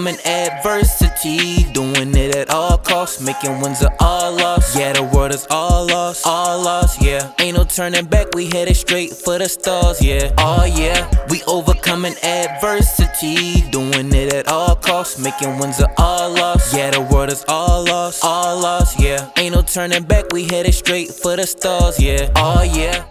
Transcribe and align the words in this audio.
overcoming 0.00 0.20
adversity. 0.24 1.64
Doing 1.72 2.14
it 2.16 2.34
at 2.34 2.50
all 2.50 2.78
costs, 2.78 3.20
making 3.20 3.60
wins 3.60 3.82
at 3.82 3.92
all 4.00 4.32
loss. 4.32 4.76
Yeah, 4.76 4.92
the 4.92 5.02
world 5.02 5.32
is 5.32 5.46
all 5.50 5.86
lost, 5.86 6.26
all 6.26 6.62
lost, 6.62 7.02
yeah. 7.02 7.32
Ain't 7.38 7.56
no 7.56 7.64
turning 7.64 8.06
back, 8.06 8.28
we 8.34 8.46
headed 8.46 8.76
straight 8.76 9.12
for 9.12 9.38
the 9.38 9.48
stars, 9.48 10.02
yeah. 10.02 10.32
Oh 10.38 10.64
yeah, 10.64 11.08
we 11.28 11.42
overcoming 11.46 12.14
adversity. 12.22 13.62
Doing 13.70 14.12
it 14.14 14.32
at 14.32 14.48
all 14.48 14.76
costs, 14.76 15.18
making 15.18 15.58
wins 15.58 15.80
at 15.80 15.90
all 15.98 16.30
loss. 16.30 16.74
Yeah, 16.74 16.90
the 16.90 17.00
world 17.00 17.30
is 17.30 17.44
all 17.48 17.84
lost, 17.84 18.24
all 18.24 18.58
lost, 18.58 18.98
yeah. 18.98 19.30
Ain't 19.36 19.54
no 19.54 19.62
turning 19.62 20.04
back, 20.04 20.32
we 20.32 20.44
headed 20.44 20.74
straight 20.74 21.10
for 21.10 21.36
the 21.36 21.46
stars, 21.46 22.00
yeah. 22.00 22.30
Oh 22.36 22.62
yeah. 22.62 23.04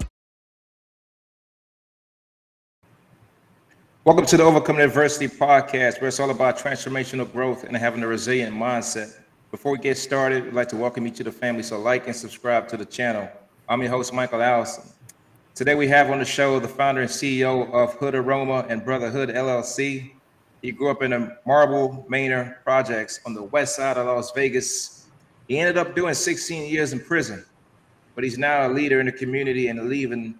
Welcome 4.09 4.25
to 4.25 4.37
the 4.37 4.43
Overcoming 4.43 4.81
Adversity 4.81 5.27
podcast, 5.27 6.01
where 6.01 6.07
it's 6.07 6.19
all 6.19 6.31
about 6.31 6.57
transformational 6.57 7.31
growth 7.31 7.63
and 7.63 7.77
having 7.77 8.01
a 8.01 8.07
resilient 8.07 8.55
mindset. 8.55 9.19
Before 9.51 9.71
we 9.71 9.77
get 9.77 9.99
started, 9.99 10.45
we'd 10.45 10.55
like 10.55 10.67
to 10.69 10.77
welcome 10.77 11.05
you 11.05 11.11
to 11.11 11.23
the 11.23 11.31
family, 11.31 11.61
so 11.61 11.77
like 11.77 12.07
and 12.07 12.15
subscribe 12.15 12.67
to 12.69 12.77
the 12.77 12.87
channel. 12.87 13.29
I'm 13.69 13.83
your 13.83 13.91
host, 13.91 14.11
Michael 14.11 14.41
Allison. 14.41 14.83
Today 15.53 15.75
we 15.75 15.87
have 15.89 16.09
on 16.09 16.17
the 16.17 16.25
show 16.25 16.59
the 16.59 16.67
founder 16.67 17.01
and 17.01 17.09
CEO 17.09 17.71
of 17.71 17.93
Hood 17.97 18.15
Aroma 18.15 18.65
and 18.67 18.83
Brotherhood 18.83 19.29
LLC. 19.29 20.13
He 20.63 20.71
grew 20.71 20.89
up 20.89 21.03
in 21.03 21.11
the 21.11 21.37
Marble 21.45 22.03
Manor 22.09 22.61
projects 22.63 23.19
on 23.27 23.35
the 23.35 23.43
west 23.43 23.75
side 23.75 23.97
of 23.97 24.07
Las 24.07 24.31
Vegas. 24.31 25.05
He 25.47 25.59
ended 25.59 25.77
up 25.77 25.93
doing 25.95 26.15
16 26.15 26.67
years 26.67 26.93
in 26.93 26.99
prison, 26.99 27.45
but 28.15 28.23
he's 28.23 28.39
now 28.39 28.65
a 28.65 28.69
leader 28.73 29.01
in 29.01 29.05
the 29.05 29.11
community 29.11 29.67
and 29.67 29.87
leaving 29.87 30.39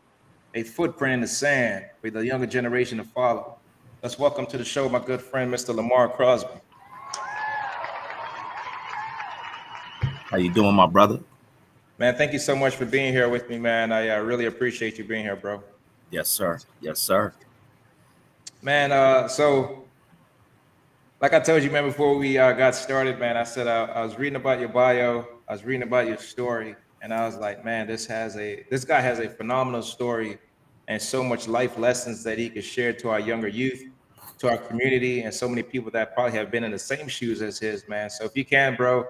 a 0.56 0.64
footprint 0.64 1.14
in 1.14 1.22
the 1.22 1.28
sand 1.28 1.86
for 2.02 2.10
the 2.10 2.26
younger 2.26 2.48
generation 2.48 2.98
to 2.98 3.04
follow. 3.04 3.59
Let's 4.02 4.18
welcome 4.18 4.46
to 4.46 4.58
the 4.58 4.64
show 4.64 4.88
my 4.88 5.00
good 5.00 5.22
friend, 5.22 5.54
Mr. 5.54 5.76
Lamar 5.76 6.08
Crosby. 6.08 6.62
How 10.02 10.38
you 10.38 10.54
doing, 10.54 10.74
my 10.74 10.88
brother? 10.88 11.20
Man, 11.98 12.16
thank 12.16 12.32
you 12.32 12.40
so 12.40 12.56
much 12.56 12.78
for 12.78 12.86
being 12.86 13.12
here 13.12 13.28
with 13.28 13.50
me, 13.50 13.60
man. 13.60 13.92
I 13.92 14.08
uh, 14.08 14.22
really 14.22 14.46
appreciate 14.46 14.98
you 14.98 15.04
being 15.04 15.26
here, 15.26 15.36
bro. 15.36 15.62
Yes, 16.12 16.30
sir. 16.30 16.60
Yes, 16.80 17.00
sir. 17.00 17.34
Man, 18.62 18.94
uh, 18.94 19.28
so 19.28 19.84
like 21.20 21.34
I 21.34 21.42
told 21.42 21.62
you, 21.62 21.70
man, 21.70 21.84
before 21.84 22.18
we 22.18 22.38
uh, 22.38 22.54
got 22.54 22.76
started, 22.76 23.20
man, 23.20 23.36
I 23.36 23.44
said 23.44 23.68
uh, 23.68 23.92
I 23.94 24.02
was 24.02 24.18
reading 24.18 24.38
about 24.38 24.62
your 24.62 24.70
bio, 24.70 25.28
I 25.50 25.52
was 25.52 25.66
reading 25.66 25.84
about 25.84 26.08
your 26.08 26.16
story, 26.16 26.78
and 27.02 27.14
I 27.14 27.26
was 27.26 27.36
like, 27.36 27.66
man, 27.66 27.86
this 27.88 28.06
has 28.06 28.38
a 28.38 28.66
this 28.70 28.86
guy 28.86 29.02
has 29.02 29.20
a 29.20 29.28
phenomenal 29.28 29.82
story 29.82 30.40
and 30.90 31.00
so 31.00 31.24
much 31.24 31.48
life 31.48 31.78
lessons 31.78 32.24
that 32.24 32.38
he 32.38 32.50
could 32.50 32.64
share 32.64 32.92
to 32.92 33.10
our 33.10 33.20
younger 33.20 33.48
youth, 33.48 33.89
to 34.40 34.50
our 34.50 34.58
community, 34.58 35.22
and 35.22 35.34
so 35.34 35.48
many 35.48 35.62
people 35.62 35.92
that 35.92 36.14
probably 36.14 36.38
have 36.38 36.50
been 36.50 36.64
in 36.64 36.72
the 36.72 36.80
same 36.80 37.08
shoes 37.08 37.42
as 37.42 37.60
his, 37.60 37.88
man. 37.88 38.10
So 38.10 38.26
if 38.26 38.36
you 38.36 38.46
can, 38.46 38.76
bro, 38.76 39.06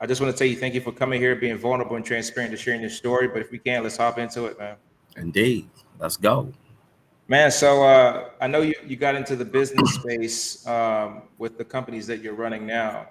I 0.00 0.06
just 0.06 0.20
want 0.20 0.32
to 0.32 0.38
tell 0.38 0.46
you 0.46 0.56
thank 0.56 0.74
you 0.74 0.80
for 0.80 0.92
coming 0.92 1.20
here, 1.20 1.34
being 1.34 1.58
vulnerable 1.58 1.96
and 1.96 2.04
transparent 2.04 2.52
to 2.52 2.56
sharing 2.56 2.80
your 2.80 2.90
story. 2.90 3.28
But 3.28 3.42
if 3.42 3.50
we 3.50 3.58
can, 3.58 3.82
let's 3.82 3.96
hop 3.96 4.18
into 4.18 4.46
it, 4.46 4.58
man. 4.58 4.76
Indeed. 5.16 5.68
Let's 5.98 6.16
go. 6.16 6.52
Man, 7.28 7.50
so 7.50 7.82
uh, 7.82 8.30
I 8.40 8.46
know 8.46 8.60
you, 8.60 8.74
you 8.86 8.94
got 8.94 9.16
into 9.16 9.34
the 9.34 9.44
business 9.44 9.94
space 9.94 10.64
um, 10.66 11.22
with 11.38 11.58
the 11.58 11.64
companies 11.64 12.06
that 12.06 12.22
you're 12.22 12.34
running 12.34 12.66
now, 12.66 13.08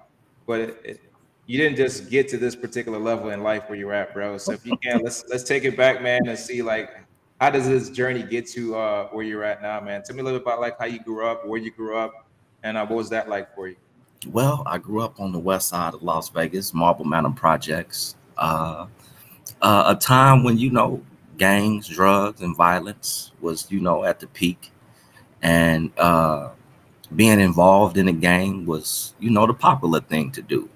but 0.48 0.62
it, 0.62 0.82
it, 0.86 1.02
you 1.48 1.58
didn't 1.58 1.76
just 1.76 2.10
get 2.10 2.30
to 2.30 2.38
this 2.38 2.56
particular 2.56 2.98
level 2.98 3.32
in 3.32 3.44
life 3.44 3.68
where 3.68 3.78
you're 3.78 3.94
at, 3.94 4.14
bro. 4.14 4.38
So 4.38 4.54
if 4.54 4.66
you 4.66 4.78
can, 4.78 5.02
let's 5.04 5.26
let's 5.30 5.44
take 5.44 5.66
it 5.66 5.76
back, 5.76 6.02
man, 6.02 6.28
and 6.28 6.40
see 6.40 6.62
like 6.62 6.92
how 7.40 7.50
does 7.50 7.68
this 7.68 7.90
journey 7.90 8.24
get 8.24 8.48
to 8.48 8.76
uh, 8.76 9.08
where 9.10 9.26
you're 9.26 9.44
at 9.44 9.62
now, 9.62 9.82
man? 9.82 10.04
Tell 10.04 10.16
me 10.16 10.22
a 10.22 10.24
little 10.24 10.40
bit 10.40 10.48
about 10.48 10.62
like 10.62 10.80
how 10.80 10.86
you 10.86 11.00
grew 11.00 11.26
up, 11.26 11.46
where 11.46 11.60
you 11.60 11.72
grew 11.72 11.98
up, 11.98 12.28
and 12.64 12.78
uh, 12.78 12.86
what 12.86 12.96
was 12.96 13.10
that 13.10 13.28
like 13.28 13.54
for 13.54 13.68
you? 13.68 13.76
Well, 14.32 14.64
I 14.66 14.78
grew 14.78 15.02
up 15.02 15.20
on 15.20 15.32
the 15.32 15.40
west 15.40 15.70
side 15.70 15.94
of 15.94 16.02
Las 16.02 16.30
Vegas, 16.30 16.74
Marble 16.74 17.06
Manor 17.06 17.32
Projects. 17.32 18.16
Uh, 18.38 18.88
uh, 19.62 19.96
a 19.96 20.00
time 20.00 20.44
when 20.44 20.58
you 20.58 20.72
know 20.72 21.04
gangs, 21.38 21.88
drugs, 21.88 22.42
and 22.42 22.56
violence 22.56 23.34
was 23.42 23.70
you 23.70 23.82
know 23.82 24.06
at 24.06 24.20
the 24.20 24.28
peak, 24.28 24.72
and 25.42 25.92
uh, 25.98 26.50
being 27.16 27.42
involved 27.42 27.98
in 27.98 28.08
a 28.08 28.14
gang 28.14 28.66
was 28.66 29.14
you 29.20 29.30
know 29.30 29.46
the 29.46 29.54
popular 29.54 30.00
thing 30.00 30.32
to 30.32 30.42
do. 30.42 30.70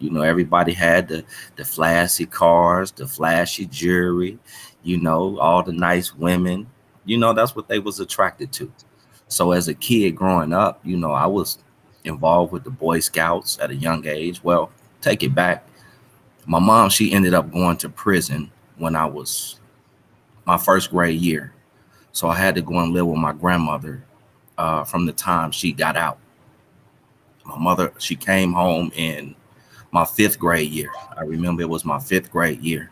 You 0.00 0.10
know, 0.10 0.22
everybody 0.22 0.72
had 0.72 1.06
the 1.06 1.24
the 1.54 1.64
flashy 1.64 2.26
cars, 2.26 2.90
the 2.90 3.06
flashy 3.06 3.66
jewelry 3.66 4.40
you 4.84 5.00
know, 5.00 5.38
all 5.38 5.62
the 5.62 5.72
nice 5.72 6.14
women. 6.14 6.70
You 7.04 7.18
know, 7.18 7.32
that's 7.32 7.56
what 7.56 7.68
they 7.68 7.80
was 7.80 7.98
attracted 7.98 8.52
to. 8.52 8.72
So 9.28 9.52
as 9.52 9.66
a 9.68 9.74
kid 9.74 10.12
growing 10.12 10.52
up, 10.52 10.80
you 10.84 10.96
know, 10.96 11.12
I 11.12 11.26
was 11.26 11.58
involved 12.04 12.52
with 12.52 12.64
the 12.64 12.70
Boy 12.70 13.00
Scouts 13.00 13.58
at 13.60 13.70
a 13.70 13.74
young 13.74 14.06
age. 14.06 14.44
Well, 14.44 14.70
take 15.00 15.22
it 15.22 15.34
back. 15.34 15.66
My 16.46 16.58
mom, 16.58 16.90
she 16.90 17.12
ended 17.12 17.34
up 17.34 17.50
going 17.50 17.78
to 17.78 17.88
prison 17.88 18.50
when 18.76 18.94
I 18.94 19.06
was 19.06 19.58
my 20.44 20.58
first 20.58 20.90
grade 20.90 21.20
year. 21.20 21.52
So 22.12 22.28
I 22.28 22.36
had 22.36 22.54
to 22.54 22.62
go 22.62 22.78
and 22.78 22.92
live 22.92 23.06
with 23.06 23.18
my 23.18 23.32
grandmother 23.32 24.04
uh, 24.58 24.84
from 24.84 25.06
the 25.06 25.12
time 25.12 25.50
she 25.50 25.72
got 25.72 25.96
out. 25.96 26.18
My 27.44 27.58
mother, 27.58 27.92
she 27.98 28.14
came 28.14 28.52
home 28.52 28.92
in 28.94 29.34
my 29.90 30.04
fifth 30.04 30.38
grade 30.38 30.70
year. 30.70 30.90
I 31.16 31.22
remember 31.22 31.62
it 31.62 31.68
was 31.68 31.84
my 31.84 31.98
fifth 31.98 32.30
grade 32.30 32.60
year 32.60 32.90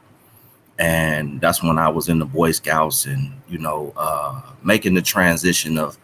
and 0.79 1.41
that's 1.41 1.63
when 1.63 1.79
I 1.79 1.89
was 1.89 2.09
in 2.09 2.19
the 2.19 2.25
Boy 2.25 2.53
Scouts 2.53 3.07
and 3.07 3.33
you 3.49 3.59
know 3.59 3.93
uh, 3.97 4.41
making 4.63 4.95
the 4.95 5.03
transition 5.03 5.79
of 5.79 5.99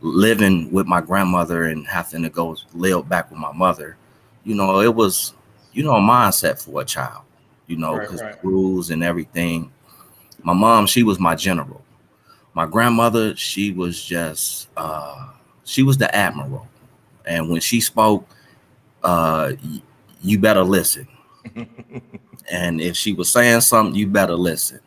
living 0.00 0.70
with 0.70 0.86
my 0.86 1.00
grandmother 1.00 1.64
and 1.64 1.86
having 1.86 2.22
to 2.22 2.28
go 2.28 2.56
live 2.74 3.08
back 3.08 3.30
with 3.30 3.38
my 3.38 3.52
mother. 3.52 3.96
You 4.44 4.54
know, 4.54 4.80
it 4.80 4.94
was 4.94 5.34
you 5.72 5.82
know 5.82 5.96
a 5.96 6.00
mindset 6.00 6.62
for 6.62 6.80
a 6.80 6.84
child. 6.84 7.22
You 7.66 7.76
know, 7.76 7.98
because 7.98 8.22
right, 8.22 8.34
right. 8.34 8.44
rules 8.44 8.90
and 8.90 9.04
everything. 9.04 9.70
My 10.42 10.54
mom, 10.54 10.86
she 10.86 11.02
was 11.02 11.20
my 11.20 11.34
general. 11.34 11.84
My 12.54 12.64
grandmother, 12.64 13.36
she 13.36 13.72
was 13.72 14.02
just 14.02 14.68
uh, 14.76 15.28
she 15.64 15.82
was 15.82 15.98
the 15.98 16.14
admiral, 16.14 16.66
and 17.26 17.50
when 17.50 17.60
she 17.60 17.80
spoke, 17.80 18.26
uh, 19.02 19.52
you 20.22 20.38
better 20.38 20.62
listen. 20.62 21.06
and 22.50 22.80
if 22.80 22.96
she 22.96 23.12
was 23.12 23.30
saying 23.30 23.60
something, 23.60 23.94
you 23.94 24.06
better 24.06 24.34
listen. 24.34 24.80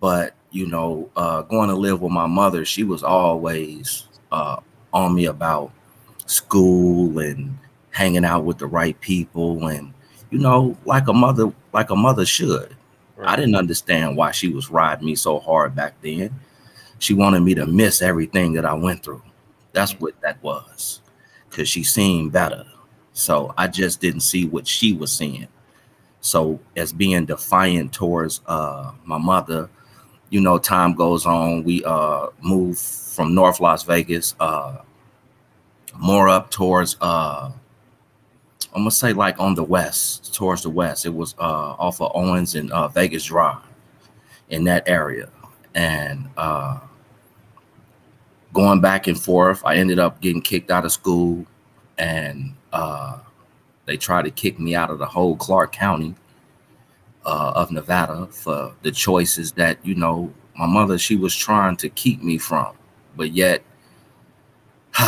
But 0.00 0.34
you 0.50 0.66
know, 0.66 1.10
uh, 1.16 1.42
going 1.42 1.68
to 1.68 1.74
live 1.74 2.00
with 2.00 2.12
my 2.12 2.26
mother, 2.26 2.64
she 2.64 2.84
was 2.84 3.02
always 3.02 4.06
uh, 4.32 4.56
on 4.92 5.14
me 5.14 5.26
about 5.26 5.72
school 6.26 7.18
and 7.18 7.56
hanging 7.90 8.24
out 8.24 8.44
with 8.44 8.58
the 8.58 8.66
right 8.66 8.98
people, 9.00 9.68
and 9.68 9.92
you 10.30 10.38
know, 10.38 10.76
like 10.84 11.08
a 11.08 11.12
mother, 11.12 11.52
like 11.72 11.90
a 11.90 11.96
mother 11.96 12.26
should. 12.26 12.74
Right. 13.16 13.30
I 13.30 13.36
didn't 13.36 13.54
understand 13.54 14.16
why 14.16 14.30
she 14.30 14.48
was 14.48 14.70
riding 14.70 15.06
me 15.06 15.14
so 15.14 15.38
hard 15.38 15.74
back 15.74 15.94
then. 16.02 16.38
She 16.98 17.14
wanted 17.14 17.40
me 17.40 17.54
to 17.54 17.66
miss 17.66 18.02
everything 18.02 18.52
that 18.54 18.66
I 18.66 18.74
went 18.74 19.02
through. 19.02 19.22
That's 19.72 19.94
mm. 19.94 20.00
what 20.00 20.20
that 20.20 20.42
was, 20.42 21.00
because 21.48 21.68
she 21.68 21.82
seemed 21.82 22.32
better. 22.32 22.64
So 23.12 23.54
I 23.56 23.68
just 23.68 24.00
didn't 24.00 24.20
see 24.20 24.46
what 24.46 24.66
she 24.66 24.92
was 24.92 25.12
seeing. 25.12 25.48
So 26.26 26.60
as 26.76 26.92
being 26.92 27.26
defiant 27.26 27.92
towards 27.92 28.40
uh, 28.46 28.92
my 29.04 29.18
mother, 29.18 29.70
you 30.30 30.40
know, 30.40 30.58
time 30.58 30.94
goes 30.94 31.24
on. 31.24 31.64
We 31.64 31.84
uh, 31.84 32.28
move 32.40 32.78
from 32.78 33.34
North 33.34 33.60
Las 33.60 33.84
Vegas 33.84 34.34
uh, 34.40 34.78
more 35.98 36.28
up 36.28 36.50
towards 36.50 36.96
uh, 37.00 37.50
I'm 38.74 38.82
gonna 38.82 38.90
say 38.90 39.14
like 39.14 39.40
on 39.40 39.54
the 39.54 39.64
west, 39.64 40.34
towards 40.34 40.62
the 40.62 40.70
west. 40.70 41.06
It 41.06 41.14
was 41.14 41.34
uh, 41.38 41.74
off 41.78 42.00
of 42.02 42.12
Owens 42.14 42.54
and 42.54 42.70
uh, 42.72 42.88
Vegas 42.88 43.24
Drive 43.24 43.62
in 44.50 44.64
that 44.64 44.86
area, 44.86 45.30
and 45.74 46.28
uh, 46.36 46.80
going 48.52 48.82
back 48.82 49.06
and 49.06 49.18
forth. 49.18 49.62
I 49.64 49.76
ended 49.76 49.98
up 49.98 50.20
getting 50.20 50.42
kicked 50.42 50.70
out 50.70 50.84
of 50.84 50.92
school, 50.92 51.46
and 51.96 52.54
uh, 52.72 53.20
they 53.86 53.96
tried 53.96 54.24
to 54.24 54.30
kick 54.30 54.58
me 54.58 54.74
out 54.74 54.90
of 54.90 54.98
the 54.98 55.06
whole 55.06 55.36
Clark 55.36 55.72
County 55.72 56.14
uh, 57.24 57.52
of 57.54 57.70
Nevada 57.70 58.26
for 58.26 58.74
the 58.82 58.90
choices 58.90 59.52
that, 59.52 59.78
you 59.84 59.94
know, 59.94 60.32
my 60.56 60.66
mother, 60.66 60.98
she 60.98 61.16
was 61.16 61.34
trying 61.34 61.76
to 61.78 61.88
keep 61.88 62.22
me 62.22 62.38
from. 62.38 62.74
But 63.16 63.32
yet, 63.32 63.62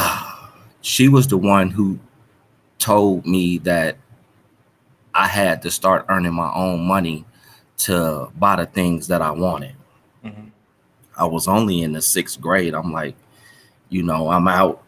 she 0.81 1.09
was 1.09 1.27
the 1.27 1.39
one 1.39 1.71
who 1.71 1.99
told 2.79 3.27
me 3.27 3.59
that 3.59 3.97
I 5.15 5.27
had 5.27 5.63
to 5.63 5.71
start 5.71 6.07
earning 6.09 6.35
my 6.35 6.53
own 6.55 6.81
money 6.87 7.25
to 7.79 8.31
buy 8.37 8.57
the 8.57 8.67
things 8.67 9.09
that 9.09 9.23
I 9.23 9.31
wanted. 9.31 9.75
Mm-hmm. 10.25 10.49
I 11.17 11.25
was 11.25 11.49
only 11.49 11.83
in 11.83 11.93
the 11.93 12.03
sixth 12.03 12.41
grade. 12.41 12.75
I'm 12.75 12.93
like, 12.93 13.17
you 13.89 14.03
know, 14.03 14.31
I'm 14.31 14.47
out 14.47 14.83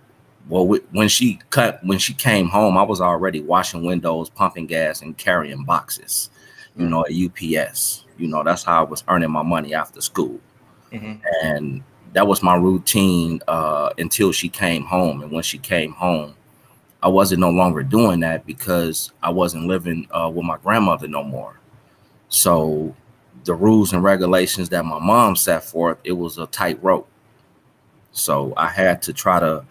well 0.48 0.66
when 0.92 1.08
she 1.08 1.38
cut 1.50 1.78
when 1.84 1.98
she 1.98 2.14
came 2.14 2.48
home 2.48 2.76
i 2.76 2.82
was 2.82 3.00
already 3.00 3.40
washing 3.40 3.84
windows 3.84 4.30
pumping 4.30 4.66
gas 4.66 5.02
and 5.02 5.16
carrying 5.16 5.64
boxes 5.64 6.30
you 6.76 6.88
know 6.88 7.04
at 7.04 7.12
ups 7.12 8.04
you 8.18 8.26
know 8.26 8.42
that's 8.42 8.62
how 8.62 8.80
i 8.80 8.88
was 8.88 9.04
earning 9.08 9.30
my 9.30 9.42
money 9.42 9.74
after 9.74 10.00
school 10.00 10.40
mm-hmm. 10.92 11.14
and 11.42 11.82
that 12.12 12.26
was 12.26 12.42
my 12.42 12.56
routine 12.56 13.40
uh, 13.46 13.90
until 13.98 14.32
she 14.32 14.48
came 14.48 14.84
home 14.84 15.22
and 15.22 15.30
when 15.30 15.42
she 15.44 15.58
came 15.58 15.92
home 15.92 16.34
I 17.02 17.08
wasn't 17.08 17.40
no 17.40 17.50
longer 17.50 17.82
doing 17.82 18.20
that 18.20 18.44
because 18.44 19.12
I 19.22 19.30
wasn't 19.30 19.66
living 19.66 20.06
uh, 20.10 20.30
with 20.32 20.44
my 20.44 20.58
grandmother 20.58 21.08
no 21.08 21.22
more. 21.22 21.58
So 22.28 22.94
the 23.44 23.54
rules 23.54 23.92
and 23.92 24.02
regulations 24.02 24.68
that 24.68 24.84
my 24.84 24.98
mom 24.98 25.34
set 25.34 25.64
forth, 25.64 25.98
it 26.04 26.12
was 26.12 26.36
a 26.36 26.46
tight 26.46 26.82
rope. 26.82 27.08
So 28.12 28.52
I 28.56 28.68
had 28.68 29.00
to 29.02 29.12
try 29.12 29.40
to 29.40 29.64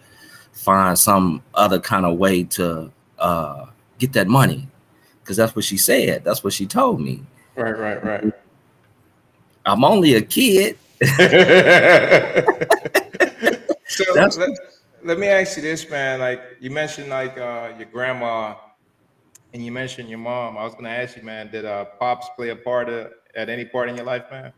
find 0.59 1.00
some 1.00 1.41
other 1.53 1.79
kind 1.79 2.06
of 2.06 2.17
way 2.17 2.44
to 2.44 2.91
uh, 3.17 3.65
get 3.97 4.11
that 4.13 4.27
money 4.27 4.67
because 5.21 5.38
that's 5.38 5.56
what 5.56 5.63
she 5.63 5.77
said. 5.77 6.23
That's 6.25 6.44
what 6.44 6.51
she 6.51 6.65
told 6.65 7.00
me. 7.00 7.23
Right, 7.56 7.77
right, 7.77 8.03
right. 8.03 8.33
I'm 9.65 9.85
only 9.85 10.15
a 10.15 10.21
kid. 10.21 10.77
so 13.88 14.03
let, 14.13 14.38
let, 15.03 15.17
me 15.17 15.27
ask 15.27 15.56
you 15.56 15.63
this, 15.63 15.89
man. 15.89 16.19
Like 16.19 16.41
you 16.59 16.71
mentioned, 16.71 17.09
like 17.09 17.38
uh, 17.38 17.71
your 17.77 17.88
grandma, 17.88 18.55
and 19.53 19.63
you 19.63 19.71
mentioned 19.71 20.09
your 20.09 20.19
mom. 20.19 20.57
I 20.57 20.63
was 20.63 20.75
gonna 20.75 20.89
ask 20.89 21.15
you, 21.15 21.23
man. 21.23 21.50
Did 21.51 21.63
uh, 21.63 21.85
pops 22.00 22.27
play 22.35 22.50
a 22.50 22.55
part 22.55 22.89
of, 22.89 23.12
at 23.35 23.47
any 23.47 23.63
part 23.63 23.88
in 23.88 23.95
your 23.95 24.05
life, 24.05 24.25
man? 24.29 24.51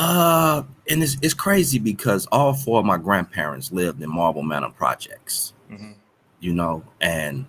Uh, 0.00 0.62
and 0.88 1.02
it's 1.02 1.16
it's 1.22 1.34
crazy 1.34 1.80
because 1.80 2.26
all 2.26 2.54
four 2.54 2.78
of 2.78 2.86
my 2.86 2.96
grandparents 2.96 3.72
lived 3.72 4.00
in 4.00 4.08
Marble 4.08 4.44
Manor 4.44 4.70
projects. 4.70 5.54
Mm-hmm. 5.68 5.92
You 6.38 6.54
know, 6.54 6.84
and 7.00 7.46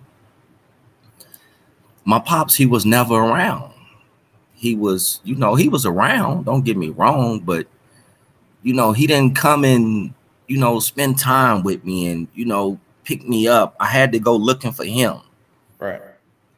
my 2.04 2.18
pops, 2.18 2.56
he 2.56 2.66
was 2.66 2.84
never 2.84 3.14
around. 3.14 3.72
He 4.52 4.74
was, 4.74 5.20
you 5.22 5.36
know, 5.36 5.54
he 5.54 5.68
was 5.68 5.86
around. 5.86 6.44
Don't 6.44 6.64
get 6.64 6.76
me 6.76 6.88
wrong, 6.88 7.38
but 7.38 7.68
you 8.64 8.74
know, 8.74 8.90
he 8.90 9.06
didn't 9.06 9.36
come 9.36 9.64
and 9.64 10.12
you 10.48 10.58
know 10.58 10.80
spend 10.80 11.20
time 11.20 11.62
with 11.62 11.84
me 11.84 12.08
and 12.08 12.26
you 12.34 12.44
know 12.46 12.80
pick 13.04 13.28
me 13.28 13.46
up. 13.46 13.76
I 13.78 13.86
had 13.86 14.10
to 14.10 14.18
go 14.18 14.34
looking 14.34 14.72
for 14.72 14.84
him. 14.84 15.20
Right. 15.78 16.02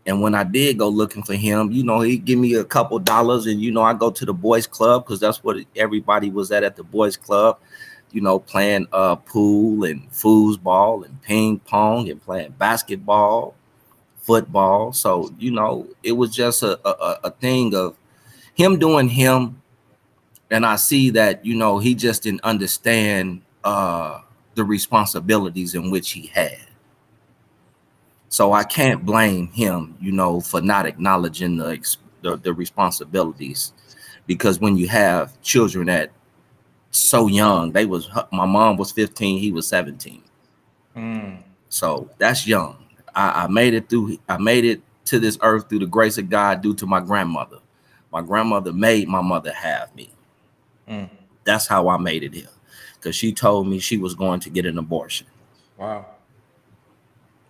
And 0.06 0.20
when 0.20 0.34
I 0.34 0.42
did 0.42 0.78
go 0.78 0.88
looking 0.88 1.22
for 1.22 1.34
him, 1.34 1.70
you 1.70 1.84
know, 1.84 2.00
he 2.00 2.18
give 2.18 2.38
me 2.38 2.54
a 2.54 2.64
couple 2.64 2.98
dollars, 2.98 3.46
and 3.46 3.60
you 3.60 3.70
know, 3.70 3.82
I 3.82 3.94
go 3.94 4.10
to 4.10 4.24
the 4.24 4.34
boys' 4.34 4.66
club 4.66 5.04
because 5.04 5.20
that's 5.20 5.44
what 5.44 5.58
everybody 5.76 6.30
was 6.30 6.50
at 6.50 6.64
at 6.64 6.76
the 6.76 6.82
boys' 6.82 7.16
club. 7.16 7.58
You 8.10 8.20
know, 8.20 8.38
playing 8.40 8.88
uh 8.92 9.16
pool 9.16 9.84
and 9.84 10.10
foosball 10.10 11.04
and 11.06 11.20
ping 11.22 11.60
pong 11.60 12.10
and 12.10 12.20
playing 12.22 12.52
basketball, 12.58 13.54
football. 14.18 14.92
So 14.92 15.32
you 15.38 15.52
know, 15.52 15.86
it 16.02 16.12
was 16.12 16.34
just 16.34 16.62
a 16.64 16.78
a, 16.86 17.20
a 17.24 17.30
thing 17.30 17.74
of 17.74 17.96
him 18.54 18.78
doing 18.78 19.08
him, 19.08 19.62
and 20.50 20.66
I 20.66 20.76
see 20.76 21.10
that 21.10 21.46
you 21.46 21.56
know 21.56 21.78
he 21.78 21.94
just 21.94 22.24
didn't 22.24 22.44
understand 22.44 23.42
uh 23.64 24.20
the 24.54 24.64
responsibilities 24.64 25.74
in 25.74 25.90
which 25.90 26.10
he 26.10 26.26
had. 26.26 26.58
So 28.32 28.54
I 28.54 28.64
can't 28.64 29.04
blame 29.04 29.48
him, 29.48 29.94
you 30.00 30.10
know, 30.10 30.40
for 30.40 30.62
not 30.62 30.86
acknowledging 30.86 31.58
the, 31.58 31.78
the, 32.22 32.38
the 32.38 32.54
responsibilities, 32.54 33.74
because 34.26 34.58
when 34.58 34.78
you 34.78 34.88
have 34.88 35.38
children 35.42 35.88
that 35.88 36.12
so 36.92 37.26
young, 37.26 37.72
they 37.72 37.84
was 37.84 38.08
my 38.32 38.46
mom 38.46 38.78
was 38.78 38.90
15, 38.90 39.38
he 39.38 39.52
was 39.52 39.68
17. 39.68 40.22
Mm. 40.96 41.42
So 41.68 42.08
that's 42.16 42.46
young. 42.46 42.82
I, 43.14 43.44
I 43.44 43.46
made 43.48 43.74
it 43.74 43.90
through. 43.90 44.16
I 44.26 44.38
made 44.38 44.64
it 44.64 44.80
to 45.04 45.18
this 45.18 45.36
earth 45.42 45.68
through 45.68 45.80
the 45.80 45.86
grace 45.86 46.16
of 46.16 46.30
God 46.30 46.62
due 46.62 46.74
to 46.76 46.86
my 46.86 47.00
grandmother. 47.00 47.58
My 48.10 48.22
grandmother 48.22 48.72
made 48.72 49.08
my 49.08 49.20
mother 49.20 49.52
have 49.52 49.94
me. 49.94 50.10
Mm. 50.88 51.10
That's 51.44 51.66
how 51.66 51.86
I 51.90 51.98
made 51.98 52.22
it 52.22 52.32
here, 52.32 52.48
because 52.94 53.14
she 53.14 53.34
told 53.34 53.68
me 53.68 53.78
she 53.78 53.98
was 53.98 54.14
going 54.14 54.40
to 54.40 54.48
get 54.48 54.64
an 54.64 54.78
abortion. 54.78 55.26
Wow. 55.76 56.06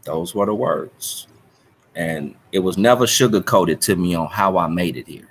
Those 0.05 0.35
were 0.35 0.47
the 0.47 0.55
words. 0.55 1.27
And 1.95 2.35
it 2.53 2.61
was 2.61 2.79
never 2.79 3.07
sugar 3.07 3.41
coated 3.43 3.81
to 3.83 3.97
me 3.97 4.15
on 4.15 4.29
how 4.29 4.57
I 4.59 4.67
made 4.67 4.97
it 4.97 5.07
here. 5.07 5.29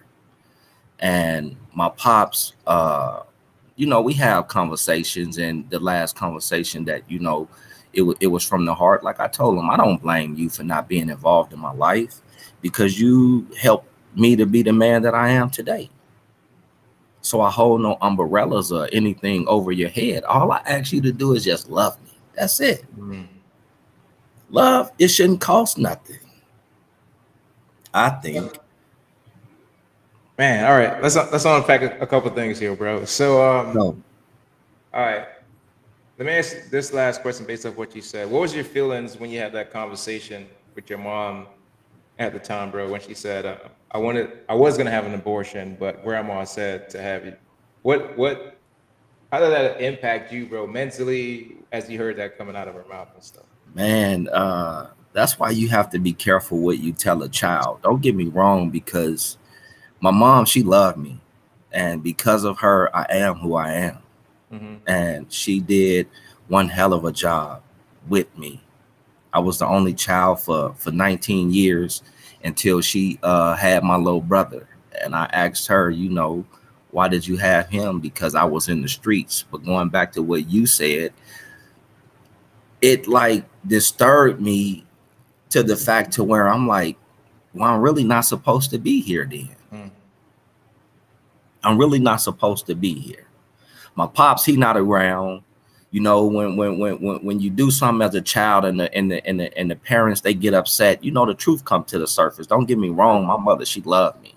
And 1.00 1.58
my 1.74 1.90
pops, 1.90 2.54
uh, 2.68 3.22
you 3.76 3.88
know, 3.88 4.02
we 4.02 4.14
have 4.14 4.48
conversations, 4.48 5.40
and 5.40 5.68
the 5.72 5.80
last 5.80 6.16
conversation 6.16 6.86
that, 6.86 7.10
you 7.10 7.18
know, 7.20 7.48
it, 7.94 8.04
it 8.20 8.28
was 8.28 8.48
from 8.48 8.66
the 8.66 8.74
heart. 8.74 9.04
Like 9.04 9.20
I 9.20 9.28
told 9.28 9.58
him, 9.58 9.70
I 9.70 9.78
don't 9.78 10.02
blame 10.02 10.36
you 10.36 10.50
for 10.50 10.64
not 10.64 10.88
being 10.88 11.10
involved 11.10 11.54
in 11.54 11.60
my 11.60 11.74
life 11.74 12.22
because 12.62 13.00
you 13.00 13.48
helped 13.60 13.88
me 14.16 14.36
to 14.36 14.46
be 14.46 14.62
the 14.62 14.74
man 14.74 15.02
that 15.02 15.16
I 15.16 15.30
am 15.30 15.50
today. 15.50 15.90
So 17.22 17.42
I 17.42 17.50
hold 17.50 17.82
no 17.82 17.98
umbrellas 18.02 18.72
or 18.72 18.88
anything 18.92 19.48
over 19.48 19.72
your 19.72 19.90
head. 19.90 20.24
All 20.24 20.52
I 20.52 20.62
ask 20.66 20.92
you 20.92 21.02
to 21.02 21.12
do 21.12 21.34
is 21.34 21.44
just 21.44 21.70
love 21.70 22.02
me. 22.04 22.12
That's 22.36 22.60
it. 22.60 22.84
Mm-hmm. 23.00 23.24
Love, 24.52 24.92
it 25.00 25.08
shouldn't 25.08 25.40
cost 25.40 25.78
nothing. 25.78 26.20
I 27.94 28.10
think. 28.10 28.58
Man, 30.38 30.66
all 30.66 30.78
right. 30.78 31.02
Let's 31.02 31.16
let's 31.16 31.46
unpack 31.46 31.82
a, 31.82 32.00
a 32.00 32.08
couple 32.08 32.30
things 32.32 32.60
here, 32.60 32.76
bro. 32.76 33.06
So 33.06 33.42
um 33.42 33.74
no. 33.74 33.84
all 34.94 35.02
right. 35.02 35.28
Let 36.18 36.26
me 36.26 36.34
ask 36.34 36.70
this 36.70 36.94
last 36.94 37.22
question 37.22 37.46
based 37.46 37.66
off 37.66 37.76
what 37.76 37.96
you 37.96 38.02
said. 38.02 38.30
What 38.30 38.42
was 38.42 38.54
your 38.54 38.64
feelings 38.64 39.18
when 39.18 39.30
you 39.30 39.40
had 39.40 39.54
that 39.54 39.72
conversation 39.72 40.48
with 40.76 40.90
your 40.90 41.00
mom 41.00 41.48
at 42.20 42.34
the 42.34 42.40
time, 42.40 42.70
bro, 42.72 42.90
when 42.90 43.02
she 43.02 43.14
said, 43.14 43.46
uh, 43.46 43.58
I 43.92 43.98
wanted 43.98 44.32
I 44.50 44.56
was 44.56 44.78
gonna 44.78 44.92
have 44.92 45.06
an 45.06 45.14
abortion, 45.14 45.78
but 45.80 46.04
grandma 46.04 46.44
said 46.44 46.90
to 46.90 47.02
have 47.02 47.26
you. 47.26 47.36
What 47.84 48.18
what 48.18 48.58
how 49.32 49.40
did 49.40 49.52
that 49.52 49.82
impact 49.82 50.32
you, 50.34 50.46
bro, 50.46 50.68
mentally 50.68 51.58
as 51.72 51.90
you 51.90 51.98
heard 51.98 52.18
that 52.18 52.38
coming 52.38 52.56
out 52.56 52.68
of 52.68 52.76
her 52.76 52.86
mouth 52.90 53.10
and 53.14 53.24
stuff? 53.24 53.46
Man, 53.74 54.28
uh, 54.30 54.90
that's 55.14 55.38
why 55.38 55.50
you 55.50 55.68
have 55.70 55.90
to 55.92 56.00
be 56.00 56.14
careful 56.14 56.60
what 56.60 56.80
you 56.80 56.94
tell 56.94 57.24
a 57.24 57.30
child. 57.30 57.82
Don't 57.82 58.02
get 58.02 58.16
me 58.16 58.26
wrong, 58.26 58.70
because 58.70 59.38
my 60.00 60.12
mom, 60.12 60.46
she 60.46 60.64
loved 60.64 60.98
me. 60.98 61.20
And 61.72 62.04
because 62.04 62.44
of 62.44 62.60
her, 62.60 62.94
I 62.96 63.06
am 63.10 63.36
who 63.36 63.56
I 63.56 63.72
am. 63.72 63.98
Mm-hmm. 64.52 64.76
And 64.88 65.32
she 65.32 65.60
did 65.60 66.08
one 66.48 66.68
hell 66.68 66.94
of 66.94 67.06
a 67.06 67.12
job 67.12 67.62
with 68.10 68.38
me. 68.38 68.62
I 69.34 69.40
was 69.40 69.60
the 69.60 69.68
only 69.68 69.94
child 69.94 70.42
for, 70.42 70.74
for 70.74 70.92
19 70.92 71.52
years 71.52 72.04
until 72.44 72.82
she 72.82 73.20
uh, 73.24 73.56
had 73.56 73.84
my 73.84 73.96
little 73.96 74.22
brother. 74.22 74.68
And 75.02 75.16
I 75.16 75.30
asked 75.32 75.68
her, 75.68 75.90
you 75.90 76.10
know, 76.10 76.46
why 76.92 77.08
did 77.08 77.26
you 77.26 77.38
have 77.38 77.70
him? 77.70 78.00
Because 78.00 78.36
I 78.36 78.44
was 78.44 78.68
in 78.68 78.82
the 78.82 78.90
streets. 78.90 79.46
But 79.50 79.64
going 79.64 79.90
back 79.90 80.12
to 80.14 80.22
what 80.22 80.50
you 80.50 80.66
said, 80.66 81.14
it 82.82 83.08
like 83.08 83.46
disturbed 83.66 84.42
me 84.42 84.86
to 85.50 85.64
the 85.64 85.76
fact 85.76 86.14
to 86.14 86.24
where 86.24 86.48
I'm 86.48 86.68
like, 86.68 86.98
well, 87.54 87.74
I'm 87.74 87.82
really 87.82 88.04
not 88.04 88.22
supposed 88.22 88.72
to 88.72 88.80
be 88.80 89.02
here 89.02 89.28
then. 89.30 89.56
Mm. 89.72 89.92
I'm 91.64 91.78
really 91.78 92.00
not 92.00 92.18
supposed 92.18 92.66
to 92.68 92.76
be 92.76 92.94
here. 92.94 93.28
My 93.96 94.08
pops, 94.08 94.46
he 94.46 94.56
not 94.58 94.78
around. 94.78 95.44
You 95.92 96.00
know, 96.00 96.26
when 96.26 96.56
when 96.56 96.80
when 96.80 97.02
when 97.02 97.26
when 97.26 97.40
you 97.42 97.50
do 97.50 97.70
something 97.70 98.08
as 98.08 98.16
a 98.16 98.22
child 98.22 98.64
and 98.64 98.80
the 98.80 98.94
and 98.96 99.12
the 99.12 99.26
and 99.28 99.40
the 99.42 99.58
and 99.58 99.70
the 99.70 99.76
parents 99.76 100.22
they 100.22 100.34
get 100.34 100.54
upset, 100.54 101.04
you 101.04 101.12
know 101.12 101.26
the 101.26 101.34
truth 101.34 101.66
come 101.66 101.84
to 101.86 102.00
the 102.00 102.08
surface. 102.08 102.48
Don't 102.48 102.66
get 102.66 102.80
me 102.80 102.90
wrong, 102.90 103.26
my 103.26 103.36
mother, 103.36 103.66
she 103.66 103.82
loved 103.82 104.22
me. 104.24 104.34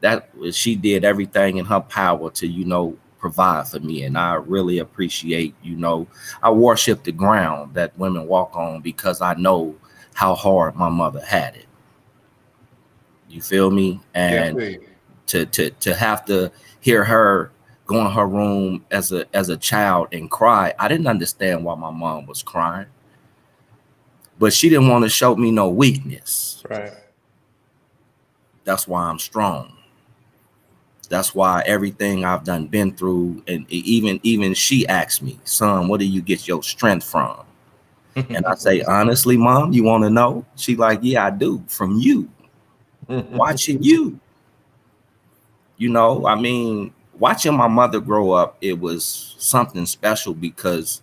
That 0.00 0.28
she 0.52 0.76
did 0.76 1.04
everything 1.04 1.56
in 1.56 1.64
her 1.64 1.80
power 1.80 2.30
to, 2.32 2.46
you 2.46 2.66
know, 2.66 2.98
provide 3.22 3.68
for 3.68 3.78
me. 3.80 4.02
And 4.02 4.18
I 4.18 4.34
really 4.34 4.80
appreciate, 4.80 5.54
you 5.62 5.76
know, 5.76 6.06
I 6.42 6.50
worship 6.50 7.04
the 7.04 7.12
ground 7.12 7.72
that 7.72 7.96
women 7.96 8.26
walk 8.26 8.54
on 8.54 8.82
because 8.82 9.22
I 9.22 9.32
know 9.34 9.74
how 10.12 10.34
hard 10.34 10.74
my 10.74 10.90
mother 10.90 11.24
had 11.24 11.54
it. 11.54 11.66
You 13.30 13.40
feel 13.40 13.70
me? 13.70 14.00
And 14.12 14.60
yeah, 14.60 14.76
to 15.28 15.46
to 15.46 15.70
to 15.70 15.94
have 15.94 16.26
to 16.26 16.52
hear 16.80 17.04
her 17.04 17.52
go 17.86 18.04
in 18.04 18.12
her 18.12 18.26
room 18.26 18.84
as 18.90 19.12
a 19.12 19.24
as 19.34 19.48
a 19.48 19.56
child 19.56 20.08
and 20.12 20.30
cry, 20.30 20.74
I 20.78 20.88
didn't 20.88 21.06
understand 21.06 21.64
why 21.64 21.76
my 21.76 21.90
mom 21.90 22.26
was 22.26 22.42
crying. 22.42 22.88
But 24.38 24.52
she 24.52 24.68
didn't 24.68 24.88
want 24.88 25.04
to 25.04 25.08
show 25.08 25.36
me 25.36 25.52
no 25.52 25.68
weakness. 25.68 26.62
Right. 26.68 26.92
That's 28.64 28.88
why 28.88 29.04
I'm 29.04 29.18
strong. 29.18 29.78
That's 31.12 31.34
why 31.34 31.62
everything 31.66 32.24
I've 32.24 32.42
done 32.42 32.68
been 32.68 32.96
through, 32.96 33.42
and 33.46 33.70
even 33.70 34.18
even 34.22 34.54
she 34.54 34.86
asked 34.86 35.20
me, 35.20 35.38
son, 35.44 35.88
what 35.88 36.00
do 36.00 36.06
you 36.06 36.22
get 36.22 36.48
your 36.48 36.62
strength 36.62 37.04
from? 37.04 37.44
and 38.16 38.46
I 38.46 38.54
say, 38.54 38.80
honestly, 38.80 39.36
mom, 39.36 39.74
you 39.74 39.84
want 39.84 40.04
to 40.04 40.10
know? 40.10 40.46
She 40.56 40.74
like, 40.74 41.00
yeah, 41.02 41.26
I 41.26 41.30
do, 41.30 41.62
from 41.66 41.98
you, 41.98 42.30
watching 43.08 43.82
you. 43.82 44.18
You 45.76 45.90
know, 45.90 46.26
I 46.26 46.34
mean, 46.34 46.94
watching 47.18 47.54
my 47.54 47.68
mother 47.68 48.00
grow 48.00 48.30
up, 48.32 48.56
it 48.62 48.80
was 48.80 49.34
something 49.36 49.84
special 49.84 50.32
because 50.32 51.02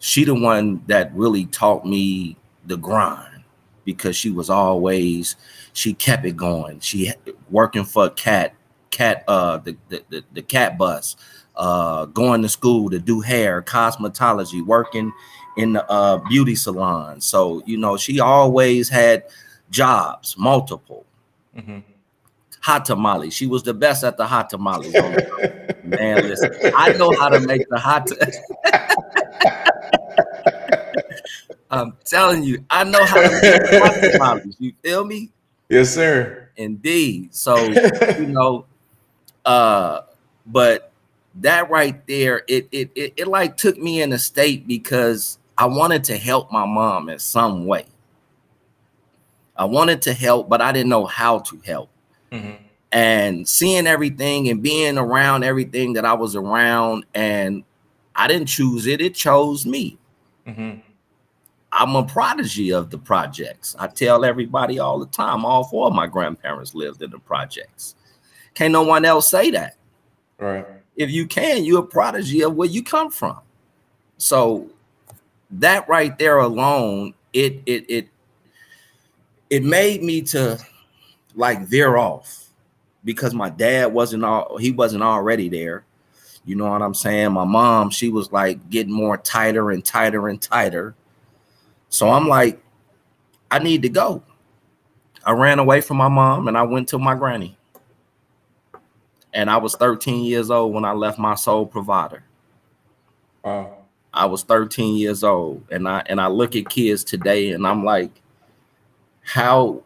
she 0.00 0.24
the 0.24 0.34
one 0.34 0.82
that 0.88 1.14
really 1.14 1.46
taught 1.46 1.86
me 1.86 2.36
the 2.66 2.76
grind 2.76 3.44
because 3.84 4.16
she 4.16 4.30
was 4.30 4.50
always 4.50 5.36
she 5.74 5.94
kept 5.94 6.24
it 6.24 6.36
going. 6.36 6.80
She 6.80 7.12
working 7.50 7.84
for 7.84 8.06
a 8.06 8.10
cat 8.10 8.52
cat 8.94 9.24
uh 9.28 9.58
the 9.58 9.76
the, 9.88 10.04
the, 10.08 10.24
the 10.32 10.42
cat 10.42 10.78
bus, 10.78 11.16
uh 11.56 12.06
going 12.06 12.42
to 12.42 12.48
school 12.48 12.88
to 12.90 12.98
do 12.98 13.20
hair, 13.20 13.60
cosmetology, 13.60 14.64
working 14.64 15.12
in 15.56 15.74
the 15.74 15.90
uh 15.90 16.18
beauty 16.28 16.54
salon. 16.54 17.20
So 17.20 17.62
you 17.66 17.76
know, 17.76 17.96
she 17.96 18.20
always 18.20 18.88
had 18.88 19.24
jobs, 19.70 20.36
multiple. 20.38 21.04
Mm-hmm. 21.56 21.80
Hot 22.62 22.84
tamale. 22.86 23.30
She 23.30 23.46
was 23.46 23.62
the 23.62 23.74
best 23.74 24.04
at 24.04 24.16
the 24.16 24.26
hot 24.26 24.48
tamales. 24.48 24.94
Man, 25.84 26.28
listen, 26.28 26.50
I 26.74 26.92
know 26.94 27.10
how 27.18 27.28
to 27.28 27.40
make 27.40 27.68
the 27.68 27.78
hot. 27.78 28.06
T- 28.06 28.16
I'm 31.70 31.96
telling 32.04 32.42
you, 32.42 32.64
I 32.70 32.84
know 32.84 33.04
how 33.04 33.20
to 33.20 33.30
make 33.30 33.42
the 33.42 33.80
hot 33.84 34.12
tamales. 34.12 34.56
You 34.58 34.72
feel 34.82 35.04
me? 35.04 35.30
Yes, 35.68 35.92
sir. 35.92 36.48
Indeed. 36.56 37.34
So 37.34 37.56
you 38.18 38.26
know, 38.26 38.66
uh, 39.44 40.02
but 40.46 40.92
that 41.36 41.70
right 41.70 42.06
there, 42.06 42.42
it, 42.48 42.68
it 42.70 42.90
it 42.94 43.14
it 43.16 43.28
like 43.28 43.56
took 43.56 43.78
me 43.78 44.02
in 44.02 44.12
a 44.12 44.18
state 44.18 44.66
because 44.66 45.38
I 45.58 45.66
wanted 45.66 46.04
to 46.04 46.16
help 46.16 46.52
my 46.52 46.66
mom 46.66 47.08
in 47.08 47.18
some 47.18 47.66
way. 47.66 47.86
I 49.56 49.64
wanted 49.64 50.02
to 50.02 50.14
help, 50.14 50.48
but 50.48 50.60
I 50.60 50.72
didn't 50.72 50.88
know 50.88 51.06
how 51.06 51.38
to 51.40 51.60
help. 51.64 51.90
Mm-hmm. 52.32 52.62
And 52.92 53.48
seeing 53.48 53.86
everything 53.86 54.48
and 54.48 54.62
being 54.62 54.98
around 54.98 55.44
everything 55.44 55.94
that 55.94 56.04
I 56.04 56.14
was 56.14 56.36
around, 56.36 57.04
and 57.14 57.64
I 58.14 58.28
didn't 58.28 58.46
choose 58.46 58.86
it, 58.86 59.00
it 59.00 59.14
chose 59.14 59.66
me. 59.66 59.98
Mm-hmm. 60.46 60.80
I'm 61.72 61.96
a 61.96 62.04
prodigy 62.04 62.72
of 62.72 62.90
the 62.90 62.98
projects. 62.98 63.74
I 63.78 63.88
tell 63.88 64.24
everybody 64.24 64.78
all 64.78 65.00
the 65.00 65.06
time, 65.06 65.44
all 65.44 65.64
four 65.64 65.88
of 65.88 65.92
my 65.92 66.06
grandparents 66.06 66.74
lived 66.74 67.02
in 67.02 67.10
the 67.10 67.18
projects. 67.18 67.96
Can't 68.54 68.72
no 68.72 68.82
one 68.82 69.04
else 69.04 69.30
say 69.30 69.50
that. 69.50 69.76
Right. 70.38 70.66
If 70.96 71.10
you 71.10 71.26
can, 71.26 71.64
you're 71.64 71.80
a 71.80 71.86
prodigy 71.86 72.42
of 72.42 72.54
where 72.54 72.68
you 72.68 72.82
come 72.82 73.10
from. 73.10 73.38
So 74.16 74.70
that 75.50 75.88
right 75.88 76.16
there 76.18 76.38
alone, 76.38 77.14
it 77.32 77.62
it 77.66 77.84
it 77.88 78.08
it 79.50 79.64
made 79.64 80.02
me 80.02 80.22
to 80.22 80.58
like 81.34 81.66
veer 81.66 81.96
off 81.96 82.48
because 83.04 83.34
my 83.34 83.50
dad 83.50 83.92
wasn't 83.92 84.24
all 84.24 84.56
he 84.56 84.70
wasn't 84.70 85.02
already 85.02 85.48
there. 85.48 85.84
You 86.44 86.56
know 86.56 86.68
what 86.68 86.82
I'm 86.82 86.94
saying? 86.94 87.32
My 87.32 87.44
mom, 87.44 87.90
she 87.90 88.10
was 88.10 88.30
like 88.30 88.70
getting 88.70 88.92
more 88.92 89.16
tighter 89.16 89.70
and 89.70 89.84
tighter 89.84 90.28
and 90.28 90.40
tighter. 90.40 90.94
So 91.88 92.10
I'm 92.10 92.28
like, 92.28 92.62
I 93.50 93.58
need 93.58 93.82
to 93.82 93.88
go. 93.88 94.22
I 95.24 95.32
ran 95.32 95.58
away 95.58 95.80
from 95.80 95.96
my 95.96 96.08
mom 96.08 96.48
and 96.48 96.58
I 96.58 96.62
went 96.62 96.88
to 96.90 96.98
my 96.98 97.14
granny. 97.14 97.56
And 99.34 99.50
I 99.50 99.56
was 99.56 99.74
13 99.74 100.24
years 100.24 100.50
old 100.50 100.72
when 100.72 100.84
I 100.84 100.92
left 100.92 101.18
my 101.18 101.34
sole 101.34 101.66
provider. 101.66 102.22
Wow. 103.44 103.84
I 104.14 104.26
was 104.26 104.44
13 104.44 104.96
years 104.96 105.24
old 105.24 105.64
and 105.72 105.88
I 105.88 106.04
and 106.06 106.20
I 106.20 106.28
look 106.28 106.54
at 106.54 106.68
kids 106.68 107.02
today 107.02 107.50
and 107.50 107.66
I'm 107.66 107.84
like 107.84 108.12
how 109.22 109.82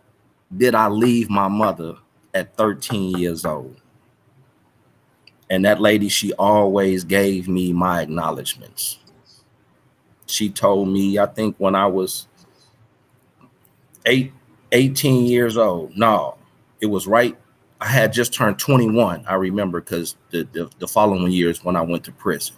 did 0.55 0.75
I 0.75 0.88
leave 0.88 1.31
my 1.31 1.49
mother 1.49 1.97
at 2.35 2.55
13 2.57 3.17
years 3.17 3.47
old? 3.47 3.81
And 5.49 5.64
that 5.64 5.81
lady 5.81 6.11
she 6.11 6.35
always 6.35 7.05
gave 7.05 7.49
me 7.49 7.73
my 7.73 8.02
acknowledgments. 8.02 8.99
She 10.26 10.50
told 10.50 10.88
me 10.88 11.19
I 11.19 11.25
think 11.25 11.57
when 11.57 11.75
I 11.75 11.87
was 11.87 12.28
8 14.05 14.31
18 14.73 15.25
years 15.25 15.57
old. 15.57 15.97
No, 15.97 16.37
it 16.83 16.87
was 16.87 17.07
right 17.07 17.38
I 17.80 17.87
had 17.87 18.12
just 18.12 18.35
turned 18.35 18.58
21. 18.58 19.25
I 19.26 19.35
remember 19.35 19.80
because 19.80 20.16
the, 20.30 20.49
the, 20.52 20.70
the 20.78 20.88
following 20.88 21.30
years 21.30 21.64
when 21.64 21.76
I 21.76 21.82
went 21.82 22.04
to 22.04 22.12
prison. 22.12 22.56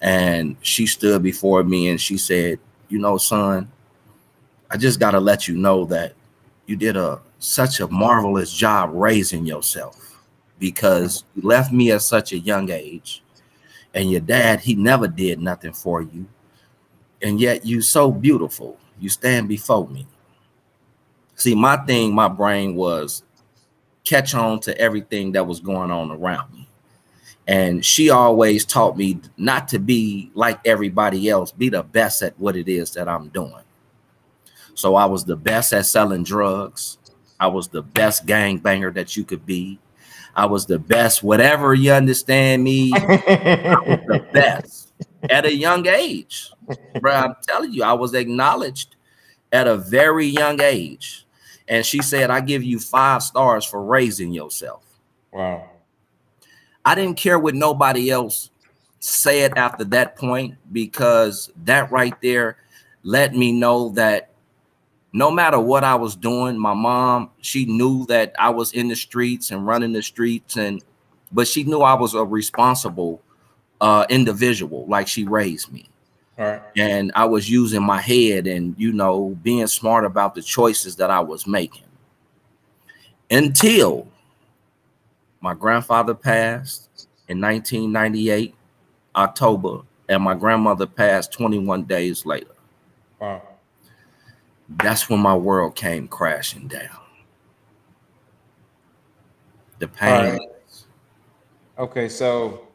And 0.00 0.56
she 0.60 0.86
stood 0.86 1.22
before 1.22 1.62
me 1.64 1.88
and 1.88 2.00
she 2.00 2.18
said, 2.18 2.58
You 2.88 2.98
know, 2.98 3.18
son, 3.18 3.70
I 4.70 4.76
just 4.76 5.00
got 5.00 5.12
to 5.12 5.20
let 5.20 5.48
you 5.48 5.56
know 5.56 5.84
that 5.86 6.14
you 6.66 6.76
did 6.76 6.96
a 6.96 7.20
such 7.38 7.80
a 7.80 7.88
marvelous 7.88 8.52
job 8.52 8.90
raising 8.92 9.46
yourself 9.46 10.20
because 10.58 11.24
you 11.34 11.42
left 11.42 11.72
me 11.72 11.92
at 11.92 12.02
such 12.02 12.32
a 12.32 12.38
young 12.38 12.70
age 12.70 13.22
and 13.94 14.10
your 14.10 14.20
dad 14.20 14.60
he 14.60 14.74
never 14.74 15.06
did 15.06 15.38
nothing 15.38 15.72
for 15.72 16.00
you 16.02 16.26
and 17.22 17.40
yet 17.40 17.64
you 17.64 17.82
so 17.82 18.10
beautiful 18.10 18.78
you 18.98 19.08
stand 19.08 19.48
before 19.48 19.86
me 19.88 20.06
see 21.34 21.54
my 21.54 21.76
thing 21.84 22.14
my 22.14 22.28
brain 22.28 22.74
was 22.74 23.22
catch 24.06 24.34
on 24.34 24.60
to 24.60 24.78
everything 24.80 25.32
that 25.32 25.46
was 25.46 25.60
going 25.60 25.90
on 25.90 26.10
around 26.10 26.50
me 26.54 26.66
and 27.46 27.84
she 27.84 28.10
always 28.10 28.64
taught 28.64 28.96
me 28.96 29.20
not 29.36 29.68
to 29.68 29.78
be 29.78 30.30
like 30.34 30.58
everybody 30.64 31.28
else, 31.28 31.52
be 31.52 31.68
the 31.68 31.82
best 31.82 32.22
at 32.22 32.38
what 32.38 32.56
it 32.56 32.68
is 32.68 32.92
that 32.92 33.08
I'm 33.08 33.28
doing. 33.28 33.62
So 34.74 34.96
I 34.96 35.06
was 35.06 35.24
the 35.24 35.36
best 35.36 35.72
at 35.72 35.86
selling 35.86 36.24
drugs. 36.24 36.98
I 37.38 37.46
was 37.46 37.68
the 37.68 37.82
best 37.82 38.26
gang 38.26 38.58
banger 38.58 38.90
that 38.92 39.16
you 39.16 39.24
could 39.24 39.46
be. 39.46 39.78
I 40.34 40.46
was 40.46 40.66
the 40.66 40.78
best, 40.78 41.22
whatever 41.22 41.72
you 41.72 41.92
understand 41.92 42.64
me. 42.64 42.92
I 42.94 43.76
was 43.86 44.00
the 44.06 44.26
best 44.32 44.92
at 45.30 45.46
a 45.46 45.54
young 45.54 45.86
age. 45.86 46.50
Bro, 47.00 47.12
I'm 47.12 47.34
telling 47.46 47.72
you, 47.72 47.84
I 47.84 47.92
was 47.92 48.12
acknowledged 48.12 48.96
at 49.52 49.68
a 49.68 49.76
very 49.76 50.26
young 50.26 50.60
age. 50.60 51.25
And 51.68 51.84
she 51.84 52.02
said, 52.02 52.30
I 52.30 52.40
give 52.40 52.62
you 52.62 52.78
five 52.78 53.22
stars 53.22 53.64
for 53.64 53.82
raising 53.82 54.32
yourself. 54.32 54.84
Wow. 55.32 55.68
I 56.84 56.94
didn't 56.94 57.16
care 57.16 57.38
what 57.38 57.54
nobody 57.54 58.10
else 58.10 58.50
said 59.00 59.56
after 59.56 59.84
that 59.84 60.16
point 60.16 60.54
because 60.72 61.50
that 61.64 61.90
right 61.90 62.14
there 62.22 62.58
let 63.02 63.34
me 63.34 63.52
know 63.52 63.90
that 63.90 64.30
no 65.12 65.30
matter 65.30 65.58
what 65.58 65.82
I 65.82 65.94
was 65.94 66.14
doing, 66.14 66.58
my 66.58 66.74
mom, 66.74 67.30
she 67.40 67.64
knew 67.64 68.06
that 68.06 68.34
I 68.38 68.50
was 68.50 68.72
in 68.72 68.88
the 68.88 68.96
streets 68.96 69.50
and 69.50 69.66
running 69.66 69.92
the 69.92 70.02
streets 70.02 70.56
and 70.56 70.82
but 71.32 71.48
she 71.48 71.64
knew 71.64 71.80
I 71.80 71.94
was 71.94 72.14
a 72.14 72.24
responsible 72.24 73.20
uh 73.80 74.06
individual 74.08 74.86
like 74.86 75.08
she 75.08 75.24
raised 75.24 75.72
me. 75.72 75.88
And 76.38 77.12
I 77.14 77.24
was 77.24 77.48
using 77.48 77.82
my 77.82 78.00
head 78.00 78.46
and 78.46 78.74
you 78.78 78.92
know 78.92 79.36
being 79.42 79.66
smart 79.66 80.04
about 80.04 80.34
the 80.34 80.42
choices 80.42 80.96
that 80.96 81.10
I 81.10 81.20
was 81.20 81.46
making. 81.46 81.84
Until 83.30 84.06
my 85.40 85.54
grandfather 85.54 86.14
passed 86.14 87.08
in 87.28 87.40
1998, 87.40 88.54
October, 89.14 89.80
and 90.08 90.22
my 90.22 90.34
grandmother 90.34 90.86
passed 90.86 91.32
21 91.32 91.84
days 91.84 92.26
later. 92.26 92.54
Wow. 93.20 93.42
That's 94.68 95.08
when 95.08 95.20
my 95.20 95.34
world 95.34 95.74
came 95.74 96.08
crashing 96.08 96.68
down. 96.68 96.98
The 99.78 99.88
pain. 99.88 100.32
Right. 100.32 100.40
Okay, 101.78 102.08
so 102.08 102.65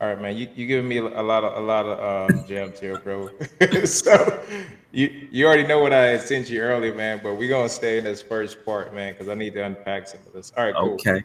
all 0.00 0.08
right, 0.08 0.20
man, 0.20 0.36
you 0.36 0.48
you 0.54 0.66
giving 0.66 0.88
me 0.88 0.98
a 0.98 1.22
lot 1.22 1.44
of 1.44 1.62
a 1.62 1.66
lot 1.66 1.86
of 1.86 2.30
uh, 2.30 2.42
gems 2.48 2.78
here, 2.78 2.98
bro. 2.98 3.30
so 3.84 4.44
you 4.92 5.28
you 5.30 5.46
already 5.46 5.66
know 5.66 5.80
what 5.80 5.92
I 5.92 6.18
sent 6.18 6.48
you 6.50 6.60
earlier, 6.60 6.94
man. 6.94 7.20
But 7.22 7.34
we're 7.34 7.48
gonna 7.48 7.68
stay 7.68 7.98
in 7.98 8.04
this 8.04 8.22
first 8.22 8.64
part, 8.64 8.94
man, 8.94 9.12
because 9.12 9.28
I 9.28 9.34
need 9.34 9.54
to 9.54 9.64
unpack 9.64 10.08
some 10.08 10.20
of 10.26 10.32
this. 10.32 10.52
All 10.56 10.64
right, 10.64 10.74
cool. 10.74 10.94
Okay 10.94 11.24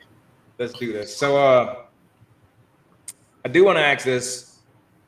let's 0.58 0.74
do 0.74 0.94
this. 0.94 1.16
So 1.16 1.38
uh 1.38 1.76
I 3.46 3.50
do 3.50 3.66
want 3.66 3.78
to 3.78 3.84
ask 3.84 4.06
this. 4.06 4.60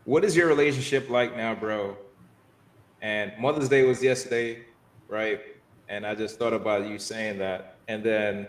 What 0.03 0.25
is 0.25 0.35
your 0.35 0.47
relationship 0.47 1.09
like 1.09 1.37
now, 1.37 1.55
bro? 1.55 1.97
And 3.01 3.31
Mother's 3.39 3.69
Day 3.69 3.83
was 3.83 4.03
yesterday, 4.03 4.65
right? 5.07 5.39
And 5.87 6.05
I 6.05 6.15
just 6.15 6.37
thought 6.37 6.53
about 6.53 6.85
you 6.85 6.99
saying 6.99 7.37
that. 7.39 7.77
And 7.87 8.03
then 8.03 8.47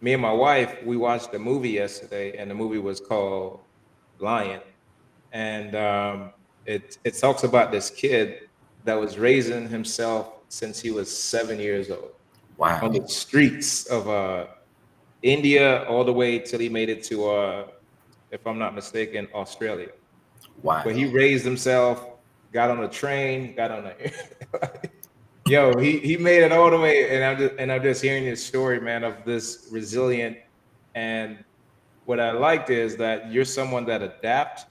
me 0.00 0.12
and 0.12 0.22
my 0.22 0.32
wife, 0.32 0.76
we 0.84 0.96
watched 0.96 1.34
a 1.34 1.38
movie 1.38 1.70
yesterday, 1.70 2.36
and 2.38 2.48
the 2.48 2.54
movie 2.54 2.78
was 2.78 3.00
called 3.00 3.60
Lion. 4.18 4.60
And 5.32 5.74
um, 5.74 6.30
it 6.66 6.98
it 7.04 7.14
talks 7.18 7.44
about 7.44 7.70
this 7.70 7.90
kid 7.90 8.48
that 8.84 8.94
was 8.94 9.18
raising 9.18 9.68
himself 9.68 10.32
since 10.48 10.80
he 10.80 10.90
was 10.90 11.14
seven 11.14 11.58
years 11.58 11.90
old. 11.90 12.12
Wow. 12.56 12.80
On 12.82 12.92
the 12.92 13.06
streets 13.08 13.86
of 13.86 14.08
uh 14.08 14.46
India 15.22 15.84
all 15.84 16.04
the 16.04 16.12
way 16.12 16.38
till 16.38 16.60
he 16.60 16.68
made 16.68 16.88
it 16.88 17.02
to, 17.04 17.28
uh, 17.28 17.66
if 18.30 18.46
I'm 18.46 18.58
not 18.58 18.74
mistaken, 18.74 19.28
Australia. 19.34 19.88
Wow. 20.62 20.82
But 20.84 20.94
he 20.94 21.06
raised 21.06 21.44
himself, 21.44 22.06
got 22.52 22.70
on 22.70 22.82
a 22.84 22.88
train, 22.88 23.54
got 23.54 23.70
on 23.70 23.86
a. 23.86 23.94
Yo, 25.46 25.78
he 25.78 25.98
he 26.00 26.16
made 26.16 26.42
it 26.42 26.52
all 26.52 26.70
the 26.70 26.78
way, 26.78 27.14
and 27.14 27.24
I'm 27.24 27.38
just 27.38 27.54
and 27.58 27.72
I'm 27.72 27.82
just 27.82 28.02
hearing 28.02 28.24
his 28.24 28.44
story, 28.44 28.80
man, 28.80 29.02
of 29.02 29.24
this 29.24 29.68
resilient. 29.70 30.36
And 30.94 31.42
what 32.08 32.18
I 32.18 32.30
liked 32.30 32.70
is 32.70 32.96
that 32.96 33.30
you're 33.30 33.44
someone 33.44 33.84
that 33.84 34.00
adapt 34.00 34.64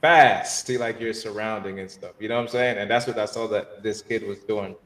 fast 0.00 0.64
to 0.68 0.78
like 0.78 1.00
your 1.00 1.12
surrounding 1.12 1.80
and 1.80 1.90
stuff. 1.90 2.12
You 2.20 2.28
know 2.28 2.36
what 2.36 2.42
I'm 2.42 2.48
saying? 2.48 2.78
And 2.78 2.88
that's 2.88 3.04
what 3.04 3.18
I 3.18 3.24
saw 3.24 3.48
that 3.48 3.82
this 3.82 4.00
kid 4.00 4.24
was 4.24 4.38
doing 4.44 4.76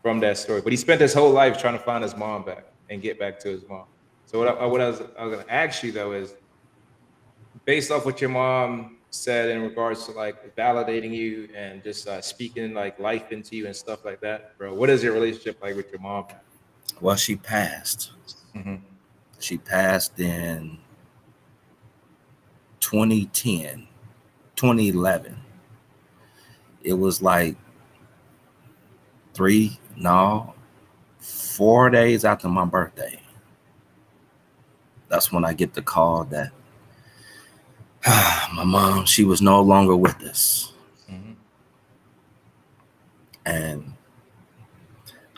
from 0.00 0.20
that 0.20 0.38
story. 0.38 0.62
But 0.62 0.72
he 0.72 0.78
spent 0.78 1.02
his 1.02 1.12
whole 1.12 1.30
life 1.30 1.58
trying 1.58 1.74
to 1.74 1.84
find 1.84 2.02
his 2.02 2.16
mom 2.16 2.46
back 2.46 2.64
and 2.88 3.02
get 3.02 3.18
back 3.18 3.38
to 3.40 3.50
his 3.50 3.68
mom. 3.68 3.84
So 4.24 4.38
what 4.38 4.48
I, 4.48 4.64
what 4.64 4.80
I 4.80 4.88
was, 4.88 5.02
I 5.18 5.24
was 5.26 5.34
going 5.34 5.44
to 5.44 5.52
ask 5.52 5.82
you 5.82 5.92
though 5.92 6.12
is, 6.12 6.34
based 7.66 7.90
off 7.90 8.06
what 8.06 8.22
your 8.22 8.30
mom 8.30 8.96
said 9.10 9.50
in 9.50 9.60
regards 9.60 10.06
to 10.06 10.12
like 10.12 10.56
validating 10.56 11.12
you 11.12 11.46
and 11.54 11.82
just 11.84 12.08
uh, 12.08 12.22
speaking 12.22 12.72
like 12.72 12.98
life 12.98 13.32
into 13.32 13.54
you 13.54 13.66
and 13.66 13.76
stuff 13.76 14.06
like 14.06 14.22
that, 14.22 14.56
bro. 14.56 14.72
What 14.72 14.88
is 14.88 15.02
your 15.02 15.12
relationship 15.12 15.58
like 15.60 15.76
with 15.76 15.90
your 15.90 16.00
mom? 16.00 16.24
Well, 17.02 17.16
she 17.16 17.36
passed. 17.36 18.12
Mm-hmm. 18.56 18.76
She 19.40 19.58
passed 19.58 20.18
in 20.18 20.78
2010, 22.92 23.88
2011. 24.54 25.34
It 26.82 26.92
was 26.92 27.22
like 27.22 27.56
three, 29.32 29.80
no, 29.96 30.52
four 31.18 31.88
days 31.88 32.26
after 32.26 32.48
my 32.48 32.66
birthday. 32.66 33.18
That's 35.08 35.32
when 35.32 35.42
I 35.42 35.54
get 35.54 35.72
the 35.72 35.80
call 35.80 36.24
that 36.24 36.52
my 38.52 38.64
mom, 38.64 39.06
she 39.06 39.24
was 39.24 39.40
no 39.40 39.62
longer 39.62 39.96
with 39.96 40.22
us. 40.24 40.74
Mm-hmm. 41.10 41.32
And 43.46 43.94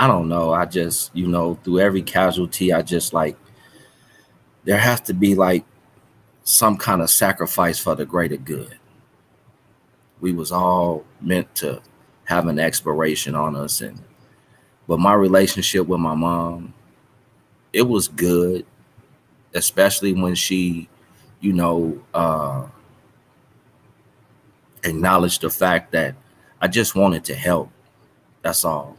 I 0.01 0.09
don't 0.09 0.29
know. 0.29 0.53
I 0.53 0.65
just, 0.65 1.15
you 1.15 1.29
know, 1.29 1.55
through 1.63 1.79
every 1.79 2.03
casualty, 2.03 2.73
I 2.73 2.83
just 2.83 3.13
like, 3.13 3.37
there 4.65 4.79
has 4.79 5.01
to 5.03 5.15
be 5.15 5.37
like 5.37 5.65
some 6.45 6.77
kind 6.77 7.03
of 7.03 7.11
sacrifice 7.11 7.79
for 7.79 7.95
the 7.95 8.07
greater 8.07 8.37
good. 8.37 8.79
We 10.21 10.33
was 10.33 10.53
all 10.53 11.05
meant 11.21 11.55
to 11.57 11.83
have 12.25 12.47
an 12.47 12.59
expiration 12.59 13.35
on 13.35 13.57
us. 13.57 13.81
And, 13.81 14.01
but 14.87 14.99
my 14.99 15.15
relationship 15.15 15.87
with 15.87 16.01
my 16.01 16.15
mom, 16.15 16.73
it 17.73 17.83
was 17.83 18.09
good, 18.09 18.65
especially 19.55 20.13
when 20.15 20.35
she 20.35 20.89
you 21.45 21.53
know, 21.53 22.01
uh, 22.15 22.67
acknowledge 24.83 25.41
the 25.41 25.51
fact 25.51 25.93
that 25.93 26.15
I 26.63 26.69
just 26.69 26.95
wanted 26.95 27.23
to 27.25 27.35
help. 27.35 27.71
That's 28.41 28.65
all. 28.65 28.97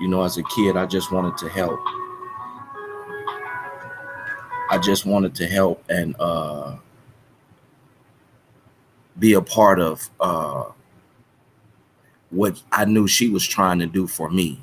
You 0.00 0.08
know, 0.08 0.22
as 0.22 0.38
a 0.38 0.42
kid, 0.44 0.78
I 0.78 0.86
just 0.86 1.12
wanted 1.12 1.36
to 1.36 1.48
help. 1.50 1.78
I 4.74 4.78
just 4.78 5.06
wanted 5.06 5.36
to 5.36 5.46
help 5.46 5.84
and 5.88 6.16
uh, 6.18 6.74
be 9.16 9.34
a 9.34 9.40
part 9.40 9.78
of 9.78 10.10
uh, 10.18 10.64
what 12.30 12.60
I 12.72 12.84
knew 12.84 13.06
she 13.06 13.28
was 13.28 13.46
trying 13.46 13.78
to 13.78 13.86
do 13.86 14.08
for 14.08 14.28
me 14.28 14.60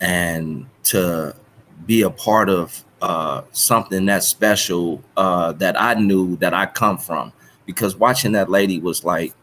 and 0.00 0.64
to 0.84 1.36
be 1.84 2.00
a 2.00 2.08
part 2.08 2.48
of 2.48 2.82
uh, 3.02 3.42
something 3.52 4.06
that 4.06 4.24
special 4.24 5.04
uh, 5.18 5.52
that 5.52 5.78
I 5.78 5.92
knew 5.92 6.36
that 6.36 6.54
I 6.54 6.64
come 6.64 6.96
from. 6.96 7.34
Because 7.66 7.94
watching 7.96 8.32
that 8.32 8.48
lady 8.48 8.80
was 8.80 9.04
like, 9.04 9.34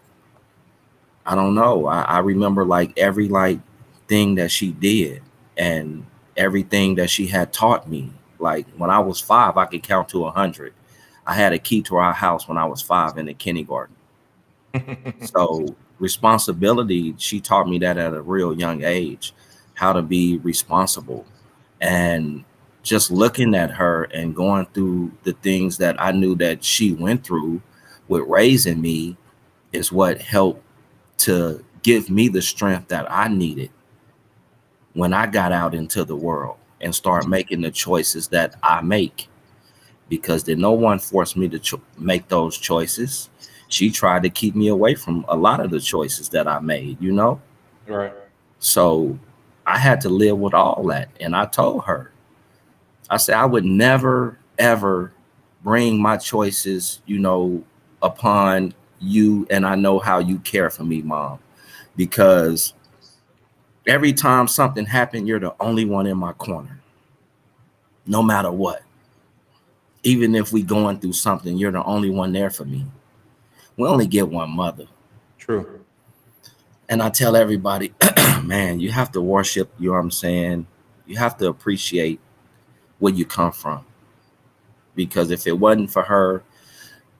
I 1.23 1.35
don't 1.35 1.53
know. 1.53 1.85
I, 1.85 2.01
I 2.01 2.19
remember 2.19 2.65
like 2.65 2.97
every 2.97 3.27
like 3.27 3.59
thing 4.07 4.33
that 4.35 4.49
she 4.49 4.71
did 4.71 5.21
and 5.55 6.07
everything 6.35 6.95
that 6.95 7.11
she 7.11 7.27
had 7.27 7.53
taught 7.53 7.87
me. 7.87 8.11
Like 8.41 8.67
when 8.77 8.89
I 8.89 8.99
was 8.99 9.19
five, 9.19 9.57
I 9.57 9.65
could 9.65 9.83
count 9.83 10.09
to 10.09 10.25
a 10.25 10.31
hundred. 10.31 10.73
I 11.25 11.35
had 11.35 11.53
a 11.53 11.59
key 11.59 11.81
to 11.83 11.97
our 11.97 12.13
house 12.13 12.47
when 12.47 12.57
I 12.57 12.65
was 12.65 12.81
five 12.81 13.17
in 13.17 13.27
the 13.27 13.33
kindergarten. 13.33 13.95
so 15.21 15.75
responsibility, 15.99 17.13
she 17.17 17.39
taught 17.39 17.69
me 17.69 17.77
that 17.79 17.97
at 17.97 18.13
a 18.13 18.21
real 18.21 18.57
young 18.57 18.83
age, 18.83 19.33
how 19.75 19.93
to 19.93 20.01
be 20.01 20.39
responsible. 20.39 21.25
And 21.79 22.43
just 22.83 23.11
looking 23.11 23.53
at 23.53 23.69
her 23.69 24.05
and 24.05 24.35
going 24.35 24.65
through 24.67 25.11
the 25.23 25.33
things 25.33 25.77
that 25.77 26.01
I 26.01 26.11
knew 26.11 26.35
that 26.35 26.63
she 26.63 26.93
went 26.93 27.23
through 27.23 27.61
with 28.07 28.23
raising 28.27 28.81
me 28.81 29.17
is 29.71 29.91
what 29.91 30.19
helped 30.19 30.63
to 31.19 31.63
give 31.83 32.09
me 32.09 32.27
the 32.27 32.41
strength 32.41 32.87
that 32.87 33.11
I 33.11 33.27
needed 33.27 33.69
when 34.93 35.13
I 35.13 35.27
got 35.27 35.51
out 35.51 35.75
into 35.75 36.03
the 36.03 36.15
world 36.15 36.57
and 36.81 36.93
start 36.93 37.27
making 37.27 37.61
the 37.61 37.71
choices 37.71 38.27
that 38.29 38.55
I 38.63 38.81
make. 38.81 39.27
Because 40.09 40.43
then 40.43 40.59
no 40.59 40.71
one 40.71 40.99
forced 40.99 41.37
me 41.37 41.47
to 41.49 41.59
cho- 41.59 41.81
make 41.97 42.27
those 42.27 42.57
choices. 42.57 43.29
She 43.69 43.89
tried 43.89 44.23
to 44.23 44.29
keep 44.29 44.55
me 44.55 44.67
away 44.67 44.95
from 44.95 45.25
a 45.29 45.35
lot 45.35 45.61
of 45.61 45.71
the 45.71 45.79
choices 45.79 46.27
that 46.29 46.47
I 46.47 46.59
made, 46.59 47.01
you 47.01 47.13
know? 47.13 47.39
Right. 47.87 48.13
So 48.59 49.17
I 49.65 49.77
had 49.77 50.01
to 50.01 50.09
live 50.09 50.37
with 50.37 50.53
all 50.53 50.83
that. 50.87 51.09
And 51.19 51.35
I 51.35 51.45
told 51.45 51.85
her, 51.85 52.11
I 53.09 53.17
said 53.17 53.35
I 53.35 53.45
would 53.45 53.65
never 53.65 54.37
ever 54.57 55.11
bring 55.63 56.01
my 56.01 56.17
choices, 56.17 57.01
you 57.05 57.19
know, 57.19 57.63
upon 58.01 58.73
you 58.99 59.47
and 59.49 59.65
I 59.65 59.75
know 59.75 59.99
how 59.99 60.19
you 60.19 60.39
care 60.39 60.69
for 60.69 60.83
me, 60.83 61.01
mom. 61.01 61.39
Because 61.95 62.73
every 63.87 64.13
time 64.13 64.47
something 64.47 64.85
happened, 64.85 65.27
you're 65.27 65.39
the 65.39 65.55
only 65.59 65.85
one 65.85 66.07
in 66.07 66.17
my 66.17 66.33
corner. 66.33 66.79
No 68.05 68.21
matter 68.21 68.51
what. 68.51 68.83
Even 70.03 70.33
if 70.33 70.51
we 70.51 70.63
going 70.63 70.99
through 70.99 71.13
something, 71.13 71.57
you're 71.57 71.71
the 71.71 71.83
only 71.83 72.09
one 72.09 72.31
there 72.31 72.49
for 72.49 72.65
me. 72.65 72.85
We 73.77 73.87
only 73.87 74.07
get 74.07 74.27
one 74.27 74.49
mother. 74.49 74.87
True. 75.37 75.81
And 76.89 77.01
I 77.01 77.09
tell 77.09 77.35
everybody, 77.35 77.93
man, 78.43 78.79
you 78.79 78.91
have 78.91 79.11
to 79.13 79.21
worship, 79.21 79.71
you 79.79 79.87
know 79.87 79.93
what 79.93 79.99
I'm 79.99 80.11
saying? 80.11 80.67
You 81.05 81.17
have 81.17 81.37
to 81.37 81.47
appreciate 81.47 82.19
where 82.99 83.13
you 83.13 83.25
come 83.25 83.51
from. 83.51 83.85
Because 84.95 85.31
if 85.31 85.47
it 85.47 85.53
wasn't 85.53 85.91
for 85.91 86.03
her 86.03 86.43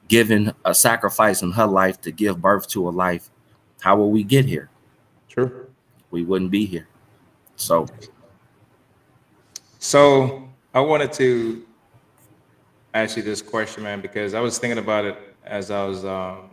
giving 0.07 0.49
uh, 0.49 0.53
a 0.65 0.75
sacrifice 0.75 1.41
in 1.41 1.51
her 1.51 1.65
life 1.65 2.01
to 2.01 2.11
give 2.11 2.41
birth 2.41 2.67
to 2.67 2.87
a 2.87 2.91
life, 2.91 3.29
how 3.79 3.95
will 3.95 4.11
we 4.11 4.23
get 4.23 4.45
here? 4.45 4.69
True. 5.29 5.70
We 6.11 6.23
wouldn't 6.23 6.51
be 6.51 6.65
here. 6.65 6.87
So, 7.55 7.87
so 9.79 10.49
I 10.73 10.79
wanted 10.81 11.11
to 11.13 11.65
ask 12.93 13.17
you 13.17 13.23
this 13.23 13.41
question, 13.41 13.83
man, 13.83 14.01
because 14.01 14.33
I 14.33 14.41
was 14.41 14.57
thinking 14.57 14.77
about 14.77 15.05
it 15.05 15.17
as 15.45 15.71
I 15.71 15.85
was 15.85 16.05
um, 16.05 16.49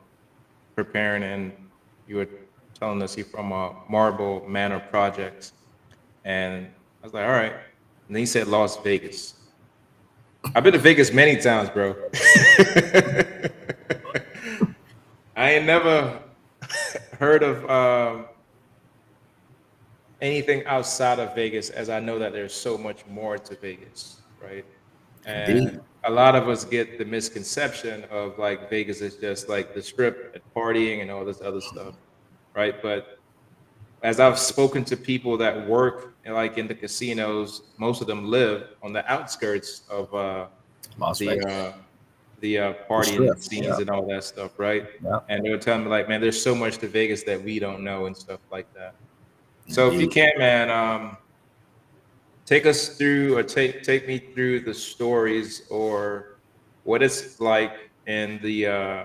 preparing, 0.74 1.22
and 1.22 1.52
you 2.06 2.16
were 2.16 2.28
telling 2.78 3.02
us 3.02 3.16
you're 3.16 3.26
from 3.26 3.52
a 3.52 3.74
Marble 3.88 4.44
Manor 4.48 4.80
Projects, 4.80 5.52
and 6.24 6.66
I 7.02 7.06
was 7.06 7.14
like, 7.14 7.24
all 7.24 7.32
right, 7.32 7.52
and 7.52 8.16
then 8.16 8.20
he 8.20 8.26
said 8.26 8.48
Las 8.48 8.76
Vegas. 8.82 9.34
I've 10.54 10.62
been 10.62 10.72
to 10.72 10.78
Vegas 10.78 11.12
many 11.12 11.36
times, 11.36 11.68
bro. 11.70 11.96
I 15.36 15.52
ain't 15.52 15.66
never 15.66 16.20
heard 17.18 17.42
of 17.42 17.68
um, 17.70 18.26
anything 20.20 20.64
outside 20.66 21.18
of 21.18 21.34
Vegas, 21.34 21.70
as 21.70 21.88
I 21.88 22.00
know 22.00 22.18
that 22.18 22.32
there's 22.32 22.54
so 22.54 22.76
much 22.76 23.06
more 23.06 23.38
to 23.38 23.56
Vegas, 23.56 24.22
right? 24.42 24.64
And 25.24 25.58
Indeed. 25.58 25.80
a 26.04 26.10
lot 26.10 26.34
of 26.34 26.48
us 26.48 26.64
get 26.64 26.98
the 26.98 27.04
misconception 27.04 28.04
of 28.04 28.38
like 28.38 28.70
Vegas 28.70 29.00
is 29.00 29.16
just 29.16 29.48
like 29.48 29.74
the 29.74 29.82
strip 29.82 30.32
and 30.34 30.42
partying 30.54 31.02
and 31.02 31.10
all 31.10 31.24
this 31.24 31.40
other 31.40 31.60
stuff, 31.60 31.94
right? 32.54 32.80
But 32.80 33.18
as 34.02 34.20
I've 34.20 34.38
spoken 34.38 34.84
to 34.86 34.96
people 34.96 35.36
that 35.38 35.68
work 35.68 36.14
like 36.26 36.58
in 36.58 36.66
the 36.66 36.74
casinos, 36.74 37.62
most 37.78 38.00
of 38.00 38.06
them 38.06 38.26
live 38.26 38.68
on 38.82 38.92
the 38.92 39.10
outskirts 39.10 39.82
of 39.90 40.12
uh, 40.14 40.46
Las 40.98 41.18
the 41.18 41.40
uh, 41.48 41.72
the 42.40 42.58
uh, 42.58 42.74
partying 42.88 43.14
Strip, 43.14 43.38
scenes 43.38 43.66
yeah. 43.66 43.78
and 43.80 43.90
all 43.90 44.06
that 44.06 44.22
stuff, 44.24 44.58
right? 44.58 44.86
Yeah. 45.02 45.20
And 45.28 45.44
they 45.44 45.50
were 45.50 45.58
telling 45.58 45.84
me 45.84 45.90
like, 45.90 46.08
man, 46.08 46.20
there's 46.20 46.40
so 46.40 46.54
much 46.54 46.78
to 46.78 46.88
Vegas 46.88 47.24
that 47.24 47.42
we 47.42 47.58
don't 47.58 47.82
know 47.82 48.06
and 48.06 48.16
stuff 48.16 48.40
like 48.52 48.72
that. 48.74 48.94
So 49.68 49.90
if 49.90 50.00
you 50.00 50.08
can, 50.08 50.30
man, 50.38 50.70
um, 50.70 51.16
take 52.46 52.66
us 52.66 52.96
through 52.96 53.36
or 53.36 53.42
take 53.42 53.82
take 53.82 54.06
me 54.08 54.18
through 54.18 54.60
the 54.60 54.74
stories 54.74 55.62
or 55.70 56.38
what 56.84 57.02
it's 57.02 57.38
like 57.40 57.72
in 58.06 58.40
the 58.42 58.66
uh, 58.66 59.04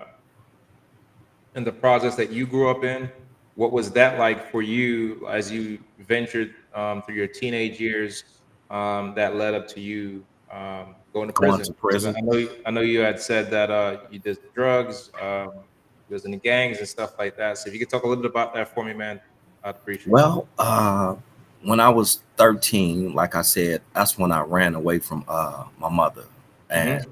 in 1.56 1.64
the 1.64 1.72
process 1.72 2.16
that 2.16 2.32
you 2.32 2.48
grew 2.48 2.70
up 2.70 2.84
in. 2.84 3.12
What 3.56 3.72
was 3.72 3.92
that 3.92 4.18
like 4.18 4.50
for 4.52 4.62
you 4.64 5.28
as 5.28 5.52
you 5.52 5.80
ventured 6.00 6.56
um, 6.74 7.04
through 7.04 7.16
your 7.16 7.28
teenage 7.28 7.80
years 7.80 8.24
um, 8.72 9.14
that 9.16 9.36
led 9.36 9.54
up 9.54 9.68
to 9.70 9.80
you 9.80 10.26
um, 10.52 10.96
going 11.14 11.28
to 11.28 11.34
Going 11.34 11.52
prison? 11.52 11.66
to 11.66 11.74
prison. 11.74 12.16
I 12.18 12.22
know 12.22 12.38
you- 12.38 12.50
I 12.66 12.72
know 12.72 12.82
you 12.82 13.02
had 13.02 13.20
said 13.20 13.52
that 13.52 13.70
uh, 13.70 13.98
you 14.10 14.18
did 14.20 14.40
drugs, 14.56 15.12
um, 15.22 15.52
you 16.10 16.14
was 16.16 16.26
in 16.26 16.32
the 16.32 16.38
gangs 16.38 16.80
and 16.80 16.88
stuff 16.88 17.14
like 17.20 17.38
that. 17.38 17.58
So 17.60 17.68
if 17.68 17.74
you 17.74 17.80
could 17.80 17.90
talk 17.90 18.04
a 18.04 18.08
little 18.08 18.24
bit 18.24 18.32
about 18.32 18.54
that 18.56 18.74
for 18.74 18.84
me, 18.84 18.94
man, 18.94 19.22
I'd 19.64 19.72
appreciate. 19.72 20.10
Well, 20.12 20.48
uh, 20.58 21.16
when 21.62 21.80
I 21.80 21.90
was 21.90 22.22
13, 22.38 23.14
like 23.14 23.36
I 23.36 23.42
said, 23.42 23.82
that's 23.94 24.18
when 24.18 24.32
I 24.32 24.42
ran 24.42 24.76
away 24.76 25.00
from 25.00 25.24
uh, 25.28 25.66
my 25.80 25.90
mother. 25.90 26.26
And 26.70 27.06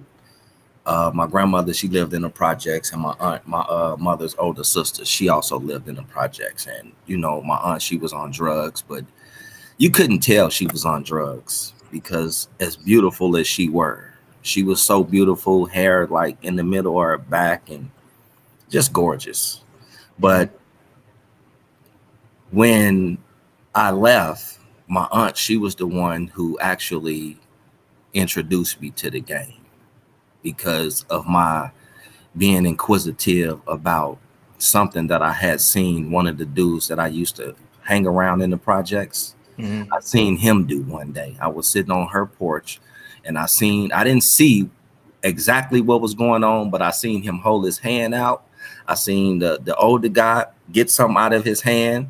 uh, 0.85 1.11
my 1.13 1.27
grandmother, 1.27 1.73
she 1.73 1.87
lived 1.87 2.13
in 2.13 2.23
the 2.23 2.29
projects, 2.29 2.91
and 2.91 3.01
my 3.01 3.15
aunt, 3.19 3.47
my 3.47 3.61
uh, 3.61 3.95
mother's 3.99 4.35
older 4.37 4.63
sister, 4.63 5.05
she 5.05 5.29
also 5.29 5.59
lived 5.59 5.87
in 5.87 5.95
the 5.95 6.03
projects. 6.03 6.67
And, 6.67 6.91
you 7.05 7.17
know, 7.17 7.41
my 7.41 7.57
aunt, 7.57 7.81
she 7.81 7.97
was 7.97 8.13
on 8.13 8.31
drugs, 8.31 8.81
but 8.81 9.05
you 9.77 9.89
couldn't 9.91 10.19
tell 10.19 10.49
she 10.49 10.67
was 10.67 10.85
on 10.85 11.03
drugs. 11.03 11.73
because 11.91 12.47
as 12.59 12.75
beautiful 12.75 13.35
as 13.37 13.45
she 13.45 13.69
were, 13.69 14.11
she 14.41 14.63
was 14.63 14.81
so 14.81 15.03
beautiful, 15.03 15.65
hair 15.65 16.07
like 16.07 16.37
in 16.43 16.55
the 16.55 16.63
middle 16.63 16.97
of 16.97 17.03
her 17.03 17.17
back 17.17 17.69
and 17.69 17.91
just 18.69 18.93
gorgeous. 18.93 19.63
But 20.17 20.57
when 22.51 23.17
I 23.73 23.91
left, 23.91 24.59
my 24.87 25.07
aunt, 25.11 25.37
she 25.37 25.57
was 25.57 25.75
the 25.75 25.87
one 25.87 26.27
who 26.27 26.59
actually 26.59 27.37
introduced 28.13 28.81
me 28.81 28.91
to 28.91 29.09
the 29.09 29.21
game 29.21 29.65
because 30.43 31.03
of 31.09 31.25
my 31.25 31.71
being 32.37 32.65
inquisitive 32.65 33.61
about 33.67 34.17
something 34.57 35.07
that 35.07 35.21
I 35.21 35.31
had 35.31 35.59
seen 35.59 36.11
one 36.11 36.27
of 36.27 36.37
the 36.37 36.45
dudes 36.45 36.87
that 36.87 36.99
I 36.99 37.07
used 37.07 37.35
to 37.37 37.55
hang 37.81 38.05
around 38.05 38.41
in 38.41 38.49
the 38.49 38.57
projects. 38.57 39.35
Mm-hmm. 39.57 39.91
I 39.93 39.99
seen 39.99 40.37
him 40.37 40.65
do 40.65 40.81
one 40.83 41.11
day. 41.11 41.35
I 41.41 41.47
was 41.47 41.67
sitting 41.67 41.91
on 41.91 42.07
her 42.07 42.25
porch 42.25 42.79
and 43.25 43.37
I 43.37 43.45
seen 43.45 43.91
I 43.91 44.03
didn't 44.03 44.23
see 44.23 44.69
exactly 45.23 45.81
what 45.81 46.01
was 46.01 46.13
going 46.13 46.43
on, 46.43 46.69
but 46.69 46.81
I 46.81 46.91
seen 46.91 47.21
him 47.21 47.37
hold 47.39 47.65
his 47.65 47.77
hand 47.77 48.13
out. 48.13 48.45
I 48.87 48.95
seen 48.95 49.39
the 49.39 49.59
the 49.63 49.75
older 49.75 50.09
guy 50.09 50.45
get 50.71 50.89
something 50.89 51.17
out 51.17 51.33
of 51.33 51.43
his 51.43 51.61
hand, 51.61 52.09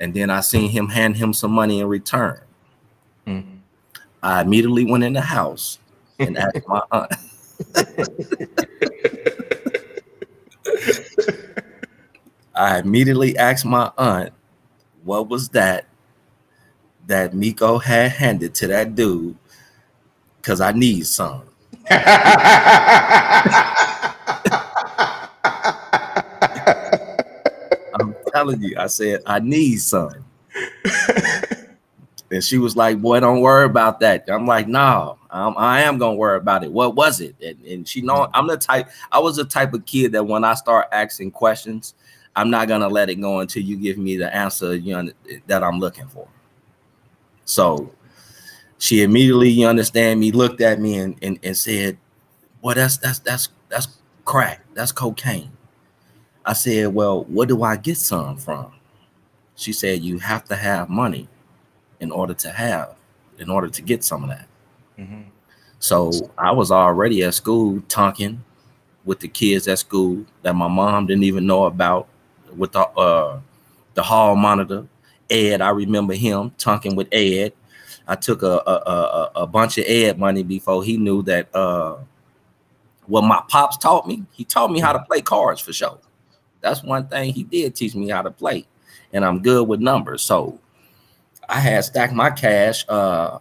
and 0.00 0.14
then 0.14 0.30
I 0.30 0.40
seen 0.40 0.70
him 0.70 0.88
hand 0.88 1.18
him 1.18 1.34
some 1.34 1.52
money 1.52 1.80
in 1.80 1.86
return. 1.86 2.40
Mm-hmm. 3.26 3.56
I 4.22 4.42
immediately 4.42 4.90
went 4.90 5.04
in 5.04 5.12
the 5.12 5.20
house 5.20 5.78
and 6.18 6.38
asked 6.38 6.66
my 6.66 6.82
aunt. 6.90 7.12
I 12.54 12.78
immediately 12.78 13.36
asked 13.36 13.64
my 13.64 13.90
aunt, 13.96 14.32
what 15.04 15.28
was 15.28 15.48
that 15.50 15.86
that 17.06 17.34
Miko 17.34 17.78
had 17.78 18.10
handed 18.12 18.54
to 18.56 18.66
that 18.68 18.94
dude? 18.94 19.36
Because 20.36 20.60
I 20.60 20.72
need 20.72 21.06
some. 21.06 21.44
I'm 28.00 28.14
telling 28.40 28.62
you, 28.62 28.74
I 28.78 28.86
said, 28.86 29.22
I 29.26 29.38
need 29.38 29.76
some. 29.76 30.24
and 32.30 32.42
she 32.42 32.58
was 32.58 32.74
like, 32.74 33.00
Boy, 33.00 33.20
don't 33.20 33.40
worry 33.40 33.66
about 33.66 34.00
that. 34.00 34.24
I'm 34.28 34.46
like, 34.46 34.66
No, 34.66 35.18
I'm, 35.30 35.56
I 35.58 35.82
am 35.82 35.98
gonna 35.98 36.16
worry 36.16 36.38
about 36.38 36.64
it. 36.64 36.72
What 36.72 36.94
was 36.94 37.20
it? 37.20 37.36
And, 37.44 37.62
and 37.64 37.88
she 37.88 38.00
know 38.00 38.28
I'm 38.32 38.46
the 38.46 38.56
type, 38.56 38.88
I 39.12 39.18
was 39.18 39.36
the 39.36 39.44
type 39.44 39.74
of 39.74 39.84
kid 39.84 40.12
that 40.12 40.24
when 40.24 40.44
I 40.44 40.54
start 40.54 40.88
asking 40.90 41.32
questions, 41.32 41.94
I'm 42.34 42.50
not 42.50 42.68
gonna 42.68 42.88
let 42.88 43.10
it 43.10 43.16
go 43.16 43.40
until 43.40 43.62
you 43.62 43.76
give 43.76 43.98
me 43.98 44.16
the 44.16 44.34
answer 44.34 44.74
you 44.74 44.94
know, 44.94 45.12
that 45.46 45.62
I'm 45.62 45.78
looking 45.78 46.08
for. 46.08 46.26
So 47.44 47.92
she 48.78 49.02
immediately, 49.02 49.50
you 49.50 49.66
understand 49.66 50.18
me, 50.18 50.32
looked 50.32 50.62
at 50.62 50.80
me 50.80 50.98
and, 50.98 51.16
and, 51.20 51.38
and 51.42 51.56
said, 51.56 51.98
Well, 52.62 52.74
that's 52.74 52.96
that's 52.96 53.18
that's 53.18 53.50
that's 53.68 53.98
crack, 54.24 54.62
that's 54.72 54.92
cocaine. 54.92 55.52
I 56.44 56.52
said, 56.54 56.94
Well, 56.94 57.24
what 57.24 57.48
do 57.48 57.62
I 57.62 57.76
get 57.76 57.96
some 57.96 58.36
from? 58.36 58.72
She 59.56 59.72
said, 59.72 60.02
You 60.02 60.18
have 60.18 60.44
to 60.44 60.56
have 60.56 60.88
money 60.88 61.28
in 62.00 62.10
order 62.10 62.34
to 62.34 62.50
have, 62.50 62.96
in 63.38 63.50
order 63.50 63.68
to 63.68 63.82
get 63.82 64.02
some 64.02 64.24
of 64.24 64.30
that. 64.30 64.46
Mm-hmm. 64.98 65.22
So 65.78 66.12
I 66.36 66.52
was 66.52 66.70
already 66.70 67.22
at 67.22 67.34
school 67.34 67.82
talking 67.88 68.44
with 69.04 69.20
the 69.20 69.28
kids 69.28 69.66
at 69.66 69.78
school 69.78 70.24
that 70.42 70.54
my 70.54 70.68
mom 70.68 71.06
didn't 71.06 71.24
even 71.24 71.46
know 71.46 71.64
about 71.64 72.08
with 72.56 72.72
the 72.72 72.80
uh 72.80 73.40
the 73.94 74.02
hall 74.02 74.36
monitor. 74.36 74.86
Ed, 75.30 75.60
I 75.60 75.70
remember 75.70 76.14
him 76.14 76.52
talking 76.58 76.96
with 76.96 77.08
Ed. 77.12 77.52
I 78.06 78.16
took 78.16 78.42
a 78.42 78.62
a, 78.66 78.72
a, 78.72 79.30
a 79.36 79.46
bunch 79.46 79.78
of 79.78 79.84
Ed 79.86 80.18
money 80.18 80.42
before 80.42 80.84
he 80.84 80.96
knew 80.96 81.22
that 81.22 81.54
uh 81.54 81.96
what 83.06 83.22
my 83.22 83.42
pops 83.48 83.76
taught 83.76 84.06
me. 84.06 84.24
He 84.32 84.44
taught 84.44 84.70
me 84.70 84.80
how 84.80 84.92
to 84.92 85.00
play 85.00 85.20
cards 85.22 85.60
for 85.60 85.72
sure. 85.72 85.98
That's 86.60 86.82
one 86.82 87.06
thing 87.08 87.32
he 87.32 87.42
did 87.42 87.74
teach 87.74 87.94
me 87.94 88.08
how 88.08 88.22
to 88.22 88.30
play, 88.30 88.66
and 89.12 89.24
I'm 89.24 89.40
good 89.40 89.68
with 89.68 89.80
numbers. 89.80 90.22
So 90.22 90.58
I 91.48 91.60
had 91.60 91.84
stacked 91.84 92.12
my 92.12 92.30
cash 92.30 92.84
uh 92.88 93.38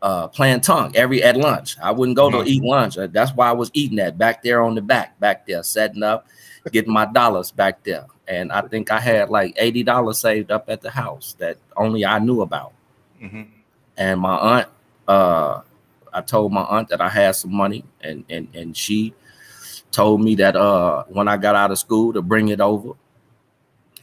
uh 0.00 0.28
playing 0.28 0.60
tonk 0.60 0.96
every 0.96 1.22
at 1.22 1.36
lunch. 1.36 1.76
I 1.82 1.90
wouldn't 1.90 2.16
go 2.16 2.30
mm-hmm. 2.30 2.44
to 2.44 2.50
eat 2.50 2.62
lunch. 2.62 2.96
That's 2.96 3.32
why 3.32 3.48
I 3.48 3.52
was 3.52 3.70
eating 3.74 3.96
that 3.96 4.18
back 4.18 4.42
there 4.42 4.62
on 4.62 4.74
the 4.74 4.82
back, 4.82 5.18
back 5.20 5.46
there, 5.46 5.62
setting 5.62 6.02
up, 6.02 6.26
getting 6.72 6.92
my 6.92 7.06
dollars 7.06 7.50
back 7.50 7.82
there 7.84 8.06
and 8.28 8.52
I 8.52 8.60
think 8.62 8.92
I 8.92 9.00
had 9.00 9.30
like 9.30 9.54
eighty 9.56 9.82
dollars 9.82 10.18
saved 10.18 10.50
up 10.50 10.68
at 10.68 10.82
the 10.82 10.90
house 10.90 11.34
that 11.38 11.56
only 11.76 12.04
I 12.04 12.18
knew 12.18 12.42
about. 12.42 12.72
Mm-hmm. 13.20 13.42
And 13.96 14.20
my 14.20 14.36
aunt, 14.36 14.68
uh, 15.08 15.62
I 16.12 16.20
told 16.20 16.52
my 16.52 16.62
aunt 16.62 16.88
that 16.90 17.00
I 17.00 17.08
had 17.08 17.32
some 17.32 17.54
money, 17.54 17.84
and 18.02 18.24
and 18.28 18.48
and 18.54 18.76
she 18.76 19.14
told 19.90 20.22
me 20.22 20.34
that 20.36 20.56
uh, 20.56 21.04
when 21.08 21.28
I 21.28 21.36
got 21.36 21.56
out 21.56 21.70
of 21.70 21.78
school 21.78 22.12
to 22.12 22.22
bring 22.22 22.48
it 22.48 22.60
over, 22.60 22.92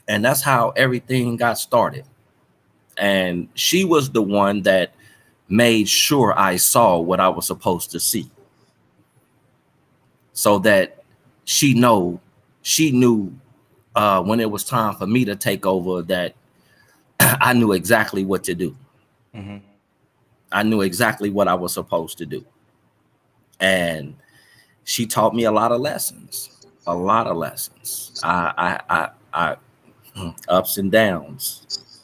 and 0.08 0.24
that's 0.24 0.42
how 0.42 0.72
everything 0.72 1.36
got 1.36 1.58
started. 1.58 2.06
And 2.98 3.50
she 3.56 3.84
was 3.84 4.10
the 4.10 4.22
one 4.22 4.62
that 4.64 4.94
made 5.48 5.88
sure 5.88 6.38
I 6.38 6.58
saw 6.58 7.00
what 7.00 7.20
I 7.20 7.30
was 7.30 7.48
supposed 7.48 7.92
to 7.92 8.00
see, 8.00 8.30
so 10.34 10.60
that 10.60 11.04
she 11.44 11.74
know 11.74 12.20
she 12.62 12.92
knew 12.92 13.32
uh, 13.96 14.22
when 14.24 14.40
it 14.40 14.50
was 14.50 14.64
time 14.64 14.96
for 14.96 15.08
me 15.08 15.26
to 15.26 15.36
take 15.36 15.66
over 15.66 16.02
that 16.04 16.36
I 17.20 17.54
knew 17.54 17.74
exactly 17.74 18.26
what 18.26 18.44
to 18.46 18.56
do. 18.56 18.76
Mm-hmm. 19.34 19.58
I 20.52 20.64
knew 20.64 20.82
exactly 20.82 21.30
what 21.30 21.48
I 21.48 21.54
was 21.54 21.74
supposed 21.74 22.18
to 22.20 22.26
do. 22.26 22.46
And 23.60 24.16
she 24.86 25.06
taught 25.06 25.36
me 25.36 25.44
a 25.44 25.52
lot 25.52 25.72
of 25.72 25.82
lessons, 25.82 26.66
a 26.88 26.96
lot 26.96 27.28
of 27.28 27.36
lessons. 27.36 28.20
I, 28.24 28.54
I, 28.90 28.96
I, 28.98 29.10
I 29.34 29.56
hmm, 30.16 30.30
ups 30.48 30.78
and 30.78 30.92
downs, 30.92 32.04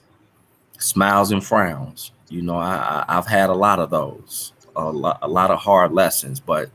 smiles 0.78 1.32
and 1.32 1.44
frowns. 1.44 2.12
You 2.28 2.42
know, 2.42 2.58
I, 2.58 3.06
I, 3.08 3.14
have 3.14 3.28
had 3.28 3.50
a 3.50 3.54
lot 3.54 3.80
of 3.80 3.90
those, 3.90 4.54
a 4.76 4.90
lot, 4.90 5.20
a 5.22 5.28
lot 5.28 5.52
of 5.52 5.60
hard 5.60 5.92
lessons, 5.92 6.40
but 6.40 6.70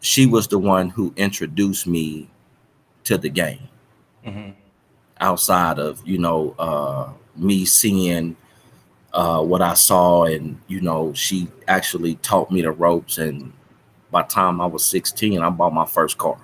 she 0.00 0.26
was 0.26 0.48
the 0.48 0.58
one 0.58 0.90
who 0.90 1.14
introduced 1.16 1.86
me 1.86 2.28
to 3.04 3.16
the 3.16 3.28
game 3.28 3.68
mm-hmm. 4.26 4.50
outside 5.20 5.78
of 5.78 6.02
you 6.06 6.18
know 6.18 6.54
uh, 6.58 7.10
me 7.36 7.64
seeing 7.64 8.36
uh, 9.12 9.40
what 9.42 9.62
I 9.62 9.74
saw, 9.74 10.24
and 10.24 10.60
you 10.66 10.80
know 10.80 11.12
she 11.14 11.48
actually 11.68 12.16
taught 12.16 12.50
me 12.50 12.62
the 12.62 12.72
ropes. 12.72 13.18
And 13.18 13.52
by 14.14 14.22
the 14.22 14.28
time 14.28 14.60
I 14.60 14.66
was 14.66 14.86
16, 14.86 15.40
I 15.40 15.50
bought 15.50 15.74
my 15.74 15.84
first 15.84 16.16
car. 16.18 16.38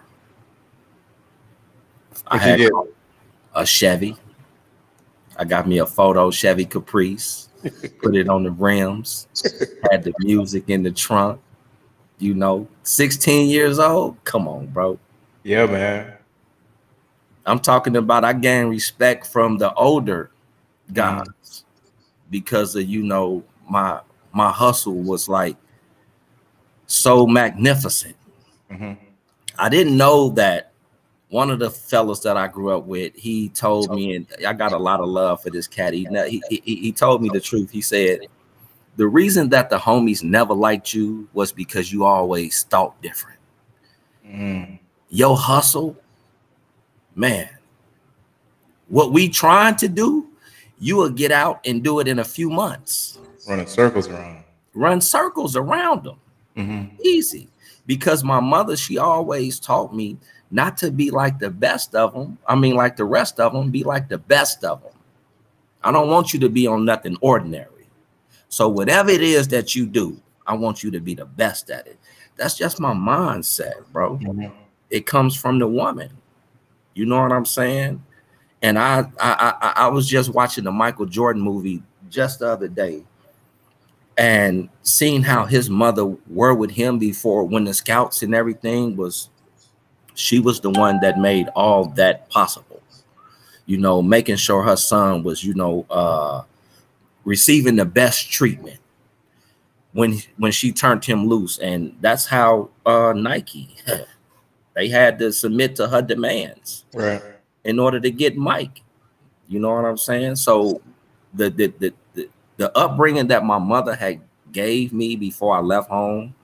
I 2.26 2.36
had 2.36 2.68
a 3.54 3.64
Chevy. 3.64 4.16
I 5.36 5.44
got 5.44 5.68
me 5.68 5.78
a 5.78 5.86
photo 5.86 6.32
Chevy 6.32 6.64
Caprice, 6.64 7.48
put 8.02 8.16
it 8.16 8.28
on 8.28 8.42
the 8.42 8.50
rims, 8.50 9.28
had 9.88 10.02
the 10.02 10.12
music 10.18 10.64
in 10.66 10.82
the 10.82 10.90
trunk. 10.90 11.40
You 12.18 12.34
know, 12.34 12.66
16 12.82 13.48
years 13.48 13.78
old. 13.78 14.22
Come 14.24 14.48
on, 14.48 14.66
bro. 14.66 14.98
Yeah, 15.44 15.66
man. 15.66 16.14
I'm 17.46 17.60
talking 17.60 17.94
about 17.94 18.24
I 18.24 18.32
gained 18.32 18.70
respect 18.70 19.28
from 19.28 19.58
the 19.58 19.72
older 19.74 20.32
guys 20.92 21.22
mm-hmm. 21.22 21.66
because 22.30 22.74
of 22.74 22.88
you 22.88 23.04
know 23.04 23.44
my 23.68 24.00
my 24.32 24.50
hustle 24.50 25.00
was 25.02 25.28
like 25.28 25.56
so 26.90 27.26
magnificent. 27.26 28.16
Mm-hmm. 28.70 28.92
I 29.58 29.68
didn't 29.68 29.96
know 29.96 30.30
that 30.30 30.72
one 31.28 31.50
of 31.50 31.60
the 31.60 31.70
fellas 31.70 32.20
that 32.20 32.36
I 32.36 32.48
grew 32.48 32.70
up 32.70 32.84
with, 32.84 33.14
he 33.14 33.48
told 33.50 33.94
me, 33.94 34.16
and 34.16 34.26
I 34.46 34.52
got 34.52 34.72
a 34.72 34.78
lot 34.78 35.00
of 35.00 35.08
love 35.08 35.42
for 35.42 35.50
this 35.50 35.68
cat. 35.68 35.92
He, 35.94 36.08
he, 36.28 36.42
he, 36.48 36.76
he 36.76 36.92
told 36.92 37.22
me 37.22 37.28
the 37.28 37.40
truth. 37.40 37.70
He 37.70 37.80
said, 37.80 38.20
the 38.96 39.06
reason 39.06 39.48
that 39.50 39.70
the 39.70 39.78
homies 39.78 40.24
never 40.24 40.52
liked 40.52 40.92
you 40.92 41.28
was 41.32 41.52
because 41.52 41.92
you 41.92 42.04
always 42.04 42.64
thought 42.64 43.00
different. 43.00 43.38
Mm. 44.26 44.78
Your 45.10 45.36
hustle 45.36 45.96
man, 47.14 47.50
what 48.88 49.12
we 49.12 49.28
trying 49.28 49.76
to 49.76 49.88
do, 49.88 50.28
you 50.80 50.96
will 50.96 51.10
get 51.10 51.30
out 51.30 51.60
and 51.64 51.84
do 51.84 52.00
it 52.00 52.08
in 52.08 52.18
a 52.18 52.24
few 52.24 52.50
months. 52.50 53.18
Running 53.48 53.66
circles 53.66 54.08
around. 54.08 54.42
Run 54.74 55.00
circles 55.00 55.54
around 55.54 56.04
them. 56.04 56.18
Mm-hmm. 56.56 56.96
Easy. 57.02 57.48
Because 57.86 58.22
my 58.22 58.40
mother, 58.40 58.76
she 58.76 58.98
always 58.98 59.58
taught 59.58 59.94
me 59.94 60.16
not 60.50 60.76
to 60.78 60.90
be 60.90 61.10
like 61.10 61.38
the 61.38 61.50
best 61.50 61.94
of 61.94 62.12
them. 62.12 62.38
I 62.46 62.54
mean, 62.54 62.74
like 62.74 62.96
the 62.96 63.04
rest 63.04 63.40
of 63.40 63.52
them, 63.52 63.70
be 63.70 63.84
like 63.84 64.08
the 64.08 64.18
best 64.18 64.64
of 64.64 64.82
them. 64.82 64.92
I 65.82 65.92
don't 65.92 66.08
want 66.08 66.32
you 66.32 66.40
to 66.40 66.48
be 66.48 66.66
on 66.66 66.84
nothing 66.84 67.16
ordinary. 67.20 67.88
So, 68.48 68.68
whatever 68.68 69.10
it 69.10 69.22
is 69.22 69.48
that 69.48 69.74
you 69.74 69.86
do, 69.86 70.20
I 70.46 70.54
want 70.54 70.82
you 70.82 70.90
to 70.90 71.00
be 71.00 71.14
the 71.14 71.24
best 71.24 71.70
at 71.70 71.86
it. 71.86 71.98
That's 72.36 72.56
just 72.56 72.80
my 72.80 72.92
mindset, 72.92 73.86
bro. 73.92 74.18
Mm-hmm. 74.18 74.52
It 74.90 75.06
comes 75.06 75.36
from 75.36 75.58
the 75.58 75.66
woman. 75.66 76.10
You 76.94 77.06
know 77.06 77.20
what 77.22 77.32
I'm 77.32 77.46
saying? 77.46 78.02
And 78.62 78.78
I, 78.78 79.00
I 79.20 79.54
I 79.60 79.72
I 79.76 79.88
was 79.88 80.08
just 80.08 80.34
watching 80.34 80.64
the 80.64 80.72
Michael 80.72 81.06
Jordan 81.06 81.42
movie 81.42 81.82
just 82.10 82.40
the 82.40 82.48
other 82.48 82.68
day, 82.68 83.04
and 84.20 84.68
seeing 84.82 85.22
how 85.22 85.46
his 85.46 85.70
mother 85.70 86.04
were 86.28 86.52
with 86.52 86.72
him 86.72 86.98
before 86.98 87.42
when 87.42 87.64
the 87.64 87.72
scouts 87.72 88.22
and 88.22 88.34
everything 88.34 88.94
was 88.94 89.30
she 90.12 90.38
was 90.38 90.60
the 90.60 90.68
one 90.68 91.00
that 91.00 91.18
made 91.18 91.48
all 91.56 91.86
that 91.86 92.28
possible. 92.28 92.82
You 93.64 93.78
know 93.78 94.02
making 94.02 94.36
sure 94.36 94.62
her 94.62 94.76
son 94.76 95.22
was 95.22 95.42
you 95.42 95.54
know 95.54 95.86
uh 95.88 96.42
receiving 97.24 97.76
the 97.76 97.86
best 97.86 98.30
treatment 98.30 98.78
when 99.92 100.18
when 100.36 100.52
she 100.52 100.70
turned 100.70 101.02
him 101.02 101.26
loose. 101.26 101.56
And 101.56 101.96
that's 102.02 102.26
how 102.26 102.68
uh 102.84 103.14
nike 103.16 103.74
they 104.74 104.88
had 104.88 105.18
to 105.20 105.32
submit 105.32 105.76
to 105.76 105.88
her 105.88 106.02
demands 106.02 106.84
right. 106.92 107.22
in 107.64 107.78
order 107.78 107.98
to 107.98 108.10
get 108.10 108.36
mike. 108.36 108.82
You 109.48 109.60
know 109.60 109.72
what 109.72 109.86
i'm 109.86 109.96
saying? 109.96 110.36
So 110.36 110.82
the 111.32 111.48
the 111.48 111.72
the, 111.78 111.94
the, 112.12 112.28
the 112.60 112.76
upbringing 112.76 113.26
that 113.28 113.42
my 113.42 113.58
mother 113.58 113.94
had 113.94 114.20
gave 114.52 114.92
me 114.92 115.16
before 115.16 115.56
i 115.56 115.60
left 115.60 115.88
home 115.88 116.34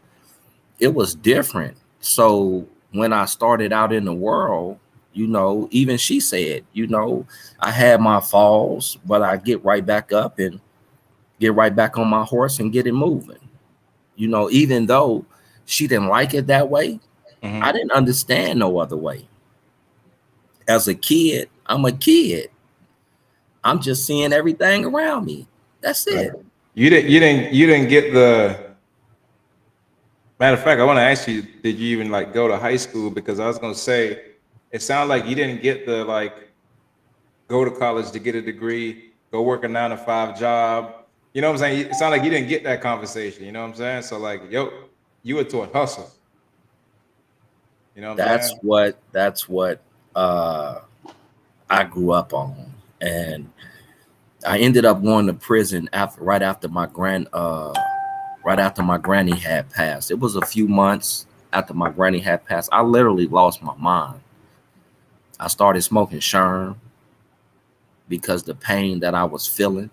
it 0.79 0.95
was 0.95 1.15
different 1.15 1.77
so 2.01 2.67
when 2.93 3.13
i 3.13 3.27
started 3.27 3.71
out 3.73 3.93
in 3.93 4.05
the 4.07 4.13
world 4.13 4.79
you 5.13 5.27
know 5.27 5.69
even 5.73 5.99
she 5.99 6.19
said 6.21 6.65
you 6.73 6.87
know 6.87 7.27
i 7.61 7.71
had 7.71 8.01
my 8.01 8.19
falls 8.21 8.97
but 9.05 9.21
i 9.21 9.37
get 9.37 9.63
right 9.63 9.85
back 9.85 10.13
up 10.13 10.39
and 10.39 10.59
get 11.39 11.55
right 11.55 11.75
back 11.75 11.99
on 11.99 12.09
my 12.09 12.25
horse 12.25 12.61
and 12.61 12.73
get 12.73 12.87
it 12.87 12.93
moving. 12.93 13.39
You 14.15 14.29
know, 14.29 14.49
even 14.51 14.87
though 14.87 15.25
she 15.67 15.87
didn't 15.87 16.09
like 16.09 16.35
it 16.35 16.47
that 16.47 16.71
way, 16.71 16.99
Mhm. 17.43 17.63
I 17.63 17.73
didn't 17.73 17.93
understand 17.93 18.59
no 18.59 18.79
other 18.79 18.97
way. 18.97 19.29
As 20.67 20.89
a 20.89 20.95
kid, 20.95 21.51
I'm 21.67 21.85
a 21.85 21.93
kid. 21.93 22.51
I'm 23.63 23.81
just 23.81 24.07
seeing 24.07 24.33
everything 24.33 24.85
around 24.85 25.27
me. 25.27 25.47
That's 25.81 26.07
it. 26.07 26.33
You 26.75 26.91
didn't. 26.91 27.11
You 27.11 27.21
didn't. 27.21 27.55
You 27.55 27.67
didn't 27.67 27.89
get 27.89 28.13
the. 28.13 28.67
Matter 30.39 30.57
of 30.57 30.63
fact, 30.63 30.81
I 30.81 30.85
want 30.85 30.99
to 30.99 31.03
ask 31.03 31.27
you: 31.29 31.43
Did 31.63 31.79
you 31.79 31.97
even 31.97 32.11
like 32.11 32.35
go 32.35 32.49
to 32.49 32.57
high 32.57 32.77
school? 32.77 33.11
Because 33.11 33.41
I 33.41 33.47
was 33.47 33.59
gonna 33.59 33.75
say, 33.75 34.23
it 34.71 34.83
sounded 34.83 35.09
like 35.09 35.27
you 35.27 35.35
didn't 35.35 35.63
get 35.63 35.87
the 35.87 36.05
like, 36.05 36.51
go 37.49 37.65
to 37.65 37.71
college 37.71 38.11
to 38.11 38.19
get 38.19 38.35
a 38.35 38.43
degree, 38.43 39.13
go 39.33 39.43
work 39.43 39.65
a 39.65 39.69
nine 39.69 39.91
to 39.91 39.97
five 39.97 40.39
job. 40.39 40.95
You 41.33 41.43
know 41.43 41.49
what 41.49 41.55
I'm 41.55 41.59
saying? 41.61 41.87
It 41.89 41.95
sounded 41.95 42.19
like 42.19 42.25
you 42.25 42.31
didn't 42.31 42.49
get 42.49 42.65
that 42.65 42.81
conversation. 42.81 43.45
You 43.45 43.53
know 43.53 43.63
what 43.63 43.69
I'm 43.71 43.75
saying? 43.75 44.03
So 44.03 44.19
like, 44.19 44.51
yo, 44.51 44.71
you 45.23 45.37
were 45.37 45.45
taught 45.45 45.73
hustle. 45.73 46.11
You 47.95 48.03
know 48.03 48.09
what 48.11 48.17
That's 48.19 48.49
saying? 48.49 48.59
what 48.63 48.99
that's 49.13 49.49
what 49.49 49.81
uh 50.15 50.81
I 51.71 51.85
grew 51.85 52.13
up 52.13 52.33
on. 52.35 52.73
And 53.01 53.51
I 54.47 54.59
ended 54.59 54.85
up 54.85 55.03
going 55.03 55.27
to 55.27 55.35
prison 55.35 55.89
after 55.93 56.23
right 56.23 56.43
after 56.43 56.69
my 56.69 56.87
grand 56.87 57.29
uh 57.33 57.73
right 58.45 58.61
after 58.61 58.83
my 58.83 58.97
granny 58.97 59.37
had 59.37 59.69
passed. 59.71 60.11
It 60.11 60.21
was 60.21 60.37
a 60.37 60.43
few 60.47 60.69
months 60.69 61.27
after 61.53 61.75
my 61.75 61.91
granny 61.91 62.21
had 62.21 62.45
passed. 62.45 62.69
I 62.73 62.83
literally 62.83 63.27
lost 63.27 63.61
my 63.63 63.75
mind. 63.77 64.21
I 65.41 65.49
started 65.49 65.83
smoking 65.83 66.21
sherm 66.21 66.77
because 68.09 68.45
the 68.45 68.55
pain 68.55 69.01
that 69.01 69.15
I 69.15 69.25
was 69.25 69.49
feeling. 69.49 69.91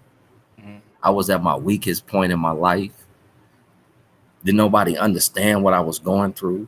Mhm. 0.61 0.81
I 1.01 1.09
was 1.09 1.31
at 1.31 1.41
my 1.41 1.55
weakest 1.55 2.05
point 2.05 2.31
in 2.31 2.39
my 2.39 2.51
life. 2.51 2.93
Did 4.43 4.55
nobody 4.55 4.97
understand 4.97 5.63
what 5.63 5.73
I 5.73 5.79
was 5.79 5.97
going 5.97 6.33
through? 6.33 6.67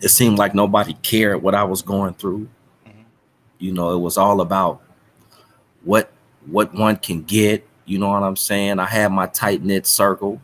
It 0.00 0.08
seemed 0.10 0.36
like 0.36 0.54
nobody 0.54 0.92
cared 0.94 1.42
what 1.42 1.54
I 1.54 1.64
was 1.64 1.80
going 1.80 2.14
through. 2.14 2.48
Mhm. 2.86 3.04
You 3.58 3.72
know, 3.72 3.94
it 3.94 4.00
was 4.00 4.18
all 4.18 4.42
about 4.42 4.81
what 5.84 6.10
what 6.46 6.74
one 6.74 6.96
can 6.96 7.22
get. 7.22 7.66
You 7.84 7.98
know 7.98 8.08
what 8.08 8.22
I'm 8.22 8.36
saying? 8.36 8.78
I 8.78 8.86
had 8.86 9.12
my 9.12 9.26
tight 9.26 9.62
knit 9.62 9.86
circle, 9.86 10.40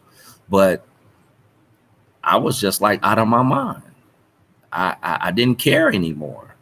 but 0.48 0.84
I 2.22 2.36
was 2.36 2.60
just 2.60 2.80
like 2.80 3.00
out 3.02 3.18
of 3.18 3.28
my 3.28 3.42
mind. 3.42 3.82
I 4.72 4.96
I, 5.02 5.18
I 5.28 5.30
didn't 5.30 5.58
care 5.58 5.88
anymore, 5.90 6.54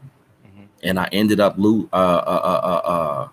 Mhm. 0.46 0.66
and 0.82 1.00
I 1.00 1.08
ended 1.12 1.40
up 1.40 1.54
lo- 1.56 1.88
uh, 1.92 1.96
uh, 1.96 2.40
uh, 2.44 2.60
uh, 2.66 2.88
uh, 2.90 3.28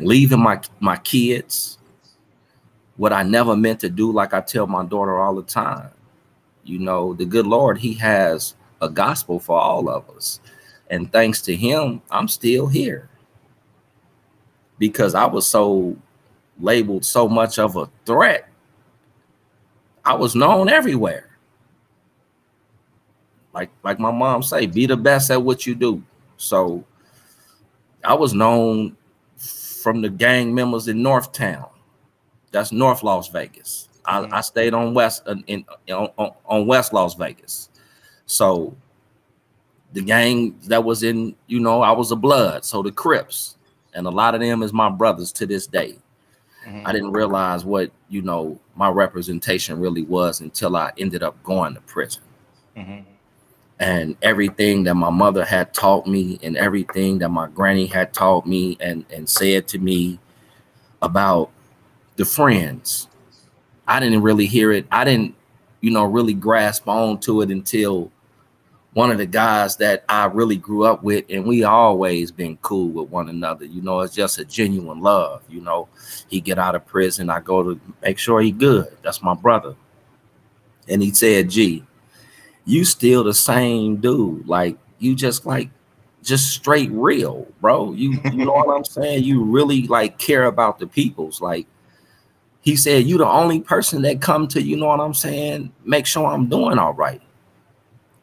leaving 0.00 0.40
my 0.40 0.60
my 0.80 0.96
kids. 0.98 1.78
What 2.96 3.12
I 3.12 3.24
never 3.24 3.56
meant 3.56 3.80
to 3.80 3.90
do, 3.90 4.12
like 4.12 4.34
I 4.34 4.40
tell 4.40 4.66
my 4.68 4.84
daughter 4.84 5.18
all 5.18 5.34
the 5.34 5.42
time. 5.42 5.90
You 6.64 6.78
know, 6.78 7.12
the 7.14 7.24
good 7.24 7.46
Lord, 7.46 7.78
He 7.78 7.94
has 7.94 8.54
a 8.80 8.88
gospel 8.88 9.38
for 9.40 9.58
all 9.60 9.88
of 9.88 10.08
us, 10.10 10.40
and 10.90 11.10
thanks 11.12 11.40
to 11.42 11.56
Him, 11.56 12.02
I'm 12.10 12.28
still 12.28 12.66
here 12.68 13.08
because 14.78 15.14
I 15.14 15.26
was 15.26 15.46
so 15.46 15.96
labeled 16.60 17.04
so 17.04 17.28
much 17.28 17.58
of 17.58 17.76
a 17.76 17.88
threat. 18.06 18.48
I 20.04 20.14
was 20.14 20.34
known 20.34 20.68
everywhere. 20.68 21.30
Like 23.52 23.70
like 23.82 23.98
my 23.98 24.10
mom 24.10 24.42
say, 24.42 24.66
be 24.66 24.86
the 24.86 24.96
best 24.96 25.30
at 25.30 25.42
what 25.42 25.66
you 25.66 25.74
do. 25.74 26.02
So 26.36 26.84
I 28.02 28.14
was 28.14 28.34
known 28.34 28.96
from 29.36 30.02
the 30.02 30.10
gang 30.10 30.54
members 30.54 30.88
in 30.88 30.98
Northtown. 31.02 31.68
That's 32.50 32.72
North 32.72 33.02
Las 33.02 33.28
Vegas. 33.28 33.88
I, 34.04 34.20
Mhm. 34.20 34.32
I 34.32 34.40
stayed 34.42 34.74
on 34.74 34.94
West 34.94 35.26
in, 35.26 35.42
in 35.46 35.64
on, 35.92 36.10
on, 36.18 36.32
on 36.46 36.66
West 36.66 36.92
Las 36.92 37.14
Vegas. 37.14 37.70
So 38.26 38.76
the 39.92 40.02
gang 40.02 40.58
that 40.66 40.82
was 40.82 41.02
in, 41.02 41.34
you 41.46 41.60
know, 41.60 41.80
I 41.82 41.92
was 41.92 42.10
a 42.12 42.16
blood. 42.16 42.64
So 42.64 42.82
the 42.82 42.90
Crips, 42.92 43.56
and 43.94 44.06
a 44.06 44.10
lot 44.10 44.34
of 44.34 44.40
them 44.40 44.62
is 44.62 44.72
my 44.72 44.88
brothers 44.90 45.32
to 45.32 45.46
this 45.46 45.66
day. 45.66 45.98
Mhm. 46.66 46.82
I 46.86 46.92
didn't 46.92 47.12
realize 47.12 47.64
what 47.64 47.90
you 48.08 48.22
know 48.22 48.58
my 48.74 48.88
representation 48.88 49.78
really 49.78 50.02
was 50.02 50.40
until 50.40 50.76
I 50.76 50.92
ended 50.98 51.22
up 51.22 51.42
going 51.42 51.74
to 51.74 51.80
prison. 51.82 52.22
Mhm. 52.76 53.04
And 53.80 54.16
everything 54.22 54.84
that 54.84 54.94
my 54.94 55.10
mother 55.10 55.44
had 55.44 55.74
taught 55.74 56.06
me, 56.06 56.38
and 56.42 56.56
everything 56.56 57.18
that 57.18 57.28
my 57.30 57.48
granny 57.48 57.86
had 57.86 58.12
taught 58.12 58.46
me, 58.46 58.76
and 58.80 59.04
and 59.10 59.28
said 59.28 59.66
to 59.68 59.78
me 59.78 60.18
about 61.02 61.50
the 62.16 62.24
friends, 62.24 63.08
I 63.86 64.00
didn't 64.00 64.22
really 64.22 64.46
hear 64.46 64.72
it. 64.72 64.86
I 64.90 65.04
didn't, 65.04 65.34
you 65.80 65.90
know, 65.90 66.04
really 66.04 66.34
grasp 66.34 66.88
on 66.88 67.18
to 67.20 67.42
it 67.42 67.50
until 67.50 68.10
one 68.94 69.10
of 69.10 69.18
the 69.18 69.26
guys 69.26 69.76
that 69.76 70.04
I 70.08 70.26
really 70.26 70.56
grew 70.56 70.84
up 70.84 71.02
with, 71.02 71.24
and 71.28 71.44
we 71.44 71.64
always 71.64 72.30
been 72.30 72.56
cool 72.58 72.88
with 72.88 73.10
one 73.10 73.28
another. 73.28 73.64
You 73.64 73.82
know, 73.82 74.00
it's 74.00 74.14
just 74.14 74.38
a 74.38 74.44
genuine 74.44 75.00
love. 75.00 75.42
You 75.48 75.60
know, 75.60 75.88
he 76.28 76.40
get 76.40 76.58
out 76.58 76.76
of 76.76 76.86
prison, 76.86 77.28
I 77.28 77.40
go 77.40 77.62
to 77.62 77.80
make 78.02 78.18
sure 78.18 78.40
he 78.40 78.52
good. 78.52 78.96
That's 79.02 79.22
my 79.22 79.34
brother. 79.34 79.74
And 80.88 81.02
he 81.02 81.12
said, 81.12 81.50
"Gee, 81.50 81.84
you 82.64 82.84
still 82.84 83.24
the 83.24 83.34
same 83.34 83.96
dude. 83.96 84.46
Like 84.46 84.78
you 84.98 85.14
just 85.14 85.44
like 85.44 85.70
just 86.22 86.52
straight 86.52 86.90
real, 86.92 87.46
bro. 87.60 87.92
You 87.92 88.20
you 88.32 88.44
know 88.44 88.52
what 88.52 88.74
I'm 88.74 88.84
saying? 88.84 89.24
You 89.24 89.42
really 89.42 89.86
like 89.88 90.18
care 90.18 90.44
about 90.44 90.78
the 90.78 90.86
peoples. 90.86 91.40
Like 91.40 91.66
he 92.60 92.76
said, 92.76 93.04
you 93.04 93.18
the 93.18 93.26
only 93.26 93.60
person 93.60 94.02
that 94.02 94.22
come 94.22 94.48
to, 94.48 94.62
you 94.62 94.76
know 94.76 94.86
what 94.86 95.00
I'm 95.00 95.14
saying, 95.14 95.70
make 95.84 96.06
sure 96.06 96.26
I'm 96.26 96.48
doing 96.48 96.78
all 96.78 96.94
right. 96.94 97.20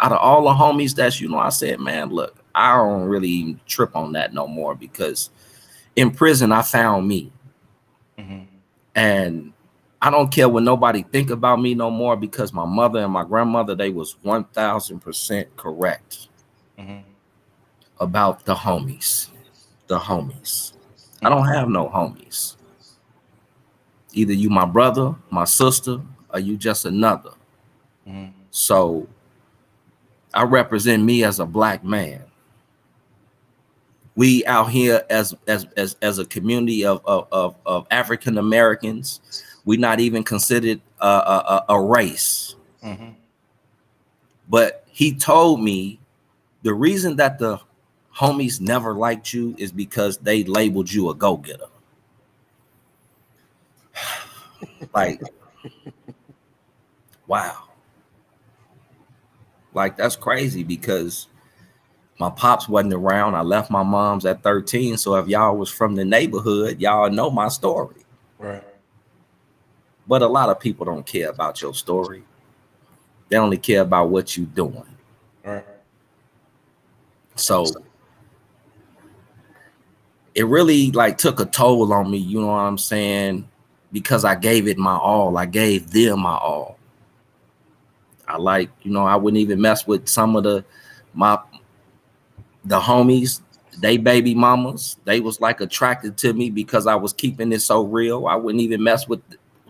Out 0.02 0.12
of 0.12 0.18
all 0.18 0.44
the 0.44 0.50
homies 0.50 0.96
that's, 0.96 1.22
you 1.22 1.30
know, 1.30 1.38
I 1.38 1.50
said, 1.50 1.80
man, 1.80 2.10
look, 2.10 2.44
I 2.56 2.76
don't 2.76 3.04
really 3.04 3.30
even 3.30 3.60
trip 3.68 3.96
on 3.96 4.14
that 4.14 4.34
no 4.34 4.48
more 4.48 4.74
because 4.76 5.30
in 5.96 6.12
prison 6.12 6.52
I 6.52 6.64
found 6.64 7.08
me. 7.08 7.32
Mhm. 8.18 8.48
And 8.96 9.54
I 10.02 10.10
don't 10.10 10.32
care 10.32 10.50
what 10.50 10.64
nobody 10.64 11.04
think 11.04 11.30
about 11.30 11.62
me 11.62 11.76
no 11.76 11.92
more 11.92 12.16
because 12.16 12.52
my 12.52 12.66
mother 12.66 13.00
and 13.04 13.14
my 13.14 13.24
grandmother, 13.24 13.76
they 13.76 13.92
was 13.92 14.18
1000% 14.24 15.56
correct 15.56 16.28
Mhm. 16.80 17.04
about 18.00 18.44
the 18.46 18.56
homies. 18.56 19.30
The 19.88 20.00
homies. 20.00 20.74
I 21.22 21.30
don't 21.30 21.46
have 21.46 21.70
no 21.70 21.88
homies. 21.90 22.56
Either 24.14 24.34
you 24.34 24.50
my 24.50 24.66
brother, 24.66 25.14
my 25.30 25.46
sister, 25.46 26.02
or 26.34 26.40
you 26.40 26.58
just 26.58 26.86
another. 26.86 27.32
Mhm. 28.08 28.32
So 28.50 29.08
I 30.34 30.44
represent 30.44 31.04
me 31.04 31.24
as 31.24 31.40
a 31.40 31.46
black 31.46 31.84
man. 31.84 32.24
We 34.16 34.46
out 34.46 34.70
here 34.70 35.04
as 35.10 35.34
as 35.48 35.66
as, 35.78 35.96
as 36.02 36.20
a 36.20 36.26
community 36.26 36.86
of 36.86 37.02
of, 37.06 37.28
of, 37.32 37.56
of 37.66 37.88
African 37.92 38.38
Americans, 38.38 39.22
we 39.66 39.78
not 39.78 40.00
even 40.00 40.24
considered 40.24 40.82
a, 41.00 41.06
a, 41.08 41.66
a 41.70 41.82
race. 41.82 42.56
Mhm. 42.84 43.16
But 44.50 44.84
he 44.92 45.16
told 45.16 45.62
me 45.64 46.00
the 46.64 46.74
reason 46.74 47.16
that 47.16 47.40
the 47.40 47.60
homies 48.16 48.60
never 48.60 48.94
liked 48.94 49.34
you 49.34 49.56
is 49.58 49.72
because 49.72 50.18
they 50.18 50.44
labeled 50.44 50.92
you 50.92 51.10
a 51.10 51.16
go-getter. 51.16 51.66
like, 54.94 55.22
wow. 57.28 57.71
Like, 59.74 59.98
that's 59.98 60.16
crazy 60.16 60.64
because 60.64 61.28
my 62.20 62.30
pops 62.30 62.70
wasn't 62.70 62.94
around. 62.94 63.36
I 63.36 63.42
left 63.42 63.72
my 63.72 63.84
mom's 63.84 64.26
at 64.26 64.44
13. 64.44 64.98
So 64.98 65.16
if 65.16 65.28
y'all 65.28 65.58
was 65.58 65.70
from 65.70 65.96
the 65.96 66.06
neighborhood, 66.06 66.80
y'all 66.80 67.10
know 67.10 67.30
my 67.30 67.48
story. 67.48 68.06
Right. 68.38 68.64
But 70.08 70.22
a 70.22 70.28
lot 70.28 70.50
of 70.50 70.60
people 70.60 70.86
don't 70.86 71.06
care 71.06 71.30
about 71.30 71.62
your 71.62 71.74
story. 71.74 72.24
They 73.30 73.38
only 73.38 73.58
care 73.58 73.82
about 73.82 74.10
what 74.10 74.36
you're 74.36 74.46
doing. 74.46 74.84
Right. 75.44 75.66
So 77.36 77.66
it 80.36 80.46
really 80.46 80.92
like 80.92 81.18
took 81.18 81.40
a 81.40 81.46
toll 81.46 81.94
on 81.94 82.12
me, 82.12 82.18
you 82.18 82.42
know 82.42 82.48
what 82.48 82.54
I'm 82.54 82.78
saying? 82.78 83.48
Because 83.92 84.26
I 84.26 84.36
gave 84.36 84.68
it 84.68 84.78
my 84.78 84.96
all. 84.96 85.38
I 85.38 85.46
gave 85.46 85.92
them 85.92 86.20
my 86.20 86.36
all. 86.36 86.78
I 88.32 88.38
like, 88.38 88.70
you 88.84 88.92
know, 88.92 89.06
I 89.06 89.16
wouldn't 89.16 89.42
even 89.42 89.62
mess 89.62 89.86
with 89.86 90.08
some 90.08 90.36
of 90.36 90.44
the 90.44 90.64
my 91.14 91.40
the 92.66 92.80
homies, 92.80 93.42
they 93.80 93.98
baby 93.98 94.36
mamas. 94.36 94.98
They 95.06 95.20
was 95.20 95.42
like 95.42 95.62
attracted 95.62 96.18
to 96.20 96.34
me 96.34 96.50
because 96.50 96.88
I 96.88 96.96
was 96.96 97.14
keeping 97.14 97.52
it 97.52 97.62
so 97.62 97.84
real. 97.84 98.28
I 98.28 98.36
wouldn't 98.36 98.62
even 98.62 98.84
mess 98.84 99.08
with 99.08 99.22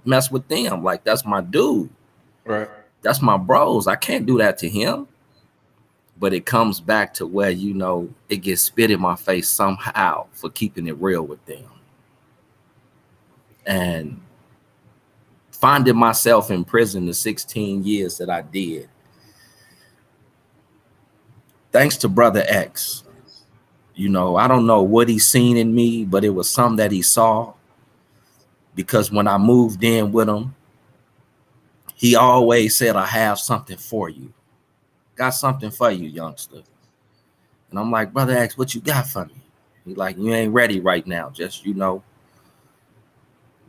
mess 0.06 0.32
with 0.32 0.48
them. 0.48 0.84
Like 0.84 1.04
that's 1.04 1.26
my 1.26 1.42
dude. 1.42 1.90
Right. 2.46 2.70
That's 3.02 3.22
my 3.22 3.38
bros. 3.38 3.88
I 3.88 3.96
can't 3.96 4.26
do 4.26 4.38
that 4.38 4.58
to 4.60 4.70
him 4.70 5.08
but 6.22 6.34
it 6.34 6.46
comes 6.46 6.80
back 6.80 7.16
to 7.16 7.26
where 7.26 7.50
you 7.50 7.74
know 7.74 8.08
it 8.30 8.38
gets 8.38 8.62
spit 8.62 8.92
in 8.92 9.02
my 9.02 9.16
face 9.16 9.50
somehow 9.50 10.26
for 10.32 10.52
keeping 10.52 10.88
it 10.88 10.96
real 11.02 11.24
with 11.24 11.44
them 11.48 11.66
and 13.66 14.22
finding 15.62 15.96
myself 15.96 16.52
in 16.52 16.66
prison 16.66 17.06
the 17.06 17.14
16 17.14 17.84
years 17.84 18.18
that 18.18 18.30
i 18.30 18.42
did 18.42 18.90
thanks 21.72 21.96
to 21.96 22.10
brother 22.10 22.44
x 22.48 23.04
you 23.96 24.10
know 24.10 24.36
i 24.36 24.48
don't 24.48 24.66
know 24.66 24.82
what 24.82 25.08
he 25.08 25.18
seen 25.18 25.56
in 25.56 25.74
me 25.74 26.04
but 26.04 26.26
it 26.26 26.30
was 26.30 26.50
something 26.50 26.78
that 26.78 26.92
he 26.92 27.02
saw 27.02 27.54
because 28.76 29.12
when 29.12 29.28
i 29.28 29.38
moved 29.38 29.84
in 29.84 30.12
with 30.12 30.28
him 30.28 30.54
he 31.96 32.16
always 32.16 32.76
said 32.76 32.96
i 32.96 33.06
have 33.06 33.40
something 33.40 33.78
for 33.78 34.10
you 34.10 34.34
got 35.22 35.30
something 35.32 35.70
for 35.70 35.92
you, 35.92 36.10
youngster. 36.10 36.64
And 37.70 37.80
I'm 37.80 37.92
like, 37.92 38.12
brother 38.12 38.36
X, 38.36 38.58
what 38.58 38.74
you 38.74 38.82
got 38.82 39.06
for 39.06 39.26
me? 39.26 39.36
He 39.86 39.94
like, 39.94 40.18
you 40.18 40.34
ain't 40.34 40.52
ready 40.52 40.80
right 40.80 41.06
now. 41.06 41.30
Just 41.30 41.64
you 41.64 41.76
know, 41.76 42.04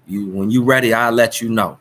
you 0.07 0.29
when 0.29 0.51
you 0.51 0.65
ready, 0.65 0.95
I'll 0.95 1.13
let 1.13 1.43
you 1.43 1.51
know. 1.51 1.79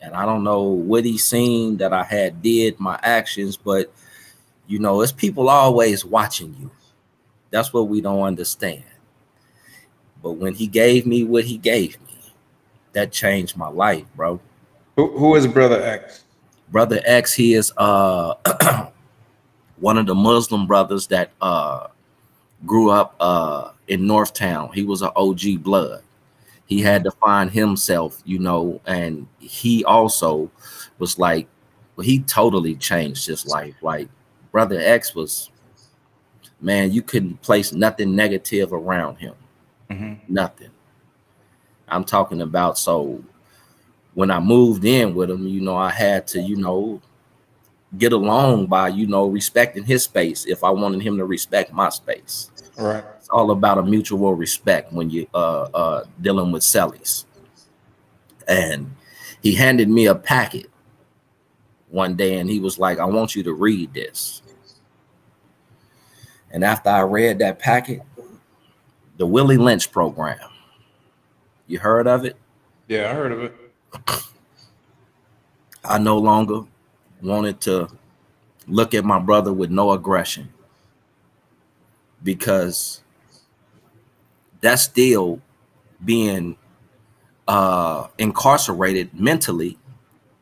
And 0.00 0.14
I 0.14 0.24
don't 0.24 0.44
know 0.44 0.62
what 0.62 1.04
he 1.04 1.18
seen 1.18 1.76
that 1.78 1.92
I 1.92 2.04
had 2.04 2.40
did 2.42 2.78
my 2.78 2.98
actions, 3.02 3.56
but 3.56 3.92
you 4.66 4.78
know, 4.78 5.00
it's 5.00 5.12
people 5.12 5.48
always 5.48 6.04
watching 6.04 6.54
you. 6.60 6.70
That's 7.50 7.72
what 7.72 7.88
we 7.88 8.00
don't 8.00 8.22
understand. 8.22 8.84
But 10.22 10.32
when 10.32 10.54
he 10.54 10.66
gave 10.66 11.06
me 11.06 11.24
what 11.24 11.44
he 11.44 11.56
gave 11.56 12.00
me, 12.02 12.34
that 12.92 13.12
changed 13.12 13.56
my 13.56 13.68
life, 13.68 14.04
bro. 14.14 14.40
Who, 14.96 15.16
who 15.16 15.34
is 15.36 15.46
brother 15.46 15.80
X? 15.82 16.24
brother 16.70 17.00
X, 17.04 17.32
he 17.32 17.54
is 17.54 17.72
uh 17.76 18.34
one 19.78 19.98
of 19.98 20.06
the 20.06 20.14
Muslim 20.14 20.66
brothers 20.66 21.06
that 21.08 21.30
uh 21.40 21.88
grew 22.66 22.90
up 22.90 23.14
uh 23.20 23.70
in 23.86 24.02
Northtown. 24.02 24.74
He 24.74 24.84
was 24.84 25.02
an 25.02 25.10
OG 25.16 25.62
blood. 25.62 26.02
He 26.68 26.82
had 26.82 27.02
to 27.04 27.10
find 27.10 27.50
himself, 27.50 28.22
you 28.24 28.38
know, 28.38 28.80
and 28.86 29.26
he 29.40 29.84
also 29.84 30.50
was 30.98 31.18
like, 31.18 31.48
well, 31.96 32.04
he 32.06 32.20
totally 32.20 32.76
changed 32.76 33.26
his 33.26 33.46
life. 33.46 33.74
Like 33.82 34.08
brother 34.52 34.78
X 34.78 35.14
was, 35.14 35.50
man, 36.60 36.92
you 36.92 37.02
couldn't 37.02 37.40
place 37.42 37.72
nothing 37.72 38.14
negative 38.14 38.72
around 38.72 39.16
him. 39.16 39.34
Mm-hmm. 39.90 40.32
Nothing. 40.32 40.70
I'm 41.88 42.04
talking 42.04 42.42
about 42.42 42.76
so 42.76 43.24
when 44.12 44.30
I 44.30 44.38
moved 44.40 44.84
in 44.84 45.14
with 45.14 45.30
him, 45.30 45.46
you 45.46 45.62
know, 45.62 45.76
I 45.76 45.90
had 45.90 46.26
to, 46.28 46.40
you 46.40 46.56
know, 46.56 47.00
get 47.96 48.12
along 48.12 48.66
by, 48.66 48.88
you 48.88 49.06
know, 49.06 49.26
respecting 49.26 49.84
his 49.84 50.02
space 50.02 50.44
if 50.44 50.62
I 50.62 50.70
wanted 50.70 51.00
him 51.00 51.16
to 51.16 51.24
respect 51.24 51.72
my 51.72 51.88
space. 51.88 52.50
Right. 52.78 53.04
It's 53.18 53.28
all 53.28 53.50
about 53.50 53.78
a 53.78 53.82
mutual 53.82 54.34
respect 54.34 54.92
when 54.92 55.10
you 55.10 55.26
uh 55.34 55.62
uh 55.74 56.04
dealing 56.20 56.52
with 56.52 56.62
Sellies. 56.62 57.24
And 58.46 58.94
he 59.42 59.52
handed 59.54 59.88
me 59.88 60.06
a 60.06 60.14
packet 60.14 60.70
one 61.90 62.14
day 62.14 62.38
and 62.38 62.48
he 62.48 62.60
was 62.60 62.78
like, 62.78 62.98
I 62.98 63.04
want 63.04 63.34
you 63.34 63.42
to 63.42 63.52
read 63.52 63.92
this. 63.92 64.42
And 66.52 66.64
after 66.64 66.88
I 66.88 67.00
read 67.00 67.40
that 67.40 67.58
packet, 67.58 68.00
the 69.16 69.26
Willie 69.26 69.58
Lynch 69.58 69.90
program. 69.90 70.38
You 71.66 71.78
heard 71.78 72.06
of 72.06 72.24
it? 72.24 72.36
Yeah, 72.86 73.10
I 73.10 73.14
heard 73.14 73.32
of 73.32 73.42
it. 73.42 73.54
I 75.84 75.98
no 75.98 76.16
longer 76.16 76.62
wanted 77.22 77.60
to 77.62 77.88
look 78.66 78.94
at 78.94 79.04
my 79.04 79.18
brother 79.18 79.52
with 79.52 79.70
no 79.70 79.90
aggression 79.90 80.48
because 82.22 83.02
that's 84.60 84.82
still 84.82 85.40
being 86.04 86.56
uh, 87.46 88.08
incarcerated 88.18 89.12
mentally 89.18 89.78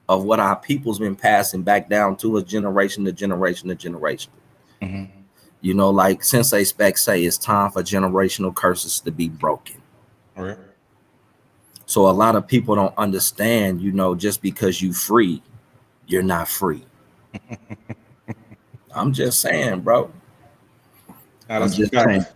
of 0.09 0.25
what 0.25 0.41
our 0.41 0.57
people's 0.57 0.99
been 0.99 1.17
passing 1.17 1.63
back 1.63 1.89
down 1.89 2.17
to 2.17 2.37
us 2.39 2.45
generation 2.45 3.05
to 3.05 3.13
generation 3.13 3.69
to 3.69 3.75
generation. 3.75 4.33
Mm-hmm. 4.81 5.21
You 5.61 5.75
know, 5.75 5.91
like 5.91 6.23
Sensei 6.23 6.65
Spec 6.65 6.97
say, 6.97 7.25
it's 7.25 7.39
time 7.39 7.71
for 7.71 7.83
generational 7.83 8.55
curses 8.55 9.01
to 9.01 9.11
be 9.11 9.29
broken. 9.29 9.81
All 10.37 10.45
right. 10.45 10.59
So 11.87 12.09
a 12.09 12.13
lot 12.13 12.37
of 12.37 12.47
people 12.47 12.75
don't 12.75 12.97
understand, 12.99 13.81
you 13.81 13.93
know, 13.93 14.15
just 14.15 14.43
because 14.43 14.83
you 14.83 14.93
free, 14.93 15.43
you're 16.07 16.23
not 16.23 16.49
free. 16.49 16.85
I'm 18.95 19.13
just 19.13 19.41
saying, 19.41 19.81
bro. 19.81 20.11
Nah, 21.49 21.61
that's 21.61 21.79
a 21.79 21.89
fact. 21.89 22.09
saying. 22.11 22.27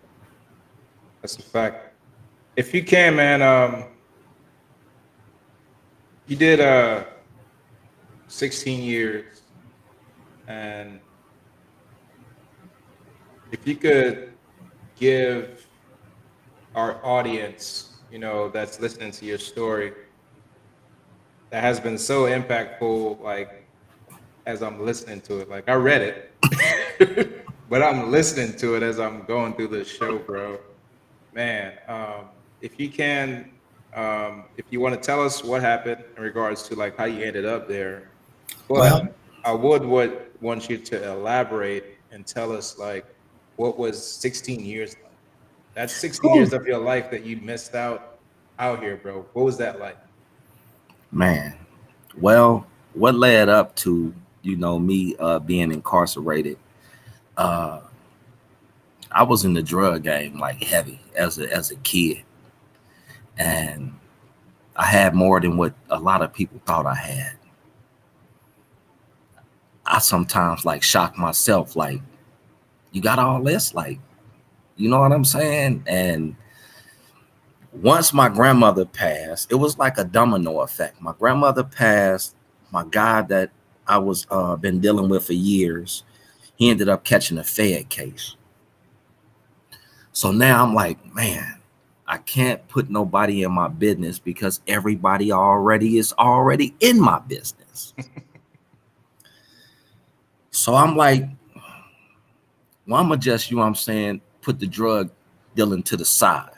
That's 1.23 1.37
a 1.37 1.43
fact. 1.43 1.95
If 2.57 2.75
you 2.75 2.85
can, 2.85 3.17
man, 3.17 3.43
um, 3.43 3.85
you 6.27 6.37
did 6.37 6.61
uh 6.61 7.05
16 8.29 8.83
years, 8.83 9.43
and 10.47 11.01
if 13.51 13.67
you 13.67 13.75
could 13.75 14.33
give 14.97 15.67
our 16.75 17.05
audience, 17.05 17.99
you 18.13 18.19
know, 18.19 18.49
that's 18.49 18.79
listening 18.81 19.11
to 19.13 19.25
your 19.25 19.39
story, 19.39 19.93
that 21.51 21.63
has 21.63 21.81
been 21.81 21.99
so 21.99 22.25
impactful, 22.27 23.21
like 23.21 23.67
as 24.47 24.63
I'm 24.63 24.85
listening 24.85 25.21
to 25.23 25.39
it. 25.41 25.49
Like 25.49 25.69
I 25.69 25.75
read 25.75 26.03
it, 26.03 27.47
but 27.71 27.83
I'm 27.83 28.11
listening 28.11 28.57
to 28.59 28.75
it 28.75 28.83
as 28.83 28.99
I'm 28.99 29.23
going 29.23 29.55
through 29.55 29.69
the 29.69 29.85
show, 29.85 30.19
bro. 30.19 30.59
Man, 31.33 31.75
um, 31.87 32.27
if 32.61 32.79
you 32.81 32.91
can, 32.91 33.53
um, 33.95 34.45
if 34.57 34.65
you 34.71 34.81
want 34.81 34.97
to 34.97 35.01
tell 35.01 35.25
us 35.25 35.45
what 35.45 35.63
happened 35.63 36.03
in 36.17 36.23
regards 36.23 36.65
to 36.65 36.75
like 36.75 36.99
how 36.99 37.05
you 37.05 37.25
ended 37.25 37.47
up 37.47 37.69
there, 37.69 38.11
but 38.69 38.75
Well- 38.75 39.09
I 39.43 39.53
would 39.53 39.87
would 39.87 40.27
want 40.43 40.69
you 40.69 40.77
to 40.77 41.11
elaborate 41.13 41.97
and 42.13 42.27
tell 42.27 42.53
us 42.53 42.77
like 42.79 43.07
what 43.57 43.79
was 43.79 44.05
16 44.05 44.61
years 44.61 44.97
like. 45.03 45.13
That's 45.75 45.95
16 45.95 46.35
years 46.35 46.53
of 46.53 46.67
your 46.67 46.79
life 46.79 47.11
that 47.11 47.25
you 47.25 47.39
missed 47.39 47.75
out 47.75 48.19
out 48.59 48.83
here, 48.83 48.97
bro. 48.97 49.25
What 49.33 49.45
was 49.45 49.57
that 49.57 49.79
like? 49.81 49.97
Man, 51.11 51.57
well, 52.19 52.67
what 52.93 53.15
led 53.15 53.49
up 53.49 53.75
to 53.77 54.13
you 54.43 54.57
know 54.57 54.79
me 54.79 55.17
uh 55.19 55.39
being 55.39 55.73
incarcerated? 55.73 56.59
Uh 57.41 57.81
I 59.13 59.23
was 59.23 59.45
in 59.45 59.55
the 59.55 59.63
drug 59.63 60.05
game 60.05 60.39
like 60.39 60.63
heavy 60.63 61.01
as 61.17 61.39
a 61.39 61.51
as 61.53 61.71
a 61.71 61.77
kid. 61.77 62.23
And 63.39 63.95
I 64.77 64.85
had 64.85 65.15
more 65.15 65.41
than 65.41 65.57
what 65.57 65.75
a 65.89 65.99
lot 65.99 66.23
of 66.23 66.33
people 66.33 66.61
thought 66.67 66.87
I 66.87 66.95
had. 66.95 67.33
I 69.87 69.99
sometimes 69.99 70.65
like 70.65 70.83
shock 70.83 71.17
myself, 71.19 71.75
like, 71.75 72.01
you 72.93 73.01
got 73.01 73.19
all 73.19 73.43
this? 73.43 73.75
Like, 73.75 73.99
you 74.77 74.89
know 74.91 75.01
what 75.01 75.13
I'm 75.13 75.25
saying? 75.25 75.83
And 75.87 76.37
once 77.73 78.13
my 78.13 78.29
grandmother 78.29 78.85
passed, 78.85 79.51
it 79.51 79.57
was 79.57 79.79
like 79.79 79.97
a 79.99 80.05
domino 80.05 80.61
effect. 80.61 81.01
My 81.01 81.15
grandmother 81.19 81.65
passed, 81.65 82.37
my 82.71 82.85
guy 82.85 83.23
that 83.23 83.51
I 83.87 83.99
was 83.99 84.27
uh 84.31 84.57
been 84.57 84.81
dealing 84.81 85.09
with 85.09 85.25
for 85.27 85.33
years, 85.33 86.05
he 86.61 86.71
ended 86.71 86.91
up 86.91 87.05
catching 87.05 87.39
a 87.39 87.45
Fed 87.45 87.89
case. 87.91 88.37
So 90.13 90.33
now 90.33 90.65
I'm 90.65 90.75
like, 90.75 91.15
man, 91.15 91.61
I 92.07 92.19
can't 92.19 92.67
put 92.69 92.91
nobody 92.91 93.45
in 93.45 93.53
my 93.53 93.69
business 93.69 94.21
because 94.21 94.61
everybody 94.69 95.33
already 95.33 95.99
is 95.99 96.13
already 96.15 96.75
in 96.81 97.01
my 97.01 97.21
business. 97.21 97.95
so 100.51 100.75
I'm 100.77 100.97
like, 100.97 101.25
well, 102.87 103.01
I'm 103.01 103.09
gonna 103.09 103.19
just, 103.19 103.51
you 103.51 103.57
know 103.57 103.63
what 103.63 103.69
I'm 103.69 103.75
saying, 103.77 104.21
put 104.43 104.61
the 104.61 104.67
drug 104.67 105.11
dealing 105.57 105.83
to 105.85 105.97
the 105.97 106.05
side 106.05 106.51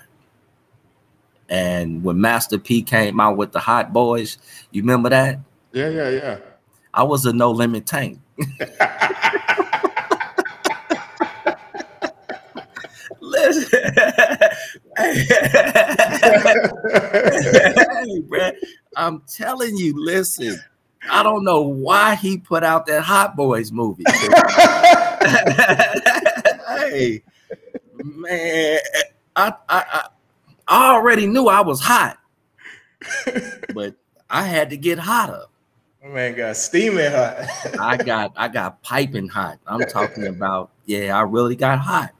And 1.49 2.05
when 2.05 2.21
Master 2.21 2.59
P 2.59 2.83
came 2.83 3.21
out 3.21 3.37
with 3.37 3.53
the 3.53 3.61
Hot 3.61 3.93
Boyz, 3.93 4.39
you 4.73 4.83
remember 4.83 5.11
that? 5.11 5.39
Yeah, 5.73 5.91
yeah, 5.91 6.11
yeah. 6.11 6.39
I 6.95 7.05
was 7.05 7.27
a 7.27 7.33
no 7.33 7.53
limit 7.53 7.87
tank. 7.87 8.21
Listen, 13.43 13.68
hey, 14.97 15.26
bruh, 18.28 18.53
I'm 18.97 19.22
telling 19.28 19.76
you, 19.76 19.95
listen. 19.97 20.61
I 21.11 21.22
don't 21.24 21.43
know 21.45 21.62
why 21.62 22.14
he 22.14 22.38
put 22.38 22.62
out 22.62 22.86
that 22.86 23.03
Hot 23.03 23.36
Boyz 23.36 23.72
movie. 23.72 24.05
hey, 26.68 27.22
man, 28.05 28.78
I, 29.34 29.49
I 29.49 29.53
I 29.68 30.09
I 30.68 30.95
already 30.95 31.26
knew 31.26 31.49
I 31.49 31.61
was 31.61 31.80
hot, 31.80 32.18
but 33.74 33.97
I 34.30 34.43
had 34.45 34.70
to 34.70 34.76
get 34.76 35.01
hotter. 35.01 35.47
Man 36.05 36.34
got 36.34 36.57
steaming 36.57 37.12
hot. 37.12 37.47
I 37.78 37.97
got 37.97 38.32
I 38.36 38.49
got 38.49 38.82
piping 38.82 39.28
hot. 39.28 39.59
I'm 39.66 39.80
talking 39.82 40.26
about 40.26 40.70
yeah, 40.86 41.16
I 41.16 41.22
really 41.22 41.57
got 41.57 41.78
hot. 41.78 42.12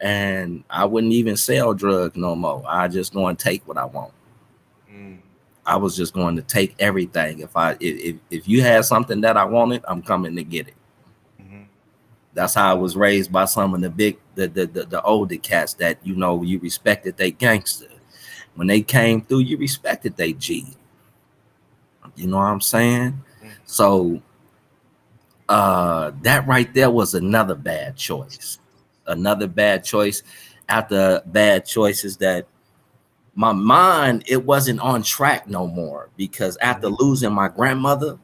And 0.00 0.64
I 0.68 0.84
wouldn't 0.84 1.12
even 1.12 1.36
sell 1.36 1.72
drugs 1.72 2.16
no 2.16 2.34
more. 2.34 2.62
I 2.66 2.88
just 2.88 3.14
going 3.14 3.36
to 3.36 3.42
take 3.42 3.66
what 3.66 3.78
I 3.78 3.84
want. 3.84 4.12
Mm. 4.92 5.18
I 5.66 5.76
was 5.76 5.96
just 5.96 6.12
going 6.12 6.36
to 6.36 6.42
take 6.42 6.74
everything. 6.78 7.38
If 7.40 7.56
I 7.56 7.76
if 7.80 8.16
if 8.30 8.48
you 8.48 8.62
had 8.62 8.84
something 8.84 9.20
that 9.22 9.36
I 9.36 9.44
wanted, 9.44 9.82
I'm 9.88 10.02
coming 10.02 10.36
to 10.36 10.44
get 10.44 10.68
it. 10.68 10.74
Mhm. 11.40 11.66
That's 12.34 12.54
how 12.54 12.70
I 12.70 12.74
was 12.74 12.96
raised 12.96 13.32
by 13.32 13.46
some 13.46 13.72
of 13.74 13.80
the 13.80 13.88
big 13.88 14.18
the 14.34 14.48
the 14.48 14.66
the, 14.66 14.84
the 14.84 15.02
older 15.02 15.36
cats 15.36 15.74
that 15.74 15.98
you 16.04 16.16
know 16.16 16.42
you 16.42 16.58
respected 16.58 17.16
they 17.16 17.30
gangster. 17.30 17.86
When 18.56 18.66
they 18.66 18.82
came 18.82 19.22
through, 19.22 19.40
you 19.40 19.56
respected 19.56 20.16
they 20.16 20.32
G. 20.34 20.66
You 22.16 22.26
know 22.26 22.36
what 22.36 22.44
I'm 22.44 22.60
saying? 22.60 23.22
Mm. 23.42 23.50
So 23.64 24.22
uh 25.48 26.10
that 26.22 26.46
right 26.46 26.72
there 26.74 26.90
was 26.90 27.14
another 27.14 27.54
bad 27.54 27.96
choice. 27.96 28.58
Another 29.06 29.46
bad 29.46 29.84
choice 29.84 30.22
after 30.68 31.20
bad 31.26 31.66
choices 31.66 32.16
that 32.18 32.46
my 33.34 33.52
mind 33.52 34.24
it 34.26 34.44
wasn't 34.44 34.80
on 34.80 35.02
track 35.02 35.46
no 35.48 35.66
more 35.66 36.08
because 36.16 36.56
after 36.58 36.88
losing 36.88 37.32
my 37.32 37.48
grandmother 37.48 38.18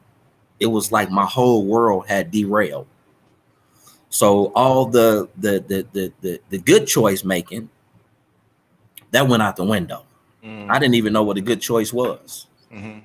it 0.59 0.65
was 0.67 0.91
like 0.91 1.11
my 1.11 1.25
whole 1.25 1.65
world 1.65 2.07
had 2.07 2.31
derailed 2.31 2.87
so 4.09 4.51
all 4.55 4.85
the 4.85 5.27
the 5.37 5.63
the 5.67 5.85
the 5.91 6.13
the, 6.21 6.39
the 6.49 6.57
good 6.59 6.87
choice 6.87 7.23
making 7.23 7.69
that 9.11 9.27
went 9.27 9.43
out 9.43 9.55
the 9.55 9.63
window 9.65 10.03
Mm. 10.43 10.71
i 10.71 10.79
didn't 10.79 10.95
even 10.95 11.13
know 11.13 11.21
what 11.23 11.37
a 11.37 11.41
good 11.41 11.61
choice 11.61 11.93
was 11.93 12.47
Mhm. 12.73 13.03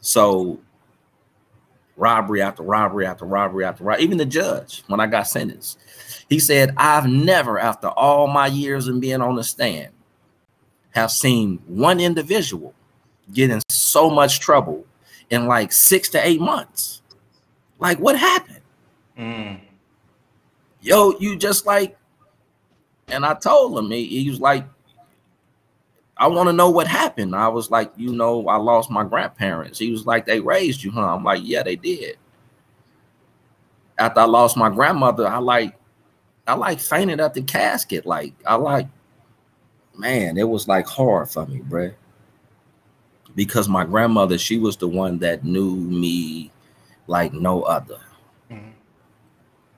so 0.00 0.58
robbery 2.00 2.42
after 2.42 2.62
robbery 2.62 3.06
after 3.06 3.24
robbery 3.24 3.64
after 3.64 3.84
robbery. 3.84 4.02
Even 4.02 4.18
the 4.18 4.24
judge 4.26 4.82
when 4.88 5.00
i 5.00 5.06
got 5.06 5.28
sentenced 5.28 5.78
he 6.28 6.38
said 6.38 6.74
i've 6.76 7.06
never 7.06 7.58
after 7.58 7.88
all 7.88 8.26
my 8.26 8.46
years 8.46 8.88
in 8.88 8.98
being 9.00 9.20
on 9.20 9.36
the 9.36 9.44
stand 9.44 9.92
have 10.92 11.10
seen 11.10 11.60
one 11.66 12.00
individual 12.00 12.74
get 13.32 13.50
in 13.50 13.60
so 13.68 14.10
much 14.10 14.40
trouble 14.40 14.84
in 15.30 15.46
like 15.46 15.72
six 15.72 16.08
to 16.10 16.26
eight 16.26 16.40
months. 16.40 17.02
Like 17.78 17.98
what 17.98 18.18
happened? 18.18 18.56
Mm. 19.18 19.60
yo, 20.80 21.14
you 21.18 21.36
just 21.36 21.66
like, 21.66 21.96
and 23.08 23.26
I 23.26 23.34
told 23.34 23.76
him, 23.76 23.90
he, 23.90 24.06
he 24.06 24.30
was 24.30 24.40
like, 24.40 24.64
I 26.20 26.26
want 26.26 26.50
to 26.50 26.52
know 26.52 26.68
what 26.68 26.86
happened. 26.86 27.34
I 27.34 27.48
was 27.48 27.70
like, 27.70 27.90
you 27.96 28.12
know, 28.12 28.46
I 28.46 28.56
lost 28.56 28.90
my 28.90 29.04
grandparents. 29.04 29.78
He 29.78 29.90
was 29.90 30.04
like, 30.04 30.26
they 30.26 30.38
raised 30.38 30.84
you, 30.84 30.90
huh? 30.90 31.14
I'm 31.14 31.24
like, 31.24 31.40
yeah, 31.42 31.62
they 31.62 31.76
did. 31.76 32.18
After 33.98 34.20
I 34.20 34.24
lost 34.24 34.54
my 34.54 34.68
grandmother, 34.68 35.26
I 35.26 35.38
like, 35.38 35.74
I 36.46 36.54
like 36.54 36.78
fainted 36.78 37.20
at 37.20 37.32
the 37.32 37.40
casket. 37.40 38.04
Like, 38.04 38.34
I 38.46 38.56
like, 38.56 38.86
man, 39.96 40.36
it 40.36 40.46
was 40.46 40.68
like 40.68 40.86
hard 40.86 41.30
for 41.30 41.46
me, 41.46 41.60
bruh. 41.60 41.94
Because 43.34 43.66
my 43.66 43.86
grandmother, 43.86 44.36
she 44.36 44.58
was 44.58 44.76
the 44.76 44.88
one 44.88 45.18
that 45.20 45.42
knew 45.42 45.74
me 45.74 46.52
like 47.06 47.32
no 47.32 47.62
other. 47.62 47.98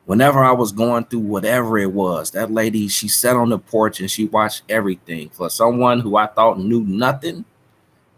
Whenever 0.07 0.41
I 0.43 0.53
was 0.53 0.73
going 0.73 1.05
through 1.05 1.21
whatever 1.21 1.79
it 1.79 1.93
was, 1.93 2.31
that 2.33 2.51
lady, 2.51 2.89
she 2.89 3.09
sat 3.09 3.37
on 3.37 3.51
the 3.51 3.59
porch 3.59 4.01
and 4.01 4.11
she 4.11 4.27
watched 4.27 4.63
everything. 4.69 5.31
For 5.31 5.49
someone 5.49 6.01
who 6.01 6.17
I 6.17 6.27
thought 6.27 6.59
knew 6.59 6.83
nothing, 6.83 7.45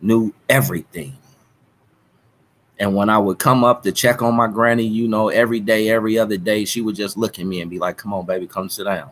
knew 0.01 0.33
everything. 0.49 1.17
And 2.79 2.95
when 2.97 3.09
I 3.09 3.19
would 3.19 3.39
come 3.39 3.63
up 3.63 3.83
to 3.85 3.93
check 3.93 4.21
on 4.21 4.35
my 4.35 4.49
granny, 4.49 4.85
you 4.85 5.07
know, 5.07 5.29
every 5.29 5.61
day, 5.61 5.91
every 5.91 6.19
other 6.19 6.37
day, 6.37 6.65
she 6.65 6.81
would 6.81 6.97
just 6.97 7.17
look 7.17 7.39
at 7.39 7.47
me 7.47 7.61
and 7.61 7.71
be 7.71 7.79
like, 7.79 7.97
Come 7.97 8.13
on, 8.13 8.27
baby, 8.27 8.47
come 8.47 8.69
sit 8.69 8.85
down. 8.85 9.11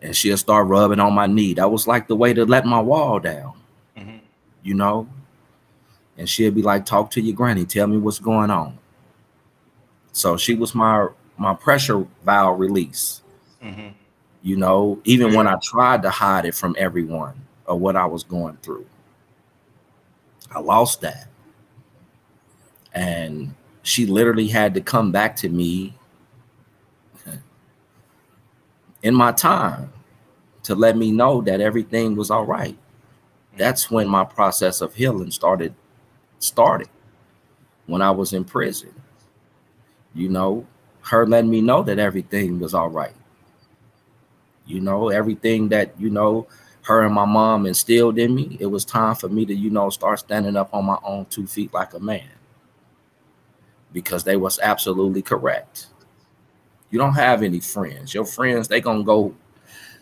And 0.00 0.16
she'll 0.16 0.36
start 0.36 0.66
rubbing 0.68 1.00
on 1.00 1.12
my 1.12 1.26
knee. 1.26 1.54
That 1.54 1.70
was 1.70 1.86
like 1.86 2.06
the 2.08 2.16
way 2.16 2.34
to 2.34 2.44
let 2.44 2.66
my 2.66 2.80
wall 2.80 3.18
down, 3.18 3.54
Mhm. 3.96 4.20
you 4.62 4.74
know? 4.74 5.08
And 6.16 6.28
she'll 6.28 6.52
be 6.52 6.62
like, 6.62 6.86
Talk 6.86 7.10
to 7.12 7.20
your 7.20 7.34
granny, 7.34 7.64
tell 7.64 7.88
me 7.88 7.98
what's 7.98 8.20
going 8.20 8.50
on. 8.50 8.78
So 10.12 10.36
she 10.36 10.54
was 10.54 10.74
my 10.74 11.08
my 11.38 11.54
pressure 11.54 12.06
valve 12.24 12.58
release. 12.60 13.22
Mhm. 13.62 13.94
You 14.42 14.56
know, 14.56 15.00
even 15.04 15.34
when 15.34 15.46
I 15.46 15.56
tried 15.62 16.02
to 16.02 16.10
hide 16.10 16.44
it 16.44 16.54
from 16.54 16.74
everyone 16.78 17.34
or 17.66 17.78
what 17.78 17.96
I 17.96 18.06
was 18.06 18.22
going 18.22 18.56
through, 18.62 18.86
I 20.50 20.60
lost 20.60 21.00
that. 21.02 21.28
And 22.92 23.54
she 23.82 24.06
literally 24.06 24.48
had 24.48 24.74
to 24.74 24.80
come 24.80 25.12
back 25.12 25.36
to 25.36 25.48
me 25.48 25.94
in 29.02 29.14
my 29.14 29.32
time 29.32 29.92
to 30.62 30.74
let 30.74 30.96
me 30.96 31.10
know 31.10 31.40
that 31.42 31.60
everything 31.60 32.14
was 32.16 32.30
all 32.30 32.46
right. 32.46 32.76
That's 33.56 33.90
when 33.90 34.08
my 34.08 34.24
process 34.24 34.80
of 34.80 34.94
healing 34.94 35.30
started 35.30 35.74
started 36.38 36.88
when 37.86 38.02
I 38.02 38.10
was 38.10 38.32
in 38.32 38.44
prison. 38.44 38.94
You 40.14 40.28
know, 40.28 40.66
her 41.02 41.26
letting 41.26 41.50
me 41.50 41.60
know 41.60 41.82
that 41.82 41.98
everything 41.98 42.60
was 42.60 42.74
all 42.74 42.88
right. 42.88 43.14
You 44.66 44.80
know, 44.80 45.08
everything 45.08 45.68
that, 45.70 45.98
you 45.98 46.10
know, 46.10 46.46
her 46.82 47.02
and 47.02 47.14
my 47.14 47.24
mom 47.24 47.66
instilled 47.66 48.18
in 48.18 48.34
me, 48.34 48.56
it 48.60 48.66
was 48.66 48.84
time 48.84 49.14
for 49.14 49.28
me 49.28 49.46
to, 49.46 49.54
you 49.54 49.70
know, 49.70 49.90
start 49.90 50.20
standing 50.20 50.56
up 50.56 50.72
on 50.74 50.84
my 50.84 50.98
own 51.04 51.26
two 51.26 51.46
feet 51.46 51.72
like 51.72 51.94
a 51.94 52.00
man. 52.00 52.28
Because 53.92 54.24
they 54.24 54.36
was 54.36 54.58
absolutely 54.62 55.22
correct. 55.22 55.88
You 56.90 56.98
don't 56.98 57.14
have 57.14 57.42
any 57.42 57.60
friends. 57.60 58.14
Your 58.14 58.24
friends, 58.24 58.68
they 58.68 58.80
gonna 58.80 59.02
go, 59.02 59.34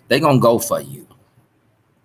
they 0.09 0.21
gonna 0.21 0.41
go 0.41 0.59
for 0.59 0.81
you. 0.81 1.07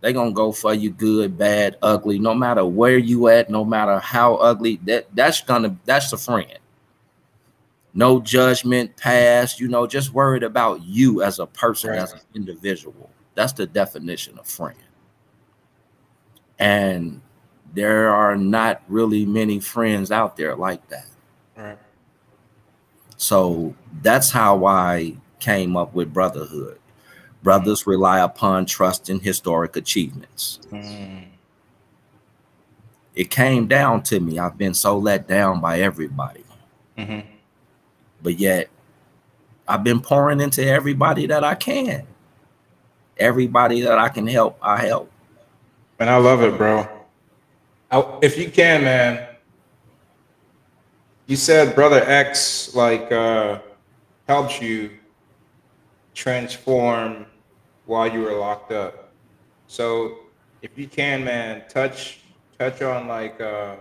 They 0.02 0.14
gonna 0.14 0.32
go 0.32 0.52
for 0.52 0.74
you 0.74 0.92
good, 0.92 1.38
bad, 1.38 1.78
ugly, 1.82 2.20
no 2.20 2.34
matter 2.36 2.66
where 2.66 2.98
you 2.98 3.28
at, 3.28 3.50
no 3.50 3.66
matter 3.66 4.00
how 4.00 4.36
ugly, 4.36 4.80
that 4.86 5.08
that's 5.16 5.42
gonna 5.42 5.78
that's 5.86 6.14
a 6.14 6.18
friend 6.18 6.60
no 7.96 8.20
judgment 8.20 8.96
past, 8.98 9.60
you 9.60 9.68
know, 9.70 9.88
just 9.88 10.14
worried 10.14 10.44
about 10.44 10.84
you 10.84 11.24
as 11.24 11.40
a 11.40 11.48
person, 11.48 11.92
Right. 11.92 12.00
as 12.00 12.14
an 12.14 12.20
individual. 12.36 13.10
That's 13.34 13.54
the 13.54 13.66
definition 13.66 14.38
of 14.38 14.46
friend. 14.46 14.78
And 16.60 17.22
there 17.74 18.10
are 18.10 18.36
not 18.36 18.82
really 18.88 19.26
many 19.26 19.60
friends 19.60 20.12
out 20.12 20.38
there 20.38 20.56
like 20.56 20.88
that. 20.90 21.08
Right. 21.58 21.78
So 23.18 23.74
that's 24.02 24.30
how 24.32 24.66
I 24.66 25.16
came 25.40 25.76
up 25.78 25.94
with 25.94 26.14
brotherhood. 26.14 26.80
Brothers 27.44 27.86
rely 27.88 28.20
upon 28.20 28.66
trust 28.66 29.10
in 29.10 29.20
historic 29.20 29.76
achievements. 29.76 30.60
Mm. 30.72 31.28
It 33.14 33.30
came 33.30 33.68
down 33.68 34.04
to 34.04 34.20
me. 34.20 34.40
I've 34.40 34.58
been 34.58 34.74
so 34.74 34.98
let 34.98 35.28
down 35.28 35.62
by 35.62 35.80
everybody. 35.80 36.44
Mhm. 36.98 37.24
But 38.26 38.40
yet 38.40 38.70
I've 39.68 39.84
been 39.84 40.02
pouring 40.02 40.42
into 40.42 40.66
everybody 40.66 41.28
that 41.28 41.44
I 41.44 41.54
can. 41.54 42.08
Everybody 43.18 43.82
that 43.82 44.00
I 44.00 44.10
can 44.10 44.26
help, 44.28 44.58
I 44.62 44.84
help. 44.84 45.12
And 46.00 46.10
I 46.10 46.18
love 46.18 46.42
it, 46.42 46.58
bro. 46.58 46.90
I, 47.92 48.18
if 48.24 48.38
you 48.38 48.50
can, 48.50 48.84
man. 48.84 49.28
You 51.28 51.36
said 51.36 51.76
brother 51.76 52.04
X 52.04 52.76
like 52.76 53.12
uh 53.12 53.60
helped 54.28 54.62
you 54.62 54.92
transform 56.14 57.26
while 57.86 58.12
you 58.12 58.22
were 58.22 58.34
locked 58.34 58.72
up. 58.72 59.12
So 59.68 60.18
if 60.62 60.78
you 60.78 60.88
can, 60.88 61.24
man, 61.24 61.64
touch 61.70 62.22
touch 62.60 62.82
on 62.82 63.08
like 63.08 63.40
uh 63.40 63.76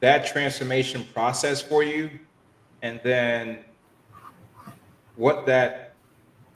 that 0.00 0.26
transformation 0.26 1.04
process 1.12 1.60
for 1.60 1.82
you 1.82 2.10
and 2.82 3.00
then 3.02 3.58
what 5.16 5.46
that 5.46 5.94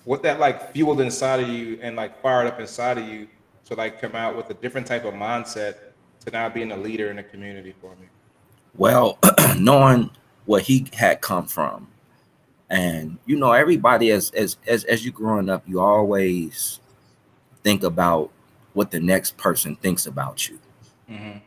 what 0.05 0.23
that 0.23 0.39
like 0.39 0.73
fueled 0.73 1.01
inside 1.01 1.41
of 1.41 1.49
you 1.49 1.79
and 1.83 1.97
like 1.97 2.21
fired 2.21 2.47
up 2.47 2.61
inside 2.61 2.99
of 2.99 3.09
you 3.09 3.27
to 3.67 3.75
like 3.75 4.01
come 4.01 4.15
out 4.15 4.37
with 4.37 4.51
a 4.51 4.55
different 4.55 4.87
type 4.87 5.05
of 5.05 5.15
mindset 5.15 5.77
to 6.25 6.31
now 6.31 6.49
being 6.49 6.73
a 6.73 6.77
leader 6.77 7.11
in 7.11 7.17
the 7.17 7.23
community 7.23 7.75
for 7.81 7.91
me? 7.97 8.07
Well, 8.77 9.19
knowing 9.59 10.11
where 10.47 10.61
he 10.61 10.87
had 10.93 11.21
come 11.21 11.47
from, 11.47 11.89
and 12.69 13.19
you 13.25 13.37
know, 13.37 13.53
everybody 13.53 14.11
as 14.11 14.31
as 14.33 14.57
as 14.67 14.85
as 14.85 15.05
you 15.05 15.13
growing 15.13 15.49
up, 15.49 15.63
you 15.67 15.81
always 15.81 16.81
think 17.63 17.83
about 17.83 18.31
what 18.73 18.91
the 18.91 19.01
next 19.01 19.37
person 19.37 19.77
thinks 19.77 20.07
about 20.07 20.49
you. 20.49 20.59
Mm-hmm. 21.09 21.39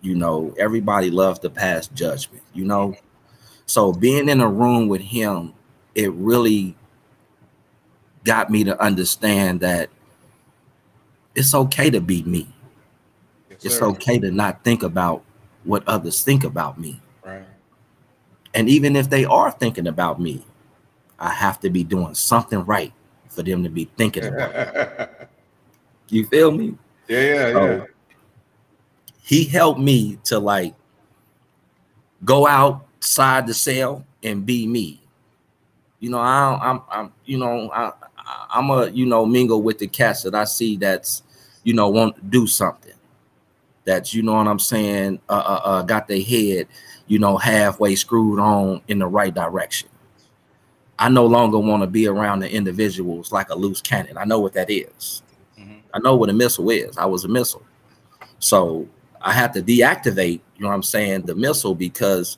You 0.00 0.14
know, 0.14 0.54
everybody 0.58 1.10
loves 1.10 1.38
to 1.40 1.50
pass 1.50 1.86
judgment. 1.88 2.42
You 2.54 2.64
know, 2.64 2.96
so 3.70 3.92
being 3.92 4.28
in 4.28 4.40
a 4.40 4.48
room 4.48 4.88
with 4.88 5.00
him, 5.00 5.54
it 5.94 6.12
really 6.14 6.74
got 8.24 8.50
me 8.50 8.64
to 8.64 8.82
understand 8.82 9.60
that 9.60 9.88
it's 11.36 11.54
okay 11.54 11.88
to 11.88 12.00
be 12.00 12.24
me. 12.24 12.52
Yes, 13.48 13.58
it's 13.62 13.80
okay 13.80 14.18
to 14.18 14.32
not 14.32 14.64
think 14.64 14.82
about 14.82 15.22
what 15.62 15.86
others 15.86 16.24
think 16.24 16.42
about 16.42 16.80
me. 16.80 17.00
Right. 17.24 17.44
And 18.54 18.68
even 18.68 18.96
if 18.96 19.08
they 19.08 19.24
are 19.24 19.52
thinking 19.52 19.86
about 19.86 20.20
me, 20.20 20.44
I 21.20 21.30
have 21.30 21.60
to 21.60 21.70
be 21.70 21.84
doing 21.84 22.16
something 22.16 22.64
right 22.64 22.92
for 23.28 23.44
them 23.44 23.62
to 23.62 23.68
be 23.68 23.84
thinking 23.96 24.24
about 24.24 25.10
You 26.08 26.26
feel 26.26 26.50
me? 26.50 26.76
Yeah, 27.06 27.20
yeah, 27.20 27.52
so 27.52 27.66
yeah. 27.66 27.84
He 29.22 29.44
helped 29.44 29.78
me 29.78 30.18
to 30.24 30.40
like 30.40 30.74
go 32.24 32.48
outside 33.00 33.46
the 33.46 33.54
cell 33.54 34.04
and 34.22 34.44
be 34.44 34.66
me. 34.66 35.00
You 36.00 36.10
know, 36.10 36.18
I, 36.18 36.58
I'm, 36.62 36.82
I'm, 36.90 37.12
you 37.24 37.38
know, 37.38 37.70
I, 37.72 37.92
I'm 38.50 38.68
a, 38.70 38.88
you 38.88 39.06
know, 39.06 39.24
mingle 39.24 39.62
with 39.62 39.78
the 39.78 39.86
cats 39.86 40.22
that 40.22 40.34
I 40.34 40.44
see 40.44 40.76
that's, 40.76 41.22
you 41.64 41.72
know, 41.72 41.88
want 41.88 42.16
to 42.16 42.22
do 42.22 42.46
something. 42.46 42.92
That's, 43.84 44.12
you 44.12 44.22
know 44.22 44.34
what 44.34 44.46
I'm 44.46 44.58
saying, 44.58 45.20
uh, 45.30 45.32
uh, 45.32 45.60
uh, 45.64 45.82
got 45.82 46.08
their 46.08 46.20
head, 46.20 46.68
you 47.06 47.18
know, 47.18 47.38
halfway 47.38 47.94
screwed 47.94 48.38
on 48.38 48.82
in 48.88 48.98
the 48.98 49.06
right 49.06 49.34
direction. 49.34 49.88
I 50.98 51.08
no 51.08 51.24
longer 51.24 51.58
want 51.58 51.82
to 51.82 51.86
be 51.86 52.06
around 52.06 52.40
the 52.40 52.52
individuals 52.52 53.32
like 53.32 53.48
a 53.48 53.54
loose 53.54 53.80
cannon. 53.80 54.18
I 54.18 54.26
know 54.26 54.40
what 54.40 54.52
that 54.52 54.70
is. 54.70 55.22
Mm-hmm. 55.58 55.78
I 55.94 55.98
know 56.00 56.16
what 56.16 56.28
a 56.28 56.34
missile 56.34 56.68
is. 56.68 56.98
I 56.98 57.06
was 57.06 57.24
a 57.24 57.28
missile. 57.28 57.64
So 58.38 58.86
I 59.22 59.32
had 59.32 59.54
to 59.54 59.62
deactivate, 59.62 60.40
you 60.56 60.62
know 60.62 60.68
what 60.68 60.74
I'm 60.74 60.82
saying, 60.82 61.22
the 61.22 61.34
missile 61.34 61.74
because 61.74 62.36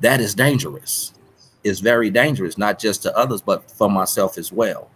that 0.00 0.20
is 0.20 0.34
dangerous. 0.34 1.14
It's 1.64 1.80
very 1.80 2.10
dangerous, 2.10 2.56
not 2.56 2.78
just 2.78 3.02
to 3.02 3.16
others, 3.16 3.42
but 3.42 3.70
for 3.70 3.90
myself 3.90 4.38
as 4.38 4.52
well. 4.52 4.90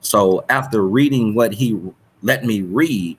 So 0.00 0.44
after 0.48 0.82
reading 0.82 1.34
what 1.34 1.52
he 1.52 1.78
let 2.22 2.44
me 2.44 2.62
read, 2.62 3.18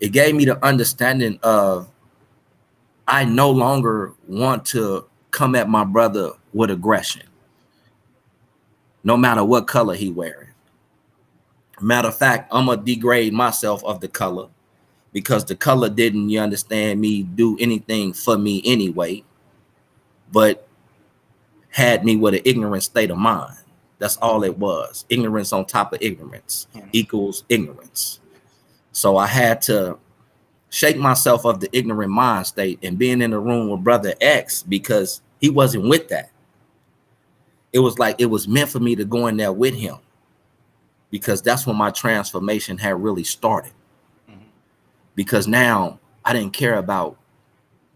it 0.00 0.12
gave 0.12 0.34
me 0.34 0.44
the 0.44 0.64
understanding 0.64 1.38
of 1.42 1.88
I 3.06 3.24
no 3.24 3.50
longer 3.50 4.14
want 4.26 4.64
to 4.66 5.06
come 5.30 5.54
at 5.54 5.68
my 5.68 5.84
brother 5.84 6.32
with 6.52 6.70
aggression, 6.70 7.22
no 9.02 9.16
matter 9.16 9.44
what 9.44 9.66
color 9.66 9.94
he 9.94 10.10
wearing. 10.10 10.48
Matter 11.80 12.08
of 12.08 12.16
fact, 12.16 12.48
I'm 12.52 12.66
gonna 12.66 12.82
degrade 12.82 13.32
myself 13.32 13.84
of 13.84 14.00
the 14.00 14.08
color 14.08 14.48
because 15.12 15.44
the 15.44 15.56
color 15.56 15.88
didn't, 15.88 16.28
you 16.28 16.40
understand 16.40 17.00
me, 17.00 17.22
do 17.22 17.56
anything 17.60 18.12
for 18.12 18.36
me 18.36 18.62
anyway, 18.64 19.24
but 20.32 20.66
had 21.70 22.04
me 22.04 22.16
with 22.16 22.34
an 22.34 22.42
ignorant 22.44 22.82
state 22.82 23.10
of 23.10 23.18
mind. 23.18 23.56
That's 23.98 24.16
all 24.18 24.44
it 24.44 24.58
was. 24.58 25.04
Ignorance 25.08 25.52
on 25.52 25.64
top 25.64 25.92
of 25.92 26.02
ignorance 26.02 26.66
equals 26.92 27.44
ignorance. 27.48 28.20
So 28.92 29.16
I 29.16 29.26
had 29.26 29.60
to 29.62 29.98
shake 30.70 30.96
myself 30.96 31.44
of 31.44 31.60
the 31.60 31.68
ignorant 31.76 32.12
mind 32.12 32.46
state 32.46 32.78
and 32.82 32.98
being 32.98 33.22
in 33.22 33.30
the 33.30 33.38
room 33.38 33.68
with 33.68 33.84
brother 33.84 34.14
X 34.20 34.62
because 34.62 35.20
he 35.40 35.50
wasn't 35.50 35.88
with 35.88 36.08
that. 36.08 36.30
It 37.72 37.80
was 37.80 37.98
like 37.98 38.16
it 38.18 38.26
was 38.26 38.48
meant 38.48 38.70
for 38.70 38.80
me 38.80 38.96
to 38.96 39.04
go 39.04 39.26
in 39.26 39.36
there 39.36 39.52
with 39.52 39.74
him 39.74 39.98
because 41.10 41.42
that's 41.42 41.66
when 41.66 41.76
my 41.76 41.90
transformation 41.90 42.78
had 42.78 43.02
really 43.02 43.24
started. 43.24 43.72
Mm-hmm. 44.30 44.40
Because 45.14 45.46
now 45.46 45.98
I 46.24 46.32
didn't 46.32 46.52
care 46.52 46.76
about 46.76 47.16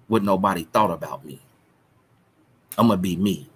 what 0.09 0.23
nobody 0.23 0.65
thought 0.65 0.91
about 0.91 1.25
me. 1.25 1.41
I'm 2.79 2.89
gonna 2.89 3.01
be 3.01 3.17
me. 3.17 3.49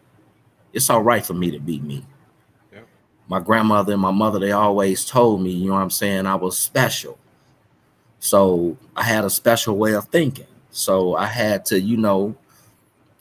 It's 0.73 0.91
all 0.91 1.03
right 1.03 1.25
for 1.25 1.35
me 1.35 1.51
to 1.51 1.59
be 1.59 1.81
me 1.81 2.05
my 3.29 3.41
grandmother 3.41 3.93
and 3.93 4.03
my 4.03 4.11
mother, 4.11 4.39
they 4.39 4.53
always 4.53 5.05
told 5.05 5.43
me, 5.43 5.51
you 5.51 5.69
know 5.69 5.75
what 5.75 5.83
I'm 5.83 5.91
saying, 5.91 6.27
I 6.27 6.37
was 6.37 6.59
special. 6.59 7.19
So 8.19 8.77
I 8.95 9.03
had 9.03 9.25
a 9.25 9.31
special 9.31 9.77
way 9.77 9.95
of 9.95 10.07
thinking. 10.07 10.47
So 10.71 11.17
I 11.17 11.27
had 11.27 11.65
to, 11.67 11.81
you 11.81 11.97
know, 11.97 12.37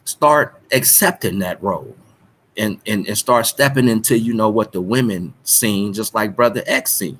start 0.03 0.61
accepting 0.71 1.39
that 1.39 1.61
role 1.61 1.95
and, 2.57 2.79
and, 2.85 3.07
and 3.07 3.17
start 3.17 3.47
stepping 3.47 3.87
into, 3.87 4.17
you 4.17 4.33
know, 4.33 4.49
what 4.49 4.71
the 4.71 4.81
women 4.81 5.33
seen, 5.43 5.93
just 5.93 6.13
like 6.13 6.35
Brother 6.35 6.63
X 6.65 6.93
seen. 6.93 7.17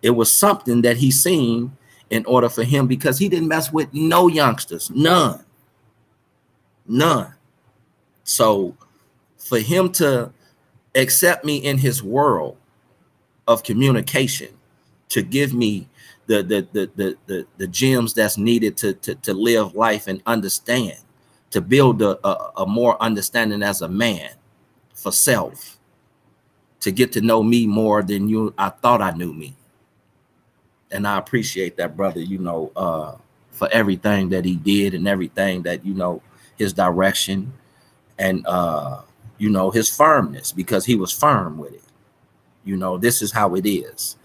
It 0.00 0.10
was 0.10 0.32
something 0.32 0.82
that 0.82 0.96
he 0.96 1.10
seen 1.10 1.76
in 2.10 2.24
order 2.26 2.48
for 2.48 2.64
him 2.64 2.86
because 2.86 3.18
he 3.18 3.28
didn't 3.28 3.48
mess 3.48 3.72
with 3.72 3.92
no 3.92 4.28
youngsters, 4.28 4.90
none, 4.90 5.44
none. 6.86 7.34
So 8.24 8.76
for 9.38 9.58
him 9.58 9.90
to 9.92 10.32
accept 10.94 11.44
me 11.44 11.56
in 11.56 11.78
his 11.78 12.02
world 12.02 12.56
of 13.48 13.62
communication 13.62 14.48
to 15.08 15.22
give 15.22 15.52
me 15.52 15.88
the 16.26 16.42
the 16.42 16.66
the 16.72 16.90
the 16.96 17.16
the, 17.26 17.46
the 17.58 17.66
gems 17.66 18.14
that's 18.14 18.38
needed 18.38 18.76
to, 18.78 18.94
to 18.94 19.14
to 19.16 19.34
live 19.34 19.74
life 19.74 20.06
and 20.06 20.22
understand 20.26 20.98
to 21.50 21.60
build 21.60 22.00
a, 22.00 22.26
a, 22.26 22.52
a 22.58 22.66
more 22.66 23.00
understanding 23.02 23.62
as 23.62 23.82
a 23.82 23.88
man 23.88 24.30
for 24.94 25.12
self 25.12 25.78
to 26.80 26.90
get 26.90 27.12
to 27.12 27.20
know 27.20 27.42
me 27.42 27.66
more 27.66 28.02
than 28.02 28.28
you 28.28 28.54
I 28.56 28.70
thought 28.70 29.02
I 29.02 29.10
knew 29.12 29.32
me. 29.32 29.56
And 30.90 31.06
I 31.06 31.18
appreciate 31.18 31.76
that 31.78 31.96
brother 31.96 32.20
you 32.20 32.38
know 32.38 32.70
uh 32.76 33.16
for 33.50 33.68
everything 33.70 34.28
that 34.30 34.44
he 34.44 34.56
did 34.56 34.94
and 34.94 35.06
everything 35.06 35.62
that 35.62 35.84
you 35.84 35.94
know 35.94 36.22
his 36.56 36.72
direction 36.72 37.52
and 38.22 38.46
uh 38.46 39.02
you 39.42 39.50
know, 39.50 39.72
his 39.72 39.88
firmness 39.88 40.52
because 40.52 40.84
he 40.86 40.94
was 40.94 41.10
firm 41.10 41.58
with 41.58 41.74
it. 41.74 41.82
You 42.64 42.76
know, 42.76 42.96
this 42.96 43.22
is 43.22 43.32
how 43.32 43.56
it 43.56 43.66
is. 43.68 44.16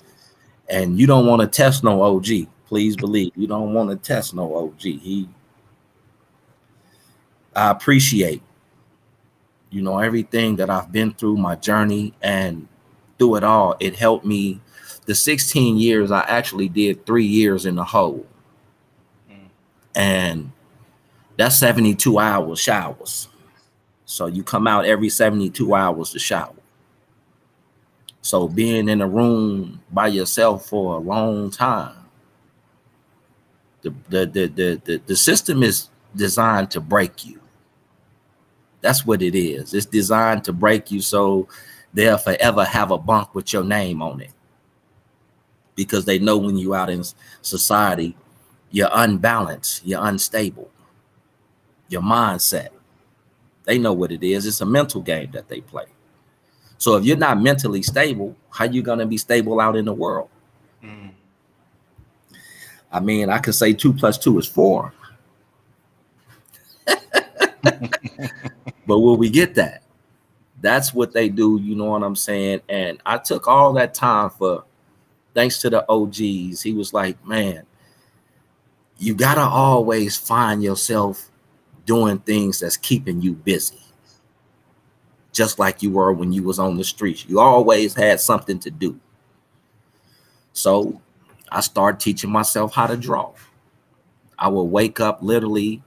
And 0.70 1.00
you 1.00 1.08
don't 1.08 1.26
want 1.26 1.42
to 1.42 1.48
test 1.48 1.84
no 1.84 2.04
OG. 2.04 2.28
Please 2.68 2.96
believe 2.96 3.32
you 3.36 3.48
don't 3.48 3.74
want 3.74 3.90
to 3.90 3.96
test 3.96 4.36
no 4.36 4.56
OG. 4.56 4.80
He 4.80 5.28
I 7.56 7.72
appreciate 7.72 8.44
you 9.72 9.82
know 9.82 9.98
everything 9.98 10.58
that 10.58 10.70
I've 10.70 10.92
been 10.92 11.16
through 11.16 11.38
my 11.38 11.56
journey 11.56 12.14
and 12.22 12.68
through 13.18 13.38
it 13.38 13.44
all 13.44 13.76
it 13.80 13.96
helped 13.96 14.24
me 14.24 14.62
the 15.08 15.16
16 15.16 15.78
years 15.78 16.12
I 16.12 16.22
actually 16.28 16.70
did 16.70 17.08
3 17.08 17.26
years 17.26 17.66
in 17.66 17.74
the 17.74 17.84
hole. 17.84 18.28
Mm. 19.32 19.50
And 19.96 20.52
that's 21.38 21.58
72 21.58 22.20
hours 22.20 22.60
showers. 22.60 23.30
So 24.10 24.28
you 24.28 24.42
come 24.42 24.68
out 24.68 24.86
every 24.86 25.10
72 25.10 25.76
hours 25.76 26.12
to 26.12 26.20
shower. 26.20 26.56
So 28.22 28.48
being 28.48 28.88
in 28.88 29.02
a 29.02 29.08
room 29.08 29.82
by 29.92 30.08
yourself 30.08 30.66
for 30.66 30.96
a 30.96 31.00
long 31.00 31.52
time, 31.52 31.94
the 33.82 33.94
the 34.10 34.26
the 34.26 34.48
the, 34.48 34.82
the, 34.86 35.02
the 35.06 35.16
system 35.16 35.62
is 35.62 35.90
designed 36.16 36.72
to 36.72 36.80
break 36.80 37.26
you. 37.26 37.42
That's 38.80 39.06
what 39.06 39.22
it 39.22 39.36
is. 39.36 39.74
It's 39.74 39.86
designed 39.86 40.46
to 40.46 40.54
break 40.54 40.90
you 40.90 41.02
so 41.02 41.50
they'll 41.94 42.18
forever 42.18 42.64
have 42.64 42.92
a 42.92 42.98
bunk 42.98 43.36
with 43.36 43.52
your 43.52 43.66
name 43.66 44.02
on 44.02 44.22
it. 44.22 44.32
Because 45.76 46.06
they 46.06 46.18
know 46.18 46.38
when 46.38 46.58
you're 46.58 46.76
out 46.76 46.90
in 46.90 47.04
society, 47.42 48.16
you're 48.72 48.90
unbalanced, 48.94 49.86
you're 49.86 50.06
unstable, 50.06 50.72
your 51.90 52.02
mindset. 52.02 52.70
They 53.68 53.78
know 53.78 53.92
what 53.92 54.14
it 54.14 54.24
is. 54.24 54.46
It's 54.46 54.62
a 54.62 54.66
mental 54.66 55.02
game 55.02 55.30
that 55.32 55.50
they 55.50 55.60
play. 55.60 55.88
So 56.78 56.96
if 56.96 57.04
you're 57.04 57.18
not 57.18 57.42
mentally 57.42 57.84
stable, 57.84 58.34
how 58.50 58.64
you 58.64 58.82
gonna 58.82 59.06
be 59.06 59.18
stable 59.18 59.60
out 59.60 59.76
in 59.76 59.84
the 59.84 59.94
world? 59.94 60.30
Mm. 60.82 61.12
I 62.90 63.02
mean, 63.02 63.30
I 63.30 63.40
could 63.40 63.56
say 63.56 63.74
two 63.74 63.92
plus 63.92 64.18
two 64.18 64.40
is 64.40 64.48
four. 64.48 64.94
but 67.62 67.82
will 68.88 69.18
we 69.18 69.30
get 69.30 69.54
that? 69.56 69.84
That's 70.62 70.94
what 70.94 71.12
they 71.12 71.28
do, 71.28 71.60
you 71.62 71.76
know 71.76 71.86
what 71.86 72.04
I'm 72.04 72.16
saying? 72.16 72.62
And 72.70 73.02
I 73.06 73.18
took 73.18 73.50
all 73.50 73.74
that 73.74 73.94
time 73.94 74.30
for 74.30 74.64
thanks 75.34 75.60
to 75.60 75.70
the 75.70 75.86
OGs. 75.92 76.62
He 76.62 76.72
was 76.74 76.94
like, 76.94 77.24
man, 77.28 77.66
you 78.98 79.14
gotta 79.14 79.42
always 79.42 80.16
find 80.16 80.64
yourself 80.64 81.30
doing 81.88 82.20
things 82.20 82.62
that's 82.62 82.78
keeping 82.78 83.22
you 83.24 83.34
busy. 83.34 83.80
just 85.34 85.60
like 85.60 85.84
you 85.84 85.92
were 85.92 86.12
when 86.14 86.32
you 86.34 86.44
was 86.44 86.60
on 86.60 86.78
the 86.78 86.84
streets. 86.84 87.26
You 87.28 87.40
always 87.40 87.94
had 87.96 88.20
something 88.20 88.60
to 88.60 88.72
do. 88.72 89.00
So 90.54 91.02
I 91.52 91.62
started 91.62 92.00
teaching 92.02 92.32
myself 92.32 92.74
how 92.74 92.88
to 92.88 92.98
draw. 92.98 93.34
I 94.40 94.50
would 94.50 94.64
wake 94.66 95.00
up 95.00 95.20
literally 95.22 95.84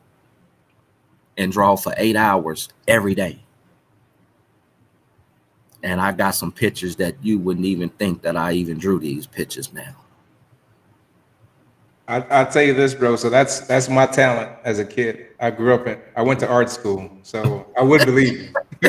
and 1.36 1.53
draw 1.53 1.76
for 1.76 1.94
eight 1.96 2.16
hours 2.16 2.68
every 2.88 3.14
day. 3.14 3.40
And 5.82 6.01
I 6.01 6.12
got 6.12 6.32
some 6.32 6.53
pictures 6.53 6.96
that 6.96 7.16
you 7.22 7.38
wouldn't 7.38 7.66
even 7.66 7.90
think 7.90 8.22
that 8.22 8.36
I 8.36 8.53
even 8.53 8.78
drew 8.78 8.98
these 9.01 9.26
pictures 9.26 9.72
now. 9.72 9.96
I, 12.11 12.23
I'll 12.31 12.51
tell 12.51 12.63
you 12.63 12.75
this, 12.75 12.93
bro. 12.93 13.15
So 13.15 13.31
that's 13.31 13.61
that's 13.61 13.89
my 13.89 14.05
talent 14.05 14.51
as 14.65 14.81
a 14.81 14.85
kid. 14.85 15.29
I 15.39 15.53
grew 15.53 15.73
up 15.73 15.87
in. 15.87 15.97
I 16.17 16.23
went 16.23 16.41
to 16.41 16.49
art 16.49 16.69
school, 16.69 17.09
so 17.23 17.65
I 17.79 17.83
would 17.83 18.05
believe. 18.05 18.53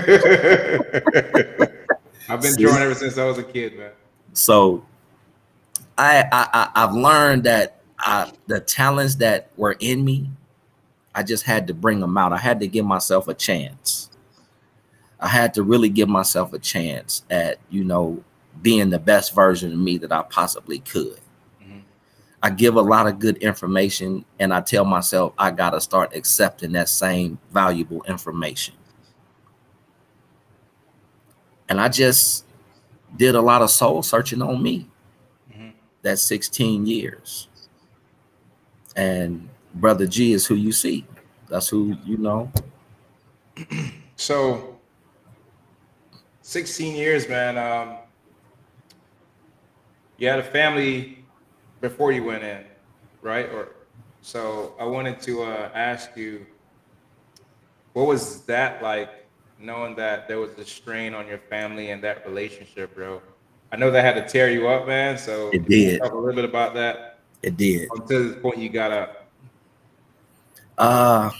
I've 2.28 2.42
been 2.42 2.56
drawing 2.58 2.82
ever 2.82 2.96
since 2.96 3.20
I 3.20 3.26
was 3.26 3.38
a 3.38 3.44
kid, 3.44 3.78
man. 3.78 3.92
So 4.34 4.84
I, 6.00 6.26
I 6.32 6.72
I've 6.74 6.94
learned 6.94 7.44
that 7.44 7.82
I, 8.00 8.32
the 8.48 8.60
talents 8.60 9.16
that 9.18 9.52
were 9.56 9.76
in 9.80 10.04
me, 10.04 10.32
I 11.14 11.22
just 11.22 11.44
had 11.44 11.68
to 11.68 11.76
bring 11.76 12.00
them 12.00 12.18
out. 12.18 12.34
I 12.34 12.38
had 12.38 12.60
to 12.62 12.68
give 12.68 12.86
myself 12.86 13.28
a 13.28 13.36
chance. 13.36 14.10
I 15.20 15.28
had 15.28 15.54
to 15.54 15.62
really 15.62 15.90
give 15.90 16.10
myself 16.10 16.54
a 16.54 16.60
chance 16.60 17.22
at 17.30 17.60
you 17.70 17.84
know 17.84 18.24
being 18.64 18.90
the 18.90 18.98
best 18.98 19.36
version 19.36 19.72
of 19.72 19.78
me 19.78 20.00
that 20.00 20.12
I 20.12 20.24
possibly 20.24 20.80
could. 20.80 21.20
Mm-hmm. 22.42 22.54
I 22.54 22.56
give 22.56 22.76
a 22.76 22.82
lot 22.82 23.08
of 23.08 23.20
good 23.20 23.38
information, 23.38 24.26
and 24.40 24.54
I 24.54 24.62
tell 24.62 24.86
myself 24.86 25.34
I 25.38 25.52
got 25.52 25.72
to 25.72 25.82
start 25.82 26.16
accepting 26.16 26.72
that 26.74 26.90
same 26.90 27.40
valuable 27.52 28.04
information. 28.04 28.76
And 31.70 31.80
I 31.80 31.88
just 31.88 32.46
did 33.16 33.36
a 33.36 33.42
lot 33.42 33.62
of 33.62 33.70
soul 33.72 34.04
searching 34.04 34.42
on 34.42 34.62
me 34.62 34.88
That 36.02 36.20
16 36.20 36.86
years. 36.86 37.48
And 38.96 39.48
BruthaGee 39.80 40.34
is 40.34 40.46
who 40.46 40.56
you 40.56 40.72
see. 40.72 41.06
That's 41.48 41.70
who 41.70 41.96
you 42.06 42.18
know. 42.18 42.52
So 44.18 44.78
16 46.44 46.96
years, 46.96 47.28
man. 47.28 47.58
Um, 47.58 47.98
you 50.20 50.28
had 50.28 50.38
a 50.38 50.44
family 50.44 51.21
before 51.82 52.12
you 52.12 52.24
went 52.24 52.44
in, 52.44 52.64
right? 53.22 53.52
Or 53.52 53.70
so 54.22 54.74
I 54.80 54.86
wanted 54.86 55.22
to 55.24 55.44
uh, 55.44 55.70
ask 55.74 56.16
you, 56.16 56.46
what 57.94 58.08
was 58.08 58.42
that 58.44 58.82
like, 58.82 59.10
knowing 59.60 59.96
that 59.96 60.28
there 60.28 60.40
was 60.40 60.52
a 60.58 60.66
strain 60.66 61.14
on 61.14 61.28
your 61.28 61.38
family 61.38 61.92
and 61.92 62.04
that 62.04 62.26
relationship, 62.26 62.96
bro? 62.96 63.22
I 63.72 63.78
know 63.78 63.92
that 63.92 64.04
had 64.04 64.16
to 64.16 64.32
tear 64.32 64.50
you 64.50 64.68
up, 64.68 64.88
man. 64.88 65.18
So 65.18 65.50
it 65.52 65.68
did. 65.68 66.00
Talk 66.00 66.14
a 66.14 66.18
little 66.18 66.36
bit 66.36 66.46
about 66.46 66.74
that. 66.76 67.20
It 67.42 67.58
did. 67.58 67.90
Until 67.94 68.30
the 68.30 68.36
point 68.36 68.58
you 68.58 68.70
got 68.70 68.92
up. 68.92 69.28
Uh 70.78 71.32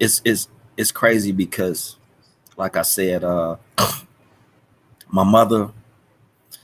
it's 0.00 0.22
it's 0.24 0.48
it's 0.76 0.92
crazy 0.92 1.32
because, 1.32 1.96
like 2.56 2.76
I 2.76 2.82
said, 2.82 3.24
uh, 3.24 3.56
my 5.10 5.24
mother, 5.24 5.70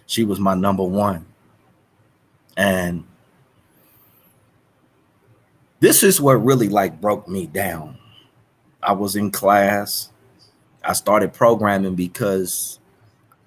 she 0.06 0.22
was 0.24 0.38
my 0.38 0.54
number 0.54 0.84
one, 0.84 1.26
and 2.56 3.04
this 5.80 6.02
is 6.02 6.20
what 6.20 6.34
really 6.44 6.68
like 6.68 7.00
broke 7.00 7.28
me 7.28 7.46
down. 7.46 7.98
I 8.82 8.92
was 8.92 9.16
in 9.16 9.30
class. 9.30 10.10
I 10.82 10.92
started 10.92 11.32
programming 11.32 11.94
because 11.94 12.78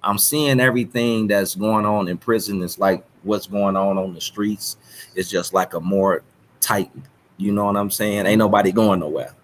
I'm 0.02 0.18
seeing 0.18 0.60
everything 0.60 1.28
that's 1.28 1.54
going 1.54 1.84
on 1.84 2.08
in 2.08 2.18
prison. 2.18 2.62
It's 2.62 2.78
like 2.78 3.04
what's 3.22 3.46
going 3.46 3.76
on 3.76 3.98
on 3.98 4.14
the 4.14 4.20
streets. 4.20 4.76
It's 5.14 5.28
just 5.28 5.52
like 5.52 5.74
a 5.74 5.80
more 5.80 6.22
tight, 6.60 6.90
you 7.36 7.52
know 7.52 7.64
what 7.64 7.76
I'm 7.76 7.90
saying? 7.90 8.26
Ain't 8.26 8.38
nobody 8.38 8.72
going 8.72 9.00
nowhere. 9.00 9.34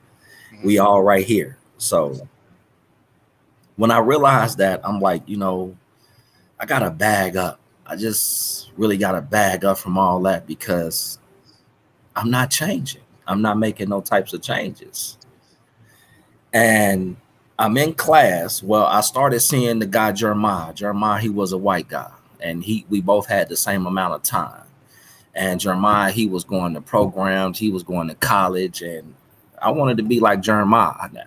We 0.63 0.77
mm-hmm. 0.77 0.87
all 0.87 1.03
right 1.03 1.25
here. 1.25 1.59
So 1.79 2.29
when 3.77 3.91
I 3.91 3.99
realized 3.99 4.59
that, 4.59 4.81
I'm 4.85 5.01
like, 5.01 5.29
you 5.29 5.37
know, 5.37 5.77
I 6.59 6.67
got 6.67 6.81
to 6.81 6.91
bag 6.91 7.37
up. 7.37 7.61
I 7.87 7.97
just 7.97 8.71
really 8.77 8.97
got 8.97 9.13
to 9.13 9.21
bag 9.21 9.65
up 9.65 9.79
from 9.79 9.99
all 9.99 10.21
that 10.23 10.47
because 10.47 11.19
I'm 12.17 12.31
not 12.31 12.51
changing. 12.51 13.03
I'm 13.27 13.43
not 13.43 13.59
making 13.59 13.89
no 13.89 14.01
types 14.01 14.33
of 14.33 14.43
changes. 14.43 15.19
And 16.53 17.17
I'm 17.59 17.77
in 17.77 17.95
class. 17.95 18.63
Well, 18.63 18.87
I 18.87 19.01
started 19.01 19.41
seeing 19.41 19.79
the 19.79 19.87
guy 19.87 20.13
Jeremiah. 20.13 20.73
Jeremiah, 20.73 21.21
he 21.21 21.29
was 21.29 21.53
a 21.53 21.59
white 21.59 21.89
guy, 21.89 22.11
and 22.41 22.65
he 22.65 22.85
we 22.89 23.01
both 23.01 23.27
had 23.27 23.49
the 23.49 23.57
same 23.57 23.87
amount 23.87 24.15
of 24.15 24.23
time. 24.23 24.63
And 25.35 25.61
Jeremiah, 25.61 26.13
he 26.13 26.27
was 26.27 26.45
going 26.45 26.75
to 26.75 26.81
programs, 26.81 27.59
he 27.59 27.71
was 27.71 27.83
going 27.83 28.09
to 28.09 28.15
college, 28.15 28.83
and 28.83 29.15
I 29.61 29.71
wanted 29.71 29.97
to 29.97 30.05
be 30.05 30.21
like 30.21 30.41
Jeremiah 30.41 31.09
now. 31.13 31.23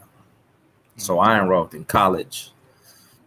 So 0.98 1.20
I 1.20 1.40
enrolled 1.40 1.74
in 1.74 1.86
college. 1.86 2.52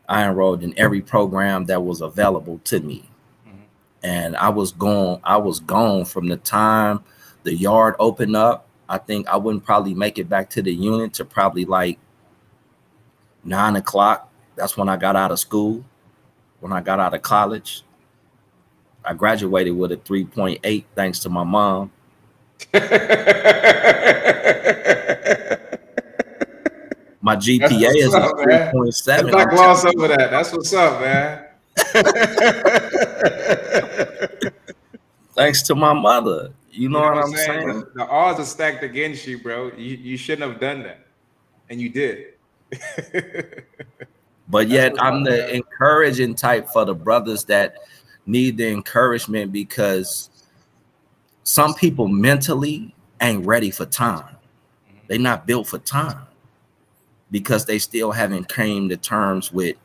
I 0.08 0.24
enrolled 0.26 0.62
in 0.62 0.74
every 0.76 1.02
program 1.02 1.66
that 1.66 1.82
was 1.82 2.00
available 2.00 2.60
to 2.64 2.80
me. 2.80 3.09
And 4.02 4.36
I 4.36 4.48
was 4.48 4.72
gone, 4.72 5.20
I 5.24 5.36
was 5.36 5.60
gone 5.60 6.04
from 6.04 6.28
the 6.28 6.36
time 6.36 7.04
the 7.42 7.54
yard 7.54 7.94
opened 7.98 8.36
up. 8.36 8.66
I 8.88 8.98
think 8.98 9.28
I 9.28 9.36
wouldn't 9.36 9.64
probably 9.64 9.94
make 9.94 10.18
it 10.18 10.28
back 10.28 10.50
to 10.50 10.62
the 10.62 10.72
unit 10.72 11.14
to 11.14 11.24
probably 11.24 11.64
like 11.64 11.98
nine 13.44 13.76
o'clock. 13.76 14.30
That's 14.56 14.76
when 14.76 14.88
I 14.88 14.96
got 14.96 15.14
out 15.16 15.30
of 15.30 15.38
school. 15.38 15.84
When 16.60 16.72
I 16.72 16.80
got 16.80 17.00
out 17.00 17.14
of 17.14 17.22
college, 17.22 17.82
I 19.04 19.14
graduated 19.14 19.76
with 19.76 19.92
a 19.92 19.96
3.8 19.96 20.84
thanks 20.94 21.20
to 21.20 21.30
my 21.30 21.44
mom. 21.44 21.90
my 22.74 22.80
GPA 27.36 27.96
is 27.96 28.14
a 28.14 28.20
3.7. 28.20 29.06
Let's 29.06 29.06
not 29.06 29.50
gloss 29.50 29.84
over 29.86 30.08
that. 30.08 30.30
That's 30.30 30.52
what's 30.52 30.74
up, 30.74 31.00
man. 31.00 31.46
thanks 35.40 35.62
to 35.62 35.74
my 35.74 35.92
mother. 35.92 36.52
You 36.70 36.88
know, 36.88 37.00
you 37.00 37.04
know 37.04 37.14
what, 37.14 37.24
I'm 37.24 37.32
saying? 37.32 37.70
saying? 37.70 37.84
The 37.94 38.06
odds 38.06 38.40
are 38.40 38.44
stacked 38.44 38.84
against 38.84 39.26
you, 39.26 39.38
bro. 39.38 39.72
You, 39.76 39.96
you 39.96 40.16
shouldn't 40.16 40.50
have 40.50 40.60
done 40.60 40.82
that. 40.84 41.06
And 41.68 41.80
you 41.80 41.88
did. 41.88 42.34
but 44.48 44.68
yet 44.68 45.00
I'm 45.02 45.24
the 45.24 45.54
encouraging 45.54 46.34
type 46.34 46.68
for 46.68 46.84
the 46.84 46.94
brothers 46.94 47.44
that 47.44 47.76
need 48.26 48.56
the 48.56 48.68
encouragement 48.68 49.52
because 49.52 50.30
some 51.42 51.74
people 51.74 52.06
mentally 52.06 52.94
ain't 53.20 53.44
ready 53.44 53.70
for 53.70 53.86
time. 53.86 54.22
Mm-hmm. 54.22 54.98
They're 55.08 55.18
not 55.18 55.46
built 55.46 55.66
for 55.66 55.78
time 55.78 56.26
because 57.30 57.64
they 57.64 57.78
still 57.78 58.12
haven't 58.12 58.48
came 58.48 58.88
to 58.88 58.96
terms 58.96 59.52
with 59.52 59.76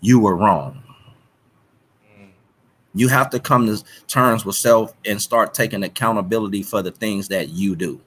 you 0.00 0.20
were 0.20 0.36
wrong. 0.36 0.82
You 2.96 3.08
have 3.08 3.30
to 3.30 3.38
come 3.38 3.66
to 3.66 3.82
terms 4.08 4.44
with 4.44 4.56
self 4.56 4.94
and 5.04 5.20
start 5.20 5.54
taking 5.54 5.84
accountability 5.84 6.62
for 6.62 6.82
the 6.82 6.90
things 6.90 7.28
that 7.28 7.50
you 7.50 7.76
do 7.76 8.00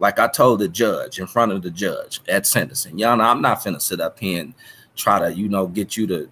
like 0.00 0.18
I 0.18 0.26
told 0.26 0.58
the 0.58 0.68
judge 0.68 1.20
in 1.20 1.26
front 1.26 1.52
of 1.52 1.62
the 1.62 1.70
judge 1.70 2.20
at 2.28 2.46
sentencing, 2.46 2.98
y'all 2.98 3.16
know 3.16 3.24
I'm 3.24 3.42
not 3.42 3.60
finna 3.60 3.80
sit 3.80 4.00
up 4.00 4.18
here 4.18 4.40
and 4.40 4.54
try 4.96 5.20
to, 5.20 5.32
you 5.32 5.48
know, 5.48 5.66
get 5.66 5.96
you 5.96 6.06
to, 6.08 6.30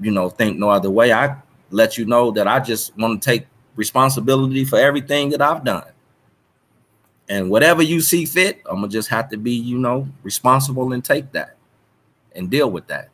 you 0.00 0.10
know, 0.10 0.28
think 0.28 0.58
no 0.58 0.68
other 0.68 0.90
way. 0.90 1.12
I 1.12 1.36
let 1.70 1.96
you 1.96 2.04
know 2.04 2.32
that 2.32 2.46
I 2.46 2.58
just 2.58 2.96
want 2.98 3.22
to 3.22 3.30
take 3.30 3.46
responsibility 3.76 4.64
for 4.64 4.78
everything 4.78 5.30
that 5.30 5.40
I've 5.40 5.64
done. 5.64 5.86
And 7.28 7.50
whatever 7.50 7.82
you 7.82 8.00
see 8.00 8.24
fit, 8.24 8.60
I'm 8.68 8.76
gonna 8.76 8.88
just 8.88 9.08
have 9.10 9.30
to 9.30 9.36
be, 9.36 9.52
you 9.52 9.78
know, 9.78 10.08
responsible 10.24 10.92
and 10.92 11.04
take 11.04 11.30
that 11.32 11.56
and 12.34 12.50
deal 12.50 12.70
with 12.70 12.88
that. 12.88 13.10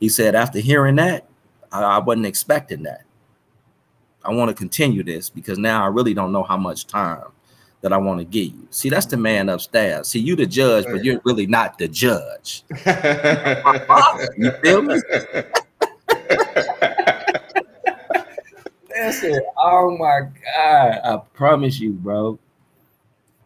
He 0.00 0.08
said, 0.10 0.34
after 0.34 0.58
hearing 0.58 0.96
that, 0.96 1.26
I, 1.74 1.82
I 1.82 1.98
wasn't 1.98 2.26
expecting 2.26 2.84
that. 2.84 3.02
I 4.24 4.32
want 4.32 4.48
to 4.48 4.54
continue 4.54 5.02
this 5.02 5.28
because 5.28 5.58
now 5.58 5.84
I 5.84 5.88
really 5.88 6.14
don't 6.14 6.32
know 6.32 6.44
how 6.44 6.56
much 6.56 6.86
time 6.86 7.24
that 7.82 7.92
I 7.92 7.98
want 7.98 8.20
to 8.20 8.24
give 8.24 8.46
you. 8.46 8.66
See, 8.70 8.88
that's 8.88 9.04
the 9.06 9.18
man 9.18 9.50
upstairs. 9.50 10.08
See, 10.08 10.20
you 10.20 10.36
the 10.36 10.46
judge, 10.46 10.86
but 10.86 11.04
you're 11.04 11.20
really 11.24 11.46
not 11.46 11.76
the 11.76 11.88
judge. 11.88 12.64
you 14.38 14.50
feel 14.62 14.80
me? 14.80 14.98
That's 18.88 19.22
it. 19.24 19.42
Oh 19.58 19.96
my 19.98 20.20
God. 20.56 21.00
I 21.04 21.20
promise 21.34 21.78
you, 21.78 21.92
bro. 21.92 22.38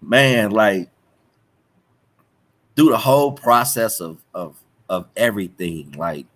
Man, 0.00 0.52
like 0.52 0.88
through 2.76 2.90
the 2.90 2.98
whole 2.98 3.32
process 3.32 4.00
of 4.00 4.18
of 4.34 4.56
of 4.88 5.08
everything, 5.16 5.92
like 5.98 6.26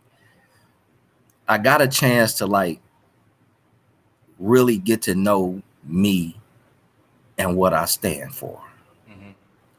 I 1.49 1.59
got 1.59 1.83
a 1.83 1.89
chance 1.89 2.35
to 2.35 2.47
like 2.47 2.81
really 4.39 4.79
get 4.79 5.03
to 5.03 5.15
know 5.15 5.63
me 5.85 6.37
and 7.39 7.57
what 7.57 7.73
I 7.73 7.85
stand 7.87 8.35
for 8.35 8.61
mm-hmm. 9.11 9.31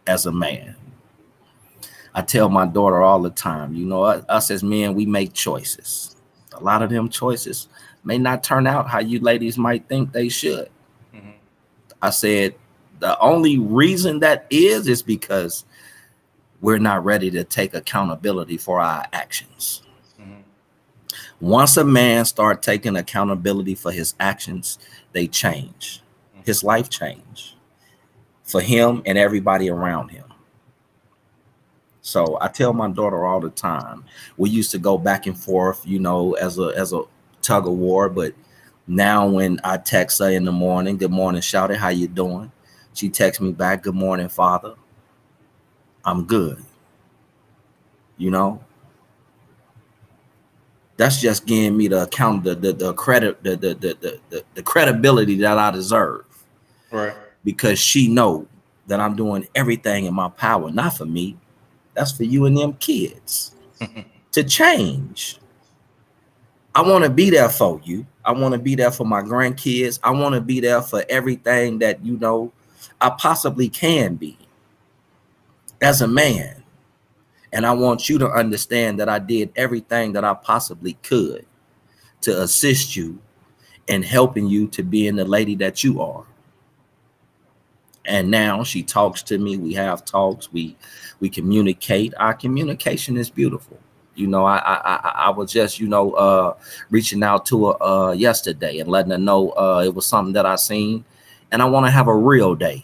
as 0.07 0.25
a 0.25 0.31
man. 0.31 0.75
I 2.15 2.21
tell 2.21 2.49
my 2.49 2.65
daughter 2.65 3.01
all 3.01 3.21
the 3.21 3.31
time, 3.31 3.73
you 3.73 3.85
know, 3.85 4.03
us 4.03 4.51
as 4.51 4.63
men, 4.63 4.93
we 4.93 5.05
make 5.05 5.33
choices. 5.33 6.15
A 6.53 6.63
lot 6.63 6.83
of 6.83 6.89
them 6.89 7.09
choices 7.09 7.67
may 8.03 8.17
not 8.17 8.43
turn 8.43 8.67
out 8.67 8.87
how 8.87 8.99
you 8.99 9.19
ladies 9.19 9.57
might 9.57 9.87
think 9.87 10.11
they 10.11 10.29
should. 10.29 10.69
Mm-hmm. 11.15 11.31
I 12.01 12.09
said, 12.11 12.55
the 12.99 13.19
only 13.19 13.57
reason 13.57 14.19
that 14.19 14.45
is 14.49 14.87
is 14.87 15.01
because 15.01 15.65
we're 16.61 16.79
not 16.79 17.03
ready 17.03 17.31
to 17.31 17.43
take 17.43 17.73
accountability 17.73 18.57
for 18.57 18.79
our 18.79 19.05
actions. 19.11 19.81
Once 21.43 21.75
a 21.75 21.83
man 21.83 22.23
start 22.23 22.61
taking 22.61 22.95
accountability 22.95 23.75
for 23.75 23.91
his 23.91 24.15
actions, 24.17 24.79
they 25.11 25.27
change. 25.27 26.01
Mm-hmm. 26.31 26.43
His 26.45 26.63
life 26.63 26.89
change 26.89 27.57
for 28.43 28.61
him 28.61 29.03
and 29.05 29.17
everybody 29.17 29.69
around 29.69 30.07
him. 30.07 30.23
So 31.99 32.37
I 32.39 32.47
tell 32.47 32.71
my 32.71 32.89
daughter 32.89 33.25
all 33.25 33.41
the 33.41 33.49
time. 33.49 34.05
We 34.37 34.51
used 34.51 34.71
to 34.71 34.77
go 34.77 34.97
back 34.97 35.27
and 35.27 35.37
forth, 35.37 35.85
you 35.85 35.99
know, 35.99 36.31
as 36.35 36.57
a 36.59 36.71
as 36.77 36.93
a 36.93 37.01
tug 37.41 37.67
of 37.67 37.73
war, 37.73 38.07
but 38.07 38.33
now 38.87 39.27
when 39.27 39.59
I 39.65 39.75
text 39.79 40.19
her 40.19 40.29
in 40.29 40.45
the 40.45 40.53
morning, 40.53 40.95
good 40.95 41.11
morning, 41.11 41.41
Shouty, 41.41 41.75
how 41.75 41.89
you 41.89 42.07
doing? 42.07 42.53
She 42.93 43.09
texts 43.09 43.41
me 43.41 43.51
back, 43.51 43.83
good 43.83 43.95
morning, 43.95 44.29
father. 44.29 44.75
I'm 46.05 46.23
good. 46.23 46.63
You 48.15 48.31
know, 48.31 48.63
that's 50.97 51.19
just 51.19 51.45
giving 51.45 51.77
me 51.77 51.87
the 51.87 52.03
account, 52.03 52.43
the 52.43 52.55
the, 52.55 52.73
the 52.73 52.93
credit, 52.93 53.43
the, 53.43 53.55
the 53.55 53.73
the 53.75 54.19
the 54.29 54.43
the 54.53 54.63
credibility 54.63 55.35
that 55.37 55.57
I 55.57 55.71
deserve. 55.71 56.25
Right. 56.91 57.15
Because 57.43 57.79
she 57.79 58.07
know 58.07 58.47
that 58.87 58.99
I'm 58.99 59.15
doing 59.15 59.47
everything 59.55 60.05
in 60.05 60.13
my 60.13 60.29
power, 60.29 60.71
not 60.71 60.97
for 60.97 61.05
me, 61.05 61.37
that's 61.93 62.11
for 62.11 62.23
you 62.23 62.45
and 62.45 62.57
them 62.57 62.73
kids 62.73 63.55
to 64.31 64.43
change. 64.43 65.39
I 66.75 66.81
want 66.81 67.03
to 67.03 67.09
be 67.09 67.29
there 67.29 67.49
for 67.49 67.79
you. 67.83 68.05
I 68.25 68.31
want 68.31 68.53
to 68.53 68.59
be 68.59 68.75
there 68.75 68.91
for 68.91 69.05
my 69.05 69.21
grandkids. 69.21 69.99
I 70.03 70.11
want 70.11 70.35
to 70.35 70.41
be 70.41 70.59
there 70.59 70.81
for 70.81 71.03
everything 71.09 71.79
that 71.79 72.03
you 72.03 72.17
know 72.17 72.51
I 72.99 73.11
possibly 73.11 73.69
can 73.69 74.15
be 74.15 74.37
as 75.81 76.01
a 76.01 76.07
man. 76.07 76.62
And 77.53 77.67
I 77.67 77.71
want 77.71 78.09
you 78.09 78.17
to 78.17 78.29
understand 78.29 78.99
that 78.99 79.07
I 79.07 79.19
did 79.19 79.51
everything 79.55 80.13
that 80.13 80.25
I 80.25 80.33
possibly 80.33 80.93
could 81.03 81.45
to 82.21 82.41
assist 82.41 82.95
you 82.95 83.19
in 83.87 84.01
helping 84.01 84.47
you 84.47 84.67
to 84.69 84.81
be 84.81 85.07
in 85.07 85.15
the 85.15 85.23
lady 85.23 85.55
that 85.57 85.83
you 85.83 86.01
are. 86.01 86.25
And 88.05 88.31
now 88.31 88.63
she 88.63 88.81
talks 88.81 89.21
to 89.23 89.37
me. 89.37 89.57
We 89.57 89.73
have 89.75 90.03
talks. 90.03 90.51
We 90.51 90.75
we 91.19 91.29
communicate. 91.29 92.13
Our 92.17 92.33
communication 92.33 93.17
is 93.17 93.29
beautiful. 93.29 93.79
You 94.15 94.27
know 94.27 94.45
i 94.45 94.57
i 94.57 95.11
i 95.27 95.29
was 95.29 95.51
just 95.51 95.79
you 95.79 95.87
know 95.87 96.11
uh 96.13 96.55
reaching 96.89 97.23
out 97.23 97.45
to 97.47 97.67
her 97.67 97.83
uh 97.83 98.11
yesterday 98.11 98.79
and 98.79 98.89
letting 98.89 99.11
her 99.11 99.17
know 99.17 99.51
uh 99.51 99.81
it 99.83 99.93
was 99.93 100.05
something 100.05 100.33
that 100.33 100.45
i 100.45 100.55
seen. 100.55 101.05
And 101.51 101.61
i 101.61 101.65
want 101.65 101.85
to 101.85 101.91
have 101.91 102.07
a 102.07 102.15
real 102.15 102.55
day. 102.55 102.83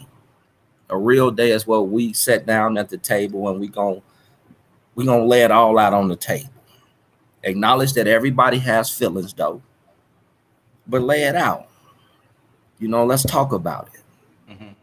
A 0.88 0.96
real 0.96 1.30
day 1.30 1.52
as 1.52 1.66
well 1.66 1.86
we 1.86 2.12
sat 2.12 2.46
down 2.46 2.78
at 2.78 2.88
the 2.88 2.98
table 2.98 3.48
and 3.48 3.60
we 3.60 3.68
going 3.68 4.02
we 4.94 5.04
gonna 5.04 5.24
lay 5.24 5.42
it 5.42 5.50
all 5.50 5.78
out 5.78 5.92
on 5.92 6.08
the 6.08 6.16
table 6.16 6.50
acknowledge 7.42 7.92
that 7.94 8.06
everybody 8.06 8.58
has 8.58 8.90
feelings 8.90 9.32
though 9.32 9.62
but 10.86 11.02
lay 11.02 11.22
it 11.22 11.34
out 11.34 11.68
you 12.78 12.88
know 12.88 13.04
let's 13.04 13.22
talk 13.24 13.52
about 13.52 13.88
it 13.94 14.00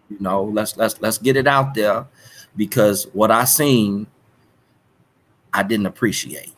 you 0.09 0.17
know, 0.19 0.43
let's 0.43 0.77
let's 0.77 0.99
let's 1.01 1.17
get 1.17 1.35
it 1.35 1.47
out 1.47 1.73
there 1.73 2.05
because 2.55 3.07
what 3.13 3.31
I 3.31 3.45
seen, 3.45 4.07
I 5.53 5.63
didn't 5.63 5.85
appreciate. 5.85 6.53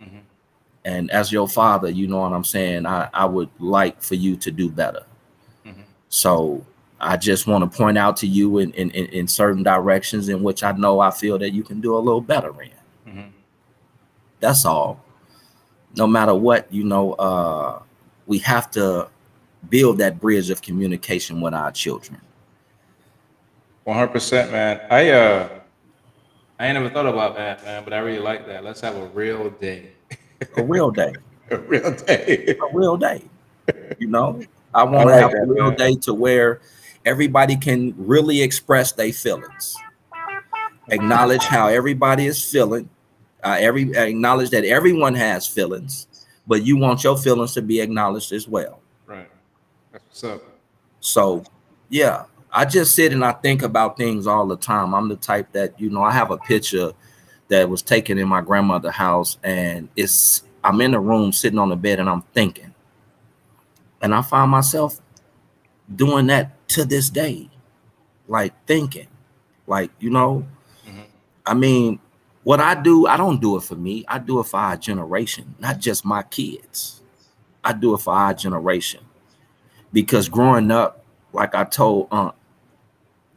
Mm-hmm. 0.00 0.18
And 0.84 1.10
as 1.10 1.32
your 1.32 1.48
father, 1.48 1.90
you 1.90 2.06
know 2.06 2.20
what 2.20 2.32
I'm 2.32 2.44
saying. 2.44 2.86
I 2.86 3.08
I 3.12 3.24
would 3.24 3.50
like 3.58 4.00
for 4.00 4.14
you 4.14 4.36
to 4.36 4.50
do 4.50 4.70
better. 4.70 5.04
Mm-hmm. 5.66 5.82
So 6.08 6.64
I 7.00 7.16
just 7.16 7.46
want 7.46 7.70
to 7.70 7.76
point 7.76 7.98
out 7.98 8.16
to 8.18 8.26
you 8.26 8.58
in, 8.58 8.70
in 8.72 8.90
in 8.90 9.26
certain 9.26 9.62
directions 9.64 10.28
in 10.28 10.42
which 10.42 10.62
I 10.62 10.72
know 10.72 11.00
I 11.00 11.10
feel 11.10 11.38
that 11.38 11.50
you 11.50 11.64
can 11.64 11.80
do 11.80 11.96
a 11.96 11.98
little 11.98 12.20
better 12.20 12.60
in. 12.62 12.70
That's 14.44 14.66
all. 14.66 15.02
No 15.96 16.06
matter 16.06 16.34
what, 16.34 16.70
you 16.70 16.84
know, 16.84 17.14
uh, 17.14 17.80
we 18.26 18.38
have 18.40 18.70
to 18.72 19.08
build 19.70 19.96
that 19.98 20.20
bridge 20.20 20.50
of 20.50 20.60
communication 20.60 21.40
with 21.40 21.54
our 21.54 21.72
children. 21.72 22.20
One 23.84 23.96
hundred 23.96 24.12
percent, 24.12 24.52
man. 24.52 24.82
I 24.90 25.10
uh, 25.10 25.48
I 26.58 26.66
ain't 26.66 26.74
never 26.74 26.90
thought 26.90 27.06
about 27.06 27.36
that, 27.36 27.64
man, 27.64 27.84
but 27.84 27.94
I 27.94 28.00
really 28.00 28.18
like 28.18 28.46
that. 28.46 28.64
Let's 28.64 28.82
have 28.82 28.96
a 28.96 29.06
real 29.06 29.48
day. 29.48 29.92
a 30.58 30.62
real 30.62 30.90
day. 30.90 31.14
a 31.50 31.56
real 31.56 31.94
day. 31.94 32.56
a 32.60 32.76
real 32.76 32.96
day. 32.98 33.22
You 33.98 34.08
know, 34.08 34.42
I 34.74 34.84
want 34.84 35.08
to 35.08 35.14
like 35.14 35.22
have 35.22 35.32
that, 35.32 35.44
a 35.44 35.46
real 35.46 35.68
man. 35.68 35.76
day 35.76 35.94
to 36.02 36.12
where 36.12 36.60
everybody 37.06 37.56
can 37.56 37.94
really 37.96 38.42
express 38.42 38.92
their 38.92 39.10
feelings, 39.10 39.74
acknowledge 40.88 41.44
how 41.44 41.68
everybody 41.68 42.26
is 42.26 42.44
feeling, 42.44 42.90
uh, 43.44 43.56
every 43.60 43.94
acknowledge 43.96 44.50
that 44.50 44.64
everyone 44.64 45.14
has 45.14 45.46
feelings, 45.46 46.06
but 46.46 46.64
you 46.64 46.76
want 46.76 47.04
your 47.04 47.16
feelings 47.16 47.52
to 47.54 47.62
be 47.62 47.80
acknowledged 47.80 48.32
as 48.32 48.48
well. 48.48 48.80
Right. 49.06 49.30
That's 49.92 50.04
what's 50.04 50.24
up. 50.24 50.42
So, 51.00 51.44
yeah, 51.90 52.24
I 52.50 52.64
just 52.64 52.94
sit 52.94 53.12
and 53.12 53.24
I 53.24 53.32
think 53.32 53.62
about 53.62 53.96
things 53.96 54.26
all 54.26 54.46
the 54.46 54.56
time. 54.56 54.94
I'm 54.94 55.08
the 55.08 55.16
type 55.16 55.52
that, 55.52 55.78
you 55.78 55.90
know, 55.90 56.02
I 56.02 56.12
have 56.12 56.30
a 56.30 56.38
picture 56.38 56.92
that 57.48 57.68
was 57.68 57.82
taken 57.82 58.16
in 58.16 58.26
my 58.26 58.40
grandmother's 58.40 58.94
house, 58.94 59.38
and 59.42 59.88
it's 59.96 60.44
I'm 60.62 60.80
in 60.80 60.92
the 60.92 61.00
room 61.00 61.30
sitting 61.32 61.58
on 61.58 61.68
the 61.68 61.76
bed 61.76 62.00
and 62.00 62.08
I'm 62.08 62.22
thinking. 62.32 62.74
And 64.00 64.14
I 64.14 64.22
find 64.22 64.50
myself 64.50 65.00
doing 65.94 66.26
that 66.28 66.66
to 66.68 66.84
this 66.84 67.10
day, 67.10 67.50
like 68.28 68.54
thinking, 68.66 69.08
like, 69.66 69.90
you 70.00 70.10
know, 70.10 70.46
mm-hmm. 70.86 71.02
I 71.44 71.54
mean, 71.54 72.00
what 72.44 72.60
I 72.60 72.74
do, 72.74 73.06
I 73.06 73.16
don't 73.16 73.40
do 73.40 73.56
it 73.56 73.62
for 73.62 73.74
me. 73.74 74.04
I 74.06 74.18
do 74.18 74.38
it 74.38 74.44
for 74.44 74.58
our 74.58 74.76
generation, 74.76 75.54
not 75.58 75.80
just 75.80 76.04
my 76.04 76.22
kids. 76.22 77.00
I 77.64 77.72
do 77.72 77.94
it 77.94 77.98
for 77.98 78.12
our 78.12 78.34
generation. 78.34 79.00
Because 79.92 80.28
growing 80.28 80.70
up, 80.70 81.04
like 81.32 81.54
I 81.54 81.64
told 81.64 82.08
Aunt, 82.10 82.34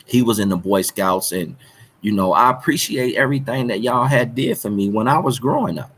he 0.05 0.21
was 0.21 0.39
in 0.39 0.49
the 0.49 0.57
Boy 0.57 0.81
Scouts, 0.81 1.31
and 1.31 1.55
you 2.01 2.11
know, 2.11 2.33
I 2.33 2.51
appreciate 2.51 3.15
everything 3.15 3.67
that 3.67 3.81
y'all 3.81 4.05
had 4.05 4.35
did 4.35 4.57
for 4.57 4.69
me 4.69 4.89
when 4.89 5.07
I 5.07 5.17
was 5.19 5.39
growing 5.39 5.79
up. 5.79 5.91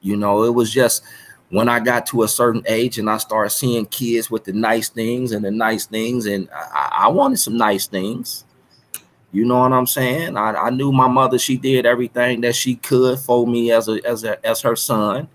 You 0.00 0.16
know, 0.16 0.44
it 0.44 0.54
was 0.54 0.70
just 0.70 1.02
when 1.48 1.68
I 1.68 1.80
got 1.80 2.06
to 2.06 2.22
a 2.22 2.28
certain 2.28 2.62
age 2.66 2.98
and 2.98 3.08
I 3.08 3.16
started 3.16 3.50
seeing 3.50 3.86
kids 3.86 4.30
with 4.30 4.44
the 4.44 4.52
nice 4.52 4.90
things 4.90 5.32
and 5.32 5.44
the 5.44 5.50
nice 5.50 5.86
things, 5.86 6.26
and 6.26 6.48
I, 6.52 7.04
I 7.04 7.08
wanted 7.08 7.38
some 7.38 7.56
nice 7.56 7.86
things. 7.86 8.44
You 9.30 9.44
know 9.44 9.60
what 9.60 9.72
I'm 9.72 9.86
saying? 9.86 10.36
I, 10.36 10.54
I 10.54 10.70
knew 10.70 10.90
my 10.90 11.08
mother, 11.08 11.38
she 11.38 11.56
did 11.56 11.84
everything 11.84 12.40
that 12.40 12.56
she 12.56 12.76
could 12.76 13.18
for 13.18 13.46
me 13.46 13.70
as 13.72 13.88
a 13.88 14.00
as 14.06 14.24
a 14.24 14.44
as 14.46 14.62
her 14.62 14.76
son. 14.76 15.28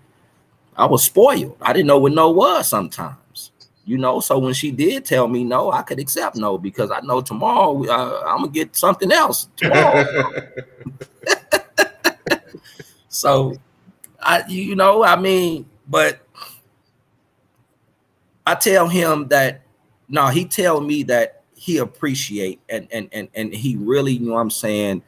I 0.76 0.86
was 0.86 1.04
spoiled. 1.04 1.56
I 1.60 1.72
didn't 1.72 1.86
know 1.86 1.98
what 1.98 2.12
no 2.12 2.30
was 2.30 2.68
sometimes 2.68 3.52
you 3.84 3.98
know. 3.98 4.20
So 4.20 4.38
when 4.38 4.54
she 4.54 4.70
did 4.70 5.04
tell 5.04 5.28
me 5.28 5.44
no, 5.44 5.70
I 5.70 5.82
could 5.82 5.98
accept 5.98 6.36
no 6.36 6.58
because 6.58 6.90
I 6.90 7.00
know 7.00 7.20
tomorrow 7.20 7.84
uh, 7.86 8.22
I'm 8.26 8.38
gonna 8.38 8.48
get 8.48 8.76
something 8.76 9.12
else 9.12 9.48
tomorrow. 9.56 10.04
so, 13.08 13.56
I 14.20 14.44
you 14.48 14.74
know 14.76 15.04
I 15.04 15.16
mean, 15.16 15.66
but 15.88 16.26
I 18.46 18.54
tell 18.54 18.88
him 18.88 19.28
that 19.28 19.62
no, 20.08 20.28
he 20.28 20.44
tell 20.44 20.80
me 20.80 21.02
that 21.04 21.42
he 21.64 21.78
appreciate 21.78 22.60
and 22.68 22.86
and 22.92 23.08
and 23.12 23.26
and 23.34 23.54
he 23.54 23.76
really, 23.76 24.12
you 24.12 24.28
know, 24.28 24.36
I'm 24.36 24.50
saying, 24.50 25.02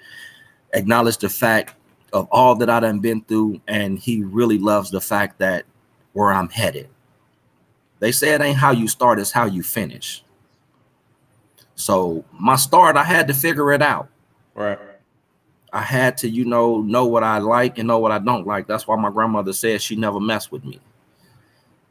acknowledge 0.72 1.18
the 1.18 1.28
fact 1.28 1.74
of 2.14 2.26
all 2.30 2.54
that 2.54 2.70
I 2.70 2.80
done 2.80 3.00
been 3.00 3.20
through, 3.24 3.61
and 3.68 3.98
he 3.98 4.24
really 4.24 4.57
loves 4.57 4.90
the 4.90 5.02
fact 5.02 5.38
that 5.40 5.66
where 6.14 6.32
I'm 6.32 6.48
headed. 6.48 6.88
They 7.98 8.11
say 8.11 8.32
it 8.32 8.40
ain't 8.40 8.57
how 8.57 8.70
you 8.70 8.88
start, 8.88 9.18
it's 9.18 9.32
how 9.32 9.44
you 9.44 9.62
finish. 9.62 10.24
So 11.74 12.24
my 12.32 12.57
start, 12.57 12.96
I 12.96 13.04
had 13.04 13.28
to 13.28 13.34
figure 13.34 13.70
it 13.72 13.82
out. 13.82 14.09
Right. 14.54 14.78
I 15.74 15.82
had 15.82 16.16
to, 16.18 16.30
you 16.30 16.46
know, 16.46 16.80
know 16.80 17.04
what 17.04 17.22
I 17.22 17.36
like 17.36 17.76
and 17.76 17.86
know 17.86 17.98
what 17.98 18.12
I 18.12 18.18
don't 18.18 18.46
like. 18.46 18.66
That's 18.66 18.86
why 18.86 18.96
my 18.96 19.11
grandmother 19.11 19.52
said 19.52 19.82
she 19.82 19.94
never 19.94 20.20
messed 20.20 20.50
with 20.50 20.64
me 20.64 20.80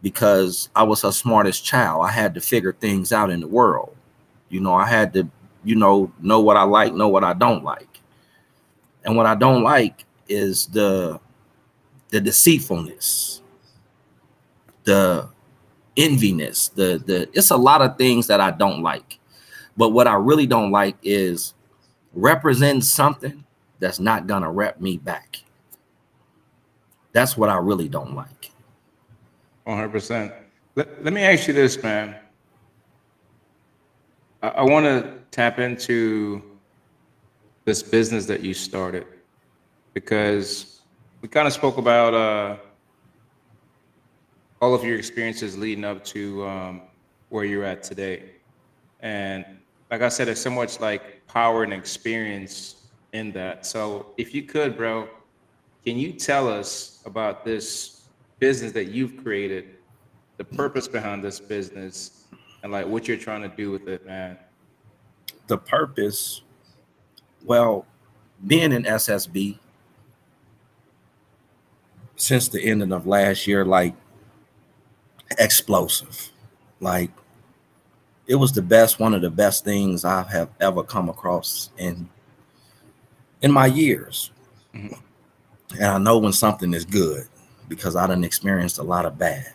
because 0.01 0.69
I 0.75 0.81
was 0.81 1.03
her 1.03 1.11
smartest 1.11 1.63
child. 1.63 2.03
I 2.03 2.09
had 2.09 2.33
to 2.33 2.41
figure 2.41 2.73
things 2.73 3.11
out 3.11 3.29
in 3.29 3.41
the 3.41 3.47
world. 3.47 3.94
You 4.55 4.61
know, 4.61 4.73
I 4.73 4.87
had 4.87 5.11
to, 5.15 5.27
you 5.65 5.75
know, 5.75 6.09
know 6.21 6.39
what 6.39 6.55
I 6.55 6.63
like, 6.63 6.93
know 6.93 7.09
what 7.09 7.25
I 7.25 7.33
don't 7.33 7.61
like. 7.61 7.99
And 9.03 9.17
what 9.17 9.25
I 9.25 9.35
don't 9.35 9.63
like 9.63 10.05
is 10.29 10.67
the 10.67 11.19
the 12.07 12.21
deceitfulness, 12.21 13.41
the 14.85 15.27
enviness, 15.97 16.73
the 16.73 17.03
the 17.05 17.27
it's 17.33 17.51
a 17.51 17.57
lot 17.57 17.81
of 17.81 17.97
things 17.97 18.27
that 18.27 18.39
I 18.39 18.51
don't 18.51 18.81
like. 18.81 19.19
But 19.75 19.89
what 19.89 20.07
I 20.07 20.15
really 20.15 20.47
don't 20.47 20.71
like 20.71 20.95
is 21.03 21.53
representing 22.13 22.81
something 22.81 23.43
that's 23.79 23.99
not 23.99 24.25
gonna 24.25 24.49
rep 24.49 24.79
me 24.79 24.95
back. 24.95 25.43
That's 27.11 27.35
what 27.35 27.49
I 27.49 27.57
really 27.57 27.89
don't 27.89 28.15
like. 28.15 28.51
100%. 29.67 30.33
Let, 30.75 31.03
let 31.03 31.11
me 31.11 31.23
ask 31.23 31.45
you 31.49 31.53
this, 31.53 31.83
man. 31.83 32.15
I, 34.45 34.49
I 34.49 34.61
want 34.63 34.85
to 34.85 35.17
tap 35.31 35.57
into 35.57 36.41
this 37.63 37.81
business 37.81 38.25
that 38.27 38.41
you 38.41 38.53
started 38.53 39.07
because 39.93 40.81
we 41.21 41.27
kind 41.27 41.47
of 41.47 41.53
spoke 41.53 41.77
about 41.77 42.13
uh, 42.13 42.57
all 44.61 44.75
of 44.75 44.83
your 44.83 44.97
experiences 44.97 45.57
leading 45.57 45.83
up 45.83 46.03
to 46.05 46.45
um, 46.45 46.81
where 47.29 47.43
you're 47.43 47.63
at 47.63 47.81
today. 47.81 48.33
And 48.99 49.45
like 49.89 50.03
I 50.03 50.09
said, 50.09 50.27
there's 50.27 50.41
so 50.41 50.51
much 50.51 50.79
like 50.79 51.25
power 51.25 51.63
and 51.63 51.73
experience 51.73 52.87
in 53.13 53.31
that. 53.31 53.65
So 53.65 54.13
if 54.17 54.35
you 54.35 54.43
could, 54.43 54.77
bro, 54.77 55.09
can 55.83 55.97
you 55.97 56.11
tell 56.11 56.47
us 56.47 57.01
about 57.05 57.43
this 57.43 58.03
business 58.37 58.71
that 58.73 58.89
you've 58.89 59.23
created, 59.23 59.77
the 60.37 60.43
purpose 60.43 60.87
behind 60.87 61.23
this 61.23 61.39
business, 61.39 62.14
and 62.65 62.71
like 62.71 62.87
what 62.87 63.07
you're 63.07 63.15
trying 63.15 63.43
to 63.43 63.47
do 63.47 63.69
with 63.69 63.87
it, 63.87 64.03
man? 64.07 64.39
The 65.45 65.59
purpose, 65.59 66.41
well, 67.43 67.85
being 68.47 68.71
in 68.71 68.85
SSB 68.85 69.59
since 72.15 72.47
the 72.47 72.59
ending 72.59 72.91
of 72.91 73.05
last 73.05 73.45
year, 73.45 73.63
like 73.65 73.93
explosive. 75.37 76.31
Like 76.79 77.11
it 78.25 78.33
was 78.33 78.51
the 78.51 78.63
best, 78.63 78.99
one 78.99 79.13
of 79.13 79.21
the 79.21 79.29
best 79.29 79.63
things 79.63 80.03
I 80.03 80.23
have 80.23 80.49
ever 80.59 80.81
come 80.81 81.07
across 81.07 81.69
in 81.77 82.09
in 83.43 83.51
my 83.51 83.67
years. 83.67 84.31
Mm-hmm. 84.73 84.95
And 85.75 85.85
I 85.85 85.97
know 85.99 86.17
when 86.17 86.33
something 86.33 86.73
is 86.73 86.83
good 86.83 87.27
because 87.69 87.95
I 87.95 88.07
done 88.07 88.23
experienced 88.23 88.79
a 88.79 88.83
lot 88.83 89.05
of 89.05 89.19
bad. 89.19 89.53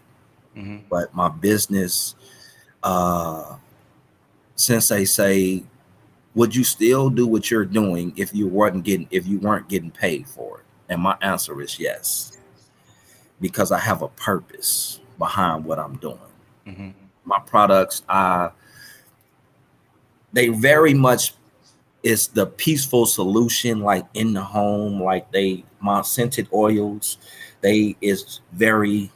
Mm-hmm. 0.57 0.87
But 0.89 1.13
my 1.13 1.29
business, 1.29 2.15
uh, 2.83 3.57
since 4.55 4.89
they 4.89 5.05
say, 5.05 5.65
would 6.35 6.55
you 6.55 6.65
still 6.65 7.11
do 7.11 7.27
what 7.27 7.51
you're 7.51 7.65
doing 7.65 8.13
if 8.17 8.35
you 8.35 8.47
weren't 8.47 8.85
getting 8.85 9.09
if 9.11 9.27
you 9.27 9.39
weren't 9.39 9.69
getting 9.69 9.91
paid 9.91 10.29
for 10.29 10.61
it? 10.61 10.65
And 10.89 11.01
my 11.01 11.17
answer 11.23 11.61
is 11.61 11.79
yes, 11.79 12.39
because 13.41 13.73
I 13.73 13.79
have 13.79 14.03
a 14.03 14.09
purpose 14.09 15.01
behind 15.19 15.65
what 15.65 15.79
I'm 15.79 15.97
doing. 15.97 16.19
Mm-hmm. 16.67 16.91
My 17.25 17.39
products, 17.41 18.03
I 18.09 18.51
they 20.33 20.49
very 20.49 20.95
much 20.95 21.35
is 22.03 22.29
the 22.29 22.47
peaceful 22.47 23.07
solution, 23.07 23.81
like 23.81 24.07
in 24.15 24.33
the 24.33 24.43
home, 24.43 25.03
like 25.03 25.31
they 25.33 25.65
my 25.81 26.03
scented 26.03 26.49
oils 26.53 27.19
they 27.61 27.97
is 28.01 28.41
very 28.53 29.11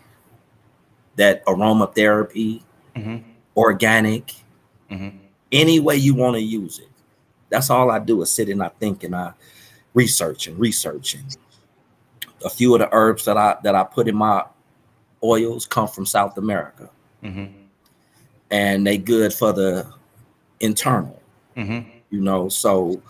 that 1.17 1.45
aromatherapy, 1.47 2.63
mm-hmm. 2.97 3.19
Organic, 3.57 4.35
mm-hmm. 4.91 5.17
any 5.53 5.81
way 5.81 5.97
you 5.97 6.15
want 6.15 6.35
to 6.35 6.41
use 6.41 6.79
it. 6.79 6.89
That's 7.49 7.71
all 7.71 7.91
I 7.91 7.99
do 7.99 8.23
is 8.23 8.31
sit 8.31 8.49
and 8.49 8.63
I 8.63 8.69
think 8.69 9.05
and 9.05 9.15
I 9.15 9.33
research 9.93 10.49
and 10.49 10.59
research. 10.59 11.15
And 11.15 11.37
a 12.45 12.51
few 12.51 12.75
of 12.75 12.81
the 12.81 12.89
herbs 12.93 13.25
that 13.25 13.37
I 13.37 13.57
that 13.63 13.75
I 13.75 13.85
put 13.85 14.09
in 14.09 14.17
my 14.17 14.45
oils 15.23 15.67
come 15.67 15.89
from 15.89 16.07
South 16.07 16.37
America, 16.37 16.91
mm-hmm. 17.23 17.53
and 18.51 18.87
they 18.87 18.99
good 18.99 19.33
for 19.33 19.53
the 19.53 19.87
internal. 20.61 21.21
Mm-hmm. 21.57 21.89
You 22.11 22.21
know, 22.21 22.49
so 22.49 23.01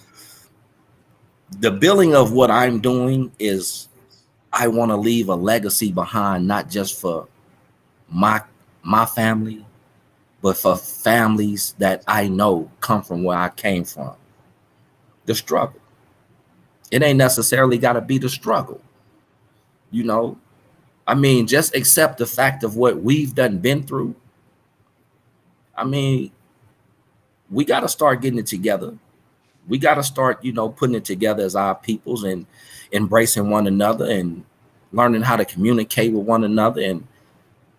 the 1.60 1.70
billing 1.70 2.14
of 2.14 2.32
what 2.32 2.50
I'm 2.50 2.80
doing 2.80 3.32
is 3.38 3.88
I 4.52 4.68
want 4.68 4.90
to 4.90 4.96
leave 4.96 5.28
a 5.28 5.34
legacy 5.34 5.92
behind, 5.92 6.46
not 6.46 6.70
just 6.70 7.00
for 7.00 7.26
my 8.08 8.40
my 8.82 9.06
family, 9.06 9.64
but 10.44 10.58
for 10.58 10.76
families 10.76 11.74
that 11.78 12.04
I 12.06 12.28
know 12.28 12.70
come 12.80 13.02
from 13.02 13.24
where 13.24 13.38
I 13.38 13.48
came 13.48 13.82
from. 13.82 14.14
The 15.24 15.34
struggle. 15.34 15.80
It 16.90 17.02
ain't 17.02 17.16
necessarily 17.16 17.78
got 17.78 17.94
to 17.94 18.02
be 18.02 18.18
the 18.18 18.28
struggle. 18.28 18.82
You 19.90 20.04
know, 20.04 20.36
I 21.06 21.14
mean, 21.14 21.46
just 21.46 21.74
accept 21.74 22.18
the 22.18 22.26
fact 22.26 22.62
of 22.62 22.76
what 22.76 23.00
we've 23.02 23.34
done 23.34 23.56
been 23.56 23.84
through. 23.84 24.14
I 25.74 25.84
mean, 25.84 26.30
we 27.50 27.64
got 27.64 27.80
to 27.80 27.88
start 27.88 28.20
getting 28.20 28.38
it 28.38 28.46
together. 28.46 28.98
We 29.66 29.78
got 29.78 29.94
to 29.94 30.02
start, 30.02 30.44
you 30.44 30.52
know, 30.52 30.68
putting 30.68 30.94
it 30.94 31.06
together 31.06 31.42
as 31.42 31.56
our 31.56 31.74
peoples 31.74 32.22
and 32.22 32.44
embracing 32.92 33.48
one 33.48 33.66
another 33.66 34.10
and 34.10 34.44
learning 34.92 35.22
how 35.22 35.36
to 35.36 35.46
communicate 35.46 36.12
with 36.12 36.26
one 36.26 36.44
another. 36.44 36.82
And 36.82 37.06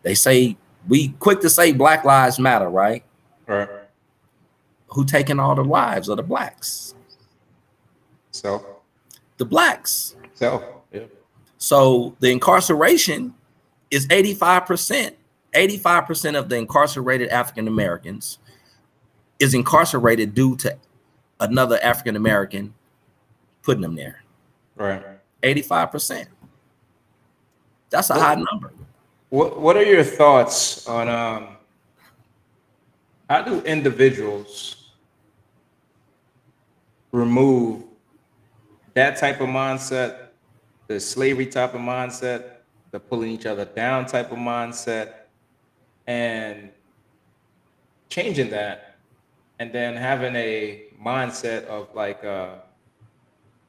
they 0.02 0.16
say 0.16 0.58
we 0.88 1.10
quick 1.20 1.42
to 1.42 1.50
say 1.50 1.72
Black 1.72 2.04
Lives 2.04 2.40
Matter, 2.40 2.70
right? 2.70 3.04
Right. 3.48 3.70
Who 4.88 5.06
taking 5.06 5.40
all 5.40 5.56
the 5.56 5.64
lives 5.64 6.10
of 6.10 6.18
the 6.18 6.24
blacks? 6.24 6.96
So 8.32 8.82
the 9.38 9.46
blacks. 9.46 10.16
So 10.34 10.84
yeah. 10.92 11.04
So 11.58 12.16
the 12.20 12.32
incarceration 12.32 13.34
is 13.92 14.08
85%. 14.08 15.14
85% 15.54 16.38
of 16.38 16.50
the 16.50 16.58
incarcerated 16.58 17.30
African 17.30 17.68
Americans 17.68 18.40
is 19.40 19.54
incarcerated 19.54 20.34
due 20.34 20.56
to 20.58 20.78
another 21.40 21.80
African 21.82 22.16
American 22.16 22.74
putting 23.64 23.82
them 23.82 23.96
there. 23.96 24.24
Right. 24.76 25.04
85%. 25.42 26.28
That's 27.90 28.10
a 28.10 28.14
what, 28.14 28.22
high 28.22 28.36
number. 28.36 28.74
What 29.30 29.60
What 29.60 29.76
are 29.78 29.84
your 29.84 30.04
thoughts 30.04 30.88
on 30.88 31.10
um, 31.10 31.48
how 33.30 33.42
do 33.42 33.62
individuals 33.62 34.92
remove 37.12 37.84
that 38.94 39.18
type 39.18 39.42
of 39.42 39.50
mindset, 39.50 40.28
the 40.88 41.00
slavery 41.00 41.48
type 41.48 41.74
of 41.74 41.82
mindset, 41.82 42.58
the 42.92 43.00
pulling 43.00 43.32
each 43.32 43.46
other 43.46 43.66
down 43.66 44.06
type 44.06 44.32
of 44.32 44.38
mindset, 44.38 45.14
and 46.06 46.70
changing 48.10 48.50
that, 48.52 48.98
and 49.60 49.74
then 49.74 49.96
having 49.96 50.36
a 50.36 50.84
mindset 51.04 51.66
of 51.66 51.88
like 51.96 52.24
uh, 52.24 52.56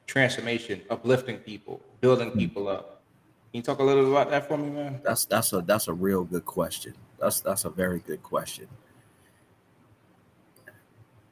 transformation, 0.05 0.81
uplifting 0.89 1.37
people, 1.37 1.81
building 1.99 2.31
people 2.31 2.67
up 2.67 2.96
you 3.53 3.61
talk 3.61 3.79
a 3.79 3.83
little 3.83 4.03
bit 4.03 4.11
about 4.11 4.29
that 4.31 4.47
for 4.47 4.57
me, 4.57 4.69
man? 4.69 5.01
That's 5.03 5.25
that's 5.25 5.53
a 5.53 5.61
that's 5.61 5.87
a 5.87 5.93
real 5.93 6.23
good 6.23 6.45
question. 6.45 6.93
That's 7.19 7.41
that's 7.41 7.65
a 7.65 7.69
very 7.69 7.99
good 7.99 8.21
question. 8.23 8.67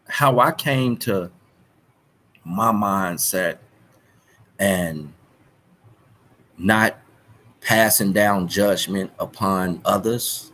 How 0.08 0.40
I 0.40 0.52
came 0.52 0.98
to 0.98 1.32
my 2.44 2.72
mindset 2.72 3.58
and 4.60 5.12
not 6.58 6.98
passing 7.62 8.14
down 8.14 8.48
judgment 8.48 9.12
upon 9.20 9.82
others 9.84 10.52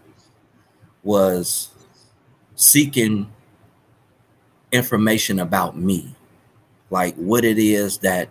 was 1.04 1.70
seeking 2.56 3.32
information 4.72 5.40
about 5.40 5.78
me 5.78 6.16
like 6.90 7.16
what 7.16 7.44
it 7.44 7.58
is 7.58 7.98
that 8.00 8.30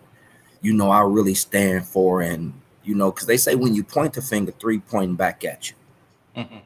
you 0.63 0.73
know 0.73 0.91
I 0.91 1.03
really 1.03 1.35
stand 1.35 1.87
for 1.87 2.23
and 2.23 2.60
you 2.85 2.95
know, 2.95 3.11
because 3.11 3.27
they 3.27 3.37
say 3.37 3.55
when 3.55 3.75
you 3.75 3.85
point 3.85 4.15
the 4.15 4.23
finger, 4.23 4.53
three 4.53 4.79
pointing 4.79 5.17
back 5.17 5.45
at 5.45 5.71
you. 5.71 5.77
Mm-hmm. 6.37 6.59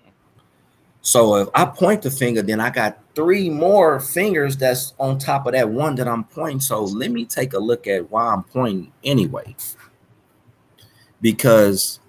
So 1.02 1.36
if 1.36 1.48
I 1.54 1.66
point 1.66 2.00
the 2.00 2.10
finger, 2.10 2.40
then 2.40 2.60
I 2.60 2.70
got 2.70 2.98
three 3.14 3.50
more 3.50 4.00
fingers 4.00 4.56
that's 4.56 4.94
on 4.98 5.18
top 5.18 5.46
of 5.46 5.52
that 5.52 5.68
one 5.68 5.96
that 5.96 6.08
I'm 6.08 6.24
pointing. 6.24 6.60
So 6.60 6.82
let 6.84 7.10
me 7.10 7.26
take 7.26 7.52
a 7.52 7.58
look 7.58 7.86
at 7.86 8.10
why 8.10 8.32
I'm 8.32 8.42
pointing 8.42 8.90
anyway. 9.04 9.54
Because 11.20 12.00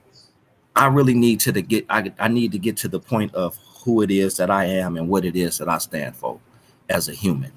I 0.78 0.88
really 0.88 1.14
need 1.14 1.42
to, 1.42 1.52
to 1.52 1.62
get 1.62 1.86
I, 1.90 2.12
I 2.20 2.30
need 2.30 2.54
to 2.54 2.60
get 2.60 2.78
to 2.78 2.88
the 2.88 3.00
point 3.00 3.36
of 3.36 3.58
who 3.84 4.02
it 4.02 4.12
is 4.12 4.38
that 4.38 4.50
I 4.50 4.66
am 4.66 4.96
and 4.96 5.10
what 5.10 5.26
it 5.26 5.36
is 5.36 5.58
that 5.58 5.68
I 5.68 5.78
stand 5.78 6.16
for 6.16 6.40
as 6.90 7.10
a 7.10 7.14
human. 7.14 7.52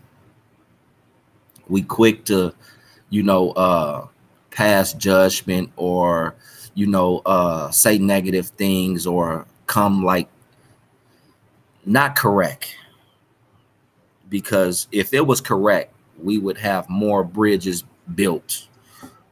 We 1.68 1.82
quick 1.82 2.24
to, 2.26 2.52
you 3.10 3.22
know, 3.22 3.50
uh 3.50 4.08
pass 4.58 4.92
judgment 4.92 5.70
or 5.76 6.34
you 6.74 6.84
know 6.84 7.22
uh 7.26 7.70
say 7.70 7.96
negative 7.96 8.48
things 8.48 9.06
or 9.06 9.46
come 9.68 10.04
like 10.04 10.28
not 11.86 12.16
correct 12.16 12.74
because 14.28 14.88
if 14.90 15.14
it 15.14 15.24
was 15.24 15.40
correct 15.40 15.94
we 16.20 16.38
would 16.38 16.58
have 16.58 16.90
more 16.90 17.22
bridges 17.22 17.84
built 18.16 18.66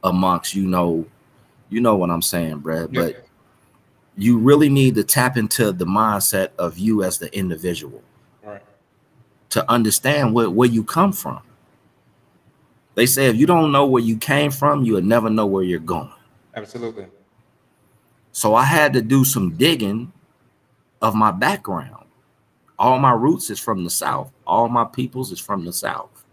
amongst 0.05 0.55
you 0.55 0.65
know 0.65 1.05
you 1.71 1.81
know 1.81 1.97
what 1.97 2.09
i'm 2.09 2.23
saying 2.23 2.59
brad 2.59 2.89
yeah. 2.93 3.01
but 3.01 3.27
you 4.17 4.39
really 4.39 4.69
need 4.69 4.95
to 4.95 5.03
tap 5.03 5.37
into 5.37 5.73
the 5.73 5.85
mindset 5.87 6.51
of 6.57 6.79
you 6.79 7.03
as 7.03 7.19
the 7.19 7.37
individual 7.37 8.01
right. 8.45 8.63
to 9.51 9.69
understand 9.69 10.33
where, 10.33 10.49
where 10.49 10.69
you 10.69 10.85
come 10.85 11.13
from 11.13 11.41
They 12.97 13.07
say 13.07 13.27
if 13.27 13.37
you 13.37 13.47
don't 13.47 13.71
know 13.71 13.87
where 13.87 14.03
you 14.03 14.17
came 14.17 14.51
from, 14.51 14.83
you'll 14.83 15.03
never 15.03 15.29
know 15.31 15.47
where 15.47 15.63
you're 15.63 15.79
going. 15.79 16.11
Absolutely. 16.55 17.07
So 18.33 18.55
I 18.55 18.65
had 18.65 18.95
to 18.95 19.03
do 19.03 19.25
some 19.25 19.55
digging 19.57 20.13
of 21.03 21.15
my 21.15 21.31
background. 21.31 22.07
All 22.79 22.99
my 22.99 23.13
roots 23.13 23.51
is 23.51 23.61
from 23.61 23.85
the 23.85 23.91
South. 23.91 24.33
All 24.47 24.69
my 24.69 24.85
peoples 24.85 25.31
is 25.31 25.39
from 25.39 25.65
the 25.65 25.73
South. 25.73 26.25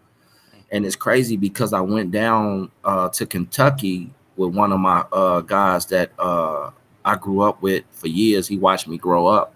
And 0.72 0.86
it's 0.86 0.96
crazy 0.96 1.38
because 1.38 1.74
I 1.74 1.82
went 1.82 2.12
down 2.12 2.72
uh, 2.84 3.10
to 3.10 3.26
Kentucky 3.26 4.10
with 4.38 4.56
one 4.56 4.72
of 4.72 4.80
my 4.80 5.06
uh, 5.12 5.42
guys 5.42 5.86
that 5.88 6.12
uh, 6.18 6.72
I 7.04 7.16
grew 7.16 7.42
up 7.42 7.62
with 7.62 7.84
for 7.92 8.08
years. 8.08 8.48
He 8.48 8.58
watched 8.58 8.88
me 8.88 8.98
grow 8.98 9.28
up, 9.28 9.54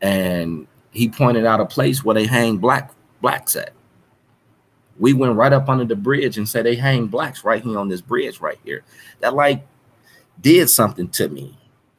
and 0.00 0.66
he 0.92 1.08
pointed 1.08 1.44
out 1.44 1.60
a 1.60 1.66
place 1.66 2.04
where 2.04 2.14
they 2.14 2.26
hang 2.26 2.58
black 2.58 2.92
blacks 3.20 3.56
at. 3.56 3.72
We 4.98 5.12
went 5.12 5.36
right 5.36 5.52
up 5.52 5.68
under 5.68 5.84
the 5.84 5.96
bridge 5.96 6.38
and 6.38 6.48
said 6.48 6.64
they 6.64 6.76
hang 6.76 7.06
blacks 7.06 7.44
right 7.44 7.62
here 7.62 7.78
on 7.78 7.88
this 7.88 8.00
bridge 8.00 8.40
right 8.40 8.58
here. 8.64 8.84
That 9.20 9.34
like 9.34 9.66
did 10.40 10.68
something 10.68 11.08
to 11.10 11.28
me, 11.28 11.56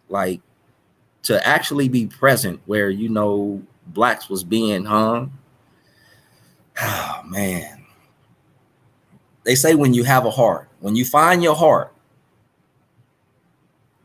like 0.09 0.41
to 1.23 1.45
actually 1.47 1.89
be 1.89 2.07
present 2.07 2.59
where 2.65 2.89
you 2.89 3.09
know 3.09 3.61
blacks 3.87 4.29
was 4.29 4.43
being 4.43 4.85
hung. 4.85 5.31
Oh 6.81 7.21
man. 7.25 7.85
They 9.43 9.55
say 9.55 9.75
when 9.75 9.93
you 9.93 10.03
have 10.03 10.25
a 10.25 10.31
heart, 10.31 10.69
when 10.79 10.95
you 10.95 11.05
find 11.05 11.41
your 11.41 11.55
heart, 11.55 11.93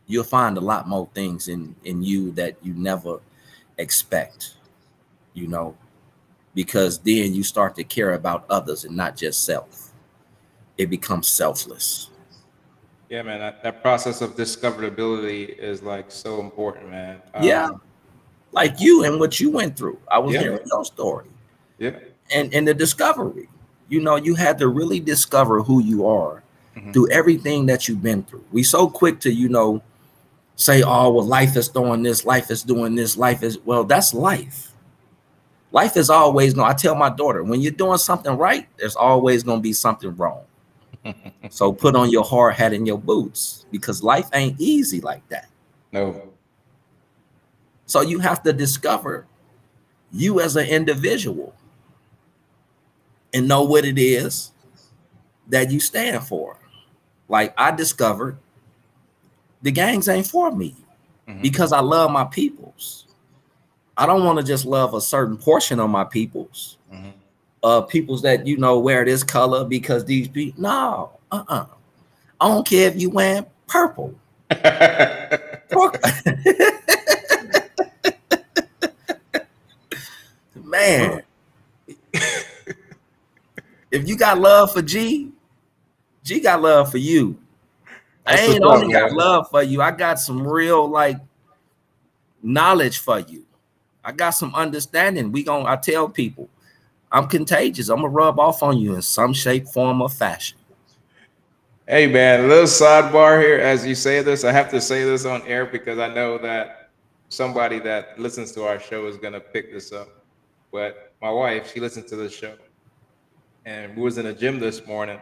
you'll 0.07 0.25
find 0.25 0.57
a 0.57 0.61
lot 0.61 0.89
more 0.89 1.09
things 1.15 1.49
in 1.49 1.75
in 1.85 2.03
you 2.03 2.31
that 2.33 2.57
you 2.63 2.75
never 2.75 3.21
expect 3.79 4.55
you 5.35 5.49
know 5.49 5.77
because 6.55 6.99
then 6.99 7.35
you 7.35 7.43
start 7.43 7.75
to 7.77 7.85
care 7.85 8.15
about 8.15 8.45
others 8.51 8.85
and 8.85 8.97
not 8.97 9.17
just 9.17 9.45
self 9.45 9.91
it 10.79 10.91
becomes 10.91 11.29
selfless 11.29 12.11
Yeah, 13.11 13.23
man. 13.23 13.39
That, 13.41 13.63
that 13.63 13.83
process 13.83 14.21
of 14.23 14.35
discoverability 14.37 15.57
is 15.59 15.83
like 15.83 16.11
so 16.11 16.41
important, 16.41 16.91
man. 16.91 17.21
yeah 17.43 17.67
Um, 17.67 17.81
like 18.53 18.81
you 18.81 19.05
and 19.05 19.19
what 19.21 19.41
you 19.41 19.51
went 19.51 19.77
through 19.77 19.99
i 20.11 20.19
was 20.19 20.35
Yeah. 20.35 20.41
hearing 20.43 20.61
your 20.67 20.85
story 20.85 21.27
yeah. 21.79 21.99
and 22.33 22.53
and 22.55 22.67
the 22.69 22.75
discovery 22.75 23.49
you 23.89 24.01
know 24.01 24.17
you 24.17 24.35
had 24.35 24.59
to 24.59 24.69
really 24.69 25.01
discover 25.01 25.61
who 25.63 25.81
you 25.83 26.07
are 26.07 26.43
Mhm. 26.77 26.93
through 26.93 27.09
everything 27.11 27.67
that 27.67 27.87
you've 27.89 28.03
been 28.03 28.23
through 28.25 28.45
we 28.53 28.63
so 28.63 28.89
quick 28.89 29.19
to 29.21 29.31
you 29.33 29.49
know 29.49 29.81
say 30.57 30.83
oh 30.83 31.11
well 31.13 31.27
life 31.27 31.57
is 31.57 31.69
doing 31.69 32.03
this 32.03 32.25
life 32.25 32.51
is 32.51 32.63
doing 32.63 32.95
this 32.95 33.17
life 33.17 33.43
is 33.43 33.59
well 33.65 33.83
that's 33.85 34.15
life 34.15 34.71
life 35.75 35.97
is 35.97 36.09
always 36.09 36.55
no 36.55 36.63
i 36.65 36.73
tell 36.73 36.95
my 36.95 37.11
daughter 37.11 37.43
when 37.43 37.61
you're 37.61 37.73
doing 37.73 37.99
something 37.99 38.37
right 38.39 38.69
there's 38.79 38.97
always 38.97 39.43
going 39.43 39.59
to 39.59 39.63
be 39.63 39.73
something 39.73 40.15
wrong 40.17 40.43
so 41.51 41.73
put 41.73 41.95
on 41.97 42.11
your 42.11 42.25
hard 42.25 42.55
hat 42.55 42.73
and 42.73 42.87
your 42.87 42.99
boots 42.99 43.67
because 43.73 44.03
life 44.03 44.29
ain't 44.33 44.59
easy 44.61 45.01
like 45.01 45.27
that 45.29 45.49
No. 45.93 46.31
so 47.87 48.01
you 48.03 48.21
have 48.21 48.43
to 48.45 48.53
discover 48.53 49.27
you 50.13 50.41
as 50.41 50.55
an 50.57 50.67
individual 50.67 51.53
and 53.35 53.49
know 53.49 53.65
what 53.65 53.85
it 53.85 53.99
is 53.99 54.53
that 55.49 55.71
you 55.73 55.81
stand 55.81 56.25
for. 56.25 56.57
Like 57.29 57.53
I 57.59 57.73
discovered 57.73 58.39
the 59.61 59.73
gangs 59.73 60.09
ain't 60.09 60.27
for 60.29 60.53
me 60.53 60.77
Mhm. 61.29 61.43
because 61.43 61.73
I 61.73 61.81
love 61.81 62.13
my 62.13 62.25
peoples. 62.25 63.04
I 63.97 64.07
don't 64.07 64.25
want 64.25 64.39
to 64.39 64.45
just 64.45 64.65
love 64.65 64.95
a 64.95 65.01
certain 65.01 65.37
portion 65.37 65.79
of 65.81 65.89
my 65.91 66.05
peoples, 66.05 66.79
Mhm. 66.93 67.13
uh 67.63 67.83
peoples 67.83 68.23
that 68.23 68.47
you 68.47 68.57
know 68.57 68.79
wear 68.79 69.05
this 69.05 69.23
color 69.23 69.65
because 69.65 70.05
these 70.05 70.29
people 70.29 70.63
no, 70.63 71.11
uh-uh. 71.31 71.67
I 72.41 72.49
don't 72.49 72.67
care 72.67 72.89
if 72.89 73.01
you 73.01 73.11
wearing 73.11 73.47
purple. 73.67 74.15
Man, 80.65 81.23
if 83.91 84.09
you 84.09 84.17
got 84.17 84.39
love 84.39 84.73
for 84.73 84.83
G, 84.83 85.31
G 86.23 86.41
got 86.41 86.61
love 86.63 86.91
for 86.91 86.99
you. 86.99 87.39
I 88.27 88.39
ain't 88.41 88.65
only 88.65 88.93
got 88.93 89.13
love 89.13 89.51
for 89.51 89.63
you, 89.63 89.83
I 89.83 89.91
got 89.91 90.19
some 90.19 90.47
real 90.47 90.89
like 90.89 91.19
knowledge 92.43 92.99
for 92.99 93.21
you. 93.21 93.45
I 94.05 94.13
got 94.13 94.31
some 94.31 94.55
understanding. 94.55 95.33
We 95.33 95.43
going 95.43 95.65
to 95.65 95.71
I 95.71 95.77
tell 95.77 96.09
people, 96.09 96.49
I'm 97.15 97.29
contagious. 97.29 97.89
I'm 97.89 97.99
gonna 97.99 98.09
rub 98.09 98.41
off 98.41 98.61
on 98.63 98.77
you 98.77 98.97
in 98.97 99.03
some 99.03 99.33
shape, 99.33 99.69
form, 99.69 100.03
or 100.03 100.09
fashion. 100.09 100.59
Hey 101.87 102.09
man, 102.09 102.45
a 102.45 102.49
little 102.49 102.65
sidebar 102.65 103.41
here. 103.41 103.61
As 103.61 103.87
you 103.87 103.95
say 103.95 104.21
this, 104.21 104.43
I 104.43 104.51
have 104.51 104.69
to 104.71 104.81
say 104.81 105.05
this 105.05 105.25
on 105.25 105.43
air 105.43 105.65
because 105.65 106.01
I 106.01 106.13
know 106.13 106.39
that 106.39 106.91
somebody 107.29 107.79
that 107.81 108.19
listens 108.19 108.51
to 108.53 108.65
our 108.65 108.81
show 108.81 109.07
is 109.07 109.17
gonna 109.17 109.39
pick 109.39 109.73
this 109.73 109.93
up. 109.93 110.09
But 110.73 111.13
my 111.23 111.31
wife, 111.31 111.73
she 111.73 111.79
listens 111.79 112.07
to 112.11 112.17
this 112.17 112.35
show, 112.35 112.57
and 113.65 113.95
we 113.95 114.03
was 114.03 114.19
in 114.19 114.25
the 114.25 114.33
gym 114.33 114.59
this 114.59 114.85
morning, 114.85 115.21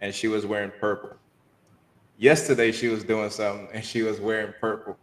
and 0.00 0.12
she 0.12 0.26
was 0.26 0.46
wearing 0.46 0.72
purple. 0.80 1.16
Yesterday 2.18 2.72
she 2.72 2.88
was 2.88 3.04
doing 3.04 3.30
something, 3.30 3.68
and 3.72 3.84
she 3.84 4.02
was 4.02 4.20
wearing 4.20 4.52
purple. 4.60 4.96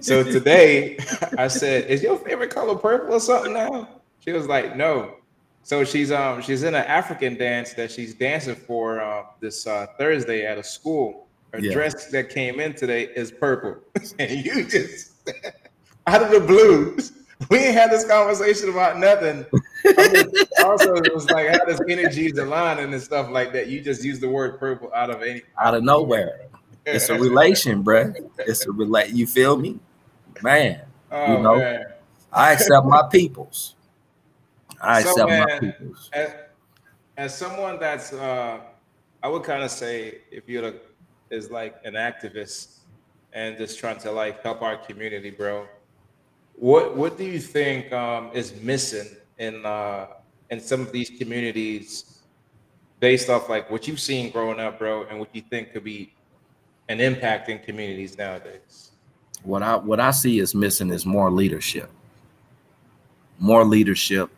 So 0.00 0.22
today 0.22 0.98
I 1.38 1.48
said, 1.48 1.90
"Is 1.90 2.02
your 2.02 2.16
favorite 2.18 2.50
color 2.50 2.74
purple 2.76 3.14
or 3.14 3.20
something 3.20 3.52
now?" 3.54 3.88
She 4.20 4.32
was 4.32 4.46
like, 4.46 4.76
"No." 4.76 5.14
So 5.62 5.84
she's 5.84 6.12
um 6.12 6.42
she's 6.42 6.62
in 6.62 6.74
an 6.74 6.84
African 6.84 7.36
dance 7.36 7.72
that 7.74 7.90
she's 7.90 8.14
dancing 8.14 8.54
for 8.54 9.00
uh, 9.00 9.24
this 9.40 9.66
uh, 9.66 9.86
Thursday 9.98 10.44
at 10.46 10.58
a 10.58 10.62
school. 10.64 11.26
Her 11.52 11.60
Yeah. 11.60 11.72
dress 11.72 12.10
that 12.10 12.28
came 12.28 12.60
in 12.60 12.74
today 12.74 13.04
is 13.16 13.30
purple, 13.32 13.76
and 14.18 14.30
you 14.44 14.64
just 14.64 15.12
out 16.06 16.22
of 16.22 16.30
the 16.30 16.40
blue. 16.40 16.96
We 17.50 17.58
ain't 17.58 17.74
had 17.74 17.90
this 17.90 18.06
conversation 18.06 18.70
about 18.70 18.98
nothing. 18.98 19.44
I 19.84 20.08
mean, 20.12 20.32
also, 20.64 20.94
it 20.94 21.12
was 21.14 21.28
like 21.30 21.48
how 21.48 21.64
this 21.66 21.80
energy 21.88 22.26
is 22.26 22.38
aligning 22.38 22.92
and 22.94 23.02
stuff 23.02 23.28
like 23.30 23.52
that. 23.52 23.66
You 23.68 23.82
just 23.82 24.02
use 24.02 24.20
the 24.20 24.28
word 24.28 24.58
purple 24.58 24.90
out 24.94 25.10
of 25.10 25.22
any. 25.22 25.42
Out 25.60 25.74
of 25.74 25.82
nowhere. 25.84 26.40
It's 26.86 27.08
a 27.08 27.18
relation, 27.18 27.82
bruh. 27.82 28.14
It's 28.38 28.64
a 28.66 28.70
relate. 28.72 29.10
You 29.10 29.26
feel 29.26 29.56
me? 29.56 29.80
Man, 30.42 30.82
Oh 31.10 31.36
you 31.36 31.42
know, 31.42 31.58
man. 31.58 31.86
I 32.32 32.52
accept 32.52 32.86
my 32.86 33.02
peoples. 33.10 33.74
I 34.80 35.02
So, 35.02 35.10
accept 35.10 35.28
my 35.30 35.58
peoples. 35.58 36.10
as, 36.12 36.34
as 37.16 37.36
someone 37.36 37.78
that's 37.80 38.12
uh 38.12 38.60
i 39.22 39.28
would 39.28 39.42
kind 39.42 39.62
of 39.62 39.70
say 39.70 40.18
if 40.30 40.48
you're 40.48 40.74
is 41.30 41.50
like 41.50 41.76
an 41.84 41.94
activist 41.94 42.80
and 43.32 43.56
just 43.56 43.78
trying 43.78 43.98
to 43.98 44.12
like 44.12 44.42
help 44.42 44.60
our 44.62 44.76
community 44.76 45.30
bro 45.30 45.66
what 46.54 46.94
what 46.96 47.16
do 47.16 47.24
you 47.24 47.38
think 47.38 47.90
um 47.92 48.30
is 48.34 48.54
missing 48.60 49.08
in 49.38 49.64
uh 49.64 50.06
in 50.50 50.60
some 50.60 50.82
of 50.82 50.92
these 50.92 51.10
communities 51.18 52.20
based 53.00 53.30
off 53.30 53.48
like 53.48 53.70
what 53.70 53.88
you've 53.88 54.00
seen 54.00 54.30
growing 54.30 54.60
up 54.60 54.78
bro 54.78 55.04
and 55.04 55.18
what 55.18 55.34
you 55.34 55.42
think 55.50 55.72
could 55.72 55.84
be 55.84 56.12
an 56.88 56.98
impacting 56.98 57.62
communities 57.62 58.16
nowadays 58.16 58.92
What 59.42 59.62
I 59.62 59.76
what 59.76 60.00
I 60.00 60.10
see 60.10 60.38
is 60.38 60.54
missing 60.54 60.90
is 60.90 61.04
more 61.04 61.30
leadership. 61.30 61.90
More 63.38 63.64
leadership, 63.64 64.30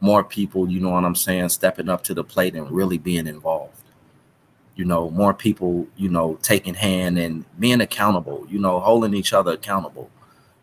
more 0.00 0.22
people, 0.22 0.68
you 0.68 0.80
know 0.80 0.90
what 0.90 1.04
I'm 1.04 1.14
saying, 1.14 1.48
stepping 1.48 1.88
up 1.88 2.04
to 2.04 2.14
the 2.14 2.22
plate 2.22 2.54
and 2.54 2.70
really 2.70 2.98
being 2.98 3.26
involved. 3.26 3.72
You 4.76 4.84
know, 4.84 5.10
more 5.10 5.34
people, 5.34 5.86
you 5.96 6.08
know, 6.08 6.38
taking 6.42 6.74
hand 6.74 7.18
and 7.18 7.44
being 7.58 7.80
accountable, 7.80 8.46
you 8.48 8.58
know, 8.58 8.80
holding 8.80 9.14
each 9.14 9.32
other 9.32 9.52
accountable. 9.52 10.10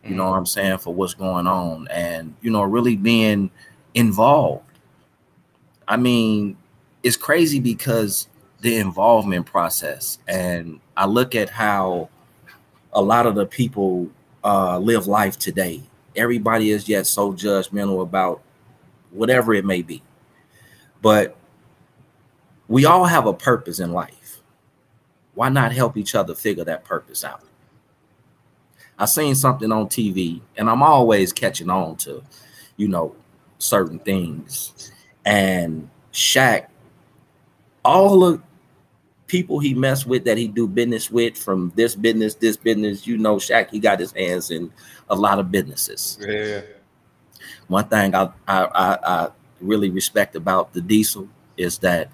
You 0.04 0.16
know 0.16 0.24
mm. 0.24 0.30
what 0.30 0.36
I'm 0.36 0.46
saying, 0.46 0.78
for 0.78 0.92
what's 0.92 1.14
going 1.14 1.46
on 1.46 1.86
and 1.88 2.34
you 2.40 2.50
know, 2.50 2.62
really 2.62 2.96
being 2.96 3.50
involved. 3.94 4.64
I 5.86 5.96
mean, 5.96 6.56
it's 7.02 7.16
crazy 7.16 7.60
because 7.60 8.28
the 8.60 8.76
involvement 8.78 9.46
process 9.46 10.18
and 10.26 10.80
I 10.96 11.06
look 11.06 11.34
at 11.34 11.50
how 11.50 12.08
a 12.92 13.02
lot 13.02 13.26
of 13.26 13.34
the 13.34 13.46
people 13.46 14.08
uh, 14.44 14.78
live 14.78 15.06
life 15.06 15.38
today. 15.38 15.82
Everybody 16.14 16.70
is 16.70 16.88
yet 16.88 17.06
so 17.06 17.32
judgmental 17.32 18.02
about 18.02 18.42
whatever 19.10 19.54
it 19.54 19.64
may 19.64 19.82
be. 19.82 20.02
But 21.00 21.36
we 22.68 22.84
all 22.84 23.04
have 23.04 23.26
a 23.26 23.34
purpose 23.34 23.80
in 23.80 23.92
life. 23.92 24.40
Why 25.34 25.48
not 25.48 25.72
help 25.72 25.96
each 25.96 26.14
other 26.14 26.34
figure 26.34 26.64
that 26.64 26.84
purpose 26.84 27.24
out? 27.24 27.42
I 28.98 29.06
seen 29.06 29.34
something 29.34 29.72
on 29.72 29.86
TV, 29.86 30.40
and 30.56 30.68
I'm 30.68 30.82
always 30.82 31.32
catching 31.32 31.70
on 31.70 31.96
to, 31.96 32.22
you 32.76 32.88
know, 32.88 33.16
certain 33.58 33.98
things. 33.98 34.92
And 35.24 35.88
Shaq, 36.12 36.66
all 37.84 38.20
the 38.20 38.42
people 39.32 39.58
he 39.58 39.72
messed 39.72 40.06
with 40.06 40.24
that 40.24 40.36
he 40.36 40.46
do 40.46 40.68
business 40.68 41.10
with 41.10 41.38
from 41.38 41.72
this 41.74 41.94
business, 41.94 42.34
this 42.34 42.54
business, 42.54 43.06
you 43.06 43.16
know, 43.16 43.36
Shaq, 43.36 43.70
he 43.70 43.78
got 43.78 43.98
his 43.98 44.12
hands 44.12 44.50
in 44.50 44.70
a 45.08 45.16
lot 45.16 45.38
of 45.38 45.50
businesses. 45.50 46.18
yeah 46.20 46.60
One 47.66 47.88
thing 47.88 48.14
I 48.14 48.28
I, 48.46 48.64
I, 48.64 48.98
I 49.02 49.28
really 49.62 49.88
respect 49.88 50.36
about 50.36 50.74
the 50.74 50.82
diesel 50.82 51.28
is 51.56 51.78
that 51.78 52.10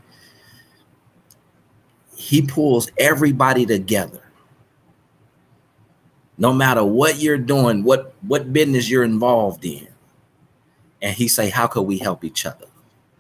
he 2.15 2.43
pulls 2.43 2.89
everybody 2.97 3.67
together. 3.67 4.23
No 6.37 6.53
matter 6.53 6.85
what 6.85 7.19
you're 7.19 7.37
doing, 7.37 7.83
what 7.83 8.15
what 8.23 8.53
business 8.53 8.89
you're 8.89 9.03
involved 9.03 9.65
in, 9.65 9.89
and 11.03 11.17
he 11.17 11.27
say, 11.27 11.51
"How 11.51 11.67
could 11.67 11.83
we 11.83 11.99
help 11.99 12.23
each 12.23 12.47
other?" 12.47 12.67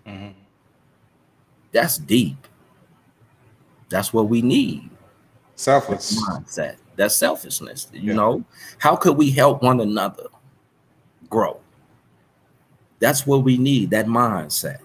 Mm-hmm. 0.06 0.38
That's 1.72 1.98
deep. 1.98 2.47
That's 3.90 4.12
what 4.12 4.28
we 4.28 4.42
need. 4.42 4.90
Selfless 5.56 6.20
mindset. 6.22 6.76
That's 6.96 7.14
selfishness. 7.14 7.88
You 7.92 8.00
Yeah. 8.10 8.14
know, 8.14 8.44
how 8.78 8.96
could 8.96 9.16
we 9.16 9.30
help 9.30 9.62
one 9.62 9.80
another 9.80 10.26
grow? 11.30 11.60
That's 13.00 13.26
what 13.26 13.44
we 13.44 13.56
need. 13.56 13.90
That 13.90 14.06
mindset. 14.06 14.78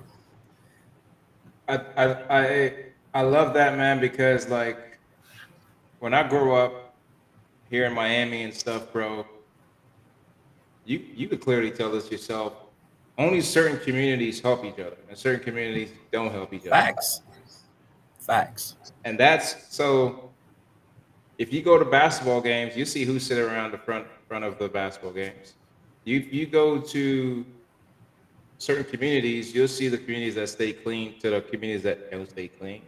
I, 1.67 1.77
I 1.97 2.15
I 2.29 2.75
I 3.13 3.21
love 3.21 3.53
that 3.53 3.77
man 3.77 3.99
because 3.99 4.49
like 4.49 4.97
when 5.99 6.13
I 6.13 6.27
grew 6.27 6.53
up 6.55 6.95
here 7.69 7.85
in 7.85 7.93
Miami 7.93 8.43
and 8.43 8.53
stuff, 8.53 8.91
bro, 8.91 9.25
you 10.85 10.99
you 11.15 11.27
could 11.27 11.41
clearly 11.41 11.71
tell 11.71 11.91
this 11.91 12.11
yourself. 12.11 12.53
Only 13.17 13.41
certain 13.41 13.77
communities 13.79 14.41
help 14.41 14.65
each 14.65 14.79
other, 14.79 14.97
and 15.07 15.17
certain 15.17 15.43
communities 15.43 15.89
don't 16.11 16.31
help 16.31 16.51
each 16.53 16.61
other. 16.61 16.71
Facts. 16.71 17.21
Facts. 18.25 18.75
And 19.05 19.19
that's 19.19 19.75
so. 19.75 20.29
If 21.37 21.51
you 21.51 21.61
go 21.61 21.77
to 21.77 21.85
basketball 21.85 22.41
games, 22.41 22.77
you 22.77 22.85
see 22.85 23.03
who 23.05 23.19
sit 23.19 23.37
around 23.37 23.71
the 23.71 23.77
front 23.77 24.07
front 24.27 24.45
of 24.45 24.57
the 24.57 24.69
basketball 24.69 25.13
games. 25.13 25.53
You 26.05 26.19
you 26.19 26.45
go 26.45 26.79
to 26.79 27.45
certain 28.59 28.85
communities, 28.85 29.53
you'll 29.53 29.67
see 29.67 29.89
the 29.89 29.97
communities 29.97 30.35
that 30.35 30.47
stay 30.47 30.71
clean 30.71 31.19
to 31.19 31.29
the 31.31 31.41
communities 31.41 31.83
that 31.83 32.11
don't 32.11 32.29
stay 32.29 32.47
clean. 32.47 32.81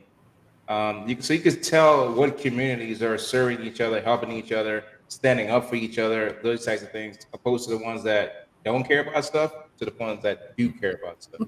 Um, 0.69 1.07
you, 1.07 1.21
so 1.21 1.33
you 1.33 1.41
can 1.41 1.61
tell 1.61 2.13
what 2.13 2.39
communities 2.39 3.03
are 3.03 3.17
serving 3.17 3.61
each 3.61 3.81
other, 3.81 4.01
helping 4.01 4.31
each 4.31 4.51
other, 4.51 4.85
standing 5.09 5.51
up 5.51 5.69
for 5.69 5.75
each 5.75 5.99
other, 5.99 6.39
those 6.43 6.65
types 6.65 6.81
of 6.81 6.91
things, 6.91 7.17
opposed 7.33 7.67
to 7.69 7.77
the 7.77 7.83
ones 7.83 8.03
that 8.03 8.47
don't 8.63 8.83
care 8.83 9.01
about 9.01 9.25
stuff, 9.25 9.51
to 9.77 9.85
the 9.85 9.93
ones 9.99 10.23
that 10.23 10.55
do 10.57 10.71
care 10.71 10.97
about 11.03 11.21
stuff. 11.21 11.47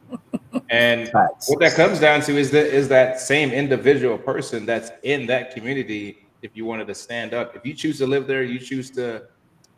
And 0.69 1.09
Facts. 1.09 1.49
what 1.49 1.59
that 1.59 1.73
comes 1.73 1.99
down 1.99 2.21
to 2.21 2.37
is 2.37 2.51
that 2.51 2.67
is 2.67 2.87
that 2.89 3.19
same 3.19 3.51
individual 3.51 4.17
person 4.17 4.65
that's 4.65 4.91
in 5.03 5.25
that 5.27 5.53
community. 5.53 6.27
If 6.41 6.55
you 6.55 6.65
wanted 6.65 6.87
to 6.87 6.95
stand 6.95 7.33
up, 7.33 7.55
if 7.55 7.65
you 7.65 7.73
choose 7.73 7.97
to 7.97 8.07
live 8.07 8.27
there, 8.27 8.43
you 8.43 8.59
choose 8.59 8.91
to 8.91 9.23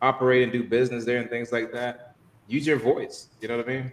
operate 0.02 0.42
and 0.42 0.52
do 0.52 0.62
business 0.62 1.04
there 1.04 1.18
and 1.18 1.30
things 1.30 1.52
like 1.52 1.72
that. 1.72 2.14
Use 2.48 2.66
your 2.66 2.78
voice. 2.78 3.28
You 3.40 3.48
know 3.48 3.56
what 3.56 3.68
I 3.68 3.72
mean? 3.72 3.92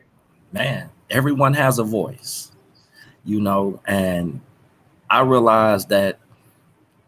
man, 0.52 0.90
everyone 1.10 1.54
has 1.54 1.80
a 1.80 1.84
voice, 1.84 2.52
you 3.24 3.40
know, 3.40 3.82
and 3.86 4.40
I 5.10 5.22
realize 5.22 5.86
that 5.88 6.20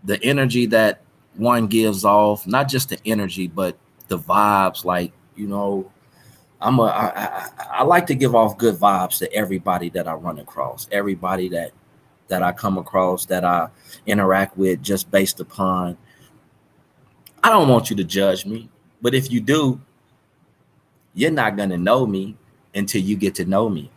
the 0.03 0.21
energy 0.23 0.65
that 0.67 1.01
one 1.35 1.67
gives 1.67 2.05
off, 2.05 2.47
not 2.47 2.69
just 2.69 2.89
the 2.89 2.99
energy, 3.05 3.47
but 3.47 3.77
the 4.07 4.17
vibes, 4.17 4.83
like, 4.85 5.11
you 5.35 5.47
know, 5.47 5.91
I'm 6.61 6.79
a 6.79 6.83
I, 6.83 7.07
I, 7.07 7.49
I 7.79 7.83
like 7.83 8.07
to 8.07 8.15
give 8.15 8.35
off 8.35 8.57
good 8.57 8.75
vibes 8.75 9.17
to 9.19 9.33
everybody 9.33 9.89
that 9.89 10.07
I 10.07 10.13
run 10.13 10.39
across, 10.39 10.87
everybody 10.91 11.49
that 11.49 11.71
that 12.27 12.43
I 12.43 12.51
come 12.51 12.77
across, 12.77 13.25
that 13.27 13.43
I 13.43 13.69
interact 14.05 14.57
with, 14.57 14.81
just 14.81 15.09
based 15.09 15.39
upon. 15.39 15.97
I 17.43 17.49
don't 17.49 17.69
want 17.69 17.89
you 17.89 17.95
to 17.95 18.03
judge 18.03 18.45
me, 18.45 18.69
but 19.01 19.15
if 19.15 19.31
you 19.31 19.39
do, 19.39 19.79
you're 21.13 21.31
not 21.31 21.55
gonna 21.55 21.77
know 21.77 22.05
me 22.05 22.35
until 22.75 23.01
you 23.01 23.15
get 23.15 23.35
to 23.35 23.45
know 23.45 23.69
me. 23.69 23.91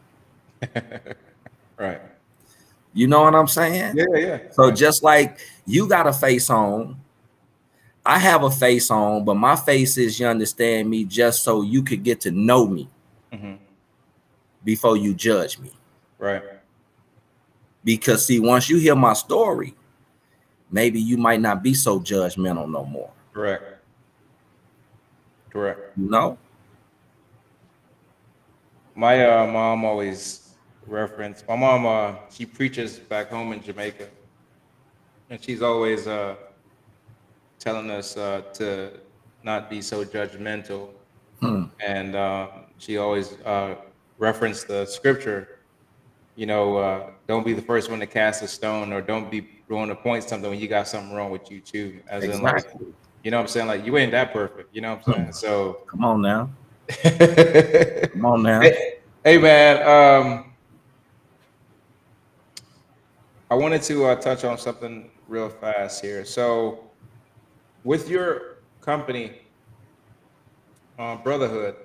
Right. 1.79 2.01
You 2.95 3.09
know 3.09 3.23
what 3.23 3.35
I'm 3.35 3.49
saying? 3.49 3.97
Yeah, 3.97 4.17
yeah. 4.17 4.39
So 4.53 4.71
just 4.71 5.03
like 5.03 5.39
you 5.67 5.89
got 5.89 6.07
a 6.07 6.13
face 6.13 6.49
on, 6.49 6.97
I 8.05 8.19
have 8.19 8.43
a 8.43 8.51
face 8.51 8.91
on, 8.91 9.25
but 9.25 9.35
my 9.35 9.55
face 9.55 9.97
is 9.97 10.19
you 10.19 10.27
understand 10.27 10.91
me 10.91 11.05
just 11.05 11.43
so 11.43 11.63
you 11.63 11.83
could 11.83 12.03
get 12.03 12.21
to 12.23 12.31
know 12.33 12.67
me 12.67 12.89
Mhm. 13.33 13.59
before 14.65 14.97
you 14.97 15.15
judge 15.15 15.59
me. 15.59 15.71
Right. 16.19 16.43
Because 17.85 18.27
see, 18.27 18.41
once 18.41 18.69
you 18.69 18.79
hear 18.79 18.97
my 18.97 19.13
story, 19.13 19.75
maybe 20.71 21.01
you 21.01 21.17
might 21.17 21.41
not 21.41 21.63
be 21.63 21.75
so 21.75 22.01
judgmental 22.01 22.69
no 22.69 22.85
more. 22.85 23.11
Correct. 23.33 23.65
Correct. 25.51 25.97
You 25.97 26.11
know? 26.11 26.39
My 28.95 29.25
uh, 29.25 29.47
mom 29.47 29.85
always 29.85 30.55
referenced. 30.87 31.47
My 31.49 31.57
mom, 31.57 31.87
uh, 31.87 32.15
she 32.31 32.47
preaches 32.47 32.99
back 32.99 33.31
home 33.31 33.53
in 33.53 33.63
Jamaica, 33.63 34.09
and 35.31 35.43
she's 35.43 35.63
always 35.63 36.07
uh, 36.07 36.37
telling 37.63 37.91
us 37.91 38.17
uh, 38.17 38.43
to 38.55 38.91
not 39.45 39.71
be 39.71 39.81
so 39.81 40.05
judgmental. 40.05 40.89
Hmm. 41.41 41.65
And 41.85 42.17
uh, 42.17 42.49
she 42.79 42.99
always 42.99 43.35
uh, 43.45 43.77
referenced 44.19 44.69
the 44.69 44.85
scripture. 44.85 45.61
You 46.35 46.47
know, 46.47 46.77
uh, 46.77 47.11
don't 47.29 47.45
be 47.45 47.53
the 47.53 47.63
first 47.63 47.91
one 47.91 48.01
to 48.01 48.07
cast 48.07 48.43
a 48.43 48.49
stone, 48.49 48.93
or 48.93 49.01
don't 49.01 49.31
be 49.31 49.49
going 49.69 49.89
to 49.89 49.95
point 49.95 50.25
something 50.25 50.51
when 50.51 50.59
you 50.59 50.67
got 50.67 50.89
something 50.89 51.15
wrong 51.15 51.31
with 51.31 51.51
you 51.51 51.61
too. 51.61 52.01
As 52.09 52.25
in, 52.25 52.43
like, 52.43 52.65
you 53.23 53.31
know, 53.31 53.37
what 53.37 53.43
I'm 53.43 53.49
saying 53.49 53.67
like 53.69 53.87
you 53.87 53.97
ain't 53.97 54.13
that 54.13 54.33
perfect. 54.33 54.75
You 54.75 54.81
know 54.81 54.95
what 54.95 55.09
I'm 55.09 55.15
saying? 55.15 55.33
So. 55.33 55.83
Come 55.87 56.05
on 56.05 56.21
now. 56.23 56.51
Come 58.13 58.27
on 58.27 58.43
now. 58.43 58.61
Hey, 58.61 58.95
hey, 59.25 59.39
man. 59.39 59.87
Um, 59.87 60.53
I 63.51 63.55
wanted 63.55 63.83
to 63.83 64.07
uh, 64.07 64.17
touch 64.17 64.45
on 64.45 64.57
something 64.59 65.11
real 65.29 65.49
fast 65.51 66.03
here. 66.03 66.25
So, 66.25 66.92
with 67.85 68.09
your 68.09 68.59
company, 68.81 69.43
uh, 70.99 71.17
Brotherhood, 71.17 71.77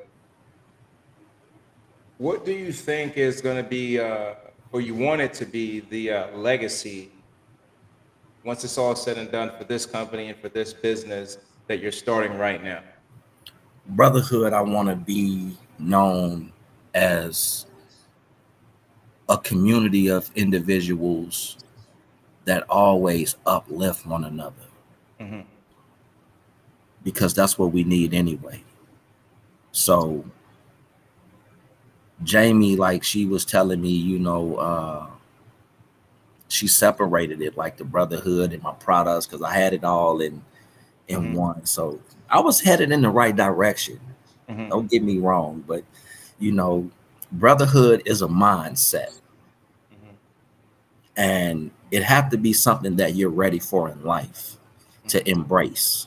what 2.17 2.45
do 2.45 2.51
you 2.51 2.71
think 2.71 3.17
is 3.17 3.41
going 3.41 3.57
to 3.57 3.67
be, 3.67 3.99
uh, 3.99 4.33
or 4.71 4.81
you 4.81 4.95
want 4.95 5.21
it 5.21 5.33
to 5.35 5.45
be, 5.45 5.81
the 5.81 6.11
uh, 6.11 6.37
legacy 6.37 7.11
once 8.43 8.63
it's 8.63 8.77
all 8.77 8.95
said 8.95 9.17
and 9.17 9.29
done 9.31 9.51
for 9.57 9.65
this 9.65 9.85
company 9.85 10.29
and 10.29 10.39
for 10.39 10.47
this 10.49 10.73
business 10.73 11.37
that 11.67 11.79
you're 11.79 11.91
starting 11.91 12.37
right 12.37 12.63
now? 12.63 12.81
brotherhood 13.91 14.51
i 14.51 14.59
want 14.59 14.89
to 14.89 14.95
be 14.95 15.55
known 15.79 16.51
as 16.93 17.67
a 19.29 19.37
community 19.37 20.09
of 20.09 20.29
individuals 20.35 21.57
that 22.43 22.63
always 22.69 23.37
uplift 23.45 24.05
one 24.05 24.25
another 24.25 24.67
Mhm. 25.21 25.45
Because 27.07 27.33
that's 27.33 27.57
what 27.57 27.71
we 27.71 27.85
need 27.85 28.13
anyway 28.13 28.61
so 29.71 30.25
jamie 32.23 32.75
like 32.75 33.01
she 33.01 33.25
was 33.25 33.45
telling 33.45 33.79
me 33.81 33.89
you 33.91 34.19
know 34.19 34.55
uh 34.55 35.07
she 36.49 36.67
separated 36.67 37.41
it 37.41 37.55
like 37.55 37.77
the 37.77 37.85
brotherhood 37.85 38.51
and 38.51 38.61
my 38.61 38.73
products 38.73 39.25
because 39.25 39.41
i 39.41 39.53
had 39.53 39.73
it 39.73 39.85
all 39.85 40.19
in 40.19 40.41
in 41.07 41.31
Mhm. 41.31 41.33
one 41.33 41.65
so 41.65 41.97
i 42.29 42.39
was 42.41 42.59
headed 42.59 42.91
in 42.91 43.01
the 43.01 43.09
right 43.09 43.35
direction 43.37 43.99
Mhm. 44.49 44.69
don't 44.69 44.89
get 44.91 45.03
me 45.03 45.17
wrong, 45.17 45.63
but 45.67 45.83
you 46.39 46.51
know, 46.53 46.89
brotherhood 47.33 48.01
is 48.05 48.21
a 48.21 48.27
mindset, 48.27 49.19
Mhm. 49.91 50.15
and 51.17 51.71
it 51.91 52.01
have 52.03 52.29
to 52.29 52.37
be 52.37 52.53
something 52.53 52.95
that 52.95 53.15
you're 53.15 53.29
ready 53.29 53.59
for 53.59 53.89
in 53.89 54.01
life 54.05 54.55
to 55.09 55.17
embrace. 55.29 56.06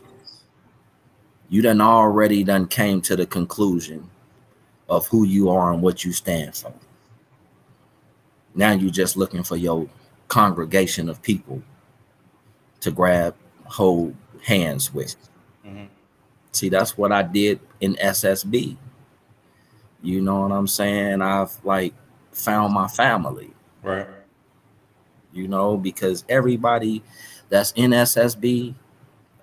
You 1.51 1.63
done 1.63 1.81
already 1.81 2.45
done 2.45 2.67
came 2.69 3.01
to 3.03 3.17
the 3.17 3.27
conclusion 3.27 4.09
of 4.89 5.07
who 5.09 5.25
you 5.25 5.51
are 5.51 5.73
and 5.73 5.83
what 5.83 6.05
you 6.05 6.13
stand 6.13 6.55
for. 6.55 6.73
Now 8.55 8.73
you're 8.73 8.91
just 8.91 9.17
looking 9.17 9.43
for 9.43 9.57
your 9.57 9.89
congregation 10.29 11.09
of 11.09 11.21
people 11.23 11.61
to 12.81 12.91
grab, 12.93 13.35
hold 13.65 14.15
hands 14.45 14.95
with. 14.95 15.17
Mhm. 15.67 15.89
See, 16.53 16.69
that's 16.69 16.97
what 16.97 17.11
I 17.13 17.23
did 17.23 17.61
in 17.81 17.97
SSB. 18.01 18.77
You 20.03 20.21
know 20.21 20.43
what 20.43 20.53
I'm 20.53 20.69
saying? 20.69 21.21
I've 21.21 21.53
like 21.65 21.95
found 22.33 22.73
my 22.73 22.87
family, 22.89 23.51
Right. 23.83 24.07
you 25.33 25.47
know, 25.49 25.77
because 25.77 26.25
everybody 26.29 27.03
that's 27.49 27.73
in 27.73 27.93
SSB, 27.93 28.75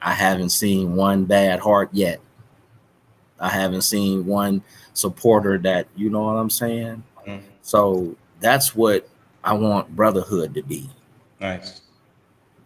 I 0.01 0.13
haven't 0.13 0.49
seen 0.49 0.95
one 0.95 1.25
bad 1.25 1.59
heart 1.59 1.89
yet. 1.91 2.19
I 3.39 3.49
haven't 3.49 3.81
seen 3.81 4.25
one 4.25 4.63
supporter 4.93 5.57
that, 5.59 5.87
you 5.95 6.09
know 6.09 6.23
what 6.23 6.33
I'm 6.37 6.49
saying? 6.49 7.03
Mhm. 7.25 7.41
So 7.61 8.15
that's 8.39 8.75
what 8.75 9.07
I 9.43 9.53
want 9.53 9.95
brotherhood 9.95 10.53
to 10.55 10.63
be. 10.63 10.89
Nice. 11.39 11.81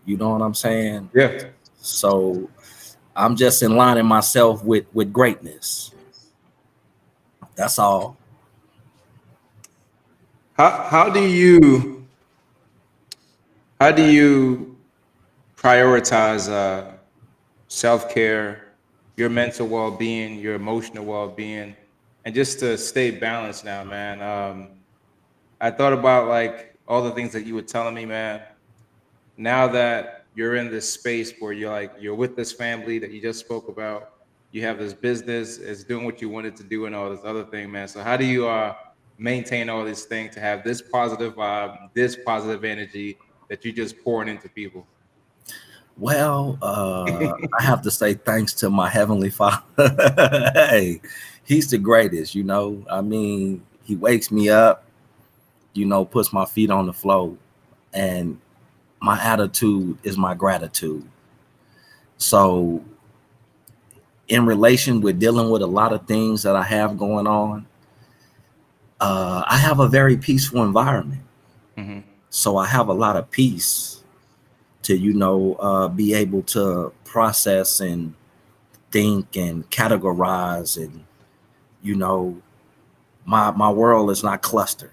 You 0.06 0.18
know 0.18 0.30
what 0.30 0.42
I'm 0.42 0.54
saying? 0.54 1.10
Yeah. 1.14 1.50
So 1.80 2.50
I'm 3.16 3.36
just 3.36 3.62
in 3.62 3.76
lining 3.76 4.06
myself 4.06 4.64
with 4.64 4.86
with 4.94 5.12
greatness. 5.12 5.92
That's 7.56 7.78
all. 7.78 8.18
How 10.54 10.70
how 10.90 11.10
do 11.10 11.26
you 11.26 12.06
how 13.80 13.92
do 13.92 14.04
you 14.04 14.78
prioritize 15.58 16.50
uh, 16.50 16.92
self 17.72 18.14
care, 18.14 18.74
your 19.16 19.30
mental 19.30 19.66
well 19.66 19.92
being, 19.92 20.38
your 20.40 20.56
emotional 20.56 21.06
well 21.06 21.30
being, 21.30 21.74
and 22.26 22.36
just 22.36 22.60
to 22.60 22.78
stay 22.78 23.12
balanced 23.12 23.64
now, 23.64 23.82
man. 23.82 24.22
Um, 24.22 24.68
I 25.62 25.72
thought 25.72 25.94
about 25.94 26.28
like 26.28 26.76
all 26.86 27.02
the 27.02 27.12
things 27.12 27.32
that 27.32 27.46
you 27.46 27.56
were 27.56 27.62
telling 27.62 27.96
me, 27.96 28.06
man. 28.06 28.42
Now 29.38 29.68
that 29.70 30.26
you're 30.36 30.58
in 30.58 30.70
this 30.70 30.92
space 30.92 31.34
where 31.40 31.54
you're 31.54 31.72
like 31.72 31.94
you're 31.98 32.16
with 32.16 32.36
this 32.36 32.52
family 32.52 33.00
that 33.00 33.12
you 33.12 33.22
just 33.22 33.40
spoke 33.40 33.70
about, 33.70 34.16
you 34.52 34.64
have 34.64 34.78
this 34.78 34.94
business, 34.94 35.58
it's 35.58 35.86
doing 35.86 36.04
what 36.04 36.22
you 36.22 36.28
wanted 36.28 36.58
to 36.58 36.64
do, 36.64 36.88
and 36.88 36.96
all 36.96 37.10
this 37.10 37.24
other 37.24 37.46
thing, 37.46 37.72
man. 37.72 37.88
So 37.88 38.04
how 38.04 38.18
do 38.18 38.26
you 38.26 38.50
uh 38.50 38.76
maintain 39.18 39.70
all 39.70 39.86
these 39.86 40.04
things 40.04 40.34
to 40.34 40.42
have 40.42 40.66
this 40.66 40.82
positive 40.82 41.36
vibe, 41.36 41.90
this 41.94 42.18
positive 42.26 42.66
energy 42.66 43.18
that 43.48 43.64
you're 43.64 43.74
just 43.74 43.98
pouring 44.04 44.28
into 44.28 44.50
people? 44.50 44.86
Well, 46.02 46.58
uh, 46.64 47.36
I 47.60 47.62
have 47.62 47.84
to 47.84 47.92
say 47.92 48.16
thanks 48.16 48.54
to 48.56 48.72
my 48.72 48.90
heavenly 48.90 49.30
Father. 49.30 49.62
hey, 50.56 51.00
he's 51.44 51.70
the 51.70 51.78
greatest. 51.78 52.34
You 52.34 52.44
know, 52.44 52.84
I 52.90 53.02
mean, 53.02 53.64
he 53.84 53.96
wakes 53.96 54.32
me 54.32 54.50
up, 54.50 54.84
you 55.74 55.86
know, 55.86 56.04
puts 56.04 56.34
my 56.34 56.46
feet 56.46 56.72
on 56.72 56.88
the 56.88 56.92
floor, 56.92 57.38
and 57.94 58.40
my 59.00 59.22
attitude 59.22 60.00
is 60.02 60.18
my 60.18 60.34
gratitude. 60.34 61.08
So, 62.18 62.84
in 64.28 64.48
relation 64.48 65.02
with 65.02 65.20
dealing 65.20 65.52
with 65.52 65.62
a 65.62 65.68
lot 65.68 65.94
of 65.94 66.08
things 66.08 66.42
that 66.42 66.56
I 66.56 66.64
have 66.64 66.98
going 66.98 67.28
on, 67.28 67.68
uh, 69.00 69.44
I 69.48 69.58
have 69.58 69.80
a 69.80 69.88
very 69.88 70.18
peaceful 70.18 70.64
environment. 70.64 71.22
Mm-hmm. 71.78 72.00
So 72.32 72.58
I 72.58 72.66
have 72.66 72.88
a 72.88 72.94
lot 72.94 73.18
of 73.18 73.30
peace 73.30 74.01
to, 74.84 74.98
you 74.98 75.14
know, 75.14 75.56
uh, 75.56 75.88
be 75.88 76.14
able 76.14 76.42
to 76.44 76.92
process 77.04 77.80
and 77.80 78.14
think 78.92 79.36
and 79.36 79.70
categorize 79.70 80.82
and, 80.82 81.06
you 81.82 81.96
know, 81.96 82.42
my 83.26 83.52
my 83.52 83.70
world 83.70 84.10
is 84.10 84.24
not 84.24 84.42
clustered. 84.42 84.92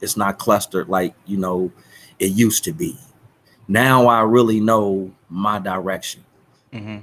It's 0.00 0.16
not 0.16 0.38
clustered 0.38 0.88
like, 0.88 1.14
you 1.26 1.36
know, 1.36 1.72
it 2.18 2.32
used 2.32 2.64
to 2.64 2.72
be. 2.72 2.98
Now 3.68 4.06
I 4.06 4.22
really 4.22 4.60
know 4.60 5.12
my 5.28 5.58
direction 5.58 6.24
mm-hmm. 6.72 6.98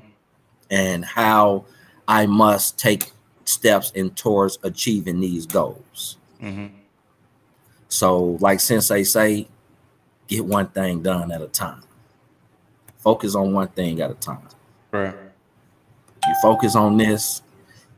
and 0.70 1.04
how 1.04 1.66
I 2.08 2.26
must 2.26 2.80
take 2.80 3.12
steps 3.46 3.92
in 3.92 4.12
towards 4.12 4.58
achieving 4.64 5.20
these 5.20 5.46
goals. 5.46 6.18
Mm-hmm. 6.42 6.68
So, 7.90 8.38
like 8.40 8.60
Sensei 8.60 9.04
say, 9.04 9.48
get 10.28 10.46
one 10.46 10.68
thing 10.68 11.02
done 11.02 11.32
at 11.32 11.42
a 11.42 11.48
time. 11.48 11.82
Focus 12.98 13.36
on 13.36 13.54
one 13.54 13.68
thing 13.70 14.02
at 14.02 14.12
a 14.12 14.16
time. 14.16 14.48
Right. 14.92 15.16
You 16.26 16.36
focus 16.42 16.76
on 16.76 16.98
this, 16.98 17.42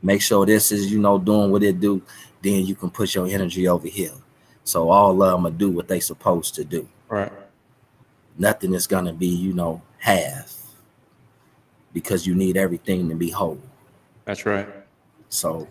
make 0.02 0.20
sure 0.20 0.44
this 0.44 0.72
is, 0.72 0.90
you 0.90 0.98
know, 0.98 1.18
doing 1.18 1.50
what 1.50 1.62
it 1.62 1.78
do, 1.78 2.02
then 2.42 2.66
you 2.66 2.74
can 2.74 2.90
put 2.90 3.14
your 3.14 3.26
energy 3.28 3.68
over 3.68 3.86
here. 3.86 4.12
So 4.64 4.90
all 4.90 5.22
of 5.22 5.42
them 5.42 5.56
do 5.56 5.70
what 5.70 5.86
they 5.86 6.00
supposed 6.00 6.54
to 6.56 6.64
do. 6.64 6.88
Right. 7.08 7.32
Nothing 8.36 8.74
is 8.74 8.86
gonna 8.86 9.12
be, 9.12 9.28
you 9.28 9.52
know, 9.52 9.80
half 9.98 10.56
because 11.92 12.26
you 12.26 12.34
need 12.34 12.56
everything 12.56 13.08
to 13.08 13.14
be 13.14 13.30
whole. 13.30 13.60
That's 14.24 14.44
right. 14.44 14.68
So 15.28 15.68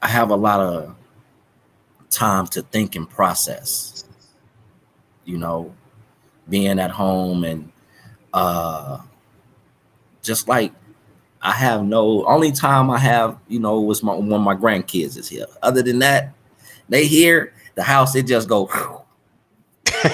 I 0.00 0.08
have 0.08 0.30
a 0.30 0.36
lot 0.36 0.60
of 0.60 0.96
time 2.10 2.46
to 2.48 2.62
think 2.62 2.96
and 2.96 3.08
process. 3.08 4.04
You 5.28 5.36
know, 5.36 5.74
being 6.48 6.78
at 6.78 6.90
home 6.90 7.44
and 7.44 7.70
uh 8.32 8.98
just 10.22 10.48
like 10.48 10.72
I 11.42 11.52
have 11.52 11.84
no 11.84 12.26
only 12.26 12.50
time 12.50 12.90
I 12.90 12.98
have, 12.98 13.38
you 13.46 13.60
know, 13.60 13.80
was 13.80 14.02
my 14.02 14.14
when 14.14 14.40
my 14.40 14.54
grandkids 14.54 15.16
is 15.16 15.28
here. 15.28 15.46
Other 15.62 15.82
than 15.82 15.98
that, 16.00 16.32
they 16.88 17.06
here, 17.06 17.52
the 17.74 17.82
house, 17.82 18.14
it 18.16 18.26
just 18.26 18.48
go 18.48 18.66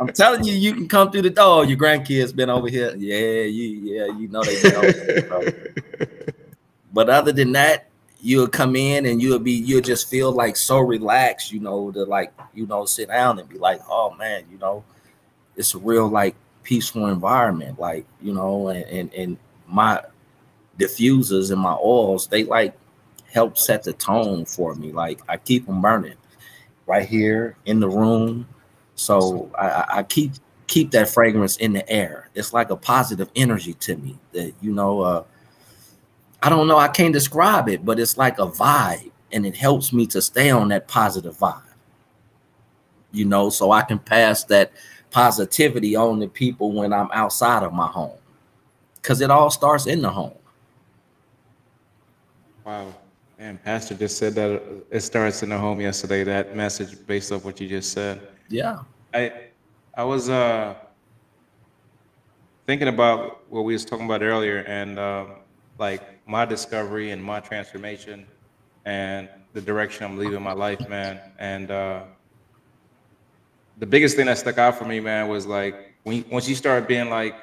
I'm 0.00 0.12
telling 0.14 0.44
you, 0.44 0.54
you 0.54 0.74
can 0.74 0.88
come 0.88 1.10
through 1.10 1.22
the 1.22 1.30
door. 1.30 1.64
Your 1.64 1.76
grandkids 1.76 2.34
been 2.34 2.50
over 2.50 2.68
here. 2.68 2.94
Yeah, 2.96 3.42
you 3.42 3.66
yeah, 3.66 4.06
you 4.18 4.28
know 4.28 4.42
they 4.42 4.60
been 4.62 4.74
over 4.76 4.90
here, 4.90 6.34
But 6.92 7.10
other 7.10 7.32
than 7.32 7.52
that, 7.52 7.87
you'll 8.20 8.48
come 8.48 8.76
in 8.76 9.06
and 9.06 9.22
you'll 9.22 9.38
be 9.38 9.52
you'll 9.52 9.80
just 9.80 10.08
feel 10.08 10.32
like 10.32 10.56
so 10.56 10.78
relaxed, 10.78 11.52
you 11.52 11.60
know, 11.60 11.90
to 11.92 12.04
like, 12.04 12.32
you 12.54 12.66
know, 12.66 12.84
sit 12.84 13.08
down 13.08 13.38
and 13.38 13.48
be 13.48 13.58
like, 13.58 13.80
oh 13.88 14.14
man, 14.14 14.44
you 14.50 14.58
know, 14.58 14.84
it's 15.56 15.74
a 15.74 15.78
real 15.78 16.08
like 16.08 16.34
peaceful 16.62 17.06
environment. 17.06 17.78
Like, 17.78 18.06
you 18.20 18.34
know, 18.34 18.68
and 18.68 18.84
and, 18.84 19.14
and 19.14 19.38
my 19.66 20.02
diffusers 20.78 21.50
and 21.50 21.60
my 21.60 21.76
oils, 21.82 22.26
they 22.26 22.44
like 22.44 22.76
help 23.32 23.58
set 23.58 23.82
the 23.82 23.92
tone 23.92 24.44
for 24.44 24.74
me. 24.74 24.92
Like 24.92 25.20
I 25.28 25.36
keep 25.36 25.66
them 25.66 25.80
burning 25.80 26.16
right 26.86 27.06
here 27.06 27.56
in 27.66 27.80
the 27.80 27.88
room 27.88 28.46
so 28.98 29.48
I, 29.56 29.84
I 29.88 30.02
keep 30.02 30.32
keep 30.66 30.90
that 30.90 31.08
fragrance 31.08 31.56
in 31.58 31.72
the 31.72 31.88
air. 31.88 32.28
It's 32.34 32.52
like 32.52 32.70
a 32.70 32.76
positive 32.76 33.30
energy 33.36 33.74
to 33.74 33.96
me 33.96 34.18
that 34.32 34.52
you 34.60 34.72
know. 34.72 35.00
Uh, 35.00 35.24
I 36.42 36.48
don't 36.48 36.68
know. 36.68 36.78
I 36.78 36.88
can't 36.88 37.12
describe 37.12 37.68
it, 37.68 37.84
but 37.84 37.98
it's 37.98 38.16
like 38.16 38.38
a 38.38 38.46
vibe, 38.46 39.10
and 39.32 39.44
it 39.44 39.56
helps 39.56 39.92
me 39.92 40.06
to 40.08 40.22
stay 40.22 40.50
on 40.50 40.68
that 40.68 40.88
positive 40.88 41.36
vibe. 41.36 41.62
You 43.12 43.24
know, 43.24 43.50
so 43.50 43.72
I 43.72 43.82
can 43.82 43.98
pass 43.98 44.44
that 44.44 44.72
positivity 45.10 45.96
on 45.96 46.20
to 46.20 46.28
people 46.28 46.72
when 46.72 46.92
I'm 46.92 47.08
outside 47.12 47.62
of 47.62 47.72
my 47.72 47.86
home, 47.88 48.18
because 48.96 49.20
it 49.20 49.30
all 49.30 49.50
starts 49.50 49.86
in 49.86 50.02
the 50.02 50.10
home. 50.10 50.34
Wow. 52.64 52.94
And 53.38 53.62
Pastor 53.62 53.94
just 53.94 54.18
said 54.18 54.34
that 54.34 54.62
it 54.90 55.00
starts 55.00 55.42
in 55.42 55.48
the 55.48 55.58
home 55.58 55.80
yesterday. 55.80 56.24
That 56.24 56.56
message, 56.56 57.06
based 57.06 57.32
off 57.32 57.44
what 57.44 57.60
you 57.60 57.68
just 57.68 57.92
said. 57.92 58.20
Yeah. 58.48 58.80
I 59.14 59.32
I 59.94 60.04
was 60.04 60.28
uh 60.28 60.74
thinking 62.66 62.88
about 62.88 63.50
what 63.50 63.64
we 63.64 63.72
was 63.72 63.84
talking 63.84 64.04
about 64.04 64.22
earlier 64.22 64.58
and 64.64 64.98
um, 64.98 65.30
like 65.78 66.02
my 66.28 66.44
discovery 66.44 67.10
and 67.10 67.24
my 67.24 67.40
transformation 67.40 68.26
and 68.84 69.28
the 69.54 69.60
direction 69.60 70.04
I'm 70.04 70.16
leaving 70.16 70.42
my 70.42 70.52
life, 70.52 70.88
man. 70.88 71.18
And 71.38 71.70
uh 71.70 72.02
the 73.78 73.86
biggest 73.86 74.16
thing 74.16 74.26
that 74.26 74.38
stuck 74.38 74.58
out 74.58 74.76
for 74.76 74.84
me, 74.84 75.00
man, 75.00 75.28
was 75.28 75.46
like 75.46 75.94
when 76.02 76.18
you, 76.18 76.24
once 76.30 76.48
you 76.48 76.54
start 76.54 76.86
being 76.86 77.10
like 77.10 77.34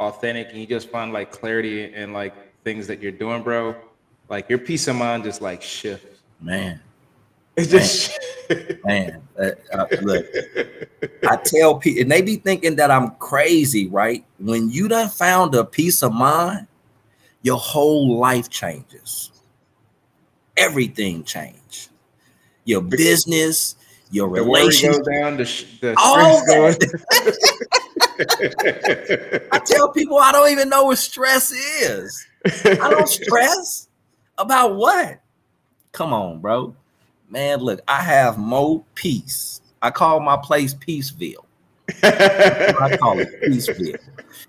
authentic 0.00 0.48
and 0.48 0.58
you 0.58 0.66
just 0.66 0.90
find 0.90 1.12
like 1.12 1.30
clarity 1.30 1.94
in 1.94 2.12
like 2.12 2.34
things 2.64 2.86
that 2.88 3.00
you're 3.00 3.12
doing, 3.12 3.42
bro, 3.42 3.76
like 4.28 4.48
your 4.48 4.58
peace 4.58 4.88
of 4.88 4.96
mind 4.96 5.24
just 5.24 5.40
like 5.40 5.62
shifts. 5.62 6.20
Man. 6.40 6.80
It's 7.56 7.68
just 7.68 8.18
man. 8.84 9.22
Uh, 9.38 9.50
uh, 9.72 9.86
look, 10.02 10.26
I 11.28 11.36
tell 11.44 11.76
people, 11.76 12.02
and 12.02 12.10
they 12.10 12.22
be 12.22 12.36
thinking 12.36 12.74
that 12.76 12.90
I'm 12.90 13.12
crazy, 13.16 13.86
right? 13.86 14.24
When 14.40 14.70
you 14.70 14.88
done 14.88 15.08
found 15.08 15.54
a 15.54 15.64
peace 15.64 16.02
of 16.02 16.12
mind, 16.12 16.66
your 17.44 17.58
whole 17.58 18.18
life 18.18 18.50
changes. 18.50 19.30
Everything 20.56 21.22
change. 21.22 21.88
Your 22.64 22.80
business, 22.80 23.76
your 24.10 24.26
the 24.28 24.42
relationship. 24.42 25.04
down, 25.04 25.36
the, 25.36 25.44
the 25.80 25.94
all 25.96 26.42
I 29.52 29.60
tell 29.64 29.92
people 29.92 30.18
I 30.18 30.32
don't 30.32 30.50
even 30.50 30.68
know 30.68 30.86
what 30.86 30.98
stress 30.98 31.52
is. 31.52 32.26
I 32.44 32.90
don't 32.90 33.08
stress 33.08 33.86
about 34.36 34.74
what. 34.74 35.20
Come 35.92 36.12
on, 36.12 36.40
bro 36.40 36.74
man, 37.34 37.58
look, 37.58 37.80
I 37.86 38.00
have 38.00 38.38
more 38.38 38.84
peace. 38.94 39.60
I 39.82 39.90
call 39.90 40.20
my 40.20 40.36
place 40.36 40.72
Peaceville. 40.72 41.43
I 42.02 42.96
call 43.00 43.18
it 43.18 43.28
Peaceville. 43.42 43.98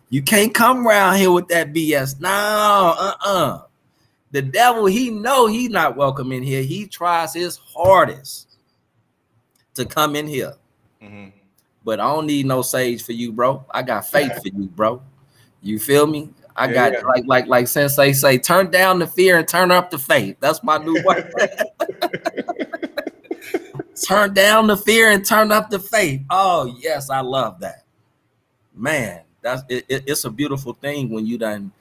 You 0.09 0.21
can't 0.21 0.53
come 0.53 0.87
around 0.87 1.17
here 1.17 1.31
with 1.31 1.47
that 1.49 1.73
BS. 1.73 2.19
No, 2.19 2.29
uh-uh. 2.29 3.61
The 4.31 4.41
devil, 4.41 4.85
he 4.85 5.09
know 5.09 5.47
he's 5.47 5.69
not 5.69 5.95
welcome 5.95 6.31
in 6.31 6.43
here. 6.43 6.61
He 6.61 6.87
tries 6.87 7.33
his 7.33 7.57
hardest 7.57 8.57
to 9.75 9.85
come 9.85 10.15
in 10.15 10.27
here. 10.27 10.53
Mm-hmm. 11.01 11.29
But 11.83 11.99
I 11.99 12.13
don't 12.13 12.25
need 12.25 12.45
no 12.45 12.61
sage 12.61 13.03
for 13.03 13.13
you, 13.13 13.31
bro. 13.31 13.63
I 13.71 13.81
got 13.83 14.07
faith 14.07 14.33
for 14.41 14.47
you, 14.47 14.67
bro. 14.67 15.01
You 15.61 15.79
feel 15.79 16.07
me? 16.07 16.29
I 16.55 16.71
got 16.71 16.93
yeah. 16.93 17.01
like 17.01 17.25
like 17.27 17.47
like 17.47 17.67
Sensei 17.67 18.13
say, 18.13 18.37
turn 18.37 18.71
down 18.71 18.99
the 18.99 19.07
fear 19.07 19.37
and 19.37 19.47
turn 19.47 19.71
up 19.71 19.91
the 19.91 19.97
faith. 19.97 20.37
That's 20.39 20.63
my 20.63 20.77
new 20.77 21.01
word. 21.05 21.31
turn 23.95 24.33
down 24.33 24.67
the 24.67 24.77
fear 24.77 25.11
and 25.11 25.25
turn 25.25 25.51
up 25.51 25.69
the 25.69 25.79
faith. 25.79 26.21
Oh 26.29 26.75
yes, 26.79 27.09
I 27.09 27.21
love 27.21 27.59
that. 27.61 27.83
Man, 28.73 29.21
that's 29.41 29.63
it, 29.69 29.85
it, 29.87 30.03
it's 30.07 30.25
a 30.25 30.29
beautiful 30.29 30.73
thing 30.73 31.09
when 31.09 31.25
you 31.25 31.37
done 31.37 31.71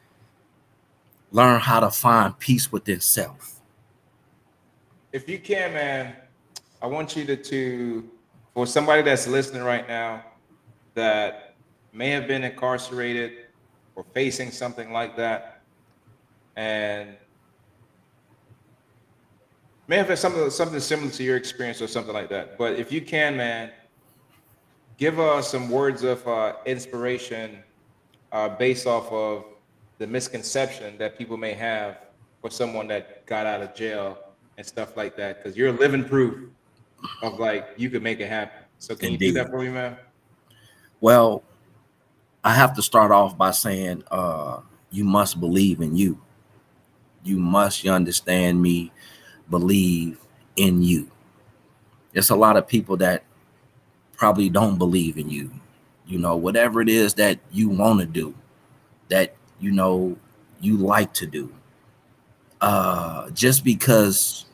learn 1.32 1.60
how 1.60 1.80
to 1.80 1.90
find 1.90 2.38
peace 2.38 2.70
within 2.70 3.00
self. 3.00 3.60
If 5.12 5.28
you 5.28 5.38
can, 5.38 5.72
man, 5.72 6.14
I 6.80 6.86
want 6.86 7.16
you 7.16 7.24
to, 7.24 7.36
to 7.36 8.10
for 8.54 8.66
somebody 8.66 9.02
that's 9.02 9.26
listening 9.26 9.62
right 9.62 9.86
now 9.88 10.24
that 10.94 11.54
may 11.92 12.10
have 12.10 12.28
been 12.28 12.44
incarcerated 12.44 13.46
or 13.96 14.04
facing 14.14 14.50
something 14.50 14.92
like 14.92 15.16
that, 15.16 15.62
and 16.56 17.16
may 19.86 19.96
have 19.96 20.08
had 20.08 20.18
something 20.18 20.48
something 20.50 20.80
similar 20.80 21.10
to 21.10 21.22
your 21.22 21.36
experience 21.36 21.82
or 21.82 21.86
something 21.86 22.14
like 22.14 22.28
that. 22.30 22.58
But 22.58 22.78
if 22.78 22.90
you 22.90 23.00
can, 23.00 23.36
man, 23.36 23.70
give 24.96 25.18
us 25.20 25.50
some 25.50 25.68
words 25.68 26.02
of 26.02 26.26
uh, 26.26 26.54
inspiration 26.66 27.62
uh, 28.32 28.48
based 28.48 28.86
off 28.86 29.10
of 29.12 29.44
the 29.98 30.06
misconception 30.06 30.98
that 30.98 31.16
people 31.16 31.36
may 31.36 31.52
have 31.52 31.98
for 32.40 32.50
someone 32.50 32.88
that 32.88 33.24
got 33.26 33.46
out 33.46 33.62
of 33.62 33.74
jail 33.74 34.18
and 34.56 34.66
stuff 34.66 34.96
like 34.96 35.16
that. 35.16 35.42
Because 35.42 35.56
you're 35.56 35.72
living 35.72 36.04
proof 36.04 36.50
of 37.22 37.38
like 37.38 37.68
you 37.76 37.90
could 37.90 38.02
make 38.02 38.20
it 38.20 38.28
happen. 38.28 38.64
So 38.78 38.94
can 38.94 39.12
Indeed. 39.12 39.26
you 39.26 39.32
do 39.32 39.38
that 39.38 39.50
for 39.50 39.60
me, 39.60 39.68
man? 39.68 39.96
Well, 41.00 41.42
I 42.42 42.54
have 42.54 42.74
to 42.74 42.82
start 42.82 43.10
off 43.10 43.36
by 43.36 43.50
saying 43.52 44.04
uh, 44.10 44.60
you 44.90 45.04
must 45.04 45.40
believe 45.40 45.80
in 45.80 45.96
you. 45.96 46.20
You 47.22 47.38
must, 47.38 47.84
you 47.84 47.90
understand 47.90 48.60
me, 48.60 48.92
believe 49.50 50.18
in 50.56 50.82
you. 50.82 51.10
There's 52.12 52.30
a 52.30 52.36
lot 52.36 52.56
of 52.56 52.66
people 52.66 52.96
that 52.98 53.24
probably 54.16 54.48
don't 54.48 54.78
believe 54.78 55.18
in 55.18 55.28
you. 55.28 55.50
You 56.06 56.18
know, 56.18 56.36
whatever 56.36 56.80
it 56.80 56.88
is 56.88 57.14
that 57.14 57.38
you 57.50 57.68
want 57.68 58.00
to 58.00 58.06
do, 58.06 58.34
that 59.08 59.34
you 59.60 59.70
know 59.70 60.16
you 60.60 60.76
like 60.76 61.12
to 61.14 61.26
do. 61.26 61.52
Uh, 62.60 63.30
just 63.30 63.64
because 63.64 64.46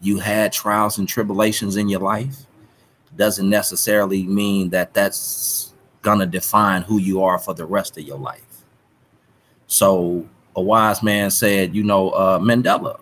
you 0.00 0.18
had 0.18 0.52
trials 0.52 0.98
and 0.98 1.08
tribulations 1.08 1.76
in 1.76 1.88
your 1.88 2.00
life 2.00 2.46
doesn't 3.16 3.48
necessarily 3.48 4.24
mean 4.24 4.70
that 4.70 4.94
that's 4.94 5.72
gonna 6.00 6.26
define 6.26 6.82
who 6.82 6.98
you 6.98 7.22
are 7.22 7.38
for 7.38 7.54
the 7.54 7.64
rest 7.64 7.96
of 7.96 8.04
your 8.04 8.18
life. 8.18 8.64
So 9.66 10.26
a 10.56 10.62
wise 10.62 11.02
man 11.02 11.30
said, 11.30 11.74
you 11.74 11.84
know, 11.84 12.10
uh, 12.10 12.38
Mandela, 12.38 13.00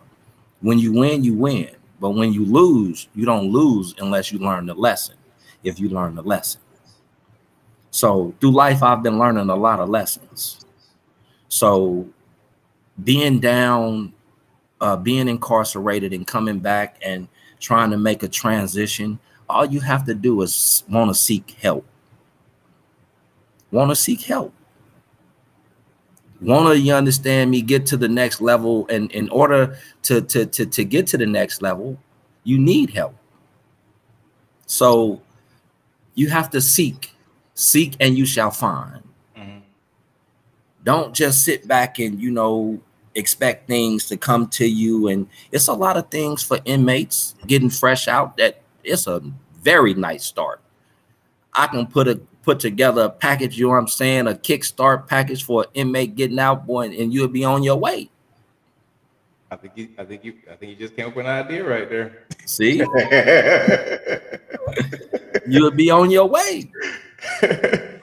when 0.61 0.79
you 0.79 0.93
win, 0.93 1.25
you 1.25 1.35
win. 1.35 1.71
But 2.01 2.11
when 2.11 2.33
you 2.33 2.45
lose, 2.45 3.09
you 3.15 3.27
don't 3.27 3.51
lose 3.51 3.95
unless 3.99 4.33
you 4.33 4.39
learn 4.39 4.67
the 4.67 4.75
lesson. 4.75 5.17
If 5.63 5.79
you 5.79 5.91
learn 5.91 6.15
the 6.15 6.23
lesson. 6.23 6.61
So 7.91 8.35
through 8.41 8.53
life, 8.53 8.83
I've 8.83 9.03
been 9.03 9.19
learning 9.19 9.51
a 9.51 9.57
lot 9.57 9.81
of 9.81 9.89
lessons. 9.89 10.65
So 11.49 12.09
being 13.05 13.41
down, 13.41 14.15
uh, 14.81 14.97
being 14.97 15.29
incarcerated 15.29 16.13
and 16.13 16.27
coming 16.27 16.61
back 16.61 16.97
and 17.05 17.29
trying 17.59 17.91
to 17.91 17.99
make 17.99 18.23
a 18.23 18.29
transition, 18.29 19.19
all 19.49 19.67
you 19.67 19.81
have 19.81 20.07
to 20.07 20.15
do 20.15 20.41
is 20.41 20.85
want 20.89 21.11
to 21.11 21.15
seek 21.15 21.51
help. 21.61 21.85
Want 23.71 23.91
to 23.91 23.97
seek 23.97 24.23
help 24.23 24.55
want 26.41 26.69
to 26.69 26.79
you 26.79 26.95
understand 26.95 27.51
me 27.51 27.63
get 27.63 27.87
to 27.87 27.97
the 27.97 28.09
next 28.09 28.41
level? 28.41 28.87
And 28.89 29.11
in 29.13 29.29
order 29.29 29.77
to, 30.03 30.21
to 30.23 30.47
to 30.47 30.67
to 30.67 30.85
get 30.85 31.07
to 31.09 31.19
the 31.19 31.27
next 31.27 31.63
level 31.63 31.99
you 32.45 32.59
need 32.59 32.91
help. 32.91 33.15
So 34.67 35.21
you 36.15 36.29
have 36.29 36.51
to 36.51 36.61
seek. 36.61 37.15
Seek 37.55 37.97
and 38.01 38.17
you 38.17 38.25
shall 38.25 38.51
find. 38.51 39.03
Mm-hmm. 39.37 39.59
don't 40.83 41.15
just 41.15 41.45
sit 41.45 41.69
back 41.69 41.99
and 41.99 42.21
you 42.21 42.31
know 42.31 42.81
expect 43.15 43.67
things 43.67 44.07
to 44.07 44.17
come 44.17 44.49
to 44.49 44.67
you. 44.67 45.09
And 45.09 45.29
it's 45.53 45.69
a 45.69 45.75
lot 45.75 45.97
of 45.97 46.11
things 46.11 46.43
for 46.43 46.59
inmates 46.65 47.35
getting 47.47 47.71
fresh 47.71 48.09
out 48.09 48.37
that 48.39 48.63
it's 48.83 49.07
a 49.07 49.21
very 49.63 49.95
nice 49.95 50.25
start. 50.25 50.61
I 51.53 51.67
can 51.67 51.87
put 51.87 52.09
a 52.09 52.15
put 52.51 52.59
together 52.59 53.03
a 53.03 53.11
package, 53.11 53.57
you 53.57 53.67
know 53.67 53.71
what 53.71 53.79
I'm 53.79 53.87
saying, 53.87 54.27
a 54.27 54.33
kickstart 54.33 55.07
package 55.07 55.45
for 55.45 55.63
an 55.63 55.69
inmate 55.75 56.17
getting 56.17 56.41
out, 56.41 56.67
boy, 56.67 56.89
and 56.89 57.13
you'll 57.13 57.29
be 57.29 57.45
on 57.45 57.63
your 57.63 57.77
way. 57.77 58.11
I 59.53 59.57
think 59.57 59.75
you, 59.77 59.91
I 59.97 60.05
think 60.05 60.25
you, 60.25 60.35
I 60.51 60.57
think 60.57 60.73
you 60.73 60.77
just 60.77 60.97
came 60.97 61.07
up 61.07 61.15
with 61.15 61.27
an 61.27 61.47
idea 61.47 61.63
right 61.63 61.89
there. 61.89 62.25
See, 62.47 62.79
you'll 65.47 65.71
be 65.71 65.93
on 65.93 66.11
your 66.11 66.27
way. 66.27 66.69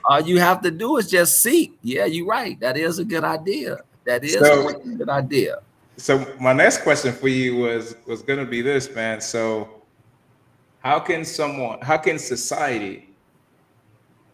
All 0.06 0.22
you 0.22 0.38
have 0.38 0.62
to 0.62 0.70
do 0.70 0.96
is 0.96 1.10
just 1.10 1.42
seek. 1.42 1.76
Yeah, 1.82 2.06
you're 2.06 2.26
right. 2.26 2.58
That 2.60 2.78
is 2.78 2.98
a 2.98 3.04
good 3.04 3.24
idea. 3.24 3.80
That 4.06 4.24
is 4.24 4.32
so, 4.32 4.66
a 4.66 4.72
good 4.72 5.10
idea. 5.10 5.58
So 5.98 6.34
my 6.40 6.54
next 6.54 6.78
question 6.78 7.12
for 7.12 7.28
you 7.28 7.56
was 7.56 7.96
was 8.06 8.22
going 8.22 8.38
to 8.38 8.46
be 8.46 8.62
this, 8.62 8.90
man. 8.94 9.20
So 9.20 9.82
how 10.80 11.00
can 11.00 11.26
someone, 11.26 11.80
how 11.82 11.98
can 11.98 12.18
society 12.18 13.07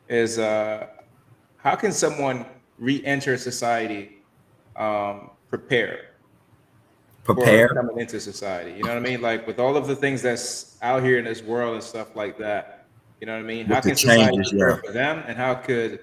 is 0.09 0.39
uh, 0.39 0.87
how 1.57 1.75
can 1.75 1.93
someone 1.93 2.47
re-enter 2.79 3.37
society 3.37 4.23
um, 4.77 5.31
prepared? 5.49 6.07
Prepare 7.25 7.69
coming 7.69 7.99
into 7.99 8.21
society. 8.21 8.73
You 8.73 8.83
know 8.83 8.91
what 8.91 8.99
I 8.99 9.01
mean? 9.01 9.23
Like 9.23 9.47
with 9.47 9.59
all 9.59 9.77
of 9.77 9.87
the 9.87 9.97
things 9.97 10.21
that's 10.21 10.77
out 10.83 11.03
here 11.03 11.19
in 11.19 11.25
this 11.25 11.43
world 11.43 11.75
and 11.75 11.83
stuff 11.83 12.15
like 12.15 12.37
that. 12.39 12.87
You 13.21 13.27
know 13.27 13.35
what 13.35 13.45
I 13.45 13.47
mean? 13.47 13.67
With 13.67 13.75
how 13.75 13.81
can 13.81 13.97
society 13.97 14.37
prepare 14.37 14.71
yeah. 14.71 14.77
for 14.85 14.93
them, 14.93 15.25
and 15.27 15.39
how 15.39 15.55
could 15.55 16.01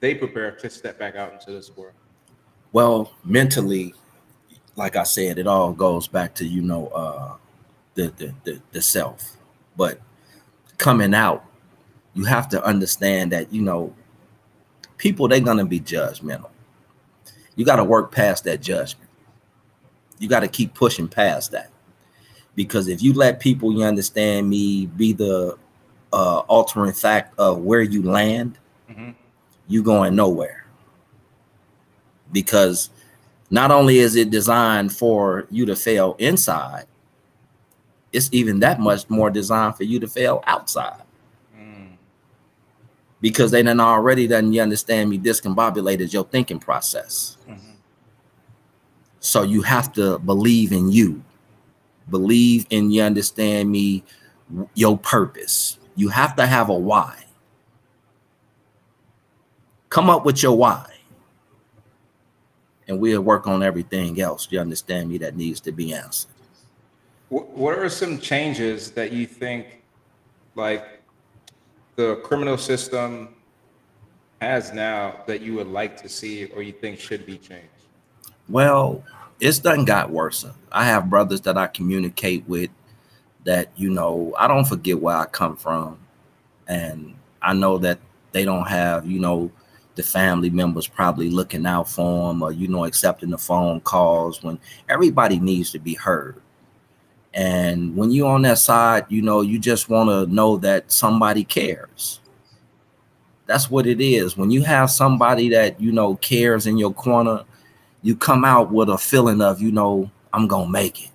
they 0.00 0.14
prepare 0.14 0.50
to 0.50 0.70
step 0.70 0.98
back 0.98 1.14
out 1.14 1.32
into 1.32 1.52
this 1.52 1.76
world? 1.76 1.94
Well, 2.72 3.12
mentally, 3.24 3.94
like 4.74 4.96
I 4.96 5.04
said, 5.04 5.38
it 5.38 5.46
all 5.46 5.72
goes 5.72 6.08
back 6.08 6.34
to 6.36 6.44
you 6.44 6.62
know 6.62 6.88
uh, 6.88 7.36
the, 7.94 8.12
the 8.16 8.34
the 8.42 8.60
the 8.72 8.82
self, 8.82 9.36
but 9.76 10.00
coming 10.78 11.14
out 11.14 11.44
you 12.16 12.24
have 12.24 12.48
to 12.48 12.64
understand 12.64 13.30
that 13.32 13.52
you 13.52 13.62
know 13.62 13.94
people 14.96 15.28
they're 15.28 15.40
gonna 15.40 15.66
be 15.66 15.78
judgmental. 15.78 16.50
You 17.54 17.64
got 17.64 17.76
to 17.76 17.84
work 17.84 18.12
past 18.12 18.44
that 18.44 18.60
judgment. 18.60 19.08
You 20.18 20.28
got 20.28 20.40
to 20.40 20.48
keep 20.48 20.74
pushing 20.74 21.08
past 21.08 21.52
that 21.52 21.70
because 22.54 22.88
if 22.88 23.02
you 23.02 23.12
let 23.12 23.40
people, 23.40 23.72
you 23.72 23.82
understand 23.82 24.48
me, 24.48 24.86
be 24.86 25.12
the 25.12 25.56
uh, 26.12 26.38
altering 26.40 26.92
fact 26.92 27.38
of 27.38 27.58
where 27.58 27.82
you 27.82 28.02
land, 28.02 28.58
mm-hmm. 28.90 29.10
you 29.68 29.82
going 29.82 30.14
nowhere. 30.14 30.66
Because 32.32 32.90
not 33.50 33.70
only 33.70 33.98
is 33.98 34.16
it 34.16 34.30
designed 34.30 34.92
for 34.92 35.46
you 35.50 35.64
to 35.66 35.76
fail 35.76 36.16
inside, 36.18 36.84
it's 38.12 38.28
even 38.32 38.60
that 38.60 38.80
much 38.80 39.08
more 39.08 39.30
designed 39.30 39.76
for 39.76 39.84
you 39.84 40.00
to 40.00 40.08
fail 40.08 40.42
outside 40.46 41.02
because 43.26 43.50
they 43.50 43.60
done 43.60 43.80
already 43.80 44.28
done 44.28 44.52
you 44.52 44.62
understand 44.62 45.10
me 45.10 45.18
discombobulated 45.18 46.12
your 46.12 46.22
thinking 46.22 46.60
process. 46.60 47.36
Mm-hmm. 47.48 47.72
So 49.18 49.42
you 49.42 49.62
have 49.62 49.92
to 49.94 50.20
believe 50.20 50.70
in 50.70 50.92
you, 50.92 51.24
believe 52.08 52.68
in 52.70 52.92
you 52.92 53.02
understand 53.02 53.68
me, 53.68 54.04
your 54.74 54.96
purpose. 54.96 55.76
You 55.96 56.08
have 56.10 56.36
to 56.36 56.46
have 56.46 56.68
a 56.68 56.74
why. 56.74 57.24
Come 59.88 60.08
up 60.08 60.24
with 60.24 60.40
your 60.40 60.56
why. 60.56 60.88
And 62.86 63.00
we'll 63.00 63.22
work 63.22 63.48
on 63.48 63.60
everything 63.60 64.20
else. 64.20 64.46
You 64.52 64.60
understand 64.60 65.08
me 65.08 65.18
that 65.18 65.36
needs 65.36 65.58
to 65.62 65.72
be 65.72 65.92
answered. 65.92 66.30
What 67.30 67.76
are 67.76 67.88
some 67.88 68.20
changes 68.20 68.92
that 68.92 69.10
you 69.10 69.26
think 69.26 69.82
like 70.54 70.95
the 71.96 72.16
criminal 72.16 72.58
system 72.58 73.34
has 74.40 74.72
now 74.72 75.22
that 75.26 75.40
you 75.40 75.54
would 75.54 75.66
like 75.66 76.00
to 76.02 76.08
see 76.08 76.46
or 76.46 76.62
you 76.62 76.72
think 76.72 77.00
should 77.00 77.26
be 77.26 77.38
changed? 77.38 77.68
Well, 78.48 79.02
it's 79.40 79.58
done 79.58 79.84
got 79.84 80.10
worse. 80.10 80.44
I 80.70 80.84
have 80.84 81.10
brothers 81.10 81.40
that 81.42 81.56
I 81.56 81.66
communicate 81.66 82.46
with 82.48 82.70
that, 83.44 83.70
you 83.76 83.90
know, 83.90 84.34
I 84.38 84.46
don't 84.46 84.66
forget 84.66 85.00
where 85.00 85.16
I 85.16 85.24
come 85.26 85.56
from. 85.56 85.98
And 86.68 87.14
I 87.42 87.54
know 87.54 87.78
that 87.78 87.98
they 88.32 88.44
don't 88.44 88.66
have, 88.66 89.06
you 89.06 89.18
know, 89.18 89.50
the 89.94 90.02
family 90.02 90.50
members 90.50 90.86
probably 90.86 91.30
looking 91.30 91.64
out 91.64 91.88
for 91.88 92.28
them 92.28 92.42
or, 92.42 92.52
you 92.52 92.68
know, 92.68 92.84
accepting 92.84 93.30
the 93.30 93.38
phone 93.38 93.80
calls 93.80 94.42
when 94.42 94.58
everybody 94.88 95.38
needs 95.38 95.70
to 95.72 95.78
be 95.78 95.94
heard. 95.94 96.40
And 97.36 97.94
when 97.94 98.10
you're 98.12 98.30
on 98.30 98.42
that 98.42 98.56
side, 98.56 99.04
you 99.10 99.20
know, 99.20 99.42
you 99.42 99.58
just 99.58 99.90
want 99.90 100.08
to 100.08 100.34
know 100.34 100.56
that 100.56 100.90
somebody 100.90 101.44
cares. 101.44 102.20
That's 103.44 103.70
what 103.70 103.86
it 103.86 104.00
is. 104.00 104.38
When 104.38 104.50
you 104.50 104.62
have 104.62 104.90
somebody 104.90 105.50
that, 105.50 105.78
you 105.78 105.92
know, 105.92 106.16
cares 106.16 106.66
in 106.66 106.78
your 106.78 106.94
corner, 106.94 107.44
you 108.00 108.16
come 108.16 108.42
out 108.42 108.72
with 108.72 108.88
a 108.88 108.96
feeling 108.96 109.42
of, 109.42 109.60
you 109.60 109.70
know, 109.70 110.10
I'm 110.32 110.48
going 110.48 110.64
to 110.64 110.72
make 110.72 111.04
it. 111.04 111.10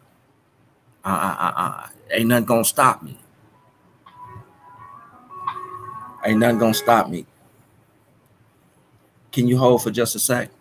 I, 1.04 1.12
I, 1.12 1.62
I, 1.64 1.90
ain't 2.12 2.28
nothing 2.28 2.46
going 2.46 2.64
to 2.64 2.70
stop 2.70 3.02
me. 3.02 3.18
Ain't 6.24 6.38
nothing 6.38 6.60
going 6.60 6.74
to 6.74 6.78
stop 6.78 7.10
me. 7.10 7.26
Can 9.32 9.48
you 9.48 9.58
hold 9.58 9.82
for 9.82 9.90
just 9.90 10.16
a 10.16 10.20
sec? 10.20 10.52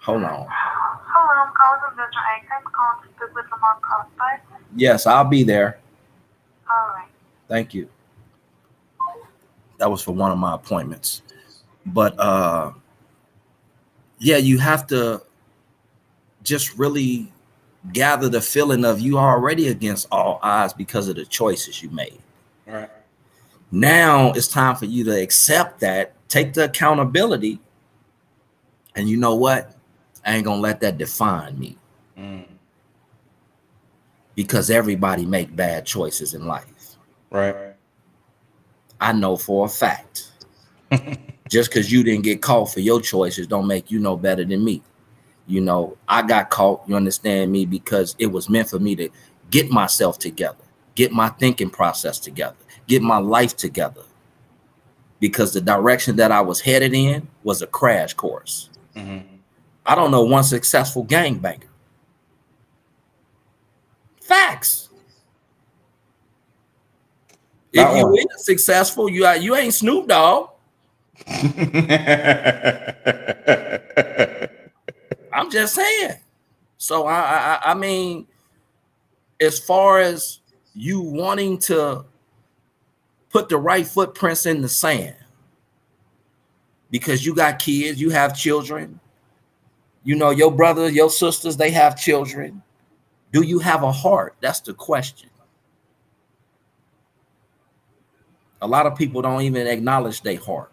Hold 0.00 0.24
on. 0.24 0.46
Hello, 0.50 1.46
I'm 1.46 1.54
calling 1.54 1.80
from 1.80 1.96
Vision 1.96 2.22
Acres, 2.36 2.68
calling 2.70 3.08
to 3.08 3.16
speak 3.16 3.34
with 3.34 3.46
Lamar. 3.50 3.68
Yes, 4.76 5.06
I'll 5.06 5.24
be 5.24 5.42
there. 5.42 5.78
All 6.70 6.88
right. 6.94 7.08
Thank 7.48 7.74
you. 7.74 7.88
that 9.78 9.90
was 9.90 10.02
for 10.02 10.12
one 10.12 10.30
of 10.30 10.38
my 10.38 10.54
appointments. 10.54 11.22
But 11.86 12.18
uh 12.18 12.72
yeah, 14.18 14.36
you 14.36 14.58
have 14.58 14.86
to 14.88 15.22
just 16.42 16.76
really 16.76 17.32
gather 17.92 18.28
the 18.28 18.40
feeling 18.40 18.84
of 18.84 19.00
you 19.00 19.16
already 19.18 19.68
against 19.68 20.08
all 20.10 20.40
odds 20.42 20.72
because 20.72 21.08
of 21.08 21.16
the 21.16 21.24
choices 21.24 21.82
you 21.82 21.90
made. 21.90 22.18
All 22.66 22.74
right. 22.74 22.90
Now 23.70 24.32
it's 24.32 24.48
time 24.48 24.76
for 24.76 24.86
you 24.86 25.04
to 25.04 25.22
accept 25.22 25.80
that, 25.80 26.14
take 26.28 26.52
the 26.54 26.64
accountability, 26.64 27.60
and 28.96 29.08
you 29.08 29.16
know 29.16 29.36
what? 29.36 29.74
I 30.26 30.34
ain't 30.34 30.44
gonna 30.44 30.60
let 30.60 30.80
that 30.80 30.98
define 30.98 31.58
me 31.58 31.78
Mm. 32.18 32.47
Because 34.38 34.70
everybody 34.70 35.26
make 35.26 35.56
bad 35.56 35.84
choices 35.84 36.32
in 36.32 36.46
life. 36.46 36.96
Right. 37.28 37.74
I 39.00 39.12
know 39.12 39.36
for 39.36 39.66
a 39.66 39.68
fact. 39.68 40.30
Just 41.50 41.70
because 41.70 41.90
you 41.90 42.04
didn't 42.04 42.22
get 42.22 42.40
caught 42.40 42.72
for 42.72 42.78
your 42.78 43.00
choices 43.00 43.48
don't 43.48 43.66
make 43.66 43.90
you 43.90 43.98
no 43.98 44.16
better 44.16 44.44
than 44.44 44.64
me. 44.64 44.80
You 45.48 45.60
know, 45.60 45.96
I 46.06 46.22
got 46.22 46.50
caught, 46.50 46.82
you 46.86 46.94
understand 46.94 47.50
me, 47.50 47.66
because 47.66 48.14
it 48.20 48.26
was 48.26 48.48
meant 48.48 48.70
for 48.70 48.78
me 48.78 48.94
to 48.94 49.08
get 49.50 49.70
myself 49.70 50.20
together, 50.20 50.64
get 50.94 51.10
my 51.10 51.30
thinking 51.30 51.68
process 51.68 52.20
together, 52.20 52.54
get 52.86 53.02
my 53.02 53.18
life 53.18 53.56
together. 53.56 54.02
Because 55.18 55.52
the 55.52 55.60
direction 55.60 56.14
that 56.14 56.30
I 56.30 56.42
was 56.42 56.60
headed 56.60 56.94
in 56.94 57.26
was 57.42 57.60
a 57.60 57.66
crash 57.66 58.14
course. 58.14 58.70
Mhm. 58.94 59.24
I 59.84 59.96
don't 59.96 60.12
know 60.12 60.22
one 60.22 60.44
successful 60.44 61.02
gang 61.02 61.40
gangbanger. 61.40 61.67
Facts. 64.28 64.90
If 67.72 67.96
you 67.96 68.06
one. 68.06 68.18
ain't 68.18 68.30
successful, 68.36 69.08
you 69.08 69.24
are, 69.24 69.38
you 69.38 69.56
ain't 69.56 69.72
Snoop 69.72 70.06
Dogg. 70.06 70.50
I'm 75.32 75.50
just 75.50 75.74
saying. 75.74 76.16
So 76.76 77.06
I, 77.06 77.20
I 77.20 77.60
I 77.70 77.74
mean, 77.74 78.26
as 79.40 79.58
far 79.58 80.00
as 80.00 80.40
you 80.74 81.00
wanting 81.00 81.56
to 81.60 82.04
put 83.30 83.48
the 83.48 83.56
right 83.56 83.86
footprints 83.86 84.44
in 84.44 84.60
the 84.60 84.68
sand, 84.68 85.16
because 86.90 87.24
you 87.24 87.34
got 87.34 87.58
kids, 87.58 87.98
you 87.98 88.10
have 88.10 88.36
children, 88.36 89.00
you 90.04 90.16
know, 90.16 90.30
your 90.30 90.52
brothers, 90.52 90.92
your 90.92 91.08
sisters, 91.08 91.56
they 91.56 91.70
have 91.70 91.98
children. 91.98 92.62
Do 93.32 93.42
you 93.42 93.58
have 93.58 93.82
a 93.82 93.92
heart? 93.92 94.36
That's 94.40 94.60
the 94.60 94.74
question. 94.74 95.30
A 98.60 98.66
lot 98.66 98.86
of 98.86 98.96
people 98.96 99.22
don't 99.22 99.42
even 99.42 99.66
acknowledge 99.66 100.22
their 100.22 100.38
heart 100.38 100.72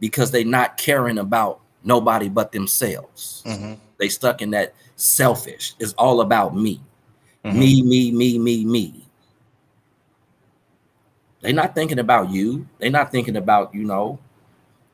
because 0.00 0.30
they're 0.30 0.44
not 0.44 0.78
caring 0.78 1.18
about 1.18 1.60
nobody 1.84 2.28
but 2.28 2.52
themselves. 2.52 3.42
Mhm. 3.46 3.78
They 3.98 4.08
stuck 4.08 4.40
in 4.42 4.50
that 4.50 4.74
selfish. 4.96 5.74
It's 5.78 5.92
all 5.94 6.20
about 6.20 6.56
me. 6.56 6.80
Mhm. 7.44 7.54
Me, 7.54 7.82
me, 7.82 8.12
me, 8.12 8.38
me, 8.38 8.64
me. 8.64 9.02
They're 11.40 11.52
not 11.52 11.74
thinking 11.74 11.98
about 11.98 12.30
you. 12.30 12.66
They're 12.78 12.90
not 12.90 13.12
thinking 13.12 13.36
about, 13.36 13.74
you 13.74 13.84
know. 13.84 14.18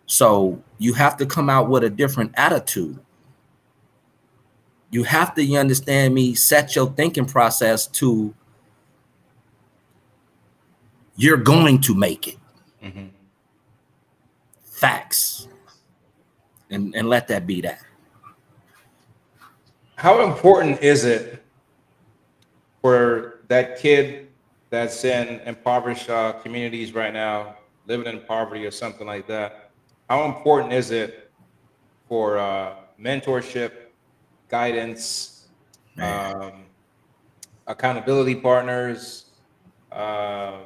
So 0.06 0.60
you 0.78 0.92
have 0.94 1.16
to 1.18 1.26
come 1.26 1.48
out 1.48 1.68
with 1.68 1.84
a 1.84 1.90
different 1.90 2.32
attitude. 2.36 2.98
You 4.92 5.04
have 5.04 5.34
to, 5.34 5.42
you 5.42 5.58
understand 5.58 6.14
me, 6.14 6.34
set 6.34 6.76
your 6.76 6.90
thinking 6.90 7.24
process 7.24 7.86
to 7.88 8.34
you're 11.16 11.38
going 11.38 11.80
to 11.80 11.94
make 11.94 12.28
it. 12.28 12.36
Mhm. 12.84 13.08
Facts. 14.64 15.48
And, 16.70 16.94
and 16.94 17.08
let 17.08 17.26
that 17.28 17.46
be 17.46 17.62
that. 17.62 17.80
How 19.96 20.24
important 20.24 20.82
is 20.82 21.04
it 21.04 21.42
for 22.82 23.40
that 23.48 23.78
kid 23.78 24.28
that's 24.68 25.04
in 25.04 25.40
impoverished 25.46 26.10
uh, 26.10 26.32
communities 26.32 26.92
right 26.92 27.12
now, 27.12 27.56
living 27.86 28.12
in 28.12 28.20
poverty 28.20 28.66
or 28.66 28.70
something 28.70 29.06
like 29.06 29.26
that? 29.28 29.70
How 30.10 30.24
important 30.24 30.72
is 30.72 30.90
it 30.90 31.30
for 32.08 32.36
uh, 32.36 32.74
mentorship, 33.00 33.72
guidance, 34.52 35.46
um, 35.98 36.52
accountability 37.66 38.34
partners, 38.34 39.24
uh, 39.90 40.58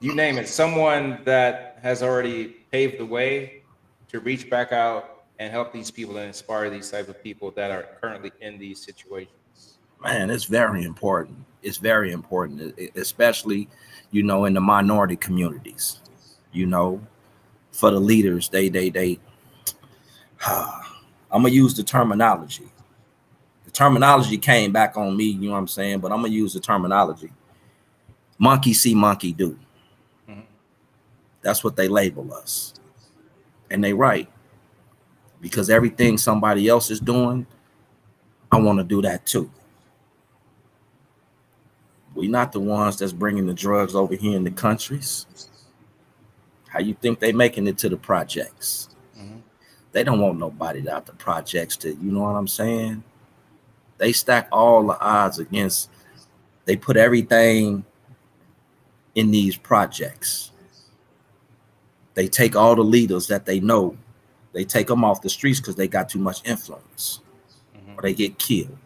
you 0.00 0.14
name 0.14 0.38
it, 0.38 0.48
someone 0.48 1.18
that 1.24 1.78
has 1.82 2.02
already 2.02 2.56
paved 2.70 2.98
the 2.98 3.04
way 3.04 3.62
to 4.08 4.20
reach 4.20 4.48
back 4.48 4.72
out 4.72 5.24
and 5.40 5.50
help 5.50 5.72
these 5.72 5.90
people 5.90 6.16
and 6.16 6.26
inspire 6.26 6.70
these 6.70 6.90
type 6.90 7.08
of 7.08 7.20
people 7.22 7.50
that 7.50 7.72
are 7.72 7.88
currently 8.00 8.30
in 8.40 8.56
these 8.56 8.80
situations. 8.84 9.78
man 10.02 10.30
it's 10.30 10.44
very 10.44 10.84
important. 10.84 11.38
It's 11.62 11.78
very 11.78 12.12
important 12.12 12.78
especially 12.96 13.68
you 14.12 14.22
know 14.22 14.44
in 14.44 14.54
the 14.54 14.60
minority 14.60 15.16
communities. 15.16 16.00
You 16.52 16.66
know 16.66 17.00
for 17.72 17.90
the 17.90 18.00
leaders 18.00 18.48
they 18.48 18.68
they 18.68 18.90
they 18.90 19.18
i'm 21.30 21.42
gonna 21.42 21.54
use 21.54 21.74
the 21.74 21.82
terminology. 21.82 22.68
The 23.64 23.70
terminology 23.70 24.38
came 24.38 24.72
back 24.72 24.96
on 24.96 25.16
me 25.16 25.24
you 25.24 25.48
know 25.48 25.52
what 25.52 25.58
i'm 25.58 25.68
saying? 25.68 26.00
But 26.00 26.12
i'm 26.12 26.22
gonna 26.22 26.32
use 26.32 26.54
the 26.54 26.60
terminology. 26.60 27.30
Monkey 28.38 28.72
see 28.72 28.94
monkey 28.94 29.32
do. 29.32 29.58
Mhm. 30.28 30.42
that's 31.42 31.62
what 31.64 31.76
they 31.76 31.88
label 31.88 32.32
us. 32.32 32.74
And 33.70 33.82
they 33.84 33.92
right. 33.92 34.28
Because 35.40 35.70
everything 35.70 36.18
somebody 36.18 36.68
else 36.68 36.90
is 36.90 37.00
doing 37.00 37.46
i 38.50 38.58
want 38.58 38.78
to 38.78 38.84
do 38.84 39.02
that 39.02 39.26
too. 39.26 39.50
We're 42.14 42.30
not 42.30 42.50
the 42.52 42.60
ones 42.60 42.98
that's 42.98 43.12
bringing 43.12 43.46
the 43.46 43.54
drugs 43.54 43.94
over 43.94 44.14
here 44.16 44.36
in 44.36 44.42
the 44.42 44.50
countries. 44.50 45.26
How 46.68 46.80
you 46.80 46.94
think 46.94 47.20
they 47.20 47.32
making 47.32 47.66
it 47.66 47.78
to 47.78 47.88
the 47.88 47.96
projects? 47.96 48.87
They 49.92 50.04
don't 50.04 50.20
want 50.20 50.38
nobody 50.38 50.88
out 50.88 51.06
the 51.06 51.12
projects 51.14 51.76
to, 51.78 51.88
you 51.90 52.12
know 52.12 52.20
what 52.20 52.36
I'm 52.36 52.48
saying? 52.48 53.02
They 53.98 54.12
stack 54.12 54.48
all 54.52 54.86
the 54.86 55.00
odds 55.00 55.38
against. 55.38 55.90
They 56.66 56.76
put 56.76 56.96
everything 56.96 57.84
in 59.14 59.30
these 59.30 59.56
projects. 59.56 60.52
They 62.14 62.28
take 62.28 62.54
all 62.54 62.74
the 62.76 62.82
leaders 62.84 63.26
that 63.28 63.46
they 63.46 63.60
know. 63.60 63.96
They 64.52 64.64
take 64.64 64.88
them 64.88 65.04
off 65.04 65.22
the 65.22 65.30
streets 65.30 65.60
because 65.60 65.76
they 65.76 65.88
got 65.88 66.08
too 66.08 66.18
much 66.18 66.46
influence, 66.46 67.20
Mhm. 67.76 67.96
or 67.98 68.02
they 68.02 68.14
get 68.14 68.38
killed 68.38 68.76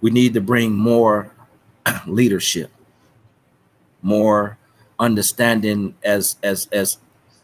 we 0.00 0.10
need 0.10 0.34
to 0.34 0.40
bring 0.40 0.72
more 0.76 1.32
leadership 2.06 2.70
more 4.02 4.56
understanding 4.98 5.94
as 6.04 6.36
as 6.42 6.68
as 6.72 6.98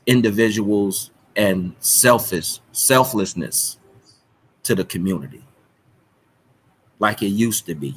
individuals 0.06 1.10
and 1.36 1.74
selfish 1.80 2.60
selflessness 2.72 3.78
to 4.62 4.74
the 4.74 4.84
community 4.84 5.42
like 6.98 7.22
it 7.22 7.28
used 7.28 7.66
to 7.66 7.74
be 7.74 7.94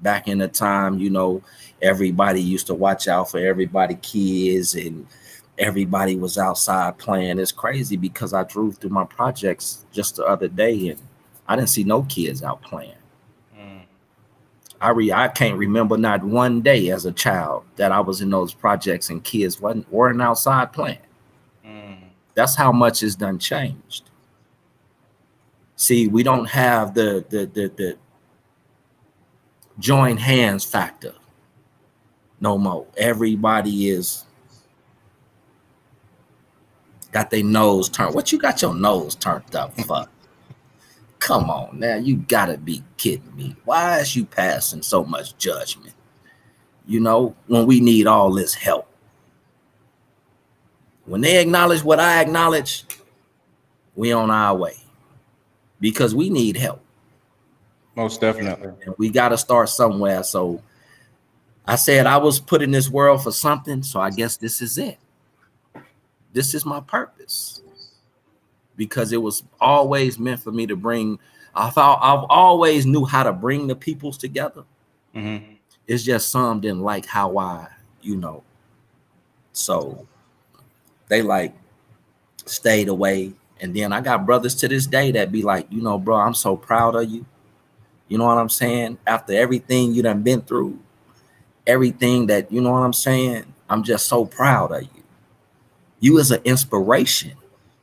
back 0.00 0.28
in 0.28 0.38
the 0.38 0.48
time 0.48 0.98
you 0.98 1.10
know 1.10 1.42
everybody 1.82 2.40
used 2.40 2.66
to 2.66 2.74
watch 2.74 3.08
out 3.08 3.30
for 3.30 3.38
everybody 3.38 3.94
kids 3.96 4.74
and 4.74 5.06
everybody 5.58 6.16
was 6.16 6.38
outside 6.38 6.96
playing 6.98 7.38
it's 7.38 7.52
crazy 7.52 7.96
because 7.96 8.32
i 8.32 8.44
drove 8.44 8.76
through 8.76 8.90
my 8.90 9.04
projects 9.04 9.86
just 9.92 10.16
the 10.16 10.24
other 10.24 10.48
day 10.48 10.88
and 10.88 11.00
i 11.48 11.56
didn't 11.56 11.68
see 11.68 11.84
no 11.84 12.02
kids 12.04 12.42
out 12.42 12.60
playing 12.62 12.92
Mm. 13.58 13.82
I 14.80 14.90
re 14.90 15.12
I 15.12 15.28
can't 15.28 15.58
remember 15.58 15.96
not 15.96 16.22
one 16.22 16.60
day 16.60 16.90
as 16.90 17.06
a 17.06 17.12
child 17.12 17.64
that 17.76 17.92
I 17.92 18.00
was 18.00 18.20
in 18.20 18.30
those 18.30 18.54
projects 18.54 19.10
and 19.10 19.22
kids 19.24 19.60
wasn't 19.60 19.90
weren't 19.92 20.22
outside 20.22 20.72
playing. 20.72 20.98
That's 22.38 22.54
how 22.54 22.70
much 22.70 23.02
is 23.02 23.16
done 23.16 23.40
changed. 23.40 24.10
See, 25.74 26.06
we 26.06 26.22
don't 26.22 26.44
have 26.44 26.94
the 26.94 27.24
the 27.28 27.46
the, 27.46 27.72
the 27.76 27.98
join 29.80 30.16
hands 30.16 30.64
factor 30.64 31.14
no 32.40 32.56
more. 32.56 32.86
Everybody 32.96 33.88
is 33.88 34.24
got 37.10 37.28
their 37.30 37.42
nose 37.42 37.88
turned. 37.88 38.14
What 38.14 38.30
you 38.30 38.38
got 38.38 38.62
your 38.62 38.72
nose 38.72 39.16
turned 39.16 39.56
up 39.56 39.74
for? 39.80 40.06
Come 41.18 41.50
on 41.50 41.80
now, 41.80 41.96
you 41.96 42.18
gotta 42.18 42.56
be 42.56 42.84
kidding 42.98 43.34
me. 43.34 43.56
Why 43.64 43.98
is 43.98 44.14
you 44.14 44.24
passing 44.24 44.82
so 44.82 45.02
much 45.02 45.36
judgment? 45.38 45.96
You 46.86 47.00
know, 47.00 47.34
when 47.48 47.66
we 47.66 47.80
need 47.80 48.06
all 48.06 48.32
this 48.32 48.54
help. 48.54 48.87
When 51.08 51.22
they 51.22 51.40
acknowledge 51.40 51.82
what 51.82 51.98
I 51.98 52.20
acknowledge, 52.20 52.84
we 53.96 54.12
on 54.12 54.30
our 54.30 54.54
way. 54.54 54.76
Because 55.80 56.14
we 56.14 56.28
need 56.28 56.56
help. 56.56 56.80
Most 57.96 58.20
definitely. 58.20 58.72
And 58.84 58.94
we 58.98 59.08
gotta 59.08 59.38
start 59.38 59.70
somewhere. 59.70 60.22
So 60.22 60.62
I 61.66 61.76
said 61.76 62.06
I 62.06 62.18
was 62.18 62.38
put 62.38 62.62
in 62.62 62.70
this 62.70 62.90
world 62.90 63.22
for 63.22 63.32
something, 63.32 63.82
so 63.82 64.00
I 64.00 64.10
guess 64.10 64.36
this 64.36 64.60
is 64.60 64.76
it. 64.76 64.98
This 66.32 66.54
is 66.54 66.66
my 66.66 66.80
purpose. 66.80 67.62
Because 68.76 69.12
it 69.12 69.22
was 69.22 69.42
always 69.60 70.18
meant 70.18 70.40
for 70.40 70.52
me 70.52 70.66
to 70.66 70.76
bring. 70.76 71.18
I 71.54 71.70
thought 71.70 72.00
I've 72.02 72.26
always 72.28 72.84
knew 72.84 73.04
how 73.04 73.22
to 73.22 73.32
bring 73.32 73.66
the 73.66 73.74
peoples 73.74 74.18
together. 74.18 74.64
Mm-hmm. 75.14 75.54
It's 75.86 76.04
just 76.04 76.30
some 76.30 76.60
didn't 76.60 76.82
like 76.82 77.06
how 77.06 77.38
I, 77.38 77.68
you 78.02 78.16
know. 78.16 78.44
So 79.52 80.06
they 81.08 81.22
like 81.22 81.54
stayed 82.46 82.88
away. 82.88 83.32
And 83.60 83.74
then 83.74 83.92
I 83.92 84.00
got 84.00 84.26
brothers 84.26 84.54
to 84.56 84.68
this 84.68 84.86
day 84.86 85.10
that 85.12 85.32
be 85.32 85.42
like, 85.42 85.66
you 85.70 85.82
know, 85.82 85.98
bro, 85.98 86.16
I'm 86.16 86.34
so 86.34 86.56
proud 86.56 86.94
of 86.94 87.10
you. 87.10 87.26
You 88.08 88.18
know 88.18 88.26
what 88.26 88.38
I'm 88.38 88.48
saying? 88.48 88.98
After 89.06 89.32
everything 89.34 89.92
you 89.92 90.02
done 90.02 90.22
been 90.22 90.42
through, 90.42 90.78
everything 91.66 92.26
that 92.28 92.50
you 92.50 92.60
know 92.60 92.72
what 92.72 92.82
I'm 92.82 92.92
saying, 92.92 93.44
I'm 93.68 93.82
just 93.82 94.06
so 94.06 94.24
proud 94.24 94.72
of 94.72 94.82
you. 94.82 95.02
You 96.00 96.18
is 96.18 96.30
an 96.30 96.40
inspiration 96.44 97.36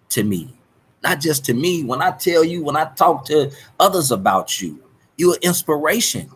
to 0.10 0.24
me, 0.24 0.56
not 1.04 1.20
just 1.20 1.46
to 1.46 1.54
me. 1.54 1.84
When 1.84 2.02
I 2.02 2.12
tell 2.12 2.44
you, 2.44 2.64
when 2.64 2.76
I 2.76 2.86
talk 2.86 3.26
to 3.26 3.52
others 3.80 4.12
about 4.12 4.62
you, 4.62 4.82
you 5.18 5.34
an 5.34 5.40
inspiration. 5.42 6.32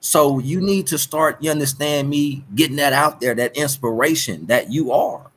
So 0.00 0.38
you 0.38 0.60
need 0.60 0.86
to 0.88 0.98
start, 0.98 1.42
you 1.42 1.50
understand 1.50 2.08
me, 2.08 2.44
getting 2.54 2.76
that 2.76 2.92
out 2.92 3.20
there, 3.20 3.34
that 3.34 3.56
inspiration 3.56 4.46
that 4.46 4.70
you 4.70 4.92
are. 4.92 5.31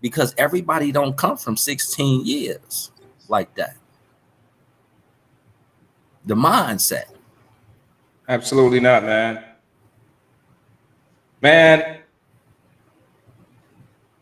Because 0.00 0.34
everybody 0.38 0.92
don't 0.92 1.16
come 1.16 1.36
from 1.36 1.56
16 1.56 2.24
years 2.24 2.92
like 3.28 3.54
that. 3.56 3.76
The 6.24 6.34
mindset. 6.34 7.06
Absolutely 8.28 8.80
not, 8.80 9.02
man. 9.04 9.44
Man, 11.40 11.98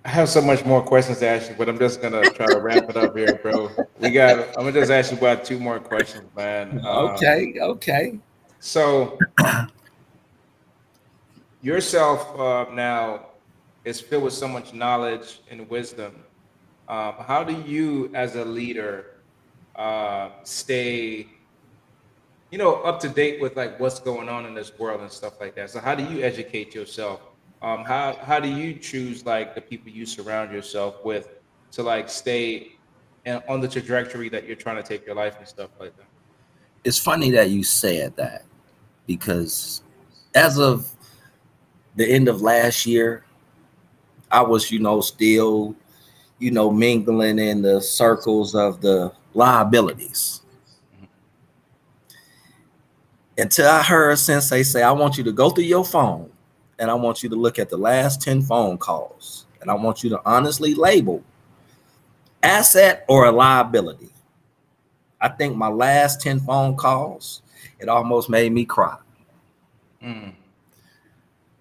I 0.05 0.09
have 0.09 0.29
so 0.29 0.41
much 0.41 0.65
more 0.65 0.83
questions 0.83 1.19
to 1.19 1.27
ask 1.27 1.51
you, 1.51 1.57
but 1.59 1.69
I'm 1.69 1.79
just 1.79 2.01
gonna 2.01 2.23
try 2.31 2.47
to 2.47 2.61
wrap 2.61 2.89
it 2.89 2.97
up 2.97 3.17
here, 3.17 3.41
bro. 3.43 3.69
We 3.99 4.11
got. 4.11 4.39
I'm 4.57 4.65
gonna 4.65 4.73
just 4.73 4.91
ask 4.93 5.11
you 5.11 5.19
about 5.19 5.45
two 5.45 5.59
more 5.59 5.81
questions, 5.81 6.23
man. 6.37 6.81
Um, 6.87 7.09
Okay, 7.09 7.55
okay. 7.61 8.19
So 8.61 9.19
yourself 11.63 12.39
uh, 12.39 12.67
now 12.73 13.27
is 13.87 14.01
filled 14.01 14.25
with 14.25 14.33
so 14.33 14.49
much 14.49 14.75
knowledge 14.75 15.41
and 15.49 15.67
wisdom. 15.71 16.25
Um, 16.89 17.15
how 17.21 17.45
do 17.45 17.63
you, 17.63 18.11
as 18.15 18.35
a 18.35 18.45
leader, 18.45 19.23
uh, 19.77 20.31
stay, 20.43 21.29
you 22.51 22.59
know, 22.59 22.75
up 22.83 22.99
to 23.01 23.09
date 23.09 23.41
with 23.41 23.57
like 23.57 23.79
what's 23.79 24.01
going 24.01 24.29
on 24.29 24.45
in 24.45 24.55
this 24.55 24.77
world 24.77 25.01
and 25.03 25.11
stuff 25.11 25.41
like 25.41 25.55
that? 25.55 25.71
So 25.71 25.79
how 25.79 25.95
do 25.95 26.03
you 26.05 26.23
educate 26.23 26.75
yourself? 26.75 27.21
Um, 27.63 27.85
how 27.85 28.19
how 28.21 28.41
do 28.41 28.49
you 28.49 28.75
choose 28.75 29.25
like 29.25 29.55
the 29.55 29.61
people 29.61 29.91
you 29.91 30.05
surround 30.05 30.53
yourself 30.53 31.05
with 31.05 31.29
to 31.73 31.83
like 31.83 32.09
stay 32.09 32.73
and 33.25 33.43
on 33.49 33.61
the 33.61 33.69
trajectory 33.69 34.29
that 34.31 34.47
you're 34.47 34.57
trying 34.57 34.77
to 34.77 34.83
take 34.83 35.07
your 35.07 35.15
life 35.15 35.39
and 35.39 35.47
stuff 35.47 35.71
like 35.79 35.97
that? 35.97 36.07
It's 36.85 36.99
funny 36.99 37.31
that 37.31 37.51
you 37.51 37.63
said 37.63 38.17
that 38.17 38.45
because 39.07 39.83
as 40.35 40.59
of 40.59 40.91
the 41.95 42.07
end 42.07 42.29
of 42.29 42.43
last 42.43 42.85
year, 42.85 43.26
I 44.37 44.43
was, 44.43 44.71
you 44.71 44.81
know, 44.81 45.01
still, 45.01 45.75
you 46.39 46.51
know, 46.51 46.71
mingling 46.71 47.39
in 47.39 47.63
the 47.63 47.81
circles 47.81 48.55
of 48.55 48.83
the 48.83 49.11
liabilities. 49.33 50.43
Until 53.39 53.67
I 53.67 53.83
heard 53.83 54.19
Sensei 54.19 54.63
say, 54.63 54.83
I 54.83 54.93
want 54.93 55.17
you 55.17 55.25
to 55.25 55.33
go 55.33 55.49
through 55.49 55.65
your 55.65 55.87
phone 55.87 56.31
and 56.79 56.91
I 56.91 56.95
want 56.95 57.23
you 57.23 57.31
to 57.31 57.35
look 57.35 57.59
at 57.59 57.71
the 57.71 57.79
last 57.79 58.21
10 58.21 58.43
phone 58.43 58.77
calls 58.77 59.47
and 59.63 59.71
I 59.71 59.75
want 59.75 60.05
you 60.05 60.11
to 60.11 60.21
honestly 60.27 60.75
label 60.75 61.25
asset 62.43 63.07
or 63.09 63.25
a 63.25 63.33
liability. 63.33 64.11
I 65.19 65.31
think 65.31 65.57
my 65.57 65.69
last 65.69 66.21
10 66.21 66.41
phone 66.41 66.77
calls, 66.77 67.41
it 67.79 67.89
almost 67.89 68.29
made 68.29 68.53
me 68.53 68.67
cry. 68.67 68.99
Mm, 70.05 70.35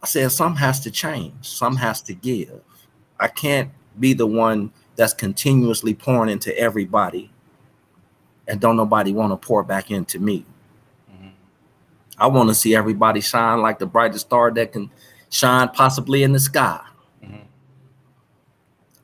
I 0.05 0.07
said, 0.07 0.31
some 0.31 0.55
has 0.57 0.79
to 0.81 0.91
change, 0.91 1.33
some 1.41 1.77
has 1.77 1.99
to 2.03 2.13
give. 2.13 2.61
I 3.19 3.27
can't 3.27 3.71
be 3.99 4.13
the 4.13 4.27
one 4.27 4.71
that's 4.95 5.15
continuously 5.15 5.95
pouring 5.95 6.29
into 6.29 6.55
everybody 6.55 7.31
and 8.47 8.61
don't 8.61 8.77
nobody 8.77 9.13
want 9.13 9.31
to 9.33 9.37
pour 9.47 9.63
back 9.63 9.89
into 9.89 10.19
me. 10.19 10.45
mhm. 11.11 11.31
I 12.19 12.27
want 12.27 12.49
to 12.49 12.53
see 12.53 12.75
everybody 12.75 13.19
shine 13.19 13.63
like 13.63 13.79
the 13.79 13.87
brightest 13.87 14.27
star 14.27 14.51
that 14.51 14.73
can 14.73 14.91
shine 15.31 15.69
possibly 15.69 16.21
in 16.21 16.33
the 16.33 16.39
sky. 16.39 16.81
Mhm. 17.23 17.41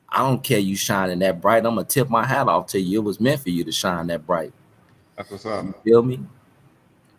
I 0.08 0.20
don't 0.20 0.44
care 0.44 0.60
you 0.60 0.76
shining 0.76 1.18
that 1.20 1.42
bright. 1.42 1.66
I'm 1.66 1.74
gonna 1.74 1.84
tip 1.84 2.12
my 2.12 2.28
hat 2.28 2.48
off 2.48 2.68
to 2.68 2.80
you. 2.80 3.00
It 3.00 3.06
was 3.06 3.20
meant 3.20 3.42
for 3.42 3.50
you 3.50 3.64
to 3.64 3.72
shine 3.72 4.06
that 4.08 4.28
bright. 4.28 4.54
That's 5.16 5.32
what's 5.32 5.48
up. 5.48 5.66
You 5.66 5.74
feel 5.84 6.04
me? 6.04 6.20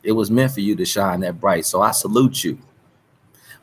It 0.05 0.13
was 0.13 0.31
meant 0.31 0.53
for 0.53 0.61
you 0.61 0.77
to 0.77 0.85
shine 0.85 1.19
that 1.23 1.41
bright. 1.41 1.67
So 1.67 1.83
I 1.83 1.91
salute 1.91 2.45
you. 2.45 2.59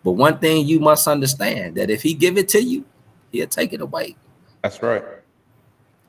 But 0.03 0.11
one 0.13 0.39
thing 0.39 0.67
you 0.67 0.79
must 0.79 1.07
understand 1.07 1.75
that 1.75 1.89
if 1.89 2.01
he 2.01 2.13
give 2.13 2.37
it 2.37 2.47
to 2.49 2.63
you, 2.63 2.85
he'll 3.31 3.47
take 3.47 3.73
it 3.73 3.81
away. 3.81 4.15
That's 4.61 4.81
right. 4.81 5.03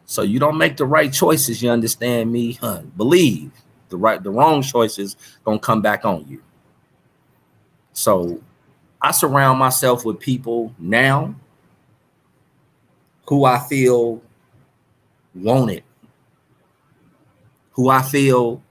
So 0.04 0.22
you 0.22 0.38
don't 0.40 0.58
make 0.58 0.76
the 0.76 0.86
right 0.86 1.12
choices. 1.12 1.62
You 1.62 1.70
understand 1.70 2.32
me? 2.32 2.52
Huh? 2.54 2.82
Believe 2.96 3.52
the 3.90 3.96
right, 3.96 4.22
the 4.22 4.30
wrong 4.30 4.62
choices 4.62 5.16
gonna 5.44 5.58
come 5.58 5.82
back 5.82 6.04
on 6.04 6.24
you. 6.28 6.42
So 7.92 8.40
I 9.02 9.10
surround 9.10 9.58
myself 9.58 10.04
with 10.04 10.18
people 10.18 10.74
now 10.78 11.34
who 13.26 13.44
I 13.44 13.58
feel 13.58 14.22
want 15.34 15.70
it, 15.70 15.84
who 17.72 17.88
I 17.88 18.02
feel 18.02 18.62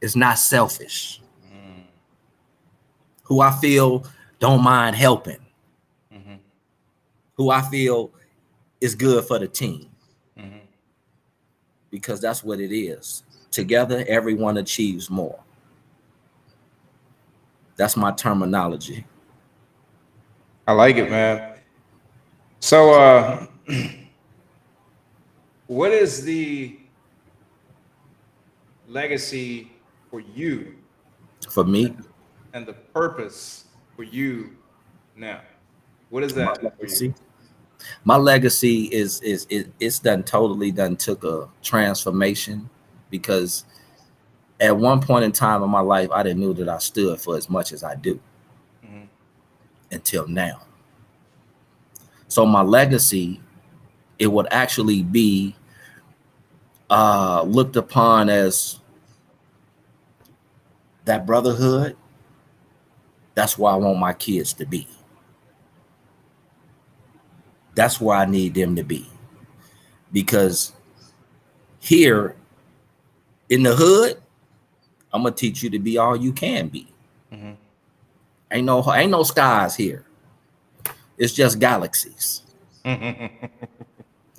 is 0.00 0.16
not 0.16 0.38
selfish, 0.38 1.20
Mm, 1.50 1.84
who 3.22 3.40
I 3.40 3.52
feel 3.52 4.04
don't 4.44 4.62
mind 4.62 4.94
helping, 4.94 5.38
mhm, 6.14 6.38
who 7.34 7.48
I 7.48 7.62
feel 7.62 8.10
is 8.78 8.94
good 8.94 9.24
for 9.24 9.38
the 9.38 9.48
team. 9.48 9.88
mhm. 10.38 10.60
because 11.90 12.20
that's 12.20 12.44
what 12.44 12.60
it 12.60 12.76
is. 12.76 13.22
Together, 13.50 14.04
everyone 14.06 14.58
achieves 14.58 15.08
more. 15.08 15.38
That's 17.76 17.96
my 17.96 18.10
terminology. 18.12 19.06
I 20.66 20.72
like 20.72 20.96
it, 20.96 21.08
man. 21.08 21.58
So, 22.60 22.92
uh, 22.92 23.46
what 25.68 25.90
is 25.92 26.22
the 26.22 26.78
legacy 28.88 29.70
for 30.10 30.20
you 30.20 30.74
For 31.48 31.64
me, 31.64 31.96
and 32.52 32.66
the 32.66 32.74
purpose 32.74 33.63
for 33.96 34.02
you 34.02 34.56
now? 35.16 35.40
What 36.10 36.22
is 36.22 36.34
that 36.34 36.62
you? 36.62 36.70
legacy, 36.78 37.14
my 38.04 38.16
legacy 38.16 38.84
is 38.86 39.20
is 39.22 39.46
it, 39.50 39.68
it's 39.80 39.98
done 39.98 40.22
totally 40.22 40.70
done 40.70 40.96
took 40.96 41.24
a 41.24 41.48
transformation 41.62 42.68
because 43.10 43.64
at 44.60 44.76
one 44.76 45.00
point 45.00 45.24
in 45.24 45.32
time 45.32 45.62
in 45.62 45.70
my 45.70 45.80
life, 45.80 46.10
I 46.10 46.22
didn't 46.22 46.40
know 46.40 46.52
that 46.54 46.68
I 46.68 46.78
stood 46.78 47.20
for 47.20 47.36
as 47.36 47.50
much 47.50 47.72
as 47.72 47.82
I 47.82 47.94
do 47.96 48.20
Mhm. 48.84 49.08
until 49.90 50.26
now. 50.28 50.60
So 52.28 52.46
my 52.46 52.62
legacy, 52.62 53.40
it 54.18 54.26
would 54.28 54.46
actually 54.50 55.02
be 55.02 55.54
uh, 56.90 57.42
looked 57.42 57.76
upon 57.76 58.28
as 58.28 58.80
that 61.04 61.26
brotherhood. 61.26 61.96
That's 63.34 63.58
where 63.58 63.72
I 63.72 63.76
want 63.76 63.98
my 63.98 64.12
kids 64.12 64.52
to 64.54 64.66
be. 64.66 64.86
That's 67.74 68.00
where 68.00 68.16
I 68.16 68.24
need 68.24 68.54
them 68.54 68.76
to 68.76 68.84
be. 68.84 69.08
Because 70.12 70.72
here 71.80 72.36
in 73.48 73.62
the 73.64 73.74
hood, 73.74 74.20
I'm 75.12 75.22
gonna 75.22 75.34
teach 75.34 75.62
you 75.62 75.70
to 75.70 75.78
be 75.78 75.98
all 75.98 76.16
you 76.16 76.32
can 76.32 76.68
be. 76.68 76.86
Mhm. 77.32 77.56
Ain't 78.52 78.66
no 78.66 78.92
ain't 78.92 79.10
no 79.10 79.22
skies 79.24 79.74
here. 79.74 80.04
It's 81.18 81.32
just 81.32 81.58
galaxies. 81.58 82.42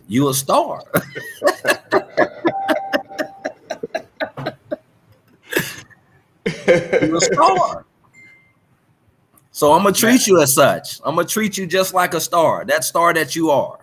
You 0.07 0.29
a 0.29 0.33
star. 0.35 0.83
you 7.01 7.17
a 7.17 7.21
star. 7.21 7.85
So 9.55 9.71
I'm 9.71 9.83
gonna 9.83 9.95
treat 9.95 10.27
you 10.27 10.41
as 10.41 10.53
such. 10.53 10.99
I'm 11.05 11.15
gonna 11.15 11.25
treat 11.25 11.57
you 11.57 11.65
just 11.65 11.93
like 11.93 12.13
a 12.13 12.19
star. 12.19 12.65
That 12.65 12.83
star 12.83 13.13
that 13.13 13.37
you 13.37 13.51
are. 13.51 13.79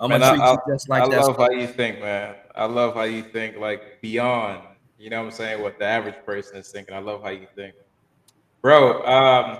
I'm 0.00 0.10
Man, 0.10 0.18
gonna 0.18 0.32
I, 0.32 0.34
treat 0.34 0.42
I- 0.42 0.52
you 0.54 0.58
just 0.74 0.88
like 0.88 1.02
I 1.04 1.08
that. 1.08 1.18
I 1.20 1.22
love 1.22 1.34
star. 1.36 1.48
how 1.52 1.56
you 1.56 1.68
think, 1.68 2.00
man. 2.00 2.34
I 2.52 2.64
love 2.64 2.94
how 2.94 3.04
you 3.04 3.22
think 3.22 3.58
like 3.58 4.00
beyond, 4.00 4.62
you 4.98 5.08
know 5.08 5.20
what 5.20 5.26
I'm 5.26 5.30
saying, 5.30 5.62
what 5.62 5.78
the 5.78 5.84
average 5.84 6.16
person 6.26 6.56
is 6.56 6.68
thinking. 6.72 6.96
I 6.96 6.98
love 6.98 7.22
how 7.22 7.28
you 7.28 7.46
think. 7.54 7.76
Bro, 8.60 9.06
um, 9.06 9.58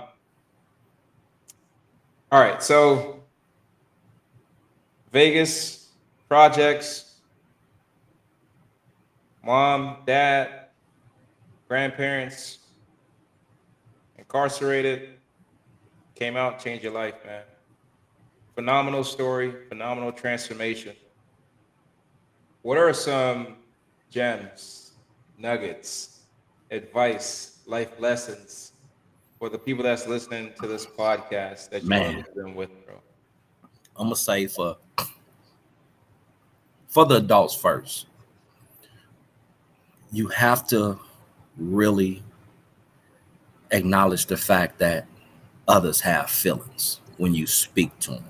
All 2.29 2.41
right, 2.41 2.61
so 2.61 3.23
Vegas 5.13 5.91
projects, 6.27 7.13
mom, 9.41 9.99
dad, 10.05 10.65
grandparents, 11.69 12.57
incarcerated, 14.27 15.09
came 16.13 16.35
out, 16.35 16.59
changed 16.59 16.83
your 16.83 16.91
life, 16.91 17.15
man. 17.25 17.43
Phenomenal 18.55 19.03
story, 19.03 19.53
phenomenal 19.69 20.11
transformation. 20.11 20.95
What 22.61 22.77
are 22.77 22.91
some 22.93 23.55
gems, 24.09 24.91
nuggets, 25.37 26.23
advice, 26.71 27.59
life 27.67 27.91
lessons 27.99 28.73
for 29.39 29.47
the 29.47 29.57
people 29.57 29.83
that's 29.83 30.07
listening 30.07 30.51
to 30.61 30.67
this 30.67 30.85
podcast 30.85 31.69
that 31.69 31.83
you 31.83 31.89
Man. 31.89 32.25
them 32.35 32.55
with, 32.55 32.69
bro? 32.85 32.95
I'm 33.95 34.07
gonna 34.07 34.15
say 34.17 34.47
for 34.47 34.75
for 36.89 37.05
the 37.05 37.15
adults 37.15 37.55
first. 37.55 38.07
You 40.11 40.27
have 40.27 40.67
to 40.67 40.99
really 41.57 42.23
acknowledge 43.71 44.25
the 44.25 44.37
fact 44.37 44.79
that 44.79 45.07
others 45.67 46.01
have 46.01 46.29
feelings 46.29 47.01
when 47.17 47.33
you 47.33 47.47
speak 47.47 47.97
to 47.99 48.11
them. 48.11 48.23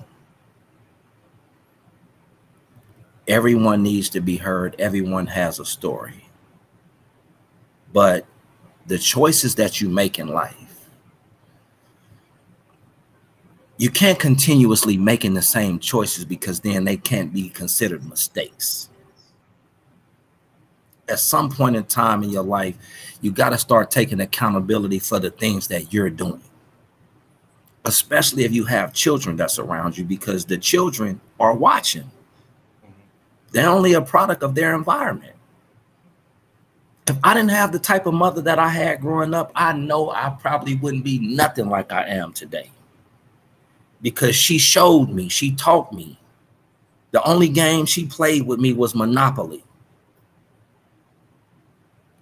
Everyone 3.27 3.83
needs 3.83 4.09
to 4.09 4.21
be 4.21 4.37
heard. 4.37 4.75
Everyone 4.79 5.27
has 5.27 5.59
a 5.59 5.65
story. 5.65 6.25
But 7.91 8.25
the 8.85 8.97
choices 8.97 9.55
that 9.55 9.81
you 9.81 9.89
make 9.89 10.17
in 10.17 10.27
life 10.29 10.67
you 13.77 13.91
can't 13.91 14.17
continuously 14.17 14.97
making 14.97 15.35
the 15.35 15.41
same 15.41 15.77
choices 15.77 16.25
because 16.25 16.59
then 16.59 16.83
they 16.83 16.97
can't 16.97 17.31
be 17.31 17.49
considered 17.49 18.07
mistakes 18.09 18.89
at 21.09 21.19
some 21.19 21.49
point 21.49 21.75
in 21.75 21.83
time 21.85 22.23
in 22.23 22.29
your 22.29 22.43
life 22.43 22.75
you 23.21 23.31
got 23.31 23.49
to 23.49 23.57
start 23.57 23.91
taking 23.91 24.19
accountability 24.21 24.99
for 24.99 25.19
the 25.19 25.31
things 25.31 25.67
that 25.67 25.93
you're 25.93 26.09
doing. 26.09 26.41
Especially 27.85 28.43
if 28.43 28.51
you 28.51 28.65
have 28.65 28.93
children 28.93 29.35
that's 29.35 29.59
around 29.59 29.97
you 29.97 30.03
because 30.03 30.45
the 30.45 30.57
children 30.57 31.19
are 31.39 31.55
watching. 31.55 32.03
Mm-hmm. 32.03 32.91
They're 33.51 33.69
only 33.69 33.93
a 33.93 34.01
product 34.01 34.43
of 34.43 34.55
their 34.55 34.75
environment. 34.75 35.33
If 37.07 37.17
i 37.23 37.33
didn't 37.33 37.51
have 37.51 37.71
the 37.71 37.79
type 37.79 38.05
of 38.05 38.13
mother 38.13 38.41
that 38.41 38.59
i 38.59 38.67
had 38.67 38.99
growing 38.99 39.33
up 39.33 39.49
i 39.55 39.71
know 39.71 40.11
i 40.11 40.29
probably 40.41 40.75
wouldn't 40.75 41.05
be 41.05 41.19
nothing 41.19 41.69
like 41.69 41.93
i 41.93 42.05
am 42.05 42.33
today. 42.33 42.69
Because 44.01 44.35
she 44.35 44.59
showed 44.59 45.09
me, 45.09 45.29
she 45.29 45.55
taught 45.55 45.91
me. 45.93 46.19
The 47.11 47.23
only 47.23 47.47
game 47.47 47.85
she 47.85 48.05
played 48.05 48.45
with 48.45 48.59
me 48.59 48.73
was 48.73 48.93
Monopoly. 48.93 49.63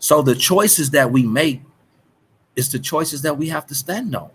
So 0.06 0.22
the 0.22 0.36
choices 0.36 0.92
that 0.92 1.12
we 1.12 1.24
make 1.24 1.64
is 2.56 2.72
the 2.72 2.78
choices 2.78 3.24
that 3.24 3.40
we 3.40 3.50
have 3.50 3.66
to 3.66 3.74
stand 3.74 4.16
on 4.16 4.30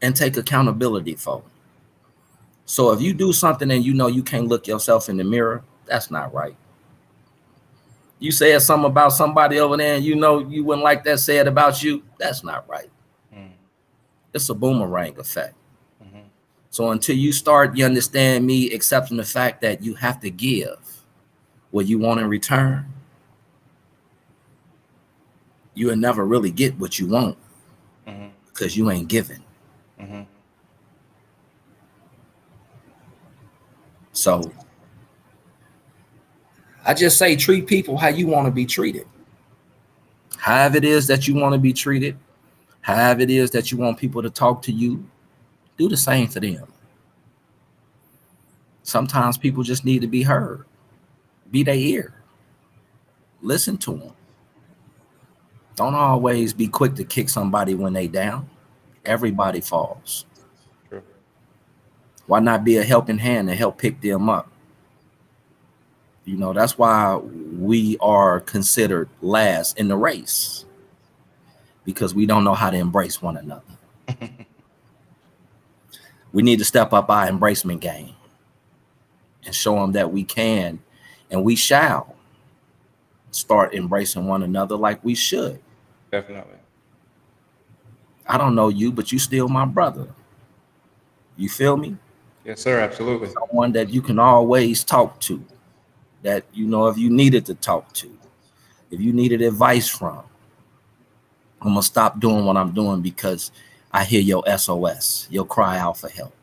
and 0.00 0.14
take 0.14 0.36
accountability 0.36 1.16
for. 1.16 1.42
So 2.66 2.92
if 2.92 3.02
you 3.02 3.12
do 3.12 3.32
something 3.32 3.68
and 3.72 3.84
you 3.84 3.94
know 3.94 4.06
you 4.06 4.22
can't 4.22 4.46
look 4.46 4.68
yourself 4.68 5.08
in 5.08 5.16
the 5.16 5.24
mirror, 5.24 5.64
that's 5.86 6.08
not 6.08 6.32
right. 6.32 6.54
You 8.20 8.30
said 8.30 8.62
something 8.62 8.88
about 8.88 9.08
somebody 9.08 9.58
over 9.58 9.76
there 9.76 9.96
and 9.96 10.04
you 10.04 10.14
know 10.14 10.38
you 10.38 10.62
wouldn't 10.62 10.84
like 10.84 11.02
that 11.02 11.18
said 11.18 11.48
about 11.48 11.82
you, 11.82 12.04
that's 12.16 12.44
not 12.44 12.68
right 12.68 12.88
Mm, 13.34 13.50
it's 14.32 14.48
a 14.50 14.54
boomerang 14.54 15.18
effect. 15.18 15.54
mhm. 16.00 16.26
So 16.70 16.92
until 16.92 17.16
you 17.16 17.32
start, 17.32 17.76
you 17.76 17.84
understand 17.84 18.46
me 18.46 18.70
accepting 18.70 19.16
the 19.16 19.24
fact 19.24 19.62
that 19.62 19.82
you 19.82 19.94
have 19.94 20.20
to 20.20 20.30
give 20.30 20.78
what 21.72 21.86
you 21.86 21.98
want 21.98 22.20
in 22.20 22.28
return, 22.28 22.86
you 25.78 25.86
will 25.86 25.96
never 25.96 26.26
really 26.26 26.50
get 26.50 26.76
what 26.76 26.98
you 26.98 27.06
want 27.06 27.36
Mhm. 28.06 28.30
because 28.48 28.76
you 28.76 28.90
ain't 28.90 29.06
giving. 29.06 29.40
Mhm. 30.00 30.26
So 34.12 34.50
I 36.84 36.94
just 36.94 37.16
say 37.16 37.36
treat 37.36 37.68
people 37.68 37.96
how 37.96 38.08
you 38.08 38.26
want 38.26 38.46
to 38.46 38.50
be 38.50 38.66
treated. 38.66 39.06
However 40.36 40.78
it 40.78 40.84
is 40.84 41.06
that 41.06 41.28
you 41.28 41.36
want 41.36 41.52
to 41.52 41.58
be 41.60 41.72
treated, 41.72 42.16
however 42.80 43.20
it 43.20 43.30
is 43.30 43.52
that 43.52 43.70
you 43.70 43.78
want 43.78 43.98
people 43.98 44.20
to 44.22 44.30
talk 44.30 44.62
to 44.62 44.72
you, 44.72 45.06
do 45.76 45.88
the 45.88 45.96
same 45.96 46.26
for 46.26 46.40
them. 46.40 46.66
Sometimes 48.82 49.38
people 49.38 49.62
just 49.62 49.84
need 49.84 50.00
to 50.00 50.08
be 50.08 50.22
heard. 50.22 50.64
Be 51.52 51.62
their 51.62 51.76
ear. 51.76 52.14
Listen 53.42 53.76
to 53.78 53.92
them. 53.96 54.12
Don't 55.78 55.94
always 55.94 56.52
be 56.52 56.66
quick 56.66 56.96
to 56.96 57.04
kick 57.04 57.28
somebody 57.28 57.72
when 57.76 57.92
they 57.92 58.08
down. 58.08 58.50
Everybody 59.04 59.60
falls. 59.60 60.26
True. 60.88 61.04
Why 62.26 62.40
not 62.40 62.64
be 62.64 62.78
a 62.78 62.82
helping 62.82 63.18
hand 63.18 63.46
to 63.46 63.54
help 63.54 63.78
pick 63.78 64.00
them 64.00 64.28
up? 64.28 64.50
You 66.24 66.36
know, 66.36 66.52
that's 66.52 66.76
why 66.76 67.14
we 67.14 67.96
are 68.00 68.40
considered 68.40 69.08
last 69.22 69.78
in 69.78 69.86
the 69.86 69.96
race 69.96 70.64
because 71.84 72.12
we 72.12 72.26
don't 72.26 72.42
know 72.42 72.54
how 72.54 72.70
to 72.70 72.76
embrace 72.76 73.22
one 73.22 73.36
another. 73.36 73.62
we 76.32 76.42
need 76.42 76.58
to 76.58 76.64
step 76.64 76.92
up 76.92 77.08
our 77.08 77.28
embracement 77.28 77.78
game 77.78 78.16
and 79.44 79.54
show 79.54 79.76
them 79.76 79.92
that 79.92 80.12
we 80.12 80.24
can 80.24 80.80
and 81.30 81.44
we 81.44 81.54
shall 81.54 82.16
start 83.30 83.74
embracing 83.74 84.26
one 84.26 84.42
another 84.42 84.74
like 84.74 85.04
we 85.04 85.14
should. 85.14 85.60
Definitely. 86.10 86.56
I 88.26 88.36
don't 88.36 88.54
know 88.54 88.68
you, 88.68 88.92
but 88.92 89.10
you 89.10 89.18
still 89.18 89.48
my 89.48 89.64
brother. 89.64 90.06
You 91.36 91.48
feel 91.48 91.76
me? 91.76 91.96
Yes, 92.44 92.60
sir. 92.60 92.80
Absolutely. 92.80 93.28
Someone 93.30 93.72
that 93.72 93.90
you 93.90 94.02
can 94.02 94.18
always 94.18 94.84
talk 94.84 95.20
to, 95.20 95.44
that 96.22 96.44
you 96.52 96.66
know 96.66 96.88
if 96.88 96.98
you 96.98 97.10
needed 97.10 97.46
to 97.46 97.54
talk 97.54 97.92
to, 97.94 98.10
if 98.90 99.00
you 99.00 99.12
needed 99.12 99.40
advice 99.42 99.88
from. 99.88 100.22
I'm 101.60 101.68
gonna 101.68 101.82
stop 101.82 102.20
doing 102.20 102.44
what 102.44 102.56
I'm 102.56 102.72
doing 102.72 103.00
because 103.02 103.50
I 103.92 104.04
hear 104.04 104.20
your 104.20 104.44
SOS, 104.58 105.26
your 105.30 105.44
cry 105.44 105.78
out 105.78 105.98
for 105.98 106.08
help. 106.08 106.34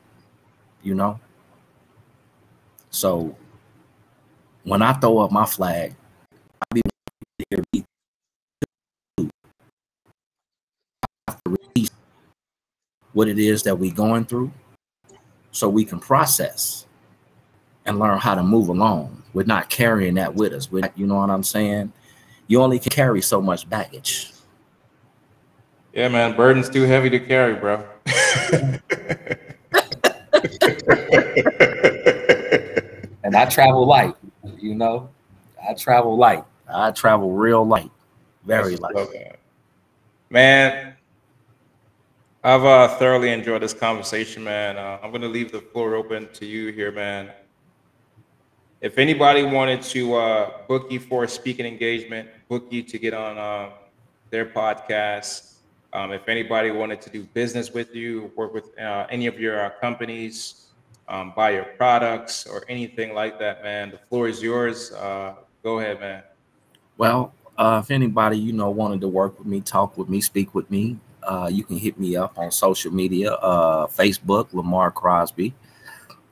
You 0.83 0.95
know? 0.95 1.19
So 2.89 3.35
when 4.63 4.81
I 4.81 4.93
throw 4.93 5.19
up 5.19 5.31
my 5.31 5.45
flag, 5.45 5.95
I'll 6.61 6.81
be 7.71 7.85
have 11.27 11.43
to 11.43 11.57
release 11.75 11.91
what 13.13 13.27
it 13.27 13.39
is 13.39 13.63
that 13.63 13.77
we're 13.77 13.93
going 13.93 14.25
through 14.25 14.51
so 15.51 15.69
we 15.69 15.85
can 15.85 15.99
process 15.99 16.85
and 17.85 17.99
learn 17.99 18.17
how 18.17 18.35
to 18.35 18.43
move 18.43 18.69
along. 18.69 19.23
We're 19.33 19.45
not 19.45 19.69
carrying 19.69 20.15
that 20.15 20.35
with 20.35 20.53
us. 20.53 20.71
We're 20.71 20.81
not, 20.81 20.97
you 20.97 21.07
know 21.07 21.15
what 21.15 21.29
I'm 21.29 21.43
saying? 21.43 21.93
You 22.47 22.61
only 22.61 22.79
can 22.79 22.89
carry 22.89 23.21
so 23.21 23.41
much 23.41 23.69
baggage. 23.69 24.31
Yeah, 25.93 26.09
man. 26.09 26.35
Burden's 26.35 26.69
too 26.69 26.83
heavy 26.83 27.09
to 27.09 27.19
carry, 27.19 27.55
bro. 27.55 27.83
And 33.25 33.35
I 33.35 33.45
travel 33.45 33.87
light, 33.87 34.13
you 34.59 34.75
know. 34.75 35.09
I 35.67 35.73
travel 35.73 36.15
light. 36.15 36.43
I 36.71 36.91
travel 36.91 37.31
real 37.31 37.65
light, 37.65 37.89
very 38.45 38.75
light. 38.77 38.93
what's 38.93 39.11
man. 40.29 40.94
I've 42.45 42.63
uh, 42.63 42.87
thoroughly 42.99 43.31
enjoyed 43.31 43.63
this 43.63 43.73
conversation, 43.73 44.43
man. 44.43 44.77
Uh, 44.77 44.99
I'm 45.01 45.11
gonna 45.11 45.27
leave 45.27 45.51
the 45.51 45.61
floor 45.61 45.95
open 45.95 46.29
to 46.33 46.45
you 46.45 46.71
here, 46.71 46.91
man. 46.91 47.31
If 48.81 48.99
anybody 48.99 49.41
wanted 49.41 49.81
to 49.81 50.13
uh, 50.13 50.51
book 50.67 50.91
you 50.91 50.99
for 50.99 51.23
a 51.23 51.27
speaking 51.27 51.65
engagement, 51.65 52.29
book 52.47 52.67
you 52.69 52.83
to 52.83 52.99
get 52.99 53.15
on 53.15 53.39
uh, 53.39 53.71
their 54.29 54.45
podcast. 54.45 55.53
Um, 55.91 56.11
if 56.11 56.29
anybody 56.29 56.69
wanted 56.69 57.01
to 57.01 57.09
do 57.09 57.23
business 57.33 57.73
with 57.73 57.95
you, 57.95 58.31
work 58.35 58.53
with 58.53 58.77
uh, 58.77 59.07
any 59.09 59.25
of 59.25 59.39
your 59.39 59.65
uh, 59.65 59.71
companies, 59.81 60.67
um, 61.07 61.33
buy 61.35 61.49
your 61.49 61.63
products 61.63 62.45
or 62.45 62.63
anything 62.69 63.15
like 63.15 63.39
that, 63.39 63.63
man, 63.63 63.89
the 63.89 63.97
floor 63.97 64.27
is 64.27 64.43
yours. 64.43 64.91
Go 64.91 65.79
ahead, 65.79 65.99
man. 65.99 66.21
Well, 66.99 67.33
if 67.57 67.89
anybody 67.89 68.37
you 68.37 68.53
know 68.53 68.69
wanted 68.69 69.01
to 69.01 69.07
work 69.07 69.39
with 69.39 69.47
me, 69.47 69.61
talk 69.61 69.97
with 69.97 70.09
me, 70.09 70.21
speak 70.21 70.53
with 70.53 70.69
me, 70.69 70.99
uh, 71.25 71.49
you 71.51 71.63
can 71.63 71.77
hit 71.77 71.99
me 71.99 72.15
up 72.15 72.37
on 72.37 72.51
social 72.51 72.91
media, 72.91 73.33
uh, 73.33 73.87
Facebook, 73.87 74.53
Lamar 74.53 74.91
Crosby, 74.91 75.53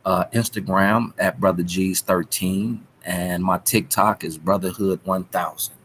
uh, 0.06 0.26
Instagram 0.34 1.14
at 1.18 1.40
BruthaGeez 1.40 2.02
13, 2.02 2.86
and 3.06 3.44
my 3.44 3.58
TikTok 3.60 4.24
is 4.24 4.38
Brotherhood 4.38 5.00
1000. 5.04 5.76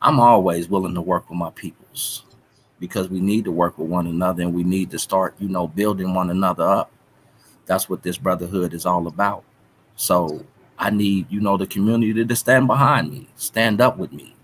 I'm 0.00 0.18
always 0.18 0.68
willing 0.68 0.94
to 0.94 1.00
work 1.00 1.30
with 1.30 1.38
my 1.38 1.50
peoples 1.50 2.24
because 2.80 3.08
we 3.08 3.20
need 3.20 3.44
to 3.44 3.52
work 3.52 3.78
with 3.78 3.88
one 3.88 4.08
another 4.08 4.42
and 4.42 4.52
we 4.52 4.64
need 4.64 4.90
to 4.90 4.98
start, 4.98 5.36
you 5.38 5.48
know, 5.48 5.68
building 5.68 6.14
one 6.14 6.30
another 6.30 6.64
up. 6.64 6.92
That's 7.66 7.88
what 7.88 8.02
this 8.02 8.18
brotherhood 8.18 8.74
is 8.74 8.84
all 8.84 9.06
about. 9.06 9.44
So 9.94 10.44
I 10.78 10.90
need, 10.90 11.30
you 11.30 11.40
know, 11.40 11.56
the 11.56 11.66
community 11.66 12.24
to 12.24 12.36
stand 12.36 12.66
behind 12.66 13.12
me, 13.12 13.28
stand 13.36 13.80
up 13.80 13.98
with 13.98 14.12
me. 14.12 14.34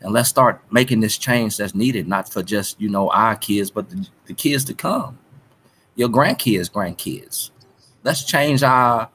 And 0.00 0.12
let's 0.12 0.28
start 0.28 0.60
making 0.70 1.00
this 1.00 1.16
change 1.16 1.56
that's 1.56 1.74
needed, 1.74 2.06
not 2.06 2.30
for 2.30 2.42
just, 2.42 2.80
you 2.80 2.88
know, 2.88 3.10
our 3.10 3.34
kids, 3.36 3.70
but 3.70 3.88
the, 3.88 4.06
the 4.26 4.34
kids 4.34 4.64
to 4.64 4.74
come, 4.74 5.18
your 5.94 6.08
grandkids, 6.08 6.70
grandkids. 6.70 7.50
Let's 8.04 8.24
change 8.24 8.62
our 8.62 9.08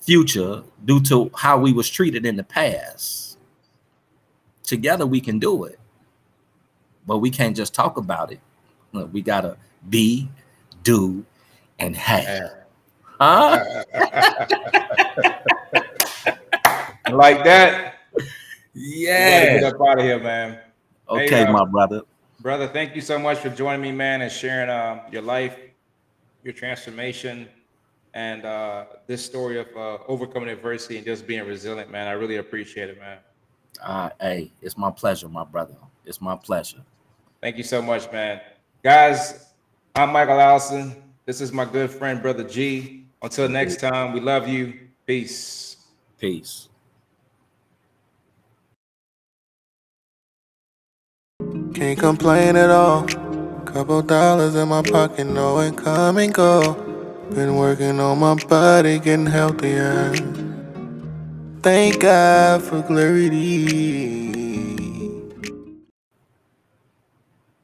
future 0.00 0.62
due 0.84 1.00
to 1.02 1.30
how 1.34 1.58
we 1.58 1.72
was 1.72 1.88
treated 1.88 2.26
in 2.26 2.36
the 2.36 2.44
past. 2.44 3.38
Together 4.62 5.06
we 5.06 5.20
can 5.20 5.38
do 5.38 5.64
it. 5.64 5.78
But 7.06 7.18
we 7.18 7.30
can't 7.30 7.56
just 7.56 7.72
talk 7.74 7.96
about 7.96 8.32
it. 8.32 8.40
Look, 8.92 9.12
we 9.12 9.22
gotta 9.22 9.56
be, 9.88 10.28
do, 10.82 11.24
and 11.78 11.96
have. 11.96 12.50
Huh? 13.02 13.84
like 17.12 17.44
that. 17.44 17.95
Yeah. 18.78 19.58
Get 19.60 19.64
up 19.64 19.80
out 19.80 19.98
of 19.98 20.04
here, 20.04 20.20
man. 20.20 20.58
Okay, 21.08 21.28
Hey, 21.28 21.42
uh, 21.44 21.52
my 21.52 21.64
brother. 21.64 22.02
Brother, 22.40 22.68
thank 22.68 22.94
you 22.94 23.00
so 23.00 23.18
much 23.18 23.38
for 23.38 23.48
joining 23.48 23.80
me, 23.80 23.90
man, 23.90 24.20
and 24.20 24.30
sharing 24.30 24.68
uh, 24.68 25.02
your 25.10 25.22
life, 25.22 25.56
your 26.44 26.52
transformation, 26.52 27.48
and 28.12 28.44
uh, 28.44 28.84
this 29.06 29.24
story 29.24 29.58
of 29.58 29.68
uh, 29.74 29.98
overcoming 30.06 30.50
adversity 30.50 30.98
and 30.98 31.06
just 31.06 31.26
being 31.26 31.46
resilient, 31.46 31.90
man. 31.90 32.06
I 32.06 32.12
really 32.12 32.36
appreciate 32.36 32.90
it, 32.90 32.98
man. 32.98 33.18
Uh, 33.82 34.10
hey, 34.20 34.52
it's 34.60 34.76
my 34.76 34.90
pleasure, 34.90 35.28
my 35.28 35.44
brother. 35.44 35.76
It's 36.04 36.20
my 36.20 36.36
pleasure. 36.36 36.82
Thank 37.40 37.56
you 37.56 37.64
so 37.64 37.80
much, 37.80 38.10
man. 38.12 38.40
Guys, 38.82 39.52
I'm 39.94 40.12
Michael 40.12 40.38
Allison. 40.38 41.02
This 41.24 41.40
is 41.40 41.50
my 41.50 41.64
good 41.64 41.90
friend, 41.90 42.20
BruthaGee. 42.20 43.04
Until 43.22 43.48
next 43.48 43.80
time, 43.80 44.12
we 44.12 44.20
love 44.20 44.46
you. 44.46 44.78
Peace. 45.06 45.76
Peace. 46.18 46.68
Can't 51.76 51.98
complain 51.98 52.56
at 52.56 52.70
all. 52.70 53.04
Couple 53.66 54.02
dollars 54.02 54.54
in 54.56 54.68
my 54.70 54.82
pocket, 54.82 55.26
no 55.26 55.60
income 55.60 56.18
and 56.18 56.32
go. 56.32 56.72
Been 57.34 57.56
working 57.56 58.00
on 58.00 58.18
my 58.20 58.36
body, 58.36 58.98
getting 58.98 59.26
healthier. 59.26 60.14
Thank 61.62 62.00
God 62.00 62.62
for 62.62 62.82
clarity. 62.84 64.45